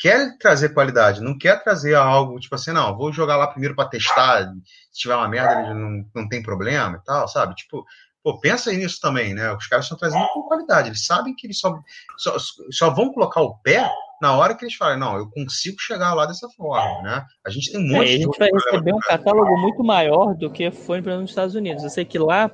quer 0.00 0.36
trazer 0.38 0.70
qualidade, 0.70 1.22
não 1.22 1.36
quer 1.36 1.62
trazer 1.62 1.94
algo 1.94 2.38
tipo 2.38 2.54
assim, 2.54 2.72
não, 2.72 2.96
vou 2.96 3.12
jogar 3.12 3.36
lá 3.36 3.46
primeiro 3.46 3.74
para 3.74 3.88
testar, 3.88 4.52
se 4.92 5.00
tiver 5.00 5.16
uma 5.16 5.28
merda, 5.28 5.74
não, 5.74 6.04
não 6.14 6.28
tem 6.28 6.42
problema 6.42 6.96
e 6.96 7.04
tal, 7.04 7.28
sabe? 7.28 7.54
Tipo, 7.54 7.84
Pô, 8.22 8.38
pensa 8.38 8.68
aí 8.68 8.76
nisso 8.76 8.98
também, 9.00 9.32
né? 9.32 9.50
Os 9.54 9.66
caras 9.66 9.86
estão 9.86 9.96
trazendo 9.96 10.28
com 10.34 10.42
qualidade. 10.42 10.90
Eles 10.90 11.06
sabem 11.06 11.34
que 11.34 11.46
eles 11.46 11.58
só, 11.58 11.74
só, 12.18 12.36
só 12.70 12.90
vão 12.90 13.12
colocar 13.12 13.40
o 13.40 13.56
pé 13.58 13.90
na 14.20 14.36
hora 14.36 14.54
que 14.54 14.64
eles 14.64 14.74
falam, 14.74 14.98
não, 14.98 15.16
eu 15.16 15.30
consigo 15.30 15.80
chegar 15.80 16.12
lá 16.12 16.26
dessa 16.26 16.46
forma, 16.50 17.02
né? 17.02 17.24
A 17.44 17.48
gente 17.48 17.72
tem 17.72 17.80
um 17.80 17.88
monte 17.88 18.10
é, 18.10 18.16
de. 18.18 18.22
A 18.22 18.26
gente 18.26 18.38
vai 18.38 18.50
receber 18.52 18.92
um 18.92 18.98
catálogo 18.98 19.58
muito 19.58 19.82
maior 19.82 20.34
do 20.34 20.50
que 20.50 20.70
foi 20.70 21.00
nos 21.00 21.30
Estados 21.30 21.54
Unidos. 21.54 21.82
Eu 21.82 21.88
sei 21.88 22.04
que 22.04 22.18
lá 22.18 22.50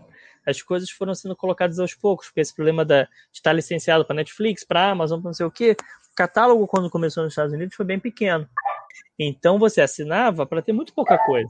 as 0.46 0.62
coisas 0.62 0.88
foram 0.88 1.14
sendo 1.14 1.34
colocadas 1.34 1.78
aos 1.78 1.94
poucos, 1.94 2.28
porque 2.28 2.40
esse 2.40 2.54
problema 2.54 2.84
da, 2.84 3.02
de 3.02 3.10
estar 3.32 3.52
licenciado 3.52 4.04
para 4.04 4.16
Netflix, 4.16 4.64
para 4.64 4.90
Amazon, 4.90 5.20
para 5.20 5.30
não 5.30 5.34
sei 5.34 5.44
o 5.44 5.50
quê, 5.50 5.76
o 6.12 6.14
catálogo, 6.14 6.66
quando 6.66 6.88
começou 6.88 7.24
nos 7.24 7.32
Estados 7.32 7.52
Unidos, 7.52 7.74
foi 7.74 7.84
bem 7.84 7.98
pequeno. 7.98 8.48
Então 9.18 9.58
você 9.58 9.80
assinava 9.80 10.46
para 10.46 10.62
ter 10.62 10.72
muito 10.72 10.94
pouca 10.94 11.18
coisa. 11.18 11.48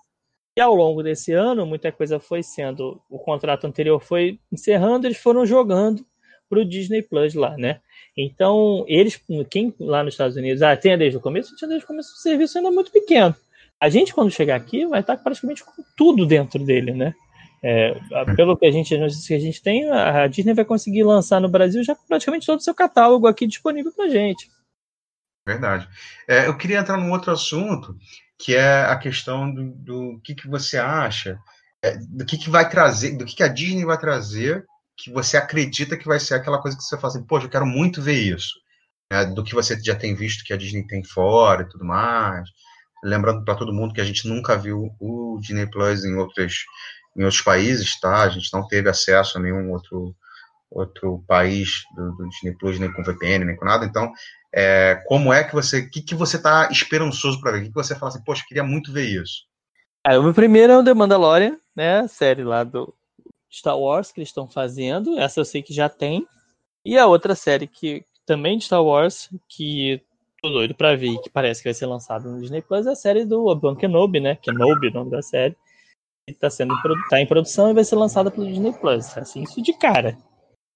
E 0.57 0.61
ao 0.61 0.74
longo 0.74 1.03
desse 1.03 1.32
ano, 1.32 1.66
muita 1.66 1.92
coisa 1.92 2.18
foi 2.18 2.42
sendo. 2.42 3.01
O 3.11 3.18
contrato 3.18 3.66
anterior 3.66 4.01
foi 4.01 4.40
encerrando, 4.51 5.07
eles 5.07 5.18
foram 5.18 5.44
jogando 5.44 6.05
para 6.49 6.61
o 6.61 6.64
Disney 6.64 7.03
Plus 7.03 7.34
lá, 7.34 7.57
né? 7.59 7.80
Então, 8.16 8.84
eles, 8.88 9.20
quem 9.51 9.74
lá 9.78 10.03
nos 10.03 10.14
Estados 10.14 10.36
Unidos, 10.36 10.62
ah, 10.62 10.76
tem 10.76 10.97
desde 10.97 11.18
o 11.18 11.20
começo, 11.20 11.55
tinha 11.57 11.68
desde 11.68 11.84
o 11.84 11.88
começo 11.88 12.14
o 12.14 12.16
serviço 12.16 12.57
ainda 12.57 12.70
muito 12.70 12.90
pequeno. 12.90 13.34
A 13.78 13.90
gente, 13.90 14.14
quando 14.14 14.30
chegar 14.30 14.57
aqui, 14.57 14.86
vai 14.86 15.01
estar 15.01 15.18
praticamente 15.18 15.62
com 15.62 15.82
tudo 15.97 16.24
dentro 16.24 16.64
dele, 16.64 16.92
né? 16.92 17.14
É, 17.68 17.98
pelo 18.36 18.56
que 18.56 18.64
a 18.64 18.70
gente, 18.70 18.96
que 19.26 19.34
a 19.34 19.40
gente 19.40 19.60
tem, 19.60 19.90
a 19.90 20.28
Disney 20.28 20.54
vai 20.54 20.64
conseguir 20.64 21.02
lançar 21.02 21.40
no 21.40 21.48
Brasil 21.48 21.82
já 21.82 21.96
praticamente 21.96 22.46
todo 22.46 22.60
o 22.60 22.62
seu 22.62 22.72
catálogo 22.72 23.26
aqui 23.26 23.44
disponível 23.44 23.90
para 23.92 24.08
gente. 24.08 24.48
Verdade. 25.44 25.88
É, 26.28 26.46
eu 26.46 26.56
queria 26.56 26.78
entrar 26.78 26.96
num 26.96 27.10
outro 27.10 27.32
assunto, 27.32 27.96
que 28.38 28.54
é 28.54 28.84
a 28.84 28.96
questão 28.96 29.52
do, 29.52 29.72
do 29.72 30.20
que, 30.22 30.34
que 30.34 30.46
você 30.46 30.78
acha, 30.78 31.36
é, 31.82 31.96
do 31.96 32.24
que, 32.24 32.38
que 32.38 32.48
vai 32.48 32.68
trazer, 32.68 33.16
do 33.16 33.24
que, 33.24 33.34
que 33.34 33.42
a 33.42 33.48
Disney 33.48 33.84
vai 33.84 33.98
trazer 33.98 34.64
que 34.96 35.10
você 35.10 35.36
acredita 35.36 35.96
que 35.96 36.06
vai 36.06 36.20
ser 36.20 36.34
aquela 36.34 36.60
coisa 36.60 36.76
que 36.76 36.84
você 36.84 36.96
fala 36.96 37.12
assim, 37.12 37.26
poxa, 37.26 37.46
eu 37.46 37.50
quero 37.50 37.66
muito 37.66 38.00
ver 38.00 38.14
isso. 38.14 38.54
Né, 39.12 39.24
do 39.26 39.44
que 39.44 39.54
você 39.54 39.76
já 39.80 39.94
tem 39.94 40.14
visto 40.14 40.44
que 40.44 40.52
a 40.52 40.56
Disney 40.56 40.86
tem 40.86 41.02
fora 41.04 41.62
e 41.62 41.68
tudo 41.68 41.84
mais. 41.84 42.48
Lembrando 43.04 43.44
para 43.44 43.54
todo 43.54 43.72
mundo 43.72 43.94
que 43.94 44.00
a 44.00 44.04
gente 44.04 44.26
nunca 44.26 44.56
viu 44.56 44.90
o 44.98 45.38
Disney 45.40 45.66
Plus 45.70 46.04
em 46.04 46.14
outros, 46.14 46.64
em 47.16 47.24
outros 47.24 47.42
países, 47.42 47.98
tá? 48.00 48.22
A 48.22 48.28
gente 48.28 48.52
não 48.52 48.66
teve 48.66 48.88
acesso 48.88 49.38
a 49.38 49.40
nenhum 49.40 49.72
outro, 49.72 50.14
outro 50.70 51.24
país 51.26 51.82
do, 51.94 52.12
do 52.16 52.28
Disney 52.28 52.56
Plus, 52.58 52.78
nem 52.78 52.92
com 52.92 53.02
VPN, 53.02 53.44
nem 53.44 53.56
com 53.56 53.64
nada. 53.64 53.86
Então, 53.86 54.12
é, 54.54 55.02
como 55.06 55.32
é 55.32 55.44
que 55.44 55.54
você, 55.54 55.80
o 55.80 55.90
que, 55.90 56.02
que 56.02 56.14
você 56.14 56.36
está 56.36 56.68
esperançoso 56.70 57.40
para 57.40 57.52
ver? 57.52 57.58
O 57.58 57.62
que, 57.62 57.68
que 57.68 57.74
você 57.74 57.94
fala 57.94 58.10
assim, 58.10 58.24
poxa, 58.24 58.44
queria 58.46 58.64
muito 58.64 58.92
ver 58.92 59.06
isso? 59.06 59.44
É, 60.06 60.18
o 60.18 60.22
meu 60.22 60.34
primeiro 60.34 60.72
é 60.72 60.78
o 60.78 60.84
The 60.84 60.94
Mandalorian, 60.94 61.56
né? 61.74 62.00
A 62.00 62.08
série 62.08 62.44
lá 62.44 62.62
do, 62.62 62.94
Star 63.56 63.78
Wars 63.78 64.12
que 64.12 64.20
eles 64.20 64.28
estão 64.28 64.46
fazendo. 64.46 65.18
Essa 65.18 65.40
eu 65.40 65.44
sei 65.44 65.62
que 65.62 65.72
já 65.72 65.88
tem. 65.88 66.26
E 66.84 66.98
a 66.98 67.06
outra 67.06 67.34
série 67.34 67.66
que 67.66 68.04
também 68.24 68.58
de 68.58 68.64
Star 68.64 68.84
Wars, 68.84 69.30
que 69.48 70.02
tô 70.42 70.50
doido 70.50 70.74
pra 70.74 70.94
ver, 70.94 71.18
que 71.20 71.30
parece 71.30 71.62
que 71.62 71.68
vai 71.68 71.74
ser 71.74 71.86
lançada 71.86 72.28
no 72.28 72.40
Disney 72.40 72.62
Plus, 72.62 72.86
é 72.86 72.90
a 72.90 72.96
série 72.96 73.24
do 73.24 73.46
Obi-Wan 73.46 73.76
Kenobi, 73.76 74.20
né? 74.20 74.36
Kenobi, 74.36 74.88
o 74.88 74.92
nome 74.92 75.10
da 75.10 75.22
série. 75.22 75.56
Que 76.28 76.34
tá, 76.34 76.50
sendo, 76.50 76.74
tá 77.08 77.20
em 77.20 77.26
produção 77.26 77.70
e 77.70 77.74
vai 77.74 77.84
ser 77.84 77.94
lançada 77.94 78.30
pelo 78.30 78.46
Disney 78.46 78.72
Plus. 78.72 79.16
Assim, 79.16 79.42
isso 79.42 79.62
de 79.62 79.72
cara. 79.72 80.18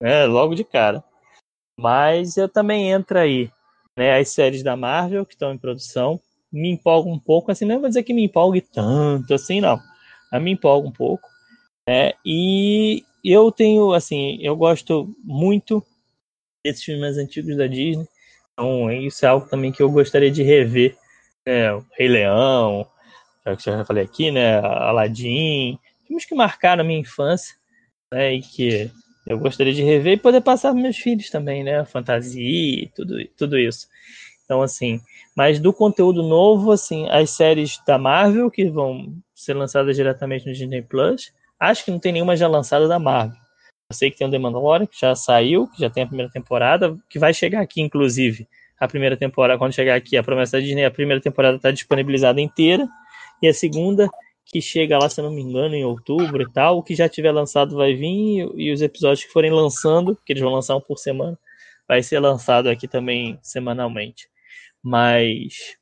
Né? 0.00 0.24
Logo 0.26 0.54
de 0.54 0.64
cara. 0.64 1.02
Mas 1.78 2.36
eu 2.36 2.48
também 2.48 2.90
entro 2.90 3.18
aí, 3.18 3.50
né? 3.98 4.18
As 4.18 4.28
séries 4.28 4.62
da 4.62 4.76
Marvel 4.76 5.26
que 5.26 5.34
estão 5.34 5.52
em 5.52 5.58
produção. 5.58 6.20
Me 6.52 6.70
empolga 6.70 7.08
um 7.08 7.18
pouco, 7.18 7.50
assim, 7.50 7.64
não 7.64 7.80
vou 7.80 7.88
dizer 7.88 8.02
que 8.02 8.12
me 8.12 8.24
empolgue 8.24 8.60
tanto 8.60 9.34
assim, 9.34 9.60
não. 9.60 9.78
Mas 10.30 10.42
me 10.42 10.52
empolga 10.52 10.88
um 10.88 10.92
pouco. 10.92 11.28
É, 11.88 12.14
e 12.24 13.04
eu 13.24 13.50
tenho, 13.50 13.92
assim, 13.92 14.38
eu 14.40 14.56
gosto 14.56 15.14
muito 15.24 15.84
desses 16.64 16.84
filmes 16.84 17.16
antigos 17.16 17.56
da 17.56 17.66
Disney. 17.66 18.06
Então, 18.52 18.90
isso 18.90 19.24
é 19.24 19.28
algo 19.28 19.48
também 19.48 19.72
que 19.72 19.82
eu 19.82 19.90
gostaria 19.90 20.30
de 20.30 20.42
rever. 20.42 20.96
Né? 21.46 21.72
O 21.72 21.84
Rei 21.96 22.08
Leão, 22.08 22.86
já 23.44 23.56
que 23.56 23.68
eu 23.68 23.78
já 23.78 23.84
falei 23.84 24.04
aqui, 24.04 24.30
né? 24.30 24.58
Aladdin, 24.58 25.78
filmes 26.06 26.24
que 26.24 26.34
marcaram 26.34 26.82
a 26.82 26.86
minha 26.86 27.00
infância, 27.00 27.56
né? 28.12 28.34
E 28.34 28.42
que 28.42 28.90
eu 29.26 29.38
gostaria 29.38 29.72
de 29.72 29.82
rever 29.82 30.14
e 30.14 30.20
poder 30.20 30.40
passar 30.40 30.72
para 30.72 30.82
meus 30.82 30.96
filhos 30.96 31.30
também, 31.30 31.64
né? 31.64 31.84
Fantasia, 31.84 32.90
tudo, 32.94 33.16
tudo 33.36 33.58
isso. 33.58 33.88
Então, 34.44 34.62
assim, 34.62 35.00
mas 35.36 35.60
do 35.60 35.72
conteúdo 35.72 36.22
novo, 36.22 36.72
assim, 36.72 37.08
as 37.08 37.30
séries 37.30 37.80
da 37.86 37.96
Marvel 37.98 38.50
que 38.50 38.68
vão 38.68 39.14
ser 39.34 39.54
lançadas 39.54 39.94
diretamente 39.94 40.46
no 40.46 40.52
Disney 40.52 40.82
Plus, 40.82 41.32
Acho 41.60 41.84
que 41.84 41.90
não 41.90 41.98
tem 41.98 42.12
nenhuma 42.12 42.34
já 42.34 42.48
lançada 42.48 42.88
da 42.88 42.98
Marvel. 42.98 43.36
Eu 43.90 43.94
sei 43.94 44.10
que 44.10 44.16
tem 44.16 44.26
o 44.26 44.30
The 44.30 44.38
Mandalorian, 44.38 44.86
que 44.86 44.98
já 44.98 45.14
saiu, 45.14 45.68
que 45.68 45.78
já 45.78 45.90
tem 45.90 46.04
a 46.04 46.06
primeira 46.06 46.32
temporada, 46.32 46.96
que 47.06 47.18
vai 47.18 47.34
chegar 47.34 47.60
aqui, 47.60 47.82
inclusive. 47.82 48.48
A 48.78 48.88
primeira 48.88 49.14
temporada, 49.14 49.58
quando 49.58 49.74
chegar 49.74 49.94
aqui, 49.94 50.16
a 50.16 50.22
promessa 50.22 50.56
da 50.56 50.60
Disney, 50.60 50.86
a 50.86 50.90
primeira 50.90 51.20
temporada 51.20 51.56
está 51.56 51.70
disponibilizada 51.70 52.40
inteira. 52.40 52.88
E 53.42 53.48
a 53.48 53.54
segunda, 53.54 54.08
que 54.44 54.60
chega 54.60 54.98
lá, 54.98 55.08
se 55.08 55.20
eu 55.20 55.24
não 55.24 55.32
me 55.32 55.42
engano, 55.42 55.74
em 55.74 55.84
outubro 55.84 56.42
e 56.42 56.52
tal. 56.52 56.78
O 56.78 56.82
que 56.82 56.94
já 56.94 57.08
tiver 57.08 57.32
lançado 57.32 57.76
vai 57.76 57.94
vir, 57.94 58.50
e 58.56 58.72
os 58.72 58.82
episódios 58.82 59.24
que 59.24 59.32
forem 59.32 59.50
lançando, 59.50 60.18
que 60.24 60.32
eles 60.32 60.42
vão 60.42 60.52
lançar 60.52 60.76
um 60.76 60.80
por 60.80 60.98
semana, 60.98 61.38
vai 61.86 62.02
ser 62.02 62.18
lançado 62.18 62.68
aqui 62.68 62.88
também 62.88 63.38
semanalmente. 63.42 64.28
Mas 64.82 65.76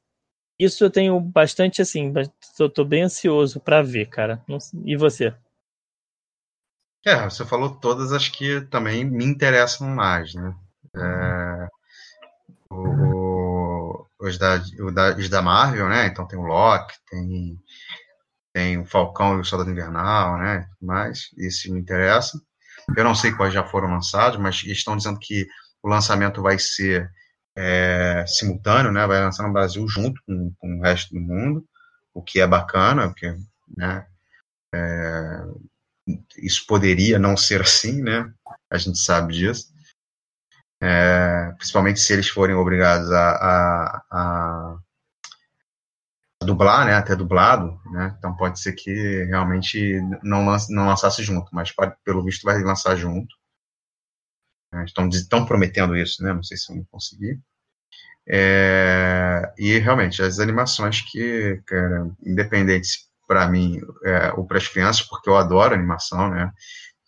isso 0.59 0.85
eu 0.85 0.91
tenho 0.91 1.19
bastante 1.21 1.81
assim, 1.81 2.13
tô, 2.57 2.69
tô 2.69 2.85
bem 2.85 3.03
ansioso 3.03 3.61
para 3.61 3.83
ver, 3.83 4.07
cara. 4.07 4.45
E 4.85 4.97
você? 4.97 5.33
É, 7.07 7.25
você 7.25 7.45
falou 7.47 7.71
todas 7.71 8.13
as 8.13 8.29
que 8.29 8.61
também 8.63 9.05
me 9.05 9.25
interessam 9.25 9.87
mais, 9.89 10.35
né? 10.35 10.55
É, 10.97 11.69
o, 12.71 13.18
os, 14.21 14.39
da, 14.39 14.57
os 15.17 15.29
da 15.29 15.43
Marvel, 15.43 15.89
né? 15.89 16.07
Então 16.07 16.27
tem 16.27 16.39
o 16.39 16.43
Loki, 16.43 16.95
tem, 17.11 17.59
tem 18.53 18.79
o 18.79 18.85
Falcão 18.85 19.37
e 19.37 19.41
o 19.41 19.45
Soldado 19.45 19.71
Invernal, 19.71 20.39
né? 20.39 20.69
Mas 20.81 21.31
isso 21.39 21.73
me 21.73 21.81
interessa. 21.81 22.41
Eu 22.97 23.05
não 23.05 23.15
sei 23.15 23.33
quais 23.33 23.53
já 23.53 23.65
foram 23.65 23.91
lançados, 23.91 24.39
mas 24.39 24.63
estão 24.65 24.97
dizendo 24.97 25.19
que 25.19 25.47
o 25.83 25.89
lançamento 25.89 26.43
vai 26.43 26.59
ser 26.59 27.11
é, 27.57 28.25
simultâneo, 28.27 28.93
né? 28.93 29.07
Vai 29.07 29.21
lançar 29.21 29.47
no 29.47 29.53
Brasil 29.53 29.87
junto 29.89 30.21
com, 30.27 30.53
com, 30.59 30.79
o 30.79 30.83
resto 30.83 31.15
do 31.15 31.21
mundo, 31.21 31.65
o 32.15 32.23
que 32.23 32.41
é 32.41 32.47
bacana, 32.47 33.09
porque, 33.09 33.35
né? 33.77 34.07
É, 34.75 35.43
isso 36.39 36.65
poderia 36.67 37.19
não 37.19 37.37
ser 37.37 37.61
assim, 37.61 38.03
né? 38.03 38.33
A 38.71 38.79
gente 38.79 38.99
sabe 38.99 39.35
disso. 39.35 39.69
É, 40.81 41.53
principalmente 41.57 42.01
se 42.01 42.13
eles 42.13 42.29
forem 42.29 42.55
obrigados 42.55 43.11
a, 43.11 43.31
a, 43.31 44.03
a, 44.11 44.79
dublar, 46.45 46.87
né? 46.87 46.95
Até 46.95 47.17
dublado, 47.17 47.81
né? 47.93 48.15
Então 48.19 48.37
pode 48.37 48.61
ser 48.61 48.73
que 48.73 49.25
realmente 49.25 50.01
não, 50.23 50.47
lance, 50.47 50.73
não 50.73 50.87
lançasse 50.87 51.23
junto, 51.23 51.49
mas 51.53 51.73
pode, 51.73 51.95
pelo 52.05 52.25
visto 52.25 52.45
vai 52.45 52.63
lançar 52.63 52.97
junto. 52.97 53.35
É, 54.73 54.85
estão, 54.85 55.09
estão 55.09 55.47
prometendo 55.47 55.97
isso, 55.97 56.23
né? 56.23 56.33
Não 56.33 56.43
sei 56.43 56.57
se 56.57 56.73
vão 56.73 56.85
conseguir. 56.91 57.41
É, 58.31 59.53
e 59.59 59.79
realmente, 59.79 60.23
as 60.23 60.39
animações 60.39 61.01
que, 61.01 61.63
cara, 61.67 62.11
independente 62.25 63.09
para 63.27 63.49
mim, 63.49 63.81
é, 64.05 64.33
ou 64.33 64.47
para 64.47 64.59
as 64.59 64.69
crianças, 64.69 65.07
porque 65.07 65.29
eu 65.31 65.37
adoro 65.37 65.75
animação, 65.75 66.31
né? 66.31 66.53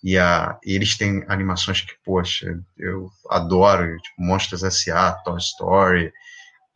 E, 0.03 0.17
a, 0.17 0.59
e 0.65 0.75
eles 0.75 0.97
têm 0.97 1.25
animações 1.29 1.83
que, 1.83 1.93
poxa, 2.05 2.59
eu 2.79 3.09
adoro, 3.29 3.97
tipo 3.99 4.23
Monstros 4.23 4.63
S.A., 4.63 5.13
Toy 5.13 5.39
Story, 5.39 6.13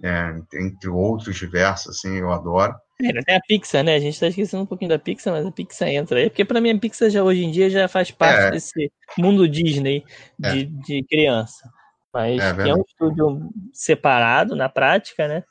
é, 0.02 0.34
entre 0.60 0.90
outros 0.90 1.36
diversos, 1.36 1.96
assim, 1.96 2.18
eu 2.18 2.30
adoro. 2.30 2.74
É, 3.02 3.22
tem 3.22 3.36
a 3.36 3.40
Pixar, 3.40 3.82
né? 3.82 3.96
A 3.96 4.00
gente 4.00 4.20
tá 4.20 4.28
esquecendo 4.28 4.62
um 4.62 4.66
pouquinho 4.66 4.90
da 4.90 4.98
Pixar, 4.98 5.32
mas 5.32 5.46
a 5.46 5.50
Pixar 5.50 5.88
entra 5.88 6.18
aí, 6.18 6.28
porque 6.28 6.44
para 6.44 6.60
mim 6.60 6.70
a 6.70 6.78
Pixar 6.78 7.10
já 7.10 7.22
hoje 7.24 7.44
em 7.44 7.50
dia 7.50 7.70
já 7.70 7.88
faz 7.88 8.10
parte 8.10 8.42
é. 8.42 8.50
desse 8.50 8.92
mundo 9.18 9.48
Disney 9.48 10.04
de, 10.38 10.60
é. 10.60 10.64
de 10.64 11.02
criança. 11.04 11.68
Mas 12.12 12.40
é, 12.40 12.54
que 12.54 12.70
é 12.70 12.74
um 12.74 12.84
estúdio 12.86 13.50
separado 13.72 14.54
na 14.54 14.68
prática, 14.68 15.26
né? 15.26 15.42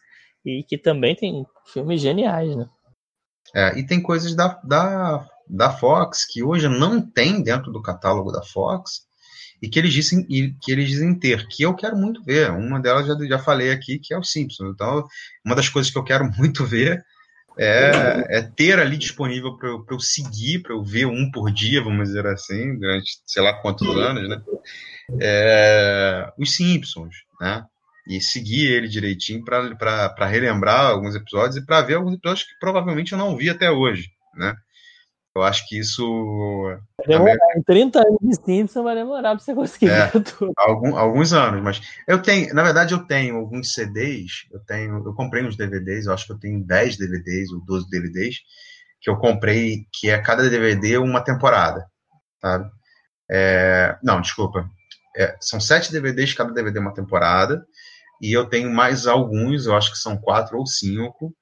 E 0.45 0.63
que 0.63 0.77
também 0.77 1.15
tem 1.15 1.45
filmes 1.73 1.99
geniais, 1.99 2.55
né? 2.55 2.65
É, 3.53 3.77
e 3.77 3.85
tem 3.85 4.01
coisas 4.01 4.35
da, 4.35 4.59
da, 4.63 5.27
da 5.47 5.71
Fox 5.71 6.25
que 6.25 6.43
hoje 6.43 6.67
não 6.67 7.01
tem 7.01 7.41
dentro 7.41 7.71
do 7.71 7.81
catálogo 7.81 8.31
da 8.31 8.43
Fox 8.43 9.03
e 9.63 9.69
que 9.69 9.79
eles 9.79 9.93
dizem 9.93 10.25
que 10.61 10.71
eles 10.71 10.89
dizem 10.89 11.17
ter, 11.17 11.47
que 11.47 11.63
eu 11.63 11.73
quero 11.73 11.95
muito 11.95 12.21
ver. 12.21 12.51
Uma 12.51 12.81
delas 12.81 13.07
já, 13.07 13.15
já 13.25 13.39
falei 13.39 13.71
aqui, 13.71 13.97
que 13.97 14.13
é 14.13 14.17
o 14.17 14.23
Simpsons. 14.23 14.73
Então, 14.73 15.07
uma 15.45 15.55
das 15.55 15.69
coisas 15.69 15.89
que 15.89 15.97
eu 15.97 16.03
quero 16.03 16.29
muito 16.37 16.65
ver 16.65 17.01
é, 17.57 18.39
é 18.39 18.41
ter 18.41 18.79
ali 18.79 18.97
disponível 18.97 19.55
para 19.57 19.69
eu, 19.69 19.85
eu, 19.89 19.99
seguir, 19.99 20.61
para 20.61 20.73
eu 20.73 20.83
ver 20.83 21.05
um 21.05 21.31
por 21.31 21.51
dia, 21.51 21.81
vamos 21.81 22.09
dizer 22.09 22.25
assim, 22.27 22.77
durante 22.77 23.21
sei 23.25 23.41
lá 23.41 23.53
quantos 23.53 23.87
anos, 23.95 24.27
né? 24.27 24.41
É, 25.21 26.29
os 26.37 26.55
Simpsons, 26.55 27.15
né? 27.39 27.63
E 28.05 28.19
seguir 28.19 28.69
ele 28.69 28.89
direitinho 28.89 29.45
para 29.45 30.25
relembrar 30.25 30.87
alguns 30.87 31.15
episódios 31.15 31.55
e 31.55 31.65
para 31.65 31.81
ver 31.81 31.95
alguns 31.95 32.15
episódios 32.15 32.45
que 32.45 32.59
provavelmente 32.59 33.13
eu 33.13 33.17
não 33.17 33.37
vi 33.37 33.49
até 33.49 33.71
hoje, 33.71 34.09
né? 34.35 34.55
Eu 35.35 35.41
acho 35.41 35.67
que 35.67 35.79
isso. 35.79 36.03
Vai 36.97 37.07
demorar, 37.07 37.37
também... 37.37 37.63
30 37.63 37.99
anos 37.99 38.19
de 38.21 38.35
Simpson 38.35 38.83
vai 38.83 38.95
demorar 38.95 39.31
para 39.31 39.39
você 39.39 39.55
conseguir 39.55 39.89
é, 39.89 40.07
ver 40.07 40.23
tudo. 40.23 40.53
Algum, 40.57 40.95
alguns 40.95 41.33
anos, 41.33 41.61
mas 41.61 41.81
eu 42.07 42.21
tenho, 42.21 42.53
na 42.53 42.61
verdade, 42.61 42.93
eu 42.93 43.05
tenho 43.05 43.37
alguns 43.37 43.73
CDs, 43.73 44.47
eu 44.51 44.59
tenho, 44.59 45.03
eu 45.03 45.13
comprei 45.13 45.43
uns 45.43 45.57
DVDs, 45.57 46.05
eu 46.05 46.13
acho 46.13 46.27
que 46.27 46.33
eu 46.33 46.39
tenho 46.39 46.63
10 46.63 46.97
DVDs 46.97 47.51
ou 47.51 47.65
12 47.65 47.89
DVDs, 47.89 48.37
que 49.01 49.09
eu 49.09 49.17
comprei, 49.17 49.87
que 49.91 50.09
é 50.09 50.21
cada 50.21 50.47
DVD 50.47 50.97
uma 50.99 51.23
temporada, 51.23 51.85
sabe? 52.39 52.69
É, 53.29 53.97
não, 54.03 54.21
desculpa. 54.21 54.69
É, 55.17 55.35
são 55.41 55.59
sete 55.59 55.91
DVDs, 55.91 56.33
cada 56.33 56.53
DVD 56.53 56.77
uma 56.77 56.93
temporada, 56.93 57.65
e 58.21 58.31
eu 58.31 58.45
tenho 58.45 58.69
mais 58.71 59.07
alguns, 59.07 59.65
eu 59.65 59.75
acho 59.75 59.91
que 59.91 59.97
são 59.97 60.15
quatro 60.15 60.59
ou 60.59 60.67
cinco, 60.67 61.35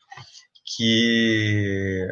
que 0.78 2.08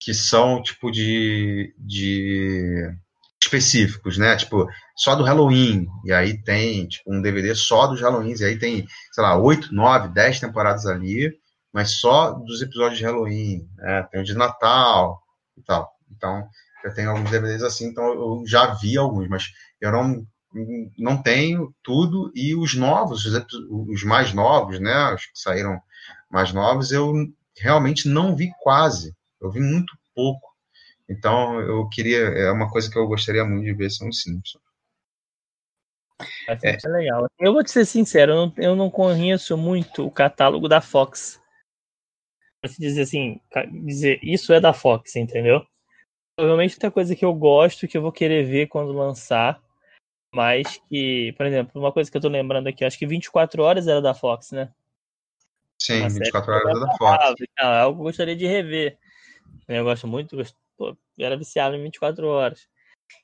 que 0.00 0.14
são 0.14 0.62
tipo 0.62 0.90
de, 0.90 1.74
de 1.78 2.90
específicos, 3.40 4.16
né? 4.16 4.34
Tipo, 4.36 4.66
só 4.96 5.14
do 5.14 5.22
Halloween. 5.22 5.86
E 6.04 6.12
aí 6.12 6.42
tem 6.42 6.88
tipo, 6.88 7.14
um 7.14 7.20
DVD 7.20 7.54
só 7.54 7.86
dos 7.86 8.00
Halloween. 8.00 8.34
E 8.38 8.44
aí 8.44 8.58
tem, 8.58 8.86
sei 9.12 9.22
lá, 9.22 9.36
oito, 9.38 9.72
nove, 9.74 10.08
dez 10.08 10.40
temporadas 10.40 10.86
ali, 10.86 11.30
mas 11.72 11.92
só 11.92 12.32
dos 12.32 12.62
episódios 12.62 12.98
de 12.98 13.04
Halloween. 13.04 13.68
Né? 13.76 14.02
Tem 14.10 14.20
o 14.22 14.24
de 14.24 14.34
Natal 14.34 15.22
e 15.56 15.62
tal. 15.62 15.90
Então, 16.10 16.48
eu 16.82 16.94
tenho 16.94 17.10
alguns 17.10 17.30
DVDs 17.30 17.62
assim, 17.62 17.86
então 17.86 18.04
eu 18.04 18.42
já 18.46 18.74
vi 18.74 18.96
alguns, 18.96 19.28
mas 19.28 19.44
eu 19.80 19.92
não 19.92 20.26
não 20.98 21.22
tenho 21.22 21.72
tudo 21.80 22.32
e 22.34 22.56
os 22.56 22.74
novos, 22.74 23.24
os, 23.24 23.46
os 23.70 24.02
mais 24.02 24.34
novos, 24.34 24.80
né, 24.80 25.14
os 25.14 25.24
que 25.26 25.38
saíram 25.38 25.80
mais 26.28 26.52
novos, 26.52 26.90
eu 26.90 27.12
realmente 27.56 28.08
não 28.08 28.34
vi 28.34 28.50
quase. 28.60 29.14
Eu 29.40 29.50
vi 29.50 29.60
muito 29.60 29.96
pouco. 30.14 30.54
Então, 31.08 31.60
eu 31.60 31.88
queria. 31.88 32.18
É 32.18 32.50
uma 32.50 32.70
coisa 32.70 32.90
que 32.90 32.98
eu 32.98 33.06
gostaria 33.06 33.44
muito 33.44 33.64
de 33.64 33.72
ver 33.72 33.90
são 33.90 34.08
os 34.08 34.22
Simpsons. 34.22 34.62
É. 36.46 36.88
legal. 36.88 37.26
Eu 37.38 37.52
vou 37.52 37.64
te 37.64 37.70
ser 37.70 37.84
sincero, 37.86 38.32
eu 38.32 38.36
não, 38.36 38.54
eu 38.58 38.76
não 38.76 38.90
conheço 38.90 39.56
muito 39.56 40.06
o 40.06 40.10
catálogo 40.10 40.68
da 40.68 40.80
Fox. 40.80 41.40
Pra 42.60 42.70
se 42.70 42.78
dizer 42.78 43.02
assim, 43.02 43.40
dizer 43.84 44.20
isso 44.22 44.52
é 44.52 44.60
da 44.60 44.72
Fox, 44.72 45.16
entendeu? 45.16 45.64
Provavelmente 46.36 46.78
tem 46.78 46.90
coisa 46.90 47.16
que 47.16 47.24
eu 47.24 47.34
gosto, 47.34 47.88
que 47.88 47.96
eu 47.96 48.02
vou 48.02 48.12
querer 48.12 48.44
ver 48.44 48.66
quando 48.66 48.92
lançar. 48.92 49.60
Mas 50.32 50.80
que, 50.88 51.32
por 51.36 51.46
exemplo, 51.46 51.80
uma 51.80 51.92
coisa 51.92 52.10
que 52.10 52.16
eu 52.16 52.20
tô 52.20 52.28
lembrando 52.28 52.68
aqui, 52.68 52.84
acho 52.84 52.98
que 52.98 53.06
24 53.06 53.62
horas 53.62 53.88
era 53.88 54.00
da 54.00 54.14
Fox, 54.14 54.52
né? 54.52 54.70
Sim, 55.80 56.06
24 56.06 56.52
horas 56.52 56.68
era 56.68 56.80
da 56.80 56.96
Fox. 56.96 57.34
É 57.58 57.64
algo 57.64 57.96
que 57.96 58.00
eu 58.00 58.04
gostaria 58.04 58.36
de 58.36 58.46
rever. 58.46 58.98
Eu 59.68 59.84
gosto 59.84 60.06
muito, 60.06 60.40
eu 60.78 60.96
era 61.18 61.36
viciado 61.36 61.76
em 61.76 61.82
24 61.82 62.26
horas. 62.26 62.68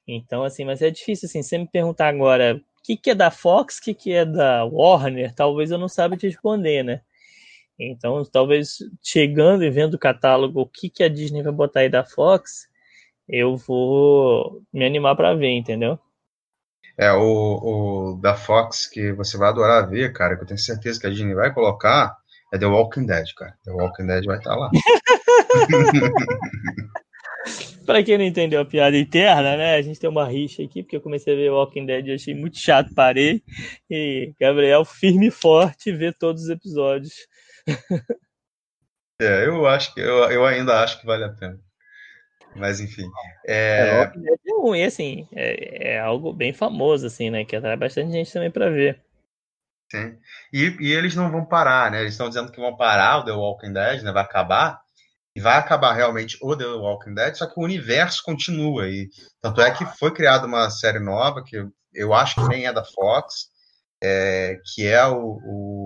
Então, 0.07 0.45
assim, 0.45 0.65
mas 0.65 0.83
é 0.83 0.91
difícil, 0.91 1.27
assim, 1.27 1.43
você 1.43 1.59
me 1.59 1.69
perguntar 1.69 2.09
agora 2.09 2.57
o 2.57 2.83
que, 2.83 2.97
que 2.97 3.11
é 3.11 3.15
da 3.15 3.31
Fox, 3.31 3.79
o 3.79 3.83
que, 3.83 3.95
que 3.95 4.13
é 4.13 4.25
da 4.25 4.65
Warner, 4.65 5.35
talvez 5.35 5.71
eu 5.71 5.79
não 5.79 5.89
saiba 5.89 6.17
te 6.17 6.27
responder, 6.27 6.83
né? 6.83 7.01
Então, 7.79 8.25
talvez 8.25 8.79
chegando 9.03 9.65
e 9.65 9.71
vendo 9.71 9.95
o 9.95 9.99
catálogo, 9.99 10.61
o 10.61 10.67
que, 10.67 10.89
que 10.89 11.03
a 11.03 11.09
Disney 11.09 11.43
vai 11.43 11.53
botar 11.53 11.81
aí 11.81 11.91
da 11.91 12.05
Fox, 12.05 12.69
eu 13.29 13.57
vou 13.57 14.63
me 14.73 14.85
animar 14.85 15.17
para 15.17 15.35
ver, 15.35 15.51
entendeu? 15.51 15.99
É, 16.99 17.13
o, 17.13 18.15
o 18.15 18.21
da 18.23 18.35
Fox 18.35 18.87
que 18.87 19.13
você 19.13 19.37
vai 19.37 19.51
adorar 19.51 19.89
ver, 19.89 20.13
cara, 20.13 20.37
que 20.37 20.43
eu 20.43 20.47
tenho 20.47 20.59
certeza 20.59 20.99
que 20.99 21.07
a 21.07 21.11
Disney 21.11 21.35
vai 21.35 21.53
colocar, 21.53 22.17
é 22.53 22.59
The 22.59 22.67
Walking 22.67 23.05
Dead, 23.05 23.27
cara. 23.37 23.55
The 23.65 23.73
Walking 23.73 24.07
Dead 24.07 24.25
vai 24.25 24.39
estar 24.39 24.51
tá 24.51 24.57
lá. 24.57 24.71
pra 27.87 28.03
quem 28.03 28.19
não 28.19 28.25
entendeu 28.25 28.61
a 28.61 28.65
piada 28.65 28.97
interna, 28.97 29.57
né? 29.57 29.77
A 29.77 29.83
gente 29.83 30.01
tem 30.01 30.11
uma 30.11 30.27
rixa 30.27 30.63
aqui, 30.63 30.83
porque 30.83 30.97
eu 30.97 31.01
comecei 31.01 31.33
a 31.33 31.37
ver 31.37 31.51
Walking 31.51 31.87
Dead 31.87 32.07
e 32.07 32.15
achei 32.15 32.35
muito 32.35 32.59
chato, 32.59 32.93
parei. 32.95 33.43
E 33.89 34.35
Gabriel, 34.41 34.85
firme 34.85 35.29
e 35.29 35.31
forte, 35.31 35.93
vê 35.93 36.13
todos 36.13 36.45
os 36.45 36.51
episódios. 36.51 37.15
É, 39.21 39.47
eu 39.47 39.67
acho 39.67 39.95
que 39.95 40.01
eu, 40.01 40.31
eu 40.31 40.45
ainda 40.45 40.83
acho 40.83 41.01
que 41.01 41.07
vale 41.07 41.25
a 41.25 41.31
pena. 41.31 41.59
Mas 42.55 42.81
enfim. 42.81 43.09
É... 43.47 44.03
É, 44.03 44.07
Dead 44.07 44.77
é 44.77 44.85
assim, 44.85 45.29
é, 45.33 45.95
é 45.95 46.01
algo 46.01 46.33
bem 46.33 46.53
famoso, 46.53 47.07
assim, 47.07 47.31
né? 47.31 47.45
Que 47.45 47.57
atrai 47.57 47.77
bastante 47.77 48.13
gente 48.13 48.33
também 48.33 48.51
para 48.51 48.71
ver. 48.71 49.01
Sim. 49.91 50.19
E, 50.53 50.77
e 50.81 50.93
eles 50.93 51.15
não 51.15 51.31
vão 51.31 51.45
parar, 51.45 51.91
né? 51.91 52.01
Eles 52.01 52.15
estão 52.15 52.29
dizendo 52.29 52.51
que 52.51 52.61
vão 52.61 52.77
parar 52.77 53.19
o 53.19 53.25
The 53.25 53.33
Walking 53.33 53.73
Dead, 53.73 54.03
né? 54.03 54.13
Vai 54.13 54.23
acabar. 54.23 54.81
E 55.37 55.41
vai 55.41 55.59
acabar 55.59 55.93
realmente 55.93 56.39
o 56.41 56.57
The 56.57 56.65
Walking 56.65 57.13
Dead, 57.13 57.35
só 57.35 57.47
que 57.47 57.61
o 57.61 57.63
universo 57.63 58.23
continua. 58.25 58.89
E 58.89 59.11
tanto 59.39 59.61
é 59.61 59.71
que 59.71 59.85
foi 59.85 60.11
criada 60.11 60.47
uma 60.47 60.71
série 60.71 60.99
nova, 60.99 61.45
que 61.45 61.63
eu, 61.93 62.15
acho 62.15 62.37
que 62.37 62.49
nem 62.49 62.65
é 62.65 62.73
da 62.73 62.83
Fox, 62.83 63.51
é, 64.03 64.59
que 64.65 64.87
é 64.87 65.07
o, 65.07 65.39
o. 65.45 65.86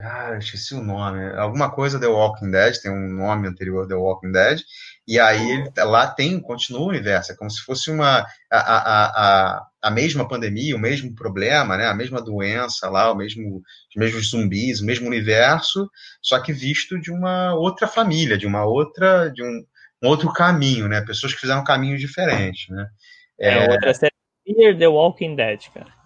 Ah, 0.00 0.36
esqueci 0.38 0.74
o 0.74 0.82
nome. 0.82 1.36
Alguma 1.36 1.72
coisa 1.72 1.98
The 1.98 2.06
Walking 2.06 2.52
Dead, 2.52 2.76
tem 2.80 2.90
um 2.90 3.08
nome 3.08 3.48
anterior 3.48 3.86
The 3.88 3.96
Walking 3.96 4.30
Dead. 4.30 4.60
E 5.08 5.18
aí 5.18 5.64
lá 5.76 6.06
tem, 6.06 6.40
continua 6.40 6.82
o 6.82 6.88
universo, 6.88 7.32
é 7.32 7.36
como 7.36 7.50
se 7.50 7.62
fosse 7.62 7.90
uma 7.90 8.20
a, 8.50 8.58
a, 8.58 9.06
a, 9.06 9.66
a 9.82 9.90
mesma 9.90 10.28
pandemia, 10.28 10.76
o 10.76 10.78
mesmo 10.78 11.12
problema, 11.16 11.76
né? 11.76 11.86
A 11.86 11.94
mesma 11.94 12.22
doença 12.22 12.88
lá, 12.88 13.10
o 13.10 13.16
mesmo, 13.16 13.56
os 13.56 13.96
mesmos 13.96 14.30
zumbis, 14.30 14.80
o 14.80 14.86
mesmo 14.86 15.08
universo, 15.08 15.90
só 16.22 16.38
que 16.40 16.52
visto 16.52 17.00
de 17.00 17.10
uma 17.10 17.54
outra 17.54 17.88
família, 17.88 18.38
de 18.38 18.46
uma 18.46 18.64
outra, 18.64 19.30
de 19.30 19.42
um, 19.42 19.64
um 20.02 20.08
outro 20.08 20.32
caminho, 20.32 20.86
né? 20.86 21.00
Pessoas 21.00 21.34
que 21.34 21.40
fizeram 21.40 21.64
caminhos 21.64 22.00
diferentes, 22.00 22.68
né? 22.68 22.86
É, 23.40 23.64
é 23.64 23.70
outra 23.70 23.92
série 23.94 24.12
the 24.78 24.88
Walking 24.88 25.34
Dead, 25.34 25.60
cara. 25.74 25.97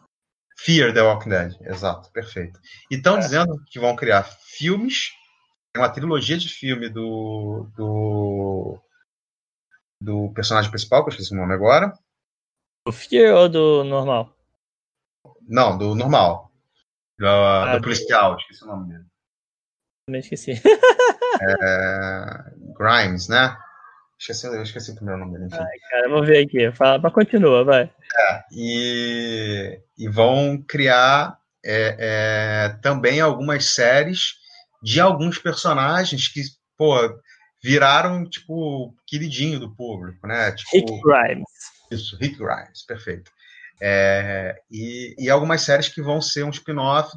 Fear 0.65 0.95
the 0.95 1.03
Walking 1.03 1.31
Dead, 1.31 1.57
exato, 1.63 2.11
perfeito. 2.13 2.61
E 2.91 2.97
estão 2.97 3.17
é. 3.17 3.21
dizendo 3.21 3.61
que 3.67 3.81
vão 3.81 3.97
criar 3.97 4.23
filmes, 4.23 5.11
uma 5.77 5.89
trilogia 5.89 6.39
de 6.39 6.49
filme 6.49 6.89
do, 6.89 7.67
do 7.77 8.79
do 10.01 10.33
personagem 10.35 10.71
principal, 10.71 11.05
que 11.05 11.11
eu 11.11 11.13
esqueci 11.13 11.33
o 11.33 11.37
nome 11.37 11.55
agora. 11.55 11.93
Do 12.87 12.93
Fear 12.93 13.35
ou 13.37 13.49
do 13.49 13.85
normal? 13.85 14.37
Não, 15.49 15.79
do 15.79 15.95
normal. 15.95 16.53
Do, 17.19 17.27
ah, 17.27 17.77
do 17.77 17.83
policial, 17.83 18.37
esqueci 18.37 18.65
o 18.65 18.67
nome 18.67 18.89
dele. 18.89 19.05
Também 20.07 20.21
esqueci. 20.21 20.53
é, 21.43 22.53
Grimes, 22.77 23.29
né? 23.29 23.57
Esqueci, 24.23 24.47
eu 24.47 24.63
esqueci 24.63 24.93
o 24.93 24.95
primeiro 24.95 25.19
nome 25.19 25.33
dele. 25.33 25.47
Enfim. 25.47 25.57
Ai, 25.59 25.79
cara, 25.91 26.09
vou 26.09 26.25
ver 26.25 26.47
aqui. 26.47 26.71
Fala, 26.71 27.01
mas 27.03 27.13
continua, 27.13 27.65
vai. 27.65 27.83
É, 27.83 28.45
e, 28.53 29.81
e 29.99 30.09
vão 30.09 30.63
criar 30.63 31.37
é, 31.65 31.97
é, 31.99 32.69
também 32.81 33.21
algumas 33.21 33.75
séries 33.75 34.35
de 34.81 35.01
alguns 35.01 35.39
personagens 35.39 36.29
que, 36.29 36.41
pô, 36.79 36.95
viraram, 37.61 38.25
tipo, 38.25 38.95
queridinho 39.09 39.59
do 39.59 39.75
público, 39.75 40.25
né? 40.25 40.53
Tipo, 40.53 40.77
Rick 40.77 41.03
Grimes. 41.03 41.51
Isso, 41.91 42.17
Rick 42.17 42.37
Grimes, 42.37 42.87
perfeito. 42.87 43.29
É, 43.83 44.55
e, 44.71 45.17
e 45.19 45.29
algumas 45.29 45.63
séries 45.63 45.89
que 45.89 46.01
vão 46.01 46.21
ser 46.21 46.45
um 46.45 46.51
spin-off 46.51 47.13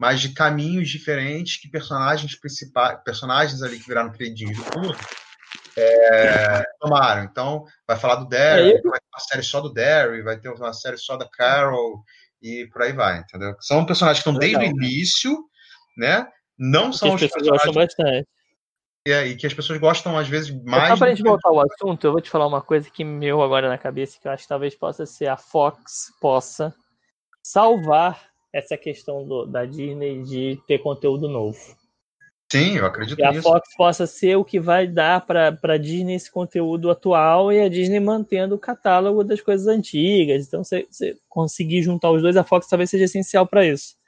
mas 0.00 0.20
de 0.20 0.28
caminhos 0.28 0.88
diferentes 0.88 1.60
que 1.60 1.68
personagens 1.68 2.36
principais, 2.36 3.02
personagens 3.02 3.62
ali 3.62 3.80
que 3.80 3.88
viraram 3.88 4.12
queridinhos 4.12 4.56
do 4.56 4.62
público, 4.62 5.04
é, 5.78 6.64
tomaram. 6.80 7.24
Então, 7.24 7.64
vai 7.86 7.96
falar 7.96 8.16
do 8.16 8.28
Derry, 8.28 8.72
é, 8.72 8.82
vai 8.82 9.00
ter 9.00 9.08
uma 9.12 9.20
série 9.20 9.42
só 9.42 9.60
do 9.60 9.72
Derry, 9.72 10.22
vai 10.22 10.38
ter 10.38 10.48
uma 10.48 10.72
série 10.72 10.96
só 10.96 11.16
da 11.16 11.28
Carol 11.28 12.02
e 12.42 12.66
por 12.72 12.82
aí 12.82 12.92
vai, 12.92 13.18
entendeu? 13.18 13.54
São 13.60 13.84
personagens 13.84 14.22
que 14.22 14.28
estão 14.28 14.38
desde 14.38 14.58
o 14.58 14.62
início, 14.62 15.36
né? 15.96 16.26
Não 16.58 16.92
são 16.92 17.14
os 17.14 17.20
personagens... 17.20 17.50
gostam 17.50 17.72
bastante. 17.72 18.28
É, 19.06 19.26
e 19.26 19.36
que 19.36 19.46
as 19.46 19.54
pessoas 19.54 19.78
gostam, 19.78 20.18
às 20.18 20.28
vezes, 20.28 20.50
mais. 20.64 20.88
Só 20.90 20.96
pra 20.98 21.10
gente 21.10 21.22
voltar 21.22 21.48
ao 21.48 21.60
assunto, 21.60 22.06
eu 22.06 22.12
vou 22.12 22.20
te 22.20 22.28
falar 22.28 22.46
uma 22.46 22.60
coisa 22.60 22.90
que 22.90 23.04
meu 23.04 23.42
agora 23.42 23.68
na 23.68 23.78
cabeça, 23.78 24.18
que 24.20 24.28
eu 24.28 24.32
acho 24.32 24.42
que 24.42 24.48
talvez 24.48 24.74
possa 24.74 25.06
ser 25.06 25.28
a 25.28 25.36
Fox 25.36 26.12
possa 26.20 26.74
salvar 27.42 28.28
essa 28.52 28.76
questão 28.76 29.26
do, 29.26 29.46
da 29.46 29.64
Disney 29.64 30.22
de 30.22 30.60
ter 30.66 30.78
conteúdo 30.78 31.28
novo. 31.28 31.58
Sim, 32.50 32.78
eu 32.78 32.86
acredito 32.86 33.16
que 33.16 33.30
nisso. 33.30 33.40
a 33.40 33.42
Fox 33.52 33.68
possa 33.76 34.06
ser 34.06 34.36
o 34.36 34.44
que 34.44 34.58
vai 34.58 34.86
dar 34.86 35.20
para 35.26 35.58
a 35.62 35.76
Disney 35.76 36.14
esse 36.14 36.30
conteúdo 36.30 36.90
atual 36.90 37.52
e 37.52 37.60
a 37.60 37.68
Disney 37.68 38.00
mantendo 38.00 38.54
o 38.54 38.58
catálogo 38.58 39.22
das 39.22 39.40
coisas 39.40 39.66
antigas. 39.66 40.46
Então, 40.46 40.64
você 40.64 40.86
conseguir 41.28 41.82
juntar 41.82 42.10
os 42.10 42.22
dois, 42.22 42.36
a 42.36 42.44
Fox 42.44 42.66
talvez 42.66 42.88
seja 42.88 43.04
essencial 43.04 43.46
para 43.46 43.66
isso. 43.66 43.98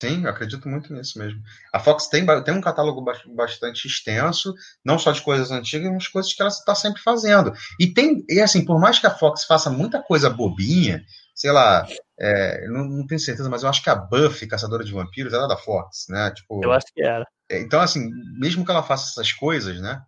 Sim, 0.00 0.24
eu 0.24 0.30
acredito 0.30 0.68
muito 0.68 0.92
nisso 0.92 1.18
mesmo. 1.18 1.40
A 1.72 1.80
Fox 1.80 2.06
tem, 2.06 2.24
tem 2.44 2.54
um 2.54 2.60
catálogo 2.60 3.04
bastante 3.34 3.88
extenso, 3.88 4.54
não 4.84 4.96
só 4.96 5.10
de 5.10 5.22
coisas 5.22 5.50
antigas, 5.50 5.90
mas 5.90 6.06
coisas 6.06 6.32
que 6.32 6.40
ela 6.40 6.50
está 6.50 6.74
sempre 6.74 7.02
fazendo. 7.02 7.52
E 7.80 7.92
tem, 7.92 8.24
e 8.28 8.40
assim, 8.40 8.64
por 8.64 8.78
mais 8.78 9.00
que 9.00 9.08
a 9.08 9.10
Fox 9.10 9.44
faça 9.44 9.70
muita 9.70 10.00
coisa 10.00 10.30
bobinha, 10.30 11.02
sei 11.34 11.50
lá, 11.50 11.84
é, 12.20 12.68
não, 12.68 12.84
não, 12.84 13.06
tenho 13.08 13.18
certeza, 13.18 13.48
mas 13.50 13.64
eu 13.64 13.68
acho 13.68 13.82
que 13.82 13.90
a 13.90 13.96
Buffy, 13.96 14.46
Caçadora 14.46 14.84
de 14.84 14.92
Vampiros, 14.92 15.32
era 15.32 15.48
da 15.48 15.56
Fox, 15.56 16.06
né? 16.08 16.30
Tipo, 16.30 16.62
eu 16.62 16.70
acho 16.70 16.86
que 16.94 17.02
era. 17.02 17.26
É, 17.50 17.60
então, 17.60 17.80
assim, 17.80 18.10
mesmo 18.38 18.64
que 18.64 18.70
ela 18.70 18.82
faça 18.82 19.10
essas 19.10 19.32
coisas, 19.32 19.80
né? 19.80 20.02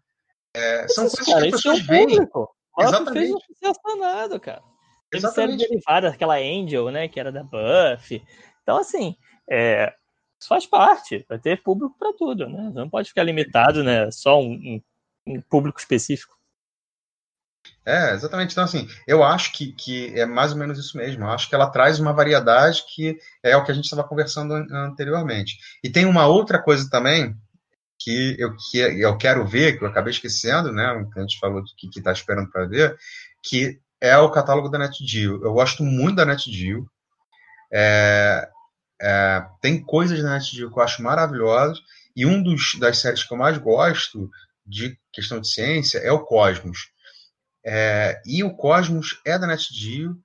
É, 0.54 0.86
são 0.88 1.06
isso, 1.06 1.16
coisas 1.16 1.34
cara, 1.34 1.40
que 1.40 1.54
as 1.54 1.62
pessoas 1.62 1.80
veem. 1.86 2.08
Público. 2.08 2.56
Exatamente. 2.78 3.12
Fez 3.18 3.30
um 3.30 4.40
cara. 4.40 4.62
Teve 5.10 5.28
série 5.28 5.56
derivada, 5.56 6.08
aquela 6.08 6.36
Angel, 6.36 6.90
né? 6.90 7.08
Que 7.08 7.18
era 7.18 7.32
da 7.32 7.42
Buffy. 7.42 8.22
Então, 8.62 8.78
assim, 8.78 9.16
é, 9.50 9.92
isso 10.40 10.48
faz 10.48 10.64
parte, 10.64 11.24
vai 11.28 11.38
ter 11.38 11.62
público 11.62 11.96
para 11.98 12.14
tudo, 12.14 12.48
né? 12.48 12.70
Não 12.74 12.88
pode 12.88 13.08
ficar 13.08 13.24
limitado, 13.24 13.82
né? 13.82 14.10
Só 14.10 14.40
um, 14.40 14.52
um, 14.52 14.82
um, 15.26 15.40
público 15.42 15.78
específico. 15.78 16.38
É, 17.84 18.12
exatamente. 18.12 18.52
Então, 18.52 18.64
assim, 18.64 18.88
eu 19.06 19.24
acho 19.24 19.52
que, 19.52 19.72
que 19.72 20.18
é 20.18 20.26
mais 20.26 20.52
ou 20.52 20.58
menos 20.58 20.78
isso 20.78 20.96
mesmo. 20.96 21.24
Eu 21.24 21.30
acho 21.30 21.48
que 21.48 21.54
ela 21.54 21.70
traz 21.70 21.98
uma 21.98 22.12
variedade 22.12 22.84
que 22.94 23.18
é 23.42 23.56
o 23.56 23.64
que 23.64 23.72
a 23.72 23.74
gente 23.74 23.84
estava 23.84 24.06
conversando 24.06 24.54
anteriormente. 24.54 25.58
E 25.82 25.90
tem 25.90 26.04
uma 26.04 26.26
outra 26.26 26.62
coisa 26.62 26.88
também 26.90 27.34
que 27.98 28.36
eu, 28.38 28.54
que 28.56 28.78
eu 28.78 29.16
quero 29.16 29.46
ver, 29.46 29.78
que 29.78 29.84
eu 29.84 29.88
acabei 29.88 30.12
esquecendo, 30.12 30.72
né? 30.72 31.06
Que 31.12 31.18
a 31.18 31.22
gente 31.22 31.38
falou 31.38 31.62
que 31.76 31.98
está 31.98 32.12
esperando 32.12 32.50
para 32.50 32.66
ver, 32.66 32.96
que 33.42 33.78
é 34.00 34.16
o 34.18 34.30
catálogo 34.30 34.68
da 34.68 34.78
NetGeo. 34.78 35.42
Eu 35.42 35.52
gosto 35.52 35.82
muito 35.82 36.16
da 36.16 36.24
NetGeo. 36.24 36.86
É, 37.72 38.48
é, 39.00 39.46
tem 39.60 39.82
coisas 39.82 40.22
na 40.22 40.34
NetGeo 40.34 40.70
que 40.70 40.78
eu 40.78 40.82
acho 40.82 41.02
maravilhosas, 41.02 41.78
e 42.16 42.26
um 42.26 42.42
dos, 42.42 42.74
das 42.78 42.98
séries 42.98 43.22
que 43.22 43.32
eu 43.32 43.38
mais 43.38 43.56
gosto 43.58 44.30
de 44.66 44.98
questão 45.12 45.40
de 45.40 45.48
ciência 45.48 45.98
é 45.98 46.10
o 46.12 46.24
Cosmos. 46.24 46.90
É, 47.64 48.20
e 48.24 48.42
o 48.42 48.54
Cosmos 48.54 49.20
é 49.24 49.38
da 49.38 49.46
NetGeo, 49.46 50.16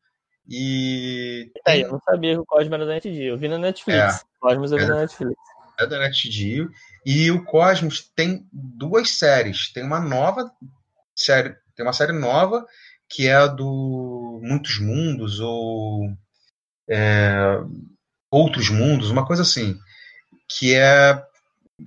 e... 0.47 1.51
É, 1.67 1.81
eu 1.81 1.91
não 1.91 1.99
sabia 1.99 2.33
que 2.33 2.39
o 2.39 2.45
Cosmos 2.45 2.73
era 2.73 2.85
da 2.85 2.93
NetGeo, 2.93 3.33
eu 3.33 3.37
vi 3.37 3.47
na 3.47 3.57
Netflix. 3.57 3.97
É, 3.99 4.19
Cosmos 4.39 4.71
eu 4.71 4.77
vi 4.77 4.83
é, 4.83 4.87
na 4.87 4.95
Netflix. 5.01 5.35
É 5.79 5.87
da 5.87 5.99
NetGeo, 5.99 6.69
e 7.05 7.31
o 7.31 7.43
Cosmos 7.43 8.11
tem 8.15 8.47
duas 8.51 9.11
séries. 9.11 9.71
Tem 9.71 9.83
uma 9.83 9.99
nova 9.99 10.51
série, 11.15 11.55
tem 11.75 11.85
uma 11.85 11.93
série 11.93 12.13
nova 12.13 12.65
que 13.07 13.27
é 13.27 13.35
a 13.35 13.47
do 13.47 14.39
Muitos 14.43 14.79
Mundos, 14.79 15.39
ou... 15.39 16.09
É, 16.87 17.59
outros 18.35 18.69
mundos, 18.69 19.09
uma 19.09 19.25
coisa 19.25 19.43
assim, 19.43 19.79
que 20.47 20.75
é 20.75 21.23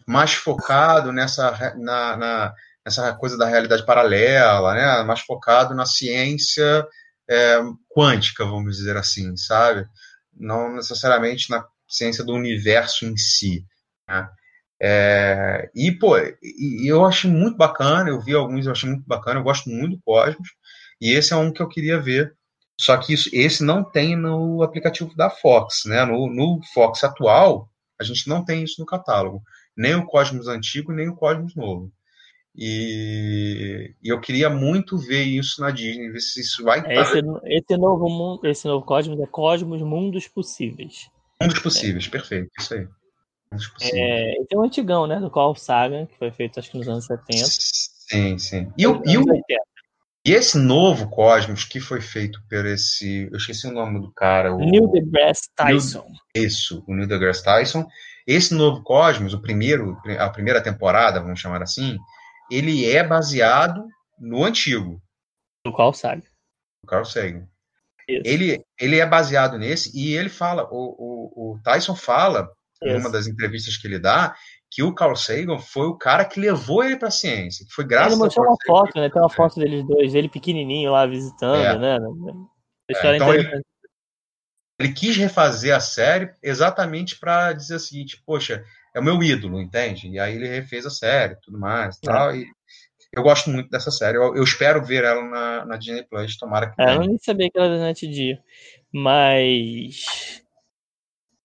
mais 0.07 0.33
focado 0.33 1.13
nessa, 1.13 1.75
na, 1.77 2.17
na, 2.17 2.55
nessa 2.85 3.13
coisa 3.15 3.37
da 3.37 3.47
realidade 3.47 3.85
paralela, 3.85 4.75
né? 4.75 5.03
mais 5.05 5.21
focado 5.21 5.75
na 5.75 5.87
ciência 5.87 6.87
é, 7.29 7.61
quântica, 7.89 8.45
vamos 8.45 8.77
dizer 8.77 8.97
assim, 8.97 9.37
sabe? 9.37 9.87
Não 10.35 10.77
necessariamente 10.77 11.51
na 11.51 11.65
ciência 11.89 12.25
do 12.25 12.35
universo 12.35 13.05
em 13.05 13.17
si. 13.17 13.65
Né? 14.09 14.29
É, 14.81 15.71
e, 15.75 15.93
pô, 15.93 16.17
e, 16.19 16.87
eu 16.87 17.05
achei 17.05 17.31
muito 17.31 17.57
bacana, 17.57 18.11
eu 18.11 18.21
vi 18.21 18.35
alguns, 18.35 18.67
eu 18.67 18.73
achei 18.73 18.89
muito 18.89 19.07
bacana, 19.07 19.41
eu 19.41 19.45
gosto 19.45 19.69
muito 19.69 19.97
do 19.97 20.03
Cosmos, 20.03 20.49
e 21.01 21.13
esse 21.13 21.33
é 21.33 21.37
um 21.37 21.53
que 21.53 21.61
eu 21.61 21.69
queria 21.69 22.01
ver 22.01 22.37
só 22.81 22.97
que 22.97 23.13
isso, 23.13 23.29
esse 23.33 23.65
não 23.65 23.83
tem 23.83 24.15
no 24.15 24.63
aplicativo 24.63 25.15
da 25.17 25.29
Fox, 25.29 25.83
né? 25.85 26.05
No, 26.05 26.33
no 26.33 26.61
Fox 26.73 27.03
atual, 27.03 27.69
a 28.01 28.05
gente 28.05 28.29
não 28.29 28.45
tem 28.45 28.63
isso 28.63 28.81
no 28.81 28.87
catálogo. 28.87 29.43
Nem 29.77 29.97
o 29.97 30.07
Cosmos 30.07 30.47
antigo, 30.47 30.93
nem 30.93 31.09
o 31.09 31.17
Cosmos 31.17 31.57
novo. 31.57 31.93
E, 32.61 33.95
e 34.03 34.09
eu 34.09 34.21
queria 34.21 34.51
muito 34.51 34.99
ver 34.99 35.23
isso 35.23 35.61
na 35.61 35.71
Disney, 35.71 36.11
ver 36.11 36.21
se 36.21 36.41
isso 36.41 36.65
vai 36.65 36.85
é, 36.85 37.01
esse, 37.01 37.21
esse, 37.45 37.77
novo 37.77 38.09
mundo, 38.09 38.45
esse 38.45 38.67
novo 38.67 38.85
Cosmos 38.85 39.21
é 39.21 39.27
Cosmos 39.27 39.81
Mundos 39.81 40.27
Possíveis. 40.27 41.09
Mundos 41.41 41.61
Possíveis, 41.61 42.09
é. 42.09 42.11
perfeito, 42.11 42.51
isso 42.59 42.75
aí. 42.75 42.89
É, 43.93 44.35
tem 44.49 44.59
um 44.59 44.65
antigão, 44.65 45.07
né? 45.07 45.21
Do 45.21 45.31
Carl 45.31 45.55
Sagan, 45.55 46.07
que 46.07 46.19
foi 46.19 46.33
feito 46.33 46.59
acho 46.59 46.71
que 46.71 46.79
nos 46.79 46.89
anos 46.89 47.07
70. 47.07 47.47
Sim, 47.47 48.39
sim. 48.39 48.73
E, 48.77 48.83
e 48.83 49.17
e 50.27 50.33
esse 50.33 50.59
novo 50.59 51.09
Cosmos 51.09 51.65
que 51.65 51.81
foi 51.81 52.01
feito 52.01 52.43
por 52.51 52.67
esse. 52.67 53.29
Eu 53.31 53.37
esqueci 53.39 53.67
o 53.67 53.73
nome 53.73 54.01
do 54.01 54.13
cara. 54.13 54.53
O, 54.53 54.59
Neil 54.59 54.89
deGrasse 54.89 55.49
Tyson. 55.57 56.05
Neil, 56.35 56.47
isso, 56.47 56.85
o 56.87 56.95
Neil 56.95 57.09
deGrasse 57.09 57.43
Tyson. 57.43 57.87
Esse 58.27 58.53
novo 58.53 58.83
Cosmos, 58.83 59.33
o 59.33 59.41
primeiro, 59.41 59.97
a 60.19 60.29
primeira 60.29 60.61
temporada, 60.61 61.21
vamos 61.21 61.41
chamar 61.41 61.63
assim, 61.63 61.97
ele 62.51 62.89
é 62.89 63.03
baseado 63.03 63.87
no 64.19 64.45
antigo. 64.45 65.01
No 65.65 65.77
Carl 65.77 65.93
Sagan. 65.93 66.23
No 66.83 66.89
Carl 66.89 67.05
Sagan. 67.05 67.49
Ele, 68.09 68.65
ele 68.81 68.99
é 68.99 69.05
baseado 69.05 69.59
nesse 69.59 69.95
e 69.95 70.17
ele 70.17 70.31
fala, 70.31 70.67
o, 70.71 70.73
o, 70.73 71.53
o 71.53 71.63
Tyson 71.63 71.95
fala, 71.95 72.51
em 72.83 72.97
uma 72.97 73.11
das 73.11 73.27
entrevistas 73.27 73.77
que 73.77 73.87
ele 73.87 73.99
dá, 73.99 74.35
que 74.71 74.83
o 74.83 74.95
Carl 74.95 75.15
Sagan 75.15 75.59
foi 75.59 75.87
o 75.87 75.97
cara 75.97 76.25
que 76.25 76.41
levou 76.41 76.83
ele 76.83 76.97
para 76.97 77.09
a 77.09 77.13
ciência, 77.13 77.67
que 77.67 77.73
foi 77.73 77.85
graças 77.85 78.13
ele 78.13 78.23
mostrou 78.23 78.47
uma 78.47 78.57
foto, 78.67 78.99
né? 78.99 79.11
Tem 79.11 79.21
uma 79.21 79.31
foto 79.31 79.61
deles 79.61 79.87
dois, 79.87 80.15
ele 80.15 80.29
pequenininho 80.29 80.93
lá 80.93 81.07
visitando, 81.07 81.57
é. 81.57 81.79
né? 81.79 81.99
É, 82.91 83.17
então 83.17 83.35
ele, 83.35 83.63
ele, 84.79 84.93
quis 84.93 85.17
refazer 85.17 85.75
a 85.75 85.81
série 85.81 86.33
exatamente 86.43 87.19
para 87.19 87.53
dizer 87.53 87.77
o 87.77 87.81
seguinte, 87.81 88.23
poxa, 88.25 88.65
é 88.99 89.01
o 89.01 89.05
meu 89.05 89.23
ídolo, 89.23 89.61
entende? 89.61 90.09
E 90.09 90.19
aí 90.19 90.35
ele 90.35 90.49
refez 90.49 90.85
a 90.85 90.91
série, 90.91 91.37
tudo 91.43 91.59
mais, 91.59 91.97
é. 91.97 92.07
tal. 92.07 92.35
E 92.35 92.47
eu 93.13 93.23
gosto 93.23 93.51
muito 93.51 93.71
dessa 93.71 93.91
série. 93.91 94.19
Eu, 94.19 94.37
eu 94.37 94.45
espero 94.45 94.85
ver 94.85 95.05
ela 95.05 95.23
na, 95.25 95.65
na 95.65 95.77
Disney 95.77 96.05
Plus, 96.05 96.37
tomara 96.37 96.71
que. 96.71 96.83
É, 96.83 96.97
eu 96.97 97.01
nem 97.01 97.19
sabia 97.19 97.51
que 97.51 97.59
ela 97.59 97.69
era 97.69 97.79
da 97.79 97.85
NetGeo, 97.87 98.39
mas 98.93 100.43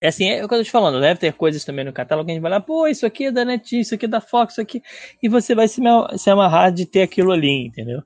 é 0.04 0.10
assim, 0.10 0.30
é 0.30 0.44
o 0.44 0.50
que 0.50 0.54
eu 0.54 0.58
tô 0.58 0.64
te 0.66 0.72
falando, 0.72 1.00
deve 1.00 1.18
ter 1.18 1.32
coisas 1.32 1.64
também 1.64 1.86
no 1.86 1.94
catálogo 1.94 2.26
que 2.26 2.32
a 2.32 2.36
gente 2.36 2.42
vai 2.42 2.52
lá, 2.52 2.60
pô, 2.60 2.88
isso 2.88 3.06
aqui 3.06 3.28
é 3.28 3.32
da 3.32 3.46
Net, 3.46 3.80
isso 3.80 3.96
aqui 3.96 4.04
é 4.04 4.10
da 4.10 4.20
Fox, 4.20 4.54
isso 4.54 4.62
aqui, 4.62 4.84
e 5.22 5.30
você 5.30 5.56
vai 5.56 5.66
se, 5.66 5.82
se 6.18 6.30
amarrar 6.30 6.74
de 6.74 6.86
ter 6.86 7.04
aquilo 7.04 7.32
ali, 7.32 7.68
entendeu? 7.68 8.04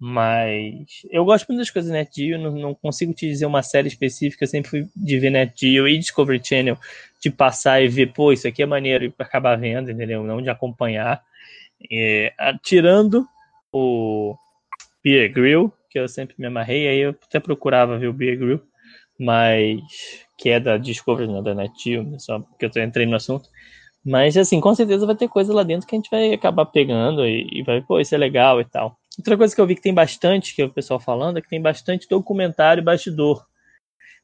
Mas 0.00 1.02
eu 1.10 1.24
gosto 1.24 1.48
muito 1.48 1.58
das 1.58 1.70
coisas 1.70 1.90
NetGeo, 1.90 2.38
não, 2.38 2.52
não 2.52 2.74
consigo 2.74 3.12
te 3.12 3.26
dizer 3.26 3.46
uma 3.46 3.64
série 3.64 3.88
específica, 3.88 4.44
eu 4.44 4.48
sempre 4.48 4.70
fui 4.70 4.88
de 4.94 5.18
ver 5.18 5.30
NetGeo 5.30 5.88
e 5.88 5.98
Discovery 5.98 6.40
Channel, 6.42 6.78
de 7.20 7.30
passar 7.30 7.82
e 7.82 7.88
ver, 7.88 8.12
pô, 8.12 8.32
isso 8.32 8.46
aqui 8.46 8.62
é 8.62 8.66
maneiro, 8.66 9.06
e 9.06 9.14
acabar 9.18 9.56
vendo, 9.56 9.90
entendeu? 9.90 10.22
Não 10.22 10.40
de 10.40 10.48
acompanhar. 10.48 11.20
É, 11.90 12.32
tirando 12.62 13.26
o 13.72 14.36
Beer 15.02 15.32
Grill, 15.32 15.72
que 15.90 15.98
eu 15.98 16.08
sempre 16.08 16.36
me 16.38 16.46
amarrei, 16.46 16.88
aí 16.88 16.98
eu 17.00 17.10
até 17.10 17.40
procurava 17.40 17.98
ver 17.98 18.08
o 18.08 18.12
Beer 18.12 18.38
Grill, 18.38 18.62
mas 19.18 19.80
que 20.36 20.50
é 20.50 20.60
da 20.60 20.76
Discovery, 20.76 21.26
não 21.26 21.38
é 21.38 21.42
da 21.42 21.54
NetGeo, 21.56 22.04
né, 22.04 22.18
só 22.20 22.38
porque 22.38 22.66
eu 22.66 22.84
entrei 22.84 23.04
no 23.04 23.16
assunto. 23.16 23.48
Mas, 24.04 24.36
assim, 24.36 24.60
com 24.60 24.74
certeza 24.76 25.04
vai 25.04 25.16
ter 25.16 25.28
coisa 25.28 25.52
lá 25.52 25.64
dentro 25.64 25.86
que 25.86 25.94
a 25.96 25.98
gente 25.98 26.08
vai 26.08 26.32
acabar 26.32 26.66
pegando 26.66 27.26
e, 27.26 27.48
e 27.52 27.62
vai, 27.64 27.82
pô, 27.82 27.98
isso 27.98 28.14
é 28.14 28.18
legal 28.18 28.60
e 28.60 28.64
tal. 28.64 28.96
Outra 29.18 29.36
coisa 29.36 29.54
que 29.54 29.60
eu 29.60 29.66
vi 29.66 29.74
que 29.74 29.82
tem 29.82 29.92
bastante, 29.92 30.54
que 30.54 30.62
é 30.62 30.64
o 30.64 30.72
pessoal 30.72 31.00
falando, 31.00 31.38
é 31.38 31.42
que 31.42 31.48
tem 31.48 31.60
bastante 31.60 32.08
documentário 32.08 32.80
e 32.80 32.84
bastidor. 32.84 33.44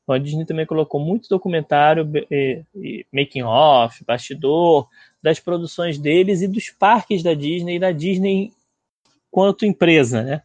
Então, 0.02 0.14
a 0.14 0.18
Disney 0.18 0.46
também 0.46 0.66
colocou 0.66 1.00
muito 1.00 1.28
documentário, 1.28 2.08
e, 2.30 2.62
e 2.76 3.06
making 3.12 3.42
off, 3.42 4.04
bastidor, 4.04 4.88
das 5.22 5.40
produções 5.40 5.98
deles 5.98 6.42
e 6.42 6.48
dos 6.48 6.70
parques 6.70 7.22
da 7.22 7.34
Disney 7.34 7.76
e 7.76 7.80
da 7.80 7.90
Disney 7.90 8.52
quanto 9.30 9.66
empresa, 9.66 10.22
né? 10.22 10.42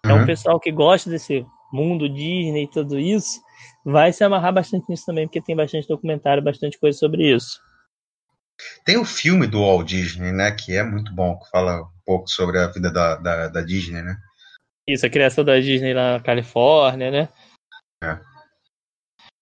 Então, 0.00 0.16
uhum. 0.16 0.22
o 0.24 0.26
pessoal 0.26 0.58
que 0.58 0.72
gosta 0.72 1.08
desse 1.08 1.46
mundo 1.72 2.08
Disney 2.08 2.64
e 2.64 2.70
tudo 2.70 2.98
isso, 2.98 3.40
vai 3.84 4.12
se 4.12 4.24
amarrar 4.24 4.52
bastante 4.52 4.88
nisso 4.88 5.06
também, 5.06 5.26
porque 5.26 5.40
tem 5.40 5.54
bastante 5.54 5.86
documentário, 5.86 6.42
bastante 6.42 6.78
coisa 6.78 6.98
sobre 6.98 7.32
isso. 7.32 7.60
tem 8.84 8.96
o 8.96 9.04
filme 9.04 9.46
do 9.46 9.60
Walt 9.60 9.86
Disney, 9.86 10.32
né? 10.32 10.50
Que 10.50 10.76
é 10.76 10.82
muito 10.82 11.12
bom, 11.14 11.38
que 11.38 11.48
fala 11.50 11.86
pouco 12.08 12.26
sobre 12.30 12.58
a 12.58 12.68
vida 12.68 12.90
da, 12.90 13.16
da, 13.16 13.48
da 13.48 13.60
Disney, 13.60 14.00
né? 14.00 14.16
Isso, 14.88 15.04
a 15.04 15.10
criação 15.10 15.44
da 15.44 15.60
Disney 15.60 15.92
lá 15.92 16.14
na 16.14 16.20
Califórnia, 16.20 17.10
né? 17.10 17.28
É. 18.02 18.18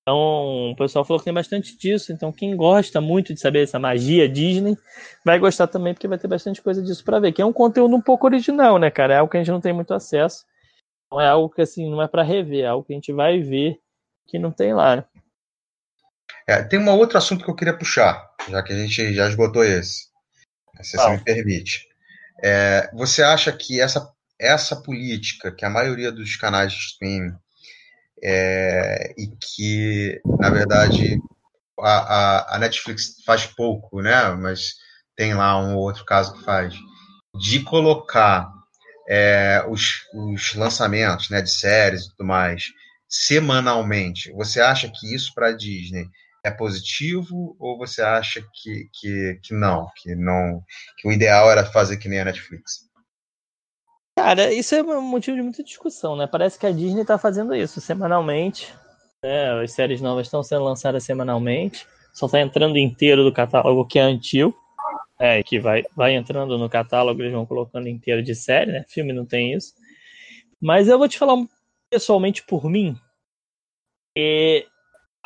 Então, 0.02 0.72
o 0.72 0.76
pessoal 0.76 1.04
falou 1.04 1.20
que 1.20 1.24
tem 1.24 1.34
bastante 1.34 1.78
disso. 1.78 2.12
Então, 2.12 2.32
quem 2.32 2.56
gosta 2.56 3.00
muito 3.00 3.32
de 3.32 3.38
saber 3.38 3.62
essa 3.62 3.78
magia 3.78 4.28
Disney 4.28 4.76
vai 5.24 5.38
gostar 5.38 5.68
também, 5.68 5.94
porque 5.94 6.08
vai 6.08 6.18
ter 6.18 6.26
bastante 6.26 6.60
coisa 6.60 6.82
disso 6.82 7.04
para 7.04 7.20
ver. 7.20 7.32
Que 7.32 7.40
é 7.40 7.46
um 7.46 7.52
conteúdo 7.52 7.94
um 7.94 8.00
pouco 8.00 8.26
original, 8.26 8.78
né, 8.78 8.90
cara? 8.90 9.14
É 9.14 9.18
algo 9.18 9.30
que 9.30 9.36
a 9.36 9.40
gente 9.40 9.52
não 9.52 9.60
tem 9.60 9.72
muito 9.72 9.94
acesso. 9.94 10.44
Não 11.10 11.20
é 11.20 11.28
algo 11.28 11.48
que, 11.48 11.62
assim, 11.62 11.88
não 11.88 12.02
é 12.02 12.08
para 12.08 12.24
rever, 12.24 12.64
é 12.64 12.66
algo 12.66 12.84
que 12.84 12.92
a 12.92 12.96
gente 12.96 13.12
vai 13.12 13.40
ver 13.40 13.80
que 14.26 14.40
não 14.40 14.50
tem 14.50 14.74
lá. 14.74 14.96
Né? 14.96 15.04
É, 16.48 16.62
tem 16.64 16.80
um 16.80 16.88
outro 16.90 17.16
assunto 17.16 17.44
que 17.44 17.50
eu 17.50 17.54
queria 17.54 17.76
puxar, 17.76 18.28
já 18.48 18.60
que 18.64 18.72
a 18.72 18.76
gente 18.76 19.14
já 19.14 19.28
esgotou 19.28 19.62
esse. 19.64 20.08
Se 20.82 20.96
você 20.96 21.10
me 21.10 21.22
permite. 21.22 21.88
É, 22.42 22.90
você 22.92 23.22
acha 23.22 23.52
que 23.52 23.80
essa, 23.80 24.08
essa 24.38 24.76
política 24.76 25.52
que 25.52 25.64
a 25.64 25.70
maioria 25.70 26.12
dos 26.12 26.36
canais 26.36 26.72
de 26.72 26.78
streaming 26.78 27.34
é, 28.22 29.14
e 29.16 29.28
que, 29.28 30.20
na 30.38 30.50
verdade, 30.50 31.18
a, 31.80 31.98
a, 31.98 32.56
a, 32.56 32.58
Netflix 32.58 33.22
faz 33.24 33.46
pouco, 33.46 34.00
né? 34.00 34.30
Mas 34.32 34.74
tem 35.14 35.34
lá 35.34 35.58
um 35.58 35.76
outro 35.76 36.04
caso 36.04 36.34
que 36.34 36.44
faz, 36.44 36.74
de 37.38 37.60
colocar 37.60 38.50
é, 39.08 39.64
os, 39.68 40.06
os 40.14 40.54
lançamentos 40.54 41.30
né, 41.30 41.40
de 41.40 41.50
séries 41.50 42.04
e 42.04 42.10
tudo 42.10 42.26
mais 42.26 42.64
semanalmente. 43.08 44.32
Você 44.32 44.60
acha 44.60 44.90
que 44.92 45.14
isso 45.14 45.32
para 45.34 45.48
a 45.48 45.56
Disney 45.56 46.08
é 46.46 46.50
positivo 46.50 47.56
ou 47.58 47.76
você 47.76 48.02
acha 48.02 48.40
que, 48.54 48.88
que, 48.92 49.40
que 49.42 49.54
não, 49.54 49.88
que 49.96 50.14
não, 50.14 50.62
que 50.96 51.08
o 51.08 51.12
ideal 51.12 51.50
era 51.50 51.66
fazer 51.66 51.96
que 51.96 52.08
nem 52.08 52.20
a 52.20 52.24
Netflix? 52.24 52.86
Cara, 54.16 54.52
isso 54.52 54.74
é 54.74 54.82
um 54.82 55.02
motivo 55.02 55.36
de 55.36 55.42
muita 55.42 55.62
discussão, 55.62 56.16
né? 56.16 56.26
Parece 56.26 56.58
que 56.58 56.66
a 56.66 56.70
Disney 56.70 57.02
está 57.02 57.18
fazendo 57.18 57.54
isso 57.54 57.80
semanalmente. 57.80 58.72
Né? 59.22 59.62
As 59.62 59.72
séries 59.72 60.00
novas 60.00 60.28
estão 60.28 60.42
sendo 60.42 60.64
lançadas 60.64 61.04
semanalmente. 61.04 61.86
Só 62.14 62.26
está 62.26 62.40
entrando 62.40 62.78
inteiro 62.78 63.24
do 63.24 63.32
catálogo 63.32 63.86
que 63.86 63.98
é 63.98 64.02
antigo. 64.02 64.56
É, 65.18 65.42
que 65.42 65.58
vai, 65.58 65.82
vai 65.96 66.14
entrando 66.14 66.58
no 66.58 66.68
catálogo, 66.68 67.22
eles 67.22 67.32
vão 67.32 67.46
colocando 67.46 67.88
inteiro 67.88 68.22
de 68.22 68.34
série, 68.34 68.70
né? 68.70 68.84
Filme 68.86 69.14
não 69.14 69.24
tem 69.24 69.54
isso. 69.54 69.72
Mas 70.60 70.88
eu 70.88 70.98
vou 70.98 71.08
te 71.08 71.18
falar 71.18 71.36
pessoalmente 71.90 72.42
por 72.42 72.68
mim. 72.70 72.98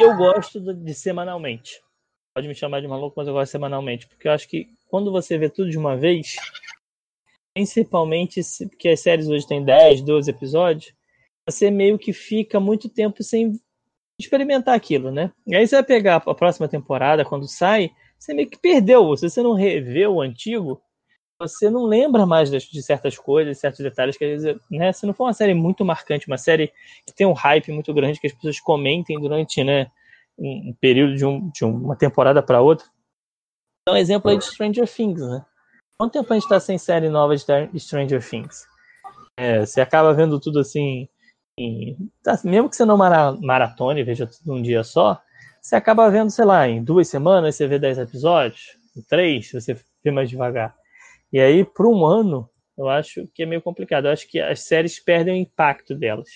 Eu 0.03 0.17
gosto 0.17 0.61
de, 0.61 0.95
semanalmente. 0.95 1.81
Pode 2.35 2.49
me 2.49 2.55
chamar 2.55 2.81
de 2.81 2.89
maluco, 2.89 3.15
mas 3.17 3.29
eu 3.29 3.35
gosto 3.35 3.51
semanalmente. 3.51 4.07
Porque 4.07 4.29
eu 4.29 4.33
acho 4.33 4.49
que 4.49 4.69
quando 4.89 5.11
você 5.11 5.37
vê 5.37 5.49
tudo 5.49 5.71
de 5.71 5.79
uma 5.79 5.97
vez, 5.97 6.37
principalmente 7.55 8.43
se, 8.43 8.69
porque 8.69 8.89
as 8.89 9.01
séries 9.01 9.29
hoje 9.29 9.47
têm 9.47 9.65
10, 9.65 10.03
12 10.03 10.31
episódios, 10.31 10.95
você 11.49 11.71
meio 11.71 11.99
que 11.99 12.13
fica 12.13 12.61
muito 12.61 12.89
tempo 12.89 13.23
sem 13.23 13.61
experimentar 14.19 14.75
aquilo, 14.75 15.11
né? 15.11 15.33
E 15.47 15.57
aí 15.57 15.67
você 15.67 15.77
vai 15.77 15.85
pegar 15.85 16.17
a 16.17 16.35
próxima 16.35 16.69
temporada, 16.69 17.25
quando 17.25 17.49
sai, 17.49 17.91
você 18.19 18.35
meio 18.35 18.49
que 18.49 18.59
perdeu. 18.59 19.17
Se 19.17 19.29
você 19.29 19.43
não 19.43 19.55
revê 19.55 20.07
o 20.07 20.21
antigo, 20.21 20.81
você 21.41 21.71
não 21.71 21.87
lembra 21.87 22.27
mais 22.27 22.51
de 22.51 22.83
certas 22.83 23.17
coisas, 23.17 23.59
certos 23.59 23.81
detalhes 23.81 24.17
que 24.17 24.25
às 24.25 24.43
vezes, 24.43 24.61
né? 24.71 24.93
Se 24.93 25.07
não 25.07 25.15
for 25.15 25.25
uma 25.25 25.33
série 25.33 25.55
muito 25.55 25.85
marcante, 25.85 26.27
uma 26.27 26.37
série 26.37 26.69
que 27.07 27.15
tem 27.15 27.27
um 27.27 27.33
hype 27.33 27.73
muito 27.73 27.93
grande, 27.95 28.21
que 28.21 28.27
as 28.27 28.33
pessoas 28.33 28.61
comentem 28.61 29.19
durante, 29.19 29.65
né, 29.65 29.91
um 30.39 30.75
período 30.81 31.17
de, 31.17 31.25
um, 31.25 31.49
de 31.51 31.65
uma 31.65 31.97
temporada 31.97 32.43
para 32.43 32.61
outra. 32.61 32.87
Então, 33.83 33.97
exemplo 33.97 34.31
aí 34.31 34.37
de 34.37 34.45
Stranger 34.45 34.87
Things, 34.87 35.21
né? 35.21 35.45
Quanto 35.99 36.13
tempo 36.13 36.33
a 36.33 36.35
gente 36.35 36.45
está 36.45 36.61
sem 36.61 36.79
série 36.79 37.09
nova 37.09 37.35
de 37.35 37.81
Stranger 37.81 38.27
Things? 38.27 38.67
É, 39.39 39.65
você 39.65 39.81
acaba 39.81 40.13
vendo 40.13 40.39
tudo 40.39 40.61
assim. 40.61 41.09
Em, 41.59 41.97
tá, 42.23 42.39
mesmo 42.45 42.69
que 42.69 42.77
você 42.77 42.85
não 42.85 42.97
maratone, 42.97 44.05
veja 44.05 44.27
tudo 44.27 44.55
num 44.55 44.63
dia 44.63 44.83
só, 44.85 45.21
você 45.61 45.77
acaba 45.77 46.11
vendo, 46.11 46.31
sei 46.31 46.45
lá, 46.45 46.69
em 46.69 46.83
duas 46.83 47.09
semanas 47.09 47.57
você 47.57 47.67
vê 47.67 47.79
dez 47.79 47.99
episódios, 47.99 48.79
em 48.97 49.03
três 49.03 49.51
você 49.53 49.77
vê 50.03 50.11
mais 50.11 50.29
devagar. 50.31 50.75
E 51.33 51.41
aí, 51.41 51.65
por 51.65 51.87
um 51.87 52.05
ano, 52.05 52.49
eu 52.77 52.89
acho 52.89 53.27
que 53.35 53.43
é 53.43 53.47
meio 53.47 53.63
complicado. 53.63 54.07
Eu 54.07 54.13
acho 54.13 54.29
que 54.29 54.41
as 54.41 54.61
séries 54.61 54.99
perdem 54.99 55.35
o 55.35 55.37
impacto 55.37 55.95
delas. 55.95 56.29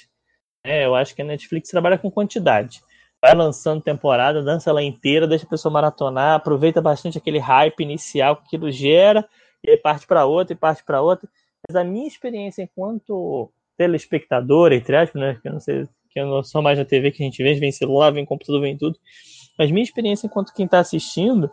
É, 0.65 0.85
eu 0.87 0.95
acho 0.95 1.15
que 1.15 1.23
a 1.23 1.25
Netflix 1.25 1.69
trabalha 1.69 1.99
com 1.99 2.11
quantidade. 2.11 2.81
Vai 3.21 3.35
lançando 3.35 3.83
temporada, 3.83 4.43
dança 4.43 4.71
ela 4.71 4.83
inteira, 4.83 5.27
deixa 5.27 5.47
a 5.47 5.49
pessoa 5.49 5.73
maratonar, 5.73 6.35
aproveita 6.35 6.81
bastante 6.81 7.17
aquele 7.19 7.39
hype 7.39 7.81
inicial 7.81 8.37
que 8.37 8.43
aquilo 8.47 8.71
gera, 8.71 9.27
e 9.63 9.71
aí 9.71 9.77
parte 9.79 10.07
para 10.07 10.27
outra 10.27 10.53
e 10.53 10.57
parte 10.57 10.85
para 10.85 11.01
outra. 11.01 11.29
Mas 11.67 11.77
a 11.77 11.83
minha 11.83 12.07
experiência 12.07 12.63
enquanto 12.63 13.51
telespectador, 13.77 14.73
entre 14.73 14.97
aspas, 14.97 15.21
né, 15.21 15.39
que 15.41 15.49
eu 15.49 15.53
não 15.53 15.61
sei, 15.61 15.85
que 16.11 16.21
eu 16.21 16.27
não 16.27 16.43
sou 16.43 16.63
mais 16.63 16.79
na 16.79 16.85
TV 16.85 17.11
que 17.11 17.23
a 17.23 17.27
gente 17.27 17.43
vê, 17.43 17.55
vem 17.55 17.73
celular, 17.73 18.11
vem 18.11 18.27
computador, 18.27 18.61
vem 18.61 18.77
tudo. 18.77 18.99
Mas 19.59 19.71
minha 19.71 19.83
experiência 19.83 20.27
enquanto 20.27 20.53
quem 20.53 20.67
está 20.67 20.81
assistindo 20.81 21.51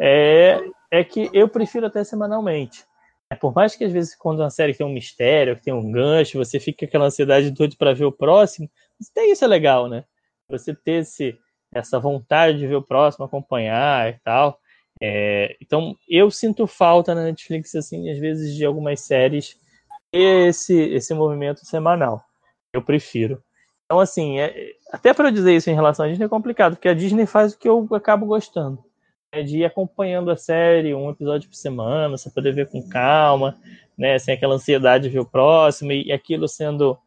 é, 0.00 0.58
é 0.90 1.04
que 1.04 1.30
eu 1.32 1.48
prefiro 1.48 1.86
até 1.86 2.02
semanalmente. 2.04 2.84
É, 3.30 3.36
por 3.36 3.54
mais 3.54 3.76
que 3.76 3.84
às 3.84 3.92
vezes 3.92 4.14
quando 4.16 4.40
uma 4.40 4.50
série 4.50 4.74
tem 4.74 4.84
um 4.84 4.92
mistério, 4.92 5.56
que 5.56 5.62
tem 5.62 5.72
um 5.72 5.90
gancho, 5.92 6.38
você 6.38 6.58
fica 6.58 6.80
com 6.80 6.84
aquela 6.86 7.06
ansiedade 7.06 7.50
doido 7.50 7.76
para 7.76 7.94
ver 7.94 8.04
o 8.04 8.12
próximo, 8.12 8.68
até 9.10 9.26
isso 9.26 9.44
é 9.44 9.48
legal, 9.48 9.88
né? 9.88 10.04
Você 10.48 10.74
ter 10.74 11.02
esse, 11.02 11.38
essa 11.72 12.00
vontade 12.00 12.58
de 12.58 12.66
ver 12.66 12.74
o 12.74 12.82
próximo, 12.82 13.24
acompanhar 13.24 14.10
e 14.10 14.18
tal. 14.24 14.58
É, 15.00 15.56
então, 15.60 15.96
eu 16.08 16.30
sinto 16.30 16.66
falta 16.66 17.14
na 17.14 17.22
Netflix, 17.22 17.74
assim, 17.74 18.10
às 18.10 18.18
vezes, 18.18 18.54
de 18.54 18.64
algumas 18.64 19.00
séries 19.00 19.56
esse, 20.12 20.74
esse 20.74 21.14
movimento 21.14 21.64
semanal. 21.64 22.24
Eu 22.72 22.82
prefiro. 22.82 23.42
Então, 23.84 24.00
assim, 24.00 24.38
é, 24.40 24.72
até 24.92 25.14
para 25.14 25.30
dizer 25.30 25.54
isso 25.54 25.70
em 25.70 25.74
relação 25.74 26.04
à 26.04 26.08
Disney 26.08 26.26
é 26.26 26.28
complicado, 26.28 26.76
porque 26.76 26.88
a 26.88 26.94
Disney 26.94 27.26
faz 27.26 27.52
o 27.52 27.58
que 27.58 27.68
eu 27.68 27.88
acabo 27.92 28.26
gostando. 28.26 28.84
É 29.32 29.42
de 29.42 29.58
ir 29.58 29.64
acompanhando 29.64 30.30
a 30.30 30.36
série, 30.36 30.94
um 30.94 31.10
episódio 31.10 31.48
por 31.48 31.54
semana, 31.54 32.16
você 32.16 32.28
poder 32.30 32.52
ver 32.52 32.68
com 32.68 32.86
calma, 32.88 33.56
né, 33.96 34.18
sem 34.18 34.34
aquela 34.34 34.54
ansiedade 34.54 35.04
de 35.04 35.10
ver 35.10 35.20
o 35.20 35.24
próximo, 35.24 35.92
e 35.92 36.12
aquilo 36.12 36.48
sendo. 36.48 36.98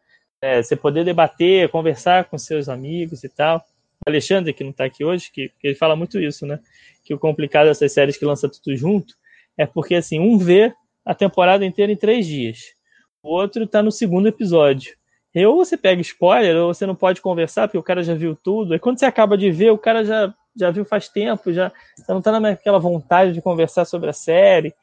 É, 0.42 0.62
você 0.62 0.76
poder 0.76 1.06
debater, 1.06 1.70
conversar 1.70 2.26
com 2.26 2.38
seus 2.38 2.68
amigos 2.68 3.24
e 3.24 3.30
tal. 3.30 3.58
O 4.06 4.10
Alexandre, 4.10 4.54
que 4.54 4.64
não 4.64 4.72
está 4.72 4.86
aqui 4.86 5.04
hoje, 5.04 5.32
que, 5.32 5.50
que 5.60 5.68
ele 5.68 5.76
fala 5.76 5.96
muito 5.96 6.20
isso, 6.20 6.46
né? 6.46 6.60
que 7.04 7.14
o 7.14 7.20
complicado 7.20 7.68
dessas 7.68 7.92
séries 7.92 8.18
que 8.18 8.26
lança 8.26 8.50
tudo 8.50 8.76
junto 8.76 9.16
é 9.58 9.66
porque 9.66 9.96
assim, 9.96 10.20
um 10.20 10.38
vê 10.38 10.74
a 11.06 11.14
temporada 11.14 11.66
inteira 11.66 11.92
em 11.92 11.98
três 11.98 12.26
dias, 12.26 12.74
o 13.22 13.30
outro 13.30 13.68
tá 13.68 13.84
no 13.84 13.92
segundo 13.92 14.28
episódio. 14.28 14.96
Ou 15.36 15.58
você 15.58 15.76
pega 15.76 16.00
spoiler, 16.02 16.56
ou 16.58 16.74
você 16.74 16.86
não 16.86 16.96
pode 16.96 17.20
conversar, 17.20 17.68
porque 17.68 17.78
o 17.78 17.84
cara 17.84 18.04
já 18.04 18.14
viu 18.14 18.36
tudo. 18.36 18.76
E 18.76 18.80
quando 18.80 19.00
você 19.00 19.06
acaba 19.06 19.36
de 19.36 19.50
ver, 19.50 19.72
o 19.72 19.78
cara 19.78 20.06
já, 20.06 20.34
já 20.56 20.72
viu 20.72 20.86
faz 20.86 21.10
tempo, 21.10 21.52
já 21.52 21.72
não 22.08 22.22
tá 22.22 22.40
naquela 22.40 22.80
vontade 22.80 23.34
de 23.34 23.42
conversar 23.42 23.86
sobre 23.86 24.10
a 24.10 24.14
série. 24.14 24.74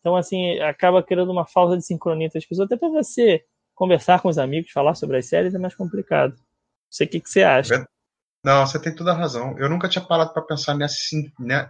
Então, 0.00 0.16
assim, 0.16 0.58
acaba 0.60 1.02
criando 1.02 1.30
uma 1.30 1.46
falta 1.46 1.76
de 1.76 1.84
sincronia 1.84 2.26
entre 2.26 2.38
as 2.38 2.46
pessoas. 2.46 2.66
Até 2.66 2.76
para 2.76 2.88
você 2.88 3.44
conversar 3.74 4.20
com 4.20 4.28
os 4.28 4.38
amigos, 4.38 4.70
falar 4.70 4.94
sobre 4.94 5.18
as 5.18 5.26
séries 5.26 5.54
é 5.54 5.58
mais 5.58 5.74
complicado. 5.74 6.32
Não 6.32 6.38
sei 6.90 7.06
o 7.06 7.10
que, 7.10 7.20
que 7.20 7.30
você 7.30 7.42
acha. 7.42 7.86
Não, 8.44 8.66
você 8.66 8.80
tem 8.80 8.94
toda 8.94 9.12
a 9.12 9.16
razão. 9.16 9.58
Eu 9.58 9.68
nunca 9.68 9.88
tinha 9.88 10.04
parado 10.04 10.32
para 10.32 10.42
pensar 10.42 10.74
nesse, 10.74 11.32
né, 11.38 11.68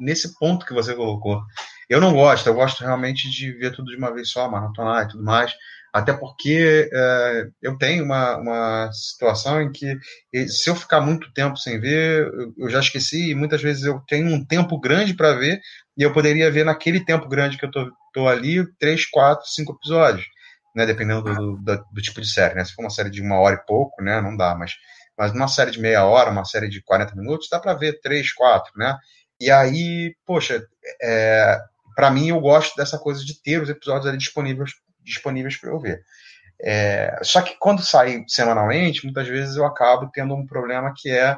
nesse 0.00 0.36
ponto 0.38 0.64
que 0.64 0.74
você 0.74 0.94
colocou. 0.94 1.42
Eu 1.88 2.00
não 2.00 2.12
gosto, 2.12 2.46
eu 2.48 2.54
gosto 2.54 2.80
realmente 2.80 3.30
de 3.30 3.52
ver 3.52 3.72
tudo 3.74 3.90
de 3.90 3.96
uma 3.96 4.12
vez 4.12 4.30
só, 4.30 4.50
maratonar 4.50 5.04
e 5.04 5.08
tudo 5.08 5.22
mais. 5.22 5.54
Até 5.96 6.12
porque 6.12 6.90
é, 6.92 7.46
eu 7.62 7.78
tenho 7.78 8.04
uma, 8.04 8.36
uma 8.36 8.92
situação 8.92 9.62
em 9.62 9.72
que, 9.72 9.96
se 10.46 10.68
eu 10.68 10.76
ficar 10.76 11.00
muito 11.00 11.32
tempo 11.32 11.56
sem 11.56 11.80
ver, 11.80 12.30
eu 12.58 12.68
já 12.68 12.80
esqueci, 12.80 13.30
e 13.30 13.34
muitas 13.34 13.62
vezes 13.62 13.84
eu 13.84 13.98
tenho 14.06 14.28
um 14.28 14.44
tempo 14.44 14.78
grande 14.78 15.14
para 15.14 15.32
ver, 15.32 15.58
e 15.96 16.02
eu 16.02 16.12
poderia 16.12 16.50
ver 16.50 16.66
naquele 16.66 17.02
tempo 17.02 17.26
grande 17.26 17.56
que 17.56 17.64
eu 17.64 17.70
tô, 17.70 17.90
tô 18.12 18.28
ali, 18.28 18.62
três, 18.78 19.06
quatro, 19.06 19.46
cinco 19.48 19.72
episódios, 19.72 20.26
né? 20.74 20.84
Dependendo 20.84 21.22
do, 21.22 21.56
do, 21.56 21.84
do 21.90 22.02
tipo 22.02 22.20
de 22.20 22.30
série, 22.30 22.54
né? 22.54 22.62
Se 22.62 22.74
for 22.74 22.82
uma 22.82 22.90
série 22.90 23.08
de 23.08 23.22
uma 23.22 23.40
hora 23.40 23.54
e 23.56 23.66
pouco, 23.66 24.02
né? 24.02 24.20
Não 24.20 24.36
dá, 24.36 24.54
mas 24.54 24.72
mas 25.18 25.32
numa 25.32 25.48
série 25.48 25.70
de 25.70 25.80
meia 25.80 26.04
hora, 26.04 26.30
uma 26.30 26.44
série 26.44 26.68
de 26.68 26.82
40 26.82 27.16
minutos, 27.16 27.48
dá 27.50 27.58
para 27.58 27.72
ver 27.72 28.00
três, 28.02 28.34
quatro, 28.34 28.70
né? 28.76 28.98
E 29.40 29.50
aí, 29.50 30.14
poxa, 30.26 30.62
é, 31.02 31.58
para 31.94 32.10
mim 32.10 32.28
eu 32.28 32.38
gosto 32.38 32.76
dessa 32.76 32.98
coisa 32.98 33.24
de 33.24 33.40
ter 33.42 33.62
os 33.62 33.70
episódios 33.70 34.06
ali 34.06 34.18
disponíveis 34.18 34.72
disponíveis 35.06 35.56
para 35.56 35.70
eu 35.70 35.78
ver. 35.78 36.02
É, 36.62 37.18
só 37.22 37.42
que 37.42 37.56
quando 37.58 37.82
sai 37.82 38.24
semanalmente, 38.26 39.04
muitas 39.04 39.28
vezes 39.28 39.56
eu 39.56 39.64
acabo 39.64 40.10
tendo 40.12 40.34
um 40.34 40.46
problema 40.46 40.92
que 40.96 41.10
é, 41.10 41.36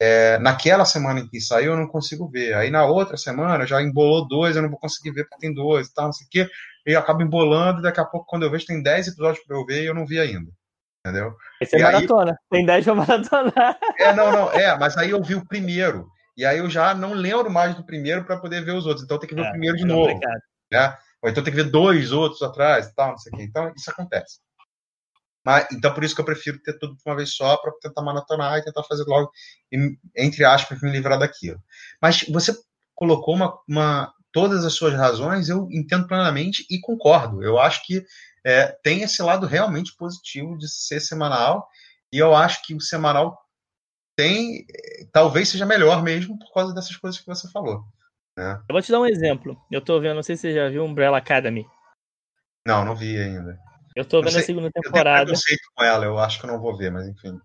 é, 0.00 0.38
naquela 0.38 0.84
semana 0.84 1.20
em 1.20 1.28
que 1.28 1.40
saiu 1.40 1.72
eu 1.72 1.78
não 1.78 1.86
consigo 1.86 2.28
ver. 2.28 2.54
Aí 2.54 2.70
na 2.70 2.84
outra 2.86 3.16
semana 3.16 3.66
já 3.66 3.82
embolou 3.82 4.26
dois, 4.26 4.56
eu 4.56 4.62
não 4.62 4.70
vou 4.70 4.78
conseguir 4.78 5.10
ver 5.10 5.24
porque 5.24 5.46
tem 5.46 5.54
dois 5.54 5.88
e 5.88 5.94
tal, 5.94 6.06
não 6.06 6.12
sei 6.12 6.26
o 6.26 6.30
quê. 6.30 6.50
E 6.86 6.92
eu 6.92 6.98
acabo 6.98 7.22
embolando 7.22 7.80
e 7.80 7.82
daqui 7.82 8.00
a 8.00 8.04
pouco, 8.04 8.26
quando 8.26 8.44
eu 8.44 8.50
vejo, 8.50 8.66
tem 8.66 8.82
dez 8.82 9.08
episódios 9.08 9.44
para 9.44 9.56
eu 9.56 9.66
ver 9.66 9.82
e 9.82 9.86
eu 9.86 9.94
não 9.94 10.06
vi 10.06 10.18
ainda 10.18 10.50
entendeu? 11.08 11.34
Esse 11.60 11.76
é 11.76 11.82
maratona. 11.82 12.32
Aí... 12.32 12.36
Tem 12.50 12.66
10 12.66 12.84
pra 12.84 12.94
maratona. 12.94 13.52
É, 13.98 14.12
não, 14.12 14.30
não, 14.30 14.52
é, 14.52 14.76
mas 14.78 14.96
aí 14.96 15.10
eu 15.10 15.22
vi 15.22 15.34
o 15.34 15.46
primeiro. 15.46 16.08
e 16.36 16.44
aí 16.44 16.58
eu 16.58 16.70
já 16.70 16.94
não 16.94 17.14
lembro 17.14 17.50
mais 17.50 17.74
do 17.74 17.84
primeiro 17.84 18.24
para 18.24 18.38
poder 18.38 18.64
ver 18.64 18.72
os 18.72 18.86
outros. 18.86 19.04
Então 19.04 19.18
tem 19.18 19.28
que 19.28 19.34
ver 19.34 19.44
é, 19.44 19.48
o 19.48 19.50
primeiro 19.50 19.76
de 19.76 19.84
é 19.84 19.86
novo. 19.86 20.20
Né? 20.70 20.96
Ou 21.22 21.28
então 21.28 21.42
tem 21.42 21.52
que 21.52 21.62
ver 21.62 21.70
dois 21.70 22.12
outros 22.12 22.42
atrás 22.42 22.92
tal, 22.94 23.10
não 23.10 23.18
sei 23.18 23.32
o 23.32 23.36
quê. 23.36 23.42
Então 23.42 23.72
isso 23.76 23.90
acontece. 23.90 24.38
Mas, 25.44 25.66
então 25.72 25.92
por 25.94 26.04
isso 26.04 26.14
que 26.14 26.20
eu 26.20 26.24
prefiro 26.24 26.60
ter 26.60 26.78
tudo 26.78 26.96
de 26.96 27.02
uma 27.06 27.16
vez 27.16 27.34
só 27.34 27.56
para 27.56 27.72
tentar 27.80 28.02
maratonar 28.02 28.58
e 28.58 28.64
tentar 28.64 28.82
fazer 28.84 29.04
logo, 29.04 29.30
entre 30.16 30.44
aspas, 30.44 30.80
me 30.82 30.90
livrar 30.90 31.18
daquilo. 31.18 31.62
Mas 32.02 32.22
você 32.24 32.54
colocou 32.94 33.34
uma, 33.34 33.58
uma 33.66 34.12
todas 34.32 34.64
as 34.64 34.74
suas 34.74 34.94
razões, 34.94 35.48
eu 35.48 35.68
entendo 35.70 36.06
plenamente 36.06 36.66
e 36.68 36.78
concordo. 36.80 37.42
Eu 37.42 37.58
acho 37.58 37.84
que 37.84 38.04
é, 38.44 38.66
tem 38.82 39.02
esse 39.02 39.22
lado 39.22 39.46
realmente 39.46 39.96
positivo 39.96 40.56
de 40.58 40.68
ser 40.68 41.00
semanal, 41.00 41.66
e 42.12 42.18
eu 42.18 42.34
acho 42.34 42.62
que 42.62 42.74
o 42.74 42.80
semanal 42.80 43.38
tem, 44.16 44.66
talvez 45.12 45.48
seja 45.48 45.64
melhor 45.64 46.02
mesmo 46.02 46.38
por 46.38 46.52
causa 46.52 46.74
dessas 46.74 46.96
coisas 46.96 47.20
que 47.20 47.26
você 47.26 47.48
falou. 47.50 47.84
Né? 48.38 48.56
Eu 48.68 48.72
vou 48.72 48.80
te 48.80 48.92
dar 48.92 49.00
um 49.00 49.06
exemplo. 49.06 49.60
Eu 49.68 49.80
tô 49.80 49.98
vendo, 49.98 50.14
não 50.14 50.22
sei 50.22 50.36
se 50.36 50.42
você 50.42 50.54
já 50.54 50.68
viu 50.68 50.84
Umbrella 50.84 51.18
Academy. 51.18 51.66
Não, 52.64 52.84
não 52.84 52.94
vi 52.94 53.18
ainda. 53.18 53.58
Eu 53.96 54.04
tô 54.04 54.20
vendo 54.20 54.30
sei, 54.30 54.42
a 54.42 54.44
segunda 54.44 54.70
temporada. 54.70 55.22
Eu 55.22 55.26
tenho 55.26 55.38
preconceito 55.40 55.62
com 55.74 55.84
ela, 55.84 56.04
eu 56.04 56.18
acho 56.20 56.38
que 56.38 56.46
eu 56.46 56.52
não 56.52 56.60
vou 56.60 56.76
ver, 56.76 56.92
mas 56.92 57.08
enfim. 57.08 57.36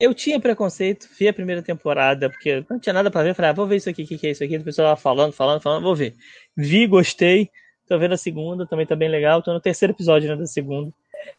Eu 0.00 0.12
tinha 0.12 0.40
preconceito, 0.40 1.08
vi 1.16 1.28
a 1.28 1.32
primeira 1.32 1.62
temporada, 1.62 2.28
porque 2.28 2.64
não 2.68 2.80
tinha 2.80 2.92
nada 2.92 3.12
para 3.12 3.22
ver. 3.22 3.34
Falei, 3.34 3.52
ah, 3.52 3.54
vou 3.54 3.64
ver 3.64 3.76
isso 3.76 3.88
aqui, 3.88 4.02
o 4.02 4.06
que, 4.06 4.18
que 4.18 4.26
é 4.26 4.30
isso 4.32 4.42
aqui? 4.42 4.56
O 4.56 4.64
pessoal 4.64 4.88
tava 4.88 5.00
falando, 5.00 5.32
falando, 5.32 5.60
falando, 5.60 5.84
vou 5.84 5.94
ver. 5.94 6.16
Vi, 6.56 6.84
gostei. 6.88 7.48
Tô 7.86 7.96
vendo 7.96 8.14
a 8.14 8.16
segunda, 8.16 8.66
também 8.66 8.86
tá 8.86 8.96
bem 8.96 9.08
legal. 9.08 9.42
Tô 9.42 9.52
no 9.52 9.60
terceiro 9.60 9.94
episódio 9.94 10.28
né, 10.28 10.34
da 10.34 10.46
segunda. 10.46 10.92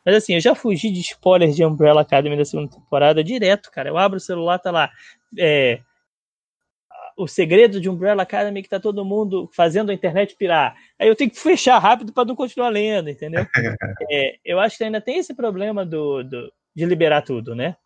Mas 0.06 0.16
assim, 0.16 0.36
eu 0.36 0.40
já 0.40 0.56
fugi 0.56 0.90
de 0.90 1.02
spoilers 1.02 1.54
de 1.54 1.66
Umbrella 1.66 2.00
Academy 2.00 2.38
da 2.38 2.46
segunda 2.46 2.72
temporada 2.72 3.22
direto, 3.22 3.70
cara. 3.72 3.90
Eu 3.90 3.98
abro 3.98 4.18
o 4.18 4.22
celular, 4.22 4.58
tá 4.58 4.72
lá. 4.72 4.90
É, 5.38 5.82
o 7.18 7.28
segredo 7.28 7.80
de 7.80 7.90
Umbrella 7.90 8.24
Academy 8.24 8.64
que 8.64 8.70
tá 8.70 8.80
todo 8.80 9.06
mundo 9.06 9.50
fazendo 9.54 9.92
a 9.92 9.94
internet 9.94 10.36
pirar. 10.36 10.76
Aí 11.00 11.08
eu 11.08 11.16
tenho 11.16 11.30
que 11.30 11.40
fechar 11.40 11.78
rápido 11.80 12.14
para 12.14 12.26
não 12.26 12.36
continuar 12.36 12.70
lendo, 12.70 13.10
entendeu? 13.10 13.46
É, 14.12 14.38
eu 14.44 14.60
acho 14.60 14.78
que 14.78 14.84
ainda 14.84 15.00
tem 15.00 15.18
esse 15.18 15.34
problema 15.34 15.86
do, 15.86 16.24
do, 16.24 16.52
de 16.76 16.86
liberar 16.86 17.22
tudo, 17.22 17.56
né? 17.56 17.78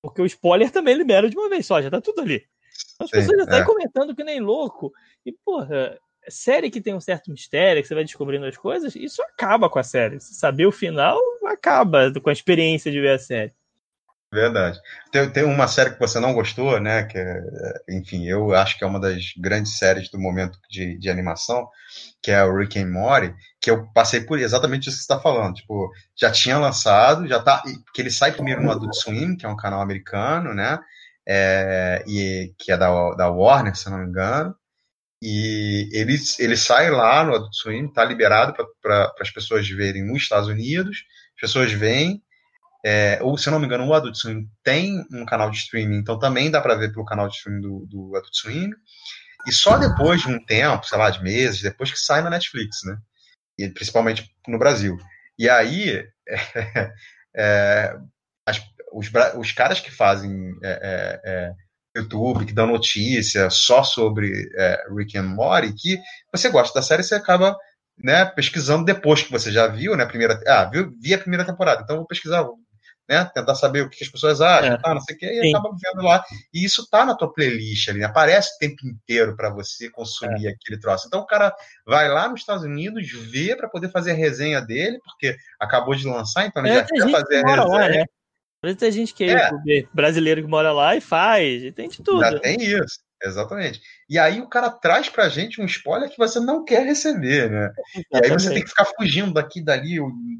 Porque 0.00 0.22
o 0.22 0.26
spoiler 0.26 0.70
também 0.70 0.94
libera 0.94 1.28
de 1.28 1.36
uma 1.36 1.48
vez 1.48 1.66
só, 1.66 1.82
já 1.82 1.90
tá 1.90 2.00
tudo 2.00 2.22
ali. 2.22 2.42
As 2.98 3.10
Sim, 3.10 3.16
pessoas 3.16 3.36
já 3.38 3.44
estão 3.44 3.58
é. 3.58 3.64
comentando 3.64 4.14
que 4.14 4.24
nem 4.24 4.40
louco. 4.40 4.92
E, 5.26 5.32
porra, 5.32 5.98
série 6.28 6.70
que 6.70 6.80
tem 6.80 6.94
um 6.94 7.00
certo 7.00 7.30
mistério, 7.30 7.82
que 7.82 7.88
você 7.88 7.94
vai 7.94 8.04
descobrindo 8.04 8.46
as 8.46 8.56
coisas, 8.56 8.94
isso 8.94 9.22
acaba 9.22 9.68
com 9.68 9.78
a 9.78 9.82
série. 9.82 10.20
Saber 10.20 10.66
o 10.66 10.72
final, 10.72 11.18
acaba 11.46 12.12
com 12.20 12.30
a 12.30 12.32
experiência 12.32 12.90
de 12.90 13.00
ver 13.00 13.10
a 13.10 13.18
série. 13.18 13.52
Verdade. 14.34 14.80
Tem, 15.12 15.30
tem 15.30 15.44
uma 15.44 15.68
série 15.68 15.90
que 15.92 16.00
você 16.00 16.18
não 16.18 16.34
gostou, 16.34 16.80
né? 16.80 17.04
Que 17.04 17.16
é, 17.16 17.40
enfim, 17.88 18.26
eu 18.26 18.52
acho 18.52 18.76
que 18.76 18.82
é 18.82 18.86
uma 18.86 18.98
das 18.98 19.32
grandes 19.38 19.78
séries 19.78 20.10
do 20.10 20.18
momento 20.18 20.58
de, 20.68 20.98
de 20.98 21.08
animação, 21.08 21.68
que 22.20 22.32
é 22.32 22.42
o 22.42 22.56
Rick 22.58 22.76
and 22.80 22.90
Morty, 22.90 23.32
que 23.60 23.70
eu 23.70 23.86
passei 23.92 24.22
por 24.22 24.40
exatamente 24.40 24.88
isso 24.88 24.98
que 24.98 25.04
você 25.04 25.12
está 25.12 25.20
falando. 25.20 25.54
Tipo, 25.54 25.88
já 26.16 26.32
tinha 26.32 26.58
lançado, 26.58 27.28
já 27.28 27.40
tá. 27.40 27.62
Que 27.94 28.02
ele 28.02 28.10
sai 28.10 28.32
primeiro 28.32 28.60
no 28.60 28.72
Adult 28.72 28.92
Swim, 28.94 29.36
que 29.36 29.46
é 29.46 29.48
um 29.48 29.56
canal 29.56 29.80
americano, 29.80 30.52
né? 30.52 30.80
É, 31.26 32.02
e 32.08 32.52
que 32.58 32.72
é 32.72 32.76
da, 32.76 32.88
da 33.14 33.30
Warner, 33.30 33.76
se 33.76 33.88
não 33.88 33.98
me 33.98 34.08
engano. 34.08 34.52
E 35.22 35.88
ele, 35.92 36.16
ele 36.40 36.56
sai 36.56 36.90
lá 36.90 37.22
no 37.22 37.36
Adult 37.36 37.54
Swim, 37.54 37.86
tá 37.86 38.04
liberado 38.04 38.52
para 38.82 39.14
as 39.20 39.30
pessoas 39.30 39.68
verem 39.68 40.04
nos 40.04 40.22
Estados 40.22 40.48
Unidos. 40.48 41.04
As 41.36 41.40
pessoas 41.40 41.72
vêm 41.72 42.20
é, 42.84 43.18
ou, 43.22 43.38
se 43.38 43.48
eu 43.48 43.50
não 43.50 43.58
me 43.58 43.64
engano, 43.64 43.86
o 43.86 43.94
Adult 43.94 44.14
Swim 44.14 44.46
tem 44.62 45.02
um 45.10 45.24
canal 45.24 45.50
de 45.50 45.56
streaming, 45.56 45.96
então 45.96 46.18
também 46.18 46.50
dá 46.50 46.60
para 46.60 46.74
ver 46.74 46.92
pelo 46.92 47.06
canal 47.06 47.28
de 47.28 47.36
streaming 47.36 47.62
do, 47.62 47.86
do 47.86 48.14
Adult 48.14 48.34
Swim. 48.34 48.70
E 49.46 49.52
só 49.52 49.78
depois 49.78 50.20
de 50.20 50.28
um 50.28 50.44
tempo, 50.44 50.86
sei 50.86 50.98
lá, 50.98 51.08
de 51.08 51.22
meses, 51.22 51.62
depois 51.62 51.90
que 51.90 51.98
sai 51.98 52.20
na 52.20 52.28
Netflix, 52.28 52.82
né? 52.84 52.98
E 53.58 53.68
principalmente 53.68 54.30
no 54.46 54.58
Brasil. 54.58 54.98
E 55.38 55.48
aí, 55.48 56.06
é, 56.28 56.92
é, 57.34 57.96
as, 58.46 58.62
os, 58.92 59.10
os, 59.38 59.52
caras 59.52 59.80
que 59.80 59.90
fazem 59.90 60.54
é, 60.62 60.70
é, 60.70 61.20
é, 61.24 61.52
YouTube, 61.96 62.44
que 62.44 62.52
dão 62.52 62.66
notícia 62.66 63.48
só 63.48 63.82
sobre 63.82 64.30
Rick 64.94 65.16
and 65.16 65.28
Morty, 65.28 65.72
que 65.72 65.98
você 66.30 66.50
gosta 66.50 66.78
da 66.78 66.84
série, 66.84 67.02
você 67.02 67.14
acaba 67.14 67.56
né, 67.96 68.24
pesquisando 68.26 68.84
depois 68.84 69.22
que 69.22 69.30
você 69.30 69.50
já 69.52 69.68
viu, 69.68 69.96
né, 69.96 70.04
primeira, 70.04 70.40
ah, 70.46 70.68
vi 71.00 71.14
a 71.14 71.18
primeira 71.18 71.44
temporada, 71.44 71.82
então 71.82 71.96
vou 71.98 72.06
pesquisar, 72.06 72.42
vou 72.42 72.63
né? 73.08 73.24
Tentar 73.34 73.54
saber 73.54 73.82
o 73.82 73.90
que 73.90 74.02
as 74.02 74.10
pessoas 74.10 74.40
acham, 74.40 74.74
é. 74.74 74.78
tá, 74.78 74.94
não 74.94 75.00
sei 75.00 75.14
o 75.14 75.18
que, 75.18 75.26
e 75.26 75.40
Sim. 75.42 75.54
acaba 75.54 75.70
vendo 75.70 76.04
lá. 76.04 76.24
E 76.52 76.64
isso 76.64 76.88
tá 76.88 77.04
na 77.04 77.14
tua 77.14 77.32
playlist 77.32 77.88
ali, 77.88 78.00
né? 78.00 78.06
aparece 78.06 78.54
o 78.54 78.58
tempo 78.58 78.86
inteiro 78.86 79.36
para 79.36 79.50
você 79.50 79.90
consumir 79.90 80.46
é. 80.46 80.50
aquele 80.50 80.80
troço. 80.80 81.06
Então 81.06 81.20
o 81.20 81.26
cara 81.26 81.54
vai 81.86 82.08
lá 82.08 82.28
nos 82.28 82.40
Estados 82.40 82.64
Unidos, 82.64 83.10
vê 83.30 83.54
para 83.54 83.68
poder 83.68 83.90
fazer 83.90 84.12
a 84.12 84.14
resenha 84.14 84.60
dele, 84.60 84.98
porque 85.04 85.36
acabou 85.60 85.94
de 85.94 86.06
lançar, 86.06 86.46
então 86.46 86.64
ele 86.64 86.74
já 86.74 86.84
quer 86.84 87.10
fazer 87.10 87.44
a 87.44 87.46
resenha. 87.46 87.64
Lá, 87.64 87.88
né? 87.88 88.04
Às 88.62 88.68
vezes 88.68 88.78
tem 88.78 88.92
gente 88.92 89.14
que 89.14 89.24
é, 89.24 89.50
é. 89.68 89.86
brasileiro 89.92 90.42
que 90.42 90.48
mora 90.48 90.72
lá 90.72 90.96
e 90.96 91.00
faz, 91.00 91.70
tem 91.74 91.88
de 91.88 92.02
tudo. 92.02 92.20
Já 92.20 92.38
tem 92.38 92.56
isso. 92.62 92.98
Exatamente. 93.24 93.80
E 94.08 94.18
aí 94.18 94.40
o 94.40 94.48
cara 94.48 94.70
traz 94.70 95.08
pra 95.08 95.30
gente 95.30 95.60
um 95.60 95.64
spoiler 95.64 96.10
que 96.10 96.18
você 96.18 96.38
não 96.38 96.62
quer 96.62 96.84
receber, 96.84 97.50
né? 97.50 97.72
Exatamente. 97.94 98.06
E 98.12 98.16
aí 98.16 98.30
você 98.30 98.48
tem 98.50 98.62
que 98.62 98.68
ficar 98.68 98.84
fugindo 98.84 99.32
daqui 99.32 99.60
e 99.60 99.64
dali. 99.64 99.98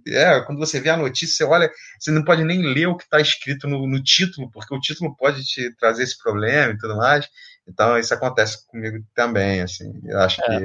É, 0.08 0.40
quando 0.42 0.58
você 0.58 0.78
vê 0.78 0.90
a 0.90 0.96
notícia, 0.96 1.34
você 1.34 1.44
olha, 1.44 1.70
você 1.98 2.10
não 2.10 2.22
pode 2.22 2.44
nem 2.44 2.62
ler 2.62 2.86
o 2.86 2.96
que 2.96 3.04
está 3.04 3.18
escrito 3.20 3.66
no, 3.66 3.86
no, 3.86 4.02
título, 4.02 4.50
porque 4.50 4.74
o 4.74 4.80
título 4.80 5.16
pode 5.16 5.42
te 5.44 5.74
trazer 5.76 6.02
esse 6.02 6.18
problema 6.18 6.74
e 6.74 6.78
tudo 6.78 6.96
mais. 6.96 7.26
Então 7.66 7.98
isso 7.98 8.12
acontece 8.12 8.66
comigo 8.66 9.02
também, 9.14 9.62
assim. 9.62 9.90
Eu 10.04 10.18
acho 10.20 10.42
é. 10.42 10.60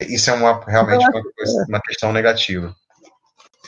que 0.00 0.14
isso 0.14 0.28
é 0.28 0.34
uma, 0.34 0.62
realmente 0.64 1.02
uma, 1.08 1.22
coisa, 1.22 1.66
uma 1.66 1.80
questão 1.80 2.12
negativa. 2.12 2.76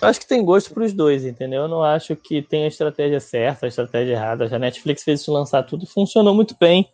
Eu 0.02 0.08
acho 0.08 0.20
que 0.20 0.26
tem 0.26 0.44
gosto 0.44 0.74
para 0.74 0.84
os 0.84 0.92
dois, 0.92 1.24
entendeu? 1.24 1.62
Eu 1.62 1.68
não 1.68 1.82
acho 1.82 2.14
que 2.14 2.42
tem 2.42 2.64
a 2.64 2.68
estratégia 2.68 3.20
certa, 3.20 3.64
a 3.64 3.68
estratégia 3.68 4.12
errada. 4.12 4.48
Já 4.48 4.56
a 4.56 4.58
Netflix 4.58 5.02
fez 5.02 5.20
isso 5.20 5.32
lançar 5.32 5.62
tudo, 5.62 5.86
funcionou 5.86 6.34
muito 6.34 6.54
bem 6.60 6.90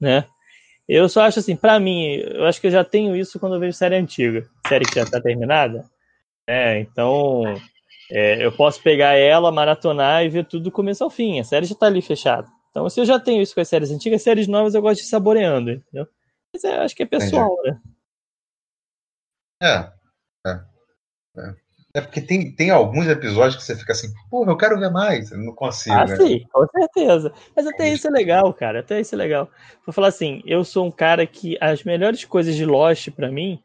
né? 0.00 0.24
Eu 0.88 1.08
só 1.08 1.22
acho 1.22 1.38
assim, 1.38 1.54
para 1.54 1.78
mim, 1.78 2.16
eu 2.16 2.46
acho 2.46 2.60
que 2.60 2.66
eu 2.66 2.70
já 2.70 2.84
tenho 2.84 3.14
isso 3.14 3.38
quando 3.38 3.54
eu 3.54 3.60
vejo 3.60 3.76
série 3.76 3.94
antiga, 3.94 4.48
série 4.66 4.84
que 4.84 4.96
já 4.96 5.06
tá 5.06 5.20
terminada. 5.20 5.84
É, 6.48 6.80
então, 6.80 7.44
é, 8.10 8.44
eu 8.44 8.50
posso 8.50 8.82
pegar 8.82 9.14
ela, 9.14 9.52
maratonar 9.52 10.24
e 10.24 10.28
ver 10.28 10.44
tudo 10.46 10.64
do 10.64 10.72
começo 10.72 11.04
ao 11.04 11.10
fim. 11.10 11.38
A 11.38 11.44
série 11.44 11.66
já 11.66 11.76
tá 11.76 11.86
ali 11.86 12.02
fechada. 12.02 12.48
Então, 12.70 12.88
se 12.88 13.00
eu 13.00 13.04
já 13.04 13.20
tenho 13.20 13.40
isso 13.40 13.54
com 13.54 13.60
as 13.60 13.68
séries 13.68 13.90
antigas, 13.90 14.22
séries 14.22 14.48
novas 14.48 14.74
eu 14.74 14.82
gosto 14.82 15.00
de 15.00 15.06
ir 15.06 15.10
saboreando, 15.10 15.70
entendeu? 15.70 16.08
Mas 16.52 16.64
é, 16.64 16.78
acho 16.78 16.96
que 16.96 17.04
é 17.04 17.06
pessoal, 17.06 17.52
Entendi. 17.60 17.70
né? 17.70 17.80
É. 19.62 20.50
É. 20.50 20.60
é. 21.38 21.54
É 21.92 22.00
porque 22.00 22.20
tem, 22.20 22.52
tem 22.52 22.70
alguns 22.70 23.08
episódios 23.08 23.56
que 23.56 23.64
você 23.64 23.74
fica 23.74 23.92
assim, 23.92 24.08
porra, 24.30 24.52
eu 24.52 24.56
quero 24.56 24.78
ver 24.78 24.90
mais, 24.90 25.32
eu 25.32 25.38
não 25.38 25.52
consigo. 25.52 25.94
Ah, 25.94 26.06
né? 26.06 26.16
sim, 26.16 26.46
com 26.52 26.64
certeza. 26.68 27.32
Mas 27.54 27.66
até 27.66 27.88
é 27.88 27.92
isso 27.92 28.06
é 28.06 28.10
legal, 28.10 28.54
cara, 28.54 28.78
até 28.80 29.00
isso 29.00 29.14
é 29.14 29.18
legal. 29.18 29.50
Vou 29.84 29.92
falar 29.92 30.08
assim, 30.08 30.40
eu 30.46 30.62
sou 30.62 30.86
um 30.86 30.90
cara 30.90 31.26
que 31.26 31.58
as 31.60 31.82
melhores 31.82 32.24
coisas 32.24 32.54
de 32.54 32.64
Lost 32.64 33.10
para 33.10 33.30
mim, 33.30 33.60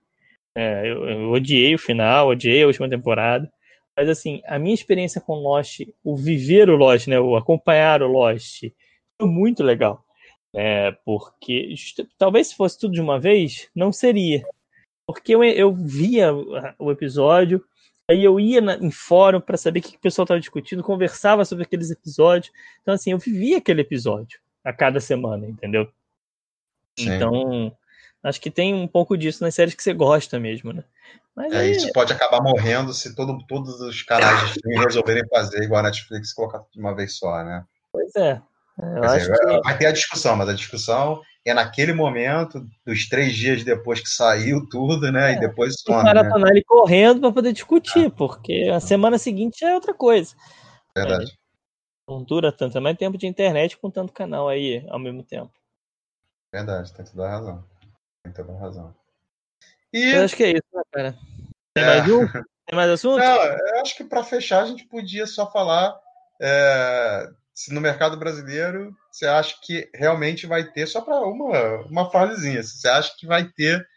é, 0.56 0.92
eu, 0.92 1.08
eu, 1.08 1.32
odiei 1.32 1.76
o 1.76 1.80
final, 1.80 2.30
odiei 2.30 2.64
a 2.64 2.68
última 2.68 2.90
temporada, 2.90 3.52
mas 3.96 4.10
assim, 4.10 4.42
a 4.48 4.58
minha 4.58 4.74
experiência 4.74 5.22
com 5.22 5.36
Lost, 5.36 5.82
o 6.04 6.18
viver 6.18 6.68
o 6.68 6.76
Lost, 6.76 7.08
né, 7.08 7.20
o 7.20 7.36
acompanhar 7.36 8.02
o 8.02 8.08
Lost, 8.08 8.64
foi 9.22 9.30
muito 9.30 9.64
legal. 9.64 10.04
É, 10.58 10.94
porque 11.06 11.76
talvez 12.18 12.48
se 12.48 12.56
fosse 12.56 12.80
tudo 12.80 12.94
de 12.94 13.02
uma 13.02 13.20
vez, 13.20 13.70
não 13.76 13.92
seria. 13.92 14.44
Porque 15.06 15.36
eu, 15.36 15.44
eu 15.44 15.74
via 15.74 16.34
o 16.80 16.92
episódio, 16.92 17.64
Aí 18.10 18.24
eu 18.24 18.40
ia 18.40 18.62
na, 18.62 18.76
em 18.76 18.92
fórum 18.92 19.42
para 19.42 19.58
saber 19.58 19.80
o 19.80 19.82
que, 19.82 19.92
que 19.92 19.98
o 19.98 20.02
pessoal 20.02 20.24
estava 20.26 20.40
discutindo, 20.40 20.84
conversava 20.84 21.44
sobre 21.44 21.64
aqueles 21.64 21.90
episódios. 21.90 22.54
Então, 22.82 22.94
assim, 22.94 23.12
eu 23.12 23.18
vivia 23.18 23.58
aquele 23.58 23.82
episódio 23.82 24.40
a 24.64 24.72
cada 24.72 25.00
semana, 25.00 25.48
entendeu? 25.48 25.88
Sim. 26.98 27.14
Então, 27.14 27.76
acho 28.24 28.40
que 28.40 28.52
tem 28.52 28.74
um 28.74 28.88
pouco 28.88 29.18
disso 29.18 29.44
nas 29.44 29.56
séries 29.56 29.74
que 29.74 29.82
você 29.82 29.94
gosta 29.94 30.40
mesmo, 30.40 30.72
né? 30.72 30.84
Mas 31.36 31.52
é, 31.52 31.58
aí... 31.58 31.72
Isso 31.72 31.92
pode 31.94 32.14
acabar 32.14 32.42
morrendo 32.42 32.94
se 32.94 33.16
todo, 33.16 33.38
todos 33.48 33.82
os 33.82 34.04
canais 34.04 34.40
de 34.42 34.46
streaming 34.58 34.86
resolverem 34.86 35.28
fazer 35.28 35.64
igual 35.64 35.80
a 35.80 35.84
Netflix 35.84 36.32
colocar 36.32 36.64
de 36.72 36.80
uma 36.80 36.96
vez 36.96 37.18
só, 37.18 37.44
né? 37.44 37.66
Pois 37.92 38.16
é. 38.16 38.42
Dizer, 38.78 39.32
que... 39.32 39.62
Vai 39.62 39.78
ter 39.78 39.88
a 39.88 39.92
discussão, 39.92 40.36
mas 40.36 40.50
a 40.50 40.54
discussão 40.54 41.22
é 41.46 41.54
naquele 41.54 41.94
momento, 41.94 42.68
dos 42.86 43.08
três 43.08 43.36
dias 43.36 43.64
depois 43.64 44.02
que 44.02 44.10
saiu 44.10 44.68
tudo, 44.68 45.12
né? 45.12 45.34
É, 45.34 45.36
e 45.36 45.40
depois 45.40 45.76
some. 45.80 46.04
Maratonar 46.04 46.50
né? 46.50 46.52
ele 46.52 46.64
correndo 46.64 47.22
para 47.22 47.32
poder 47.32 47.54
discutir, 47.54 48.08
ah. 48.08 48.12
porque 48.12 48.70
a 48.74 48.80
semana 48.80 49.18
seguinte 49.18 49.64
é 49.64 49.74
outra 49.74 49.94
coisa. 49.94 50.36
Verdade. 50.96 51.32
É, 51.32 52.12
não 52.12 52.24
dura 52.24 52.52
tanto, 52.52 52.78
é 52.78 52.82
mais 52.82 52.98
tempo 52.98 53.18
de 53.18 53.28
internet 53.28 53.78
com 53.78 53.92
tanto 53.92 54.12
canal 54.12 54.50
aí 54.50 54.86
ao 54.90 55.00
mesmo 55.00 55.24
tempo. 55.24 55.52
Verdade, 56.52 56.94
tem 56.94 57.06
toda 57.06 57.26
a 57.26 57.30
razão. 57.30 57.64
Tem 58.24 58.34
toda 58.34 58.54
a 58.54 58.60
razão. 58.60 58.96
E... 59.94 60.14
Eu 60.14 60.24
acho 60.24 60.36
que 60.36 60.44
é 60.44 60.50
isso, 60.52 60.68
né, 60.74 60.82
cara? 60.92 61.18
Tem 61.74 61.84
é. 61.84 61.88
mais 61.88 62.10
um? 62.10 62.28
Tem 62.66 62.76
mais 62.76 62.90
assunto? 62.90 63.20
Não, 63.20 63.44
eu 63.44 63.82
acho 63.82 63.96
que 63.96 64.04
para 64.04 64.24
fechar 64.24 64.64
a 64.64 64.66
gente 64.66 64.86
podia 64.86 65.28
só 65.28 65.52
falar. 65.52 65.96
Se 67.56 67.74
no 67.74 67.80
mercado 67.80 68.18
brasileiro 68.18 68.94
você 69.10 69.26
acha 69.26 69.56
que 69.64 69.90
realmente 69.96 70.46
vai 70.46 70.66
ter, 70.66 70.86
só 70.88 71.00
para 71.00 71.22
uma, 71.22 71.78
uma 71.86 72.12
frasezinha, 72.12 72.62
você 72.62 72.88
acha 72.88 73.16
que 73.18 73.26
vai 73.26 73.46
ter 73.46 73.88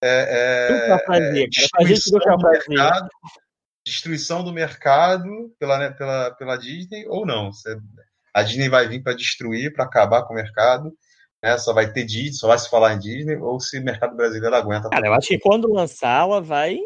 é, 0.00 0.96
é, 1.10 1.46
destruição, 1.48 2.36
do 2.36 2.48
mercado, 2.48 3.08
destruição 3.84 4.44
do 4.44 4.52
mercado 4.52 5.52
pela, 5.58 5.78
né, 5.78 5.90
pela, 5.90 6.30
pela 6.32 6.56
Disney 6.56 7.04
ou 7.08 7.26
não? 7.26 7.52
Você, 7.52 7.76
a 8.32 8.42
Disney 8.44 8.68
vai 8.68 8.86
vir 8.86 9.02
para 9.02 9.16
destruir, 9.16 9.72
para 9.72 9.84
acabar 9.84 10.22
com 10.22 10.32
o 10.32 10.36
mercado, 10.36 10.96
né? 11.42 11.58
Só 11.58 11.72
vai 11.72 11.92
ter 11.92 12.04
Disney, 12.04 12.34
só 12.34 12.48
vai 12.48 12.58
se 12.58 12.70
falar 12.70 12.94
em 12.94 12.98
Disney, 13.00 13.36
ou 13.36 13.58
se 13.58 13.78
o 13.78 13.84
mercado 13.84 14.16
brasileiro 14.16 14.54
aguenta. 14.54 14.88
Cara, 14.90 15.08
eu 15.08 15.14
acho 15.14 15.28
que 15.28 15.38
quando 15.40 15.72
lançar, 15.72 16.22
ela 16.22 16.40
vai 16.40 16.78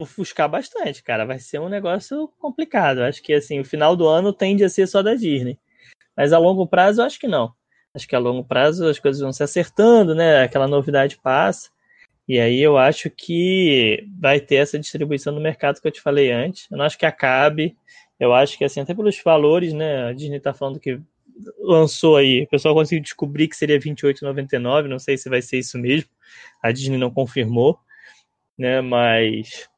ofuscar 0.00 0.48
bastante, 0.48 1.02
cara. 1.02 1.24
Vai 1.24 1.38
ser 1.38 1.60
um 1.60 1.68
negócio 1.68 2.28
complicado. 2.38 3.02
Acho 3.02 3.22
que 3.22 3.32
assim, 3.32 3.60
o 3.60 3.64
final 3.64 3.94
do 3.94 4.06
ano 4.08 4.32
tende 4.32 4.64
a 4.64 4.68
ser 4.68 4.86
só 4.86 5.02
da 5.02 5.14
Disney. 5.14 5.58
Mas 6.16 6.32
a 6.32 6.38
longo 6.38 6.66
prazo, 6.66 7.00
eu 7.00 7.06
acho 7.06 7.18
que 7.18 7.28
não. 7.28 7.52
Acho 7.94 8.06
que 8.08 8.16
a 8.16 8.18
longo 8.18 8.44
prazo 8.44 8.86
as 8.86 8.98
coisas 8.98 9.20
vão 9.20 9.32
se 9.32 9.42
acertando, 9.42 10.14
né? 10.14 10.42
Aquela 10.42 10.68
novidade 10.68 11.18
passa. 11.18 11.70
E 12.28 12.38
aí 12.38 12.60
eu 12.60 12.78
acho 12.78 13.10
que 13.10 14.06
vai 14.18 14.40
ter 14.40 14.56
essa 14.56 14.78
distribuição 14.78 15.32
no 15.32 15.40
mercado 15.40 15.80
que 15.80 15.88
eu 15.88 15.92
te 15.92 16.00
falei 16.00 16.30
antes. 16.30 16.70
Eu 16.70 16.78
não 16.78 16.84
acho 16.84 16.98
que 16.98 17.06
acabe. 17.06 17.76
Eu 18.18 18.34
acho 18.34 18.56
que 18.58 18.64
assim, 18.64 18.80
até 18.80 18.94
pelos 18.94 19.20
valores, 19.22 19.72
né? 19.72 20.08
A 20.08 20.12
Disney 20.12 20.40
tá 20.40 20.52
falando 20.52 20.78
que 20.78 21.00
lançou 21.58 22.16
aí, 22.16 22.42
o 22.42 22.48
pessoal 22.48 22.74
conseguiu 22.74 23.02
descobrir 23.02 23.48
que 23.48 23.56
seria 23.56 23.78
28,99, 23.78 24.88
não 24.88 24.98
sei 24.98 25.16
se 25.16 25.30
vai 25.30 25.40
ser 25.40 25.58
isso 25.58 25.78
mesmo. 25.78 26.10
A 26.62 26.70
Disney 26.70 26.98
não 26.98 27.10
confirmou, 27.10 27.78
né? 28.58 28.80
Mas 28.82 29.69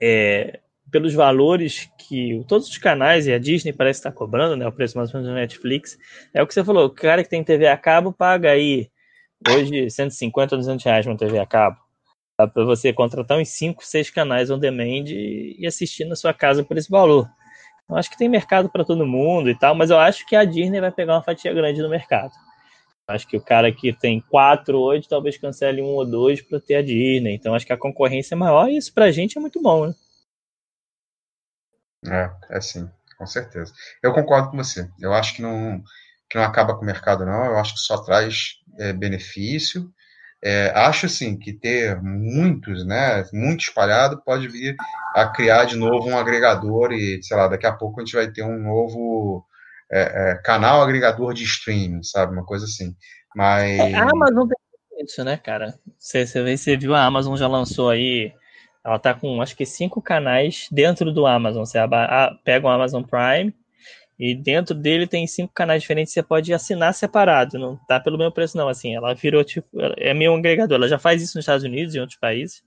é, 0.00 0.60
pelos 0.90 1.14
valores 1.14 1.90
que 1.98 2.44
todos 2.46 2.68
os 2.68 2.78
canais 2.78 3.26
e 3.26 3.32
a 3.32 3.38
Disney 3.38 3.72
parece 3.72 4.00
estar 4.00 4.12
cobrando, 4.12 4.56
né? 4.56 4.66
O 4.66 4.72
preço 4.72 4.96
mais 4.96 5.12
ou 5.12 5.20
menos 5.20 5.34
do 5.34 5.38
Netflix, 5.38 5.98
é 6.32 6.42
o 6.42 6.46
que 6.46 6.54
você 6.54 6.64
falou. 6.64 6.86
O 6.86 6.90
cara 6.90 7.22
que 7.22 7.30
tem 7.30 7.42
TV 7.42 7.66
a 7.66 7.76
cabo 7.76 8.12
paga 8.12 8.50
aí 8.50 8.88
hoje 9.48 9.90
150 9.90 10.54
ou 10.54 10.58
200 10.60 10.84
reais 10.84 11.06
uma 11.06 11.16
TV 11.16 11.38
a 11.38 11.46
cabo. 11.46 11.78
Dá 12.38 12.46
para 12.46 12.64
você 12.64 12.92
contratar 12.92 13.38
uns 13.38 13.48
5, 13.50 13.84
6 13.84 14.10
canais 14.10 14.50
on 14.50 14.58
demand 14.58 15.04
e 15.08 15.64
assistir 15.66 16.04
na 16.04 16.16
sua 16.16 16.34
casa 16.34 16.64
por 16.64 16.76
esse 16.76 16.90
valor. 16.90 17.28
Eu 17.88 17.96
acho 17.96 18.10
que 18.10 18.16
tem 18.16 18.28
mercado 18.28 18.68
para 18.68 18.84
todo 18.84 19.06
mundo 19.06 19.50
e 19.50 19.58
tal, 19.58 19.74
mas 19.74 19.90
eu 19.90 19.98
acho 19.98 20.26
que 20.26 20.34
a 20.34 20.44
Disney 20.44 20.80
vai 20.80 20.90
pegar 20.90 21.14
uma 21.14 21.22
fatia 21.22 21.52
grande 21.52 21.82
no 21.82 21.88
mercado. 21.88 22.32
Acho 23.06 23.28
que 23.28 23.36
o 23.36 23.44
cara 23.44 23.70
que 23.70 23.92
tem 23.92 24.20
quatro 24.20 24.78
hoje 24.78 25.08
talvez 25.08 25.36
cancele 25.36 25.82
um 25.82 25.94
ou 25.94 26.06
dois 26.06 26.40
para 26.40 26.58
ter 26.58 26.76
a 26.76 26.82
Disney. 26.82 27.34
Então 27.34 27.54
acho 27.54 27.66
que 27.66 27.72
a 27.72 27.78
concorrência 27.78 28.34
é 28.34 28.36
maior 28.36 28.68
e 28.68 28.76
isso 28.76 28.92
para 28.94 29.06
a 29.06 29.10
gente 29.10 29.36
é 29.36 29.40
muito 29.40 29.60
bom, 29.60 29.86
né? 29.86 29.94
É, 32.06 32.56
é 32.56 32.60
sim, 32.60 32.88
com 33.18 33.26
certeza. 33.26 33.72
Eu 34.02 34.12
concordo 34.12 34.50
com 34.50 34.56
você. 34.56 34.88
Eu 34.98 35.12
acho 35.12 35.34
que 35.36 35.42
não, 35.42 35.82
que 36.30 36.38
não 36.38 36.44
acaba 36.44 36.74
com 36.74 36.82
o 36.82 36.86
mercado, 36.86 37.24
não. 37.26 37.44
Eu 37.44 37.58
acho 37.58 37.74
que 37.74 37.80
só 37.80 37.98
traz 38.02 38.54
é, 38.78 38.92
benefício. 38.92 39.90
É, 40.42 40.70
acho 40.74 41.06
assim 41.06 41.38
que 41.38 41.54
ter 41.54 41.98
muitos, 42.02 42.84
né, 42.84 43.24
muito 43.32 43.62
espalhado, 43.62 44.22
pode 44.22 44.46
vir 44.46 44.76
a 45.14 45.26
criar 45.26 45.64
de 45.64 45.74
novo 45.74 46.10
um 46.10 46.18
agregador 46.18 46.92
e, 46.92 47.22
sei 47.22 47.34
lá, 47.34 47.48
daqui 47.48 47.66
a 47.66 47.72
pouco 47.72 47.98
a 47.98 48.04
gente 48.04 48.14
vai 48.14 48.30
ter 48.30 48.42
um 48.42 48.58
novo 48.58 49.46
é, 49.90 50.32
é, 50.32 50.34
canal 50.42 50.82
agregador 50.82 51.34
de 51.34 51.44
streaming, 51.44 52.02
sabe, 52.02 52.32
uma 52.32 52.44
coisa 52.44 52.64
assim. 52.64 52.94
Mas 53.34 53.78
é, 53.78 53.94
a 53.94 54.02
Amazon 54.02 54.48
tem 54.48 55.04
isso, 55.04 55.24
né, 55.24 55.36
cara? 55.36 55.74
Você, 55.98 56.26
você, 56.26 56.56
você 56.56 56.76
viu 56.76 56.94
a 56.94 57.04
Amazon 57.04 57.36
já 57.36 57.48
lançou 57.48 57.90
aí, 57.90 58.32
ela 58.84 58.98
tá 58.98 59.14
com 59.14 59.40
acho 59.42 59.56
que 59.56 59.66
cinco 59.66 60.00
canais 60.00 60.68
dentro 60.70 61.12
do 61.12 61.26
Amazon. 61.26 61.64
Você 61.64 61.78
pega 62.44 62.66
o 62.66 62.70
Amazon 62.70 63.02
Prime 63.02 63.54
e 64.18 64.34
dentro 64.34 64.74
dele 64.74 65.06
tem 65.06 65.26
cinco 65.26 65.52
canais 65.52 65.82
diferentes, 65.82 66.12
você 66.12 66.22
pode 66.22 66.52
assinar 66.52 66.94
separado, 66.94 67.58
não 67.58 67.76
tá 67.88 67.98
pelo 67.98 68.16
mesmo 68.16 68.32
preço 68.32 68.56
não, 68.56 68.68
assim, 68.68 68.94
ela 68.94 69.12
virou 69.12 69.42
tipo, 69.42 69.66
é 69.96 70.14
meio 70.14 70.34
agregador, 70.34 70.76
ela 70.76 70.88
já 70.88 71.00
faz 71.00 71.20
isso 71.20 71.36
nos 71.36 71.42
Estados 71.42 71.64
Unidos 71.64 71.94
e 71.94 71.98
em 71.98 72.00
outros 72.00 72.18
países, 72.18 72.62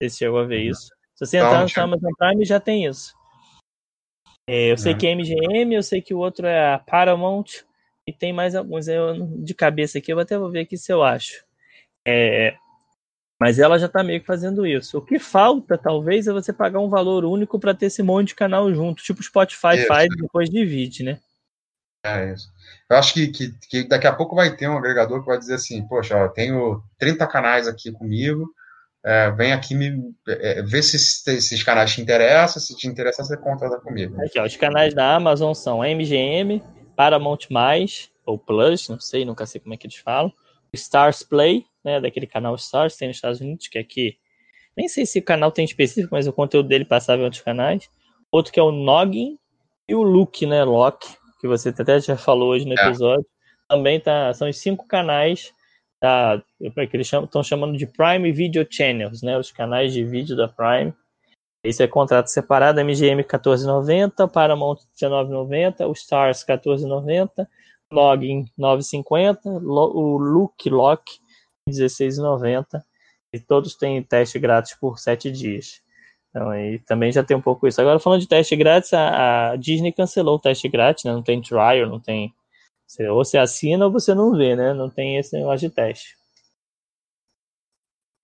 você 0.00 0.08
chegou 0.08 0.38
a 0.38 0.44
ver 0.44 0.62
uhum. 0.62 0.70
isso. 0.70 0.88
Se 1.16 1.26
você 1.26 1.38
entrar 1.38 1.66
no 1.66 1.82
Amazon 1.82 2.12
Prime, 2.16 2.44
já 2.44 2.60
tem 2.60 2.84
isso. 2.86 3.12
É, 4.48 4.72
eu 4.72 4.78
sei 4.78 4.92
uhum. 4.92 4.98
que 4.98 5.06
é 5.06 5.14
MGM, 5.14 5.74
eu 5.74 5.82
sei 5.82 6.00
que 6.00 6.14
o 6.14 6.18
outro 6.18 6.46
é 6.46 6.72
a 6.72 6.78
Paramount, 6.78 7.44
e 8.06 8.12
tem 8.12 8.32
mais 8.32 8.54
alguns 8.54 8.88
eu, 8.88 9.26
de 9.42 9.52
cabeça 9.52 9.98
aqui, 9.98 10.10
eu 10.10 10.18
até 10.18 10.38
vou 10.38 10.50
ver 10.50 10.60
aqui 10.60 10.78
se 10.78 10.90
eu 10.90 11.02
acho. 11.02 11.44
É, 12.06 12.56
mas 13.38 13.58
ela 13.58 13.78
já 13.78 13.84
está 13.84 14.02
meio 14.02 14.20
que 14.20 14.26
fazendo 14.26 14.66
isso. 14.66 14.96
O 14.96 15.02
que 15.02 15.18
falta, 15.18 15.76
talvez, 15.76 16.26
é 16.26 16.32
você 16.32 16.50
pagar 16.50 16.80
um 16.80 16.88
valor 16.88 17.26
único 17.26 17.60
para 17.60 17.74
ter 17.74 17.86
esse 17.86 18.02
monte 18.02 18.28
de 18.28 18.36
canal 18.36 18.72
junto, 18.72 19.02
tipo 19.02 19.20
o 19.20 19.22
Spotify 19.22 19.76
isso. 19.76 19.86
faz 19.86 20.08
depois 20.16 20.48
divide, 20.48 21.04
né? 21.04 21.20
É 22.02 22.32
isso. 22.32 22.50
Eu 22.88 22.96
acho 22.96 23.12
que, 23.12 23.28
que, 23.28 23.52
que, 23.68 23.86
daqui 23.86 24.06
a 24.06 24.14
pouco 24.14 24.34
vai 24.34 24.56
ter 24.56 24.66
um 24.66 24.78
agregador 24.78 25.20
que 25.20 25.26
vai 25.26 25.38
dizer 25.38 25.54
assim, 25.54 25.86
poxa, 25.86 26.18
eu 26.18 26.30
tenho 26.30 26.82
30 26.98 27.26
canais 27.26 27.68
aqui 27.68 27.92
comigo, 27.92 28.50
é, 29.08 29.30
vem 29.30 29.52
aqui 29.54 29.74
me 29.74 30.12
é, 30.28 30.60
ver 30.60 30.82
se 30.82 30.96
esses 31.30 31.62
canais 31.62 31.94
te 31.94 32.02
interessam, 32.02 32.60
se 32.60 32.76
te 32.76 32.86
interessar, 32.86 33.24
você 33.24 33.38
contrata 33.38 33.80
comigo. 33.80 34.20
Aqui, 34.22 34.38
ó, 34.38 34.44
os 34.44 34.54
canais 34.54 34.92
da 34.92 35.16
Amazon 35.16 35.54
são 35.54 35.78
MGM, 35.78 36.62
Paramount+, 36.94 37.48
ou 38.26 38.38
Plus, 38.38 38.86
não 38.90 39.00
sei, 39.00 39.24
nunca 39.24 39.46
sei 39.46 39.62
como 39.62 39.72
é 39.72 39.78
que 39.78 39.86
eles 39.86 39.96
falam, 39.96 40.30
Stars 40.74 41.22
Play, 41.22 41.64
né, 41.82 42.02
daquele 42.02 42.26
canal 42.26 42.54
Stars, 42.56 42.98
tem 42.98 43.08
nos 43.08 43.16
Estados 43.16 43.40
Unidos, 43.40 43.66
que 43.68 43.78
aqui, 43.78 44.18
nem 44.76 44.88
sei 44.88 45.06
se 45.06 45.20
o 45.20 45.24
canal 45.24 45.50
tem 45.50 45.64
específico, 45.64 46.14
mas 46.14 46.26
o 46.26 46.32
conteúdo 46.32 46.68
dele 46.68 46.84
passava 46.84 47.22
em 47.22 47.24
outros 47.24 47.40
canais. 47.40 47.88
Outro 48.30 48.52
que 48.52 48.60
é 48.60 48.62
o 48.62 48.70
Noggin 48.70 49.38
e 49.88 49.94
o 49.94 50.02
Look, 50.02 50.44
né, 50.44 50.62
Lock, 50.64 51.08
que 51.40 51.48
você 51.48 51.70
até 51.70 51.98
já 51.98 52.18
falou 52.18 52.50
hoje 52.50 52.66
no 52.66 52.78
é. 52.78 52.86
episódio. 52.86 53.24
É. 53.24 53.74
Também 53.74 53.98
tá, 53.98 54.34
são 54.34 54.46
os 54.46 54.58
cinco 54.58 54.86
canais 54.86 55.54
da, 56.00 56.42
que 56.58 56.96
eles 56.96 57.12
estão 57.12 57.42
chamando 57.42 57.76
de 57.76 57.86
Prime 57.86 58.30
Video 58.32 58.66
Channels, 58.68 59.22
né, 59.22 59.38
os 59.38 59.50
canais 59.50 59.92
de 59.92 60.04
vídeo 60.04 60.36
da 60.36 60.48
Prime. 60.48 60.92
Esse 61.64 61.82
é 61.82 61.88
contrato 61.88 62.28
separado, 62.28 62.80
MGM 62.80 63.24
14,90, 63.24 64.30
Paramount 64.30 64.78
19,90, 65.00 65.88
o 65.88 65.92
Stars 65.92 66.44
14,90, 66.44 67.46
Login 67.92 68.44
9,50, 68.58 69.60
o 69.62 70.18
Look 70.18 70.68
Lock 70.70 71.04
16,90 71.68 72.82
e 73.32 73.40
todos 73.40 73.74
têm 73.74 74.02
teste 74.02 74.38
grátis 74.38 74.74
por 74.74 74.98
7 74.98 75.30
dias. 75.30 75.82
Então 76.30 76.50
aí 76.50 76.78
também 76.80 77.10
já 77.10 77.22
tem 77.22 77.36
um 77.36 77.40
pouco 77.40 77.66
isso. 77.66 77.80
Agora 77.80 77.98
falando 77.98 78.20
de 78.20 78.28
teste 78.28 78.54
grátis, 78.54 78.92
a, 78.92 79.50
a 79.50 79.56
Disney 79.56 79.92
cancelou 79.92 80.36
o 80.36 80.38
teste 80.38 80.68
grátis, 80.68 81.04
né? 81.04 81.12
Não 81.12 81.22
tem 81.22 81.40
trial, 81.40 81.88
não 81.88 82.00
tem. 82.00 82.32
Você, 82.88 83.06
ou 83.06 83.22
você 83.22 83.36
assina 83.36 83.84
ou 83.84 83.92
você 83.92 84.14
não 84.14 84.32
vê, 84.32 84.56
né? 84.56 84.72
Não 84.72 84.88
tem 84.88 85.18
esse 85.18 85.36
negócio 85.36 85.68
de 85.68 85.74
teste. 85.74 86.16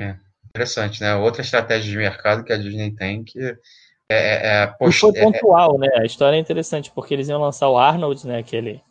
É, 0.01 0.17
interessante, 0.49 1.03
né? 1.03 1.15
Outra 1.17 1.43
estratégia 1.43 1.91
de 1.91 1.97
mercado 1.99 2.43
que 2.43 2.53
a 2.53 2.57
Disney 2.57 2.95
tem 2.95 3.23
que 3.23 3.39
é, 3.39 3.59
é, 4.11 4.63
é 4.63 4.67
post... 4.67 5.01
foi 5.01 5.13
é, 5.17 5.21
é 5.21 5.23
pontual, 5.25 5.79
né? 5.79 5.89
A 5.99 6.05
história 6.07 6.37
é 6.37 6.41
interessante 6.41 6.91
porque 6.91 7.13
eles 7.13 7.29
iam 7.29 7.41
lançar 7.41 7.69
o 7.69 7.77
Arnold, 7.77 8.27
né? 8.27 8.39
Aquele 8.39 8.83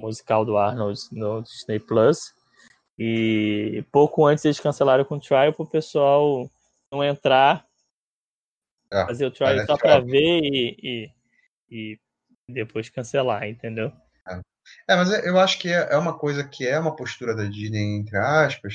musical 0.00 0.44
do 0.44 0.58
Arnold 0.58 1.00
no 1.12 1.42
Disney 1.42 1.80
Plus. 1.80 2.34
E 2.98 3.84
pouco 3.90 4.26
antes 4.26 4.44
eles 4.44 4.60
cancelaram 4.60 5.04
com 5.04 5.16
o 5.16 5.20
trial 5.20 5.52
para 5.52 5.62
o 5.62 5.70
pessoal 5.70 6.50
não 6.92 7.02
entrar, 7.02 7.66
ah, 8.90 9.06
fazer 9.06 9.26
o 9.26 9.30
trial 9.30 9.66
só 9.66 9.76
para 9.76 9.98
ver 10.00 10.40
e, 10.42 10.76
e, 10.82 11.10
e, 11.70 12.00
depois 12.48 12.88
cancelar, 12.88 13.46
entendeu? 13.46 13.92
É. 14.88 14.92
é, 14.92 14.96
mas 14.96 15.10
eu 15.24 15.38
acho 15.38 15.58
que 15.58 15.68
é, 15.68 15.88
é 15.92 15.96
uma 15.96 16.16
coisa 16.18 16.44
que 16.44 16.66
é 16.66 16.78
uma 16.78 16.94
postura 16.94 17.34
da 17.34 17.44
Disney, 17.44 17.98
entre 17.98 18.16
aspas, 18.16 18.74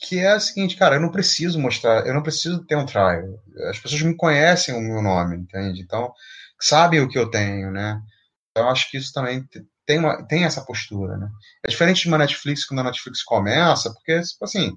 que 0.00 0.18
é 0.18 0.32
a 0.32 0.40
seguinte, 0.40 0.76
cara, 0.76 0.96
eu 0.96 1.00
não 1.00 1.10
preciso 1.10 1.58
mostrar, 1.58 2.06
eu 2.06 2.14
não 2.14 2.22
preciso 2.22 2.64
ter 2.64 2.76
um 2.76 2.86
trial. 2.86 3.22
As 3.70 3.78
pessoas 3.78 4.02
me 4.02 4.16
conhecem 4.16 4.74
o 4.74 4.80
meu 4.80 5.02
nome, 5.02 5.36
entende? 5.36 5.80
Então, 5.80 6.12
sabem 6.60 7.00
o 7.00 7.08
que 7.08 7.18
eu 7.18 7.30
tenho, 7.30 7.70
né? 7.70 8.00
Então, 8.50 8.68
acho 8.70 8.90
que 8.90 8.98
isso 8.98 9.12
também 9.12 9.44
tem, 9.86 9.98
uma, 9.98 10.26
tem 10.26 10.44
essa 10.44 10.64
postura, 10.64 11.16
né? 11.16 11.28
É 11.64 11.68
diferente 11.70 12.02
de 12.02 12.08
uma 12.08 12.18
Netflix 12.18 12.64
quando 12.64 12.80
a 12.80 12.84
Netflix 12.84 13.22
começa, 13.22 13.92
porque, 13.92 14.20
tipo 14.22 14.44
assim, 14.44 14.74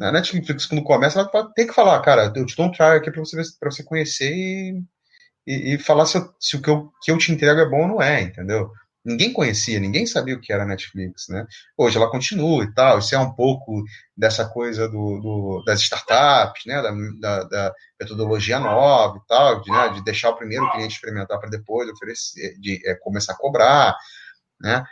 a 0.00 0.12
Netflix 0.12 0.66
quando 0.66 0.82
começa, 0.84 1.20
ela 1.20 1.52
tem 1.54 1.66
que 1.66 1.74
falar, 1.74 2.00
cara, 2.02 2.32
eu 2.34 2.46
te 2.46 2.56
dou 2.56 2.66
um 2.66 2.72
trial 2.72 2.92
aqui 2.92 3.10
para 3.10 3.20
você, 3.20 3.36
pra 3.58 3.70
você 3.70 3.82
conhecer 3.82 4.32
e, 4.32 4.82
e, 5.46 5.74
e 5.74 5.78
falar 5.78 6.06
se, 6.06 6.18
eu, 6.18 6.34
se 6.40 6.56
o 6.56 6.62
que 6.62 6.70
eu, 6.70 6.90
que 7.02 7.10
eu 7.10 7.18
te 7.18 7.32
entrego 7.32 7.60
é 7.60 7.68
bom 7.68 7.82
ou 7.82 7.88
não 7.88 8.02
é, 8.02 8.22
entendeu? 8.22 8.70
Ninguém 9.04 9.32
conhecia, 9.32 9.80
ninguém 9.80 10.06
sabia 10.06 10.34
o 10.34 10.40
que 10.40 10.52
era 10.52 10.66
Netflix, 10.66 11.28
né? 11.28 11.46
Hoje 11.76 11.96
ela 11.96 12.10
continua 12.10 12.64
e 12.64 12.74
tal, 12.74 12.98
isso 12.98 13.14
é 13.14 13.18
um 13.18 13.32
pouco 13.32 13.82
dessa 14.14 14.46
coisa 14.46 14.86
do, 14.88 15.20
do 15.20 15.62
das 15.64 15.80
startups, 15.80 16.66
né? 16.66 16.82
Da, 16.82 16.90
da, 17.18 17.44
da, 17.44 17.74
metodologia 17.98 18.58
nova 18.58 19.16
e 19.16 19.26
tal, 19.26 19.62
de, 19.62 19.70
né? 19.70 19.88
de 19.90 20.04
deixar 20.04 20.30
o 20.30 20.36
primeiro 20.36 20.70
cliente 20.72 20.94
experimentar 20.94 21.38
para 21.40 21.48
depois 21.48 21.88
oferecer, 21.88 22.58
de 22.58 22.80
é, 22.86 22.94
começar 22.94 23.32
a 23.32 23.36
cobrar 23.36 23.96
né? 24.60 24.84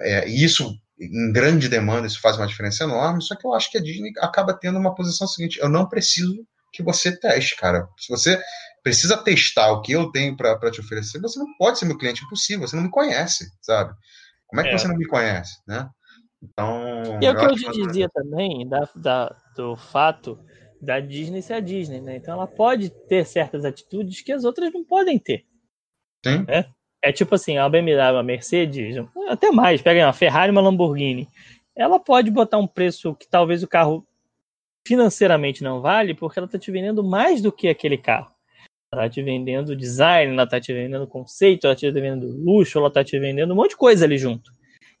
É, 0.00 0.28
isso 0.28 0.76
em 1.00 1.32
grande 1.32 1.68
demanda 1.68 2.06
isso 2.06 2.20
faz 2.20 2.36
uma 2.36 2.46
diferença 2.46 2.84
enorme, 2.84 3.22
só 3.22 3.34
que 3.34 3.46
eu 3.46 3.52
acho 3.54 3.70
que 3.70 3.78
a 3.78 3.82
Disney 3.82 4.12
acaba 4.18 4.54
tendo 4.54 4.78
uma 4.78 4.94
posição 4.94 5.26
seguinte, 5.26 5.58
eu 5.58 5.68
não 5.68 5.88
preciso 5.88 6.46
que 6.72 6.82
você 6.82 7.16
teste, 7.16 7.56
cara. 7.56 7.88
Se 7.98 8.08
você 8.08 8.40
precisa 8.84 9.16
testar 9.16 9.72
o 9.72 9.80
que 9.80 9.92
eu 9.92 10.12
tenho 10.12 10.36
para 10.36 10.70
te 10.70 10.80
oferecer, 10.80 11.18
você 11.18 11.38
não 11.38 11.56
pode 11.56 11.78
ser 11.78 11.86
meu 11.86 11.96
cliente, 11.96 12.22
impossível, 12.22 12.68
você 12.68 12.76
não 12.76 12.84
me 12.84 12.90
conhece, 12.90 13.50
sabe? 13.62 13.94
Como 14.46 14.60
é 14.60 14.64
que 14.64 14.70
é. 14.74 14.78
você 14.78 14.86
não 14.86 14.96
me 14.96 15.06
conhece, 15.06 15.58
né? 15.66 15.88
Então. 16.42 17.18
E 17.20 17.24
é 17.24 17.30
o 17.30 17.36
que 17.36 17.44
eu 17.46 17.54
te 17.54 17.72
dizia 17.72 18.10
também, 18.10 18.68
da, 18.68 18.86
da, 18.94 19.36
do 19.56 19.74
fato 19.74 20.38
da 20.78 21.00
Disney 21.00 21.40
ser 21.40 21.54
a 21.54 21.60
Disney, 21.60 22.02
né? 22.02 22.16
Então 22.16 22.34
ela 22.34 22.46
pode 22.46 22.90
ter 22.90 23.24
certas 23.24 23.64
atitudes 23.64 24.20
que 24.20 24.30
as 24.30 24.44
outras 24.44 24.70
não 24.70 24.84
podem 24.84 25.18
ter. 25.18 25.46
Sim. 26.22 26.44
Né? 26.46 26.66
É 27.02 27.10
tipo 27.10 27.34
assim, 27.34 27.56
a 27.56 27.66
BMW, 27.66 28.18
a 28.18 28.22
Mercedes, 28.22 29.02
até 29.28 29.50
mais, 29.50 29.80
pega 29.80 30.06
uma 30.06 30.12
Ferrari 30.12 30.52
uma 30.52 30.60
Lamborghini. 30.60 31.26
Ela 31.74 31.98
pode 31.98 32.30
botar 32.30 32.58
um 32.58 32.66
preço 32.66 33.14
que 33.14 33.26
talvez 33.26 33.62
o 33.62 33.68
carro 33.68 34.06
financeiramente 34.86 35.64
não 35.64 35.80
vale, 35.80 36.14
porque 36.14 36.38
ela 36.38 36.46
está 36.46 36.58
te 36.58 36.70
vendendo 36.70 37.02
mais 37.02 37.40
do 37.40 37.50
que 37.50 37.68
aquele 37.68 37.96
carro. 37.96 38.33
Ela 38.94 39.06
está 39.06 39.14
te 39.14 39.22
vendendo 39.22 39.76
design, 39.76 40.32
ela 40.32 40.44
está 40.44 40.60
te 40.60 40.72
vendendo 40.72 41.06
conceito, 41.06 41.66
ela 41.66 41.74
está 41.74 41.88
te 41.88 41.92
vendendo 41.92 42.26
luxo, 42.26 42.78
ela 42.78 42.88
está 42.88 43.02
te 43.02 43.18
vendendo 43.18 43.52
um 43.52 43.56
monte 43.56 43.70
de 43.70 43.76
coisa 43.76 44.04
ali 44.04 44.16
junto. 44.16 44.52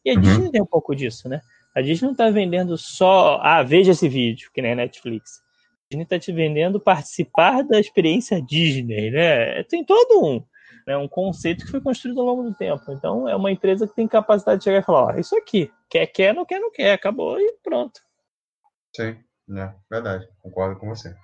E 0.04 0.10
a 0.10 0.14
uhum. 0.14 0.20
Disney 0.20 0.50
tem 0.50 0.62
um 0.62 0.66
pouco 0.66 0.94
disso, 0.94 1.28
né? 1.28 1.40
A 1.74 1.80
Disney 1.80 2.06
não 2.06 2.12
está 2.12 2.28
vendendo 2.28 2.76
só, 2.76 3.40
ah, 3.42 3.62
veja 3.62 3.92
esse 3.92 4.08
vídeo, 4.08 4.50
que 4.52 4.60
nem 4.60 4.72
a 4.72 4.76
Netflix. 4.76 5.38
A 5.38 5.86
Disney 5.90 6.02
está 6.02 6.18
te 6.18 6.32
vendendo 6.32 6.80
participar 6.80 7.62
da 7.62 7.78
experiência 7.78 8.42
Disney, 8.42 9.10
né? 9.10 9.62
Tem 9.64 9.84
todo 9.84 10.24
um, 10.24 10.44
né, 10.86 10.96
um 10.96 11.08
conceito 11.08 11.64
que 11.64 11.70
foi 11.70 11.80
construído 11.80 12.20
ao 12.20 12.26
longo 12.26 12.42
do 12.42 12.54
tempo. 12.54 12.82
Então, 12.90 13.28
é 13.28 13.36
uma 13.36 13.50
empresa 13.50 13.86
que 13.86 13.94
tem 13.94 14.06
capacidade 14.06 14.58
de 14.58 14.64
chegar 14.64 14.80
e 14.80 14.84
falar: 14.84 15.14
ó, 15.14 15.18
isso 15.18 15.36
aqui, 15.36 15.70
quer, 15.88 16.06
quer, 16.06 16.34
não 16.34 16.44
quer, 16.44 16.60
não 16.60 16.70
quer, 16.70 16.92
acabou 16.92 17.40
e 17.40 17.52
pronto. 17.62 18.00
Sim, 18.94 19.16
é 19.56 19.74
verdade, 19.90 20.28
concordo 20.42 20.78
com 20.78 20.88
você. 20.88 21.14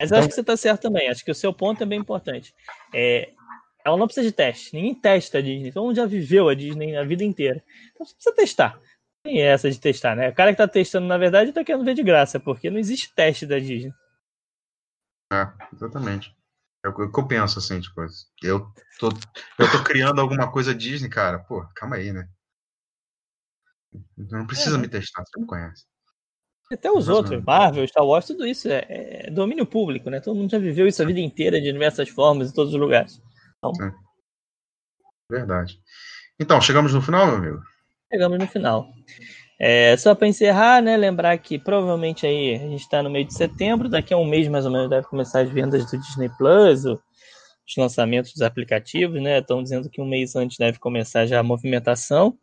Mas 0.00 0.10
então... 0.10 0.18
acho 0.18 0.28
que 0.28 0.34
você 0.34 0.40
está 0.40 0.56
certo 0.56 0.82
também. 0.82 1.08
Acho 1.08 1.24
que 1.24 1.30
o 1.30 1.34
seu 1.34 1.52
ponto 1.52 1.82
é 1.82 1.86
bem 1.86 1.98
importante. 1.98 2.54
É, 2.94 3.32
ela 3.84 3.96
não 3.96 4.06
precisa 4.06 4.26
de 4.26 4.32
teste. 4.32 4.74
Ninguém 4.74 4.94
testa 4.94 5.38
a 5.38 5.40
Disney. 5.40 5.72
Todo 5.72 5.86
mundo 5.86 5.96
já 5.96 6.06
viveu 6.06 6.48
a 6.48 6.54
Disney 6.54 6.96
a 6.96 7.04
vida 7.04 7.24
inteira. 7.24 7.62
Então 7.92 8.06
você 8.06 8.14
precisa 8.14 8.34
testar. 8.34 8.80
Tem 9.22 9.42
essa 9.42 9.70
de 9.70 9.80
testar, 9.80 10.14
né? 10.14 10.28
O 10.28 10.34
cara 10.34 10.50
que 10.50 10.54
está 10.54 10.68
testando, 10.68 11.06
na 11.06 11.18
verdade, 11.18 11.50
está 11.50 11.64
querendo 11.64 11.84
ver 11.84 11.94
de 11.94 12.02
graça, 12.02 12.38
porque 12.38 12.70
não 12.70 12.78
existe 12.78 13.14
teste 13.14 13.46
da 13.46 13.58
Disney. 13.58 13.92
É, 15.32 15.46
exatamente. 15.72 16.36
É 16.84 16.88
o 16.88 16.94
que 17.10 17.18
eu 17.18 17.26
penso, 17.26 17.58
assim, 17.58 17.80
tipo, 17.80 18.00
eu 18.42 18.72
tô, 19.00 19.08
eu 19.58 19.70
tô 19.72 19.82
criando 19.82 20.20
alguma 20.20 20.50
coisa 20.50 20.74
Disney, 20.74 21.08
cara. 21.08 21.40
Pô, 21.40 21.66
calma 21.74 21.96
aí, 21.96 22.12
né? 22.12 22.28
Não 24.16 24.46
precisa 24.46 24.76
é. 24.76 24.78
me 24.78 24.88
testar, 24.88 25.24
você 25.24 25.40
me 25.40 25.46
conhece. 25.46 25.84
Até 26.72 26.90
os 26.90 27.08
outros, 27.08 27.42
Marvel, 27.44 27.86
Star 27.86 28.04
Wars, 28.04 28.26
tudo 28.26 28.44
isso 28.44 28.68
é, 28.68 28.84
é, 28.88 29.30
domínio 29.30 29.64
público, 29.64 30.10
né? 30.10 30.18
Todo 30.20 30.36
mundo 30.36 30.50
já 30.50 30.58
viveu 30.58 30.86
isso 30.88 31.00
a 31.00 31.06
vida 31.06 31.20
inteira 31.20 31.60
de 31.60 31.70
diversas 31.70 32.08
formas, 32.08 32.50
em 32.50 32.54
todos 32.54 32.74
os 32.74 32.80
lugares. 32.80 33.22
Então... 33.58 33.74
Sim. 33.74 33.92
Verdade. 35.30 35.78
Então, 36.38 36.60
chegamos 36.60 36.92
no 36.92 37.00
final, 37.00 37.26
meu 37.26 37.36
amigo? 37.36 37.62
Chegamos 38.12 38.38
no 38.38 38.46
final. 38.46 38.88
É, 39.58 39.96
só 39.96 40.14
para 40.14 40.28
encerrar, 40.28 40.82
né, 40.82 40.96
lembrar 40.96 41.38
que 41.38 41.58
provavelmente 41.58 42.26
aí 42.26 42.56
a 42.56 42.58
gente 42.58 42.82
está 42.82 43.02
no 43.02 43.08
meio 43.08 43.24
de 43.24 43.34
setembro, 43.34 43.88
daqui 43.88 44.12
a 44.12 44.18
um 44.18 44.26
mês 44.26 44.48
mais 44.48 44.66
ou 44.66 44.70
menos 44.70 44.90
deve 44.90 45.06
começar 45.06 45.40
as 45.40 45.48
vendas 45.48 45.90
do 45.90 45.98
Disney 45.98 46.28
Plus, 46.36 46.84
os 46.84 47.00
lançamentos 47.76 48.32
dos 48.32 48.42
aplicativos, 48.42 49.20
né? 49.20 49.38
Estão 49.38 49.62
dizendo 49.62 49.88
que 49.88 50.00
um 50.00 50.06
mês 50.06 50.36
antes 50.36 50.58
deve 50.58 50.78
começar 50.78 51.26
já 51.26 51.40
a 51.40 51.42
movimentação. 51.42 52.38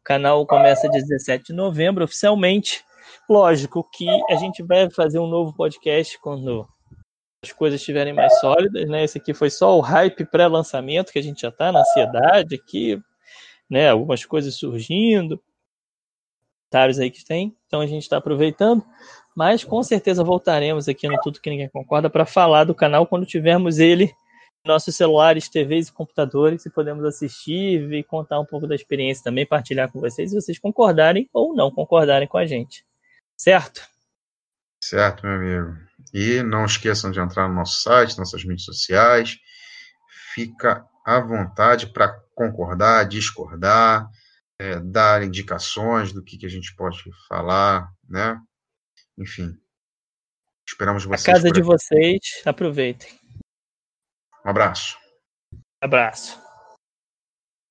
O 0.00 0.04
canal 0.04 0.46
começa 0.46 0.88
dia 0.88 1.02
17 1.02 1.46
de 1.46 1.52
novembro 1.52 2.04
oficialmente. 2.04 2.84
Lógico 3.28 3.88
que 3.92 4.06
a 4.30 4.36
gente 4.36 4.62
vai 4.62 4.90
fazer 4.90 5.18
um 5.18 5.26
novo 5.26 5.54
podcast 5.54 6.18
quando 6.20 6.66
as 7.44 7.52
coisas 7.52 7.80
estiverem 7.80 8.12
mais 8.12 8.38
sólidas, 8.40 8.88
né? 8.88 9.04
Esse 9.04 9.18
aqui 9.18 9.32
foi 9.32 9.50
só 9.50 9.76
o 9.76 9.80
hype 9.80 10.24
pré-lançamento, 10.24 11.12
que 11.12 11.18
a 11.18 11.22
gente 11.22 11.42
já 11.42 11.48
está 11.48 11.70
na 11.70 11.80
ansiedade 11.80 12.54
aqui, 12.54 13.00
né? 13.70 13.90
Algumas 13.90 14.24
coisas 14.24 14.56
surgindo, 14.56 15.40
comentários 16.68 16.98
aí 16.98 17.10
que 17.10 17.24
tem, 17.24 17.56
então 17.66 17.80
a 17.80 17.86
gente 17.86 18.02
está 18.02 18.18
aproveitando, 18.18 18.84
mas 19.34 19.64
com 19.64 19.82
certeza 19.82 20.22
voltaremos 20.22 20.88
aqui 20.88 21.08
no 21.08 21.18
Tudo 21.20 21.40
Que 21.40 21.48
Ninguém 21.48 21.68
Concorda 21.68 22.10
para 22.10 22.26
falar 22.26 22.64
do 22.64 22.74
canal 22.74 23.06
quando 23.06 23.24
tivermos 23.24 23.78
ele 23.78 24.12
nossos 24.64 24.94
celulares, 24.96 25.48
TVs 25.48 25.88
e 25.88 25.92
computadores 25.92 26.66
e 26.66 26.70
podemos 26.70 27.04
assistir 27.04 27.90
e 27.92 28.02
contar 28.02 28.38
um 28.38 28.44
pouco 28.44 28.66
da 28.66 28.74
experiência 28.74 29.24
também, 29.24 29.46
partilhar 29.46 29.90
com 29.90 30.00
vocês, 30.00 30.30
se 30.30 30.36
vocês 30.36 30.58
concordarem 30.58 31.28
ou 31.32 31.54
não 31.54 31.70
concordarem 31.70 32.28
com 32.28 32.36
a 32.36 32.44
gente. 32.44 32.84
Certo? 33.38 33.86
Certo, 34.82 35.24
meu 35.24 35.36
amigo. 35.36 35.78
E 36.12 36.42
não 36.42 36.64
esqueçam 36.64 37.10
de 37.10 37.20
entrar 37.20 37.48
no 37.48 37.54
nosso 37.54 37.82
site, 37.82 38.18
nossas 38.18 38.42
mídias 38.42 38.64
sociais. 38.64 39.36
Fica 40.34 40.84
à 41.04 41.20
vontade 41.20 41.86
para 41.92 42.20
concordar, 42.34 43.06
discordar, 43.06 44.08
é, 44.58 44.80
dar 44.80 45.22
indicações 45.22 46.12
do 46.12 46.22
que, 46.22 46.36
que 46.36 46.46
a 46.46 46.50
gente 46.50 46.74
pode 46.74 47.02
falar, 47.28 47.88
né? 48.08 48.40
Enfim. 49.16 49.56
Esperamos 50.66 51.04
vocês. 51.04 51.28
A 51.28 51.32
casa 51.32 51.50
de 51.50 51.62
vocês, 51.62 52.20
aproveitem. 52.44 53.08
Um 54.44 54.50
abraço. 54.50 54.98
Abraço. 55.80 56.47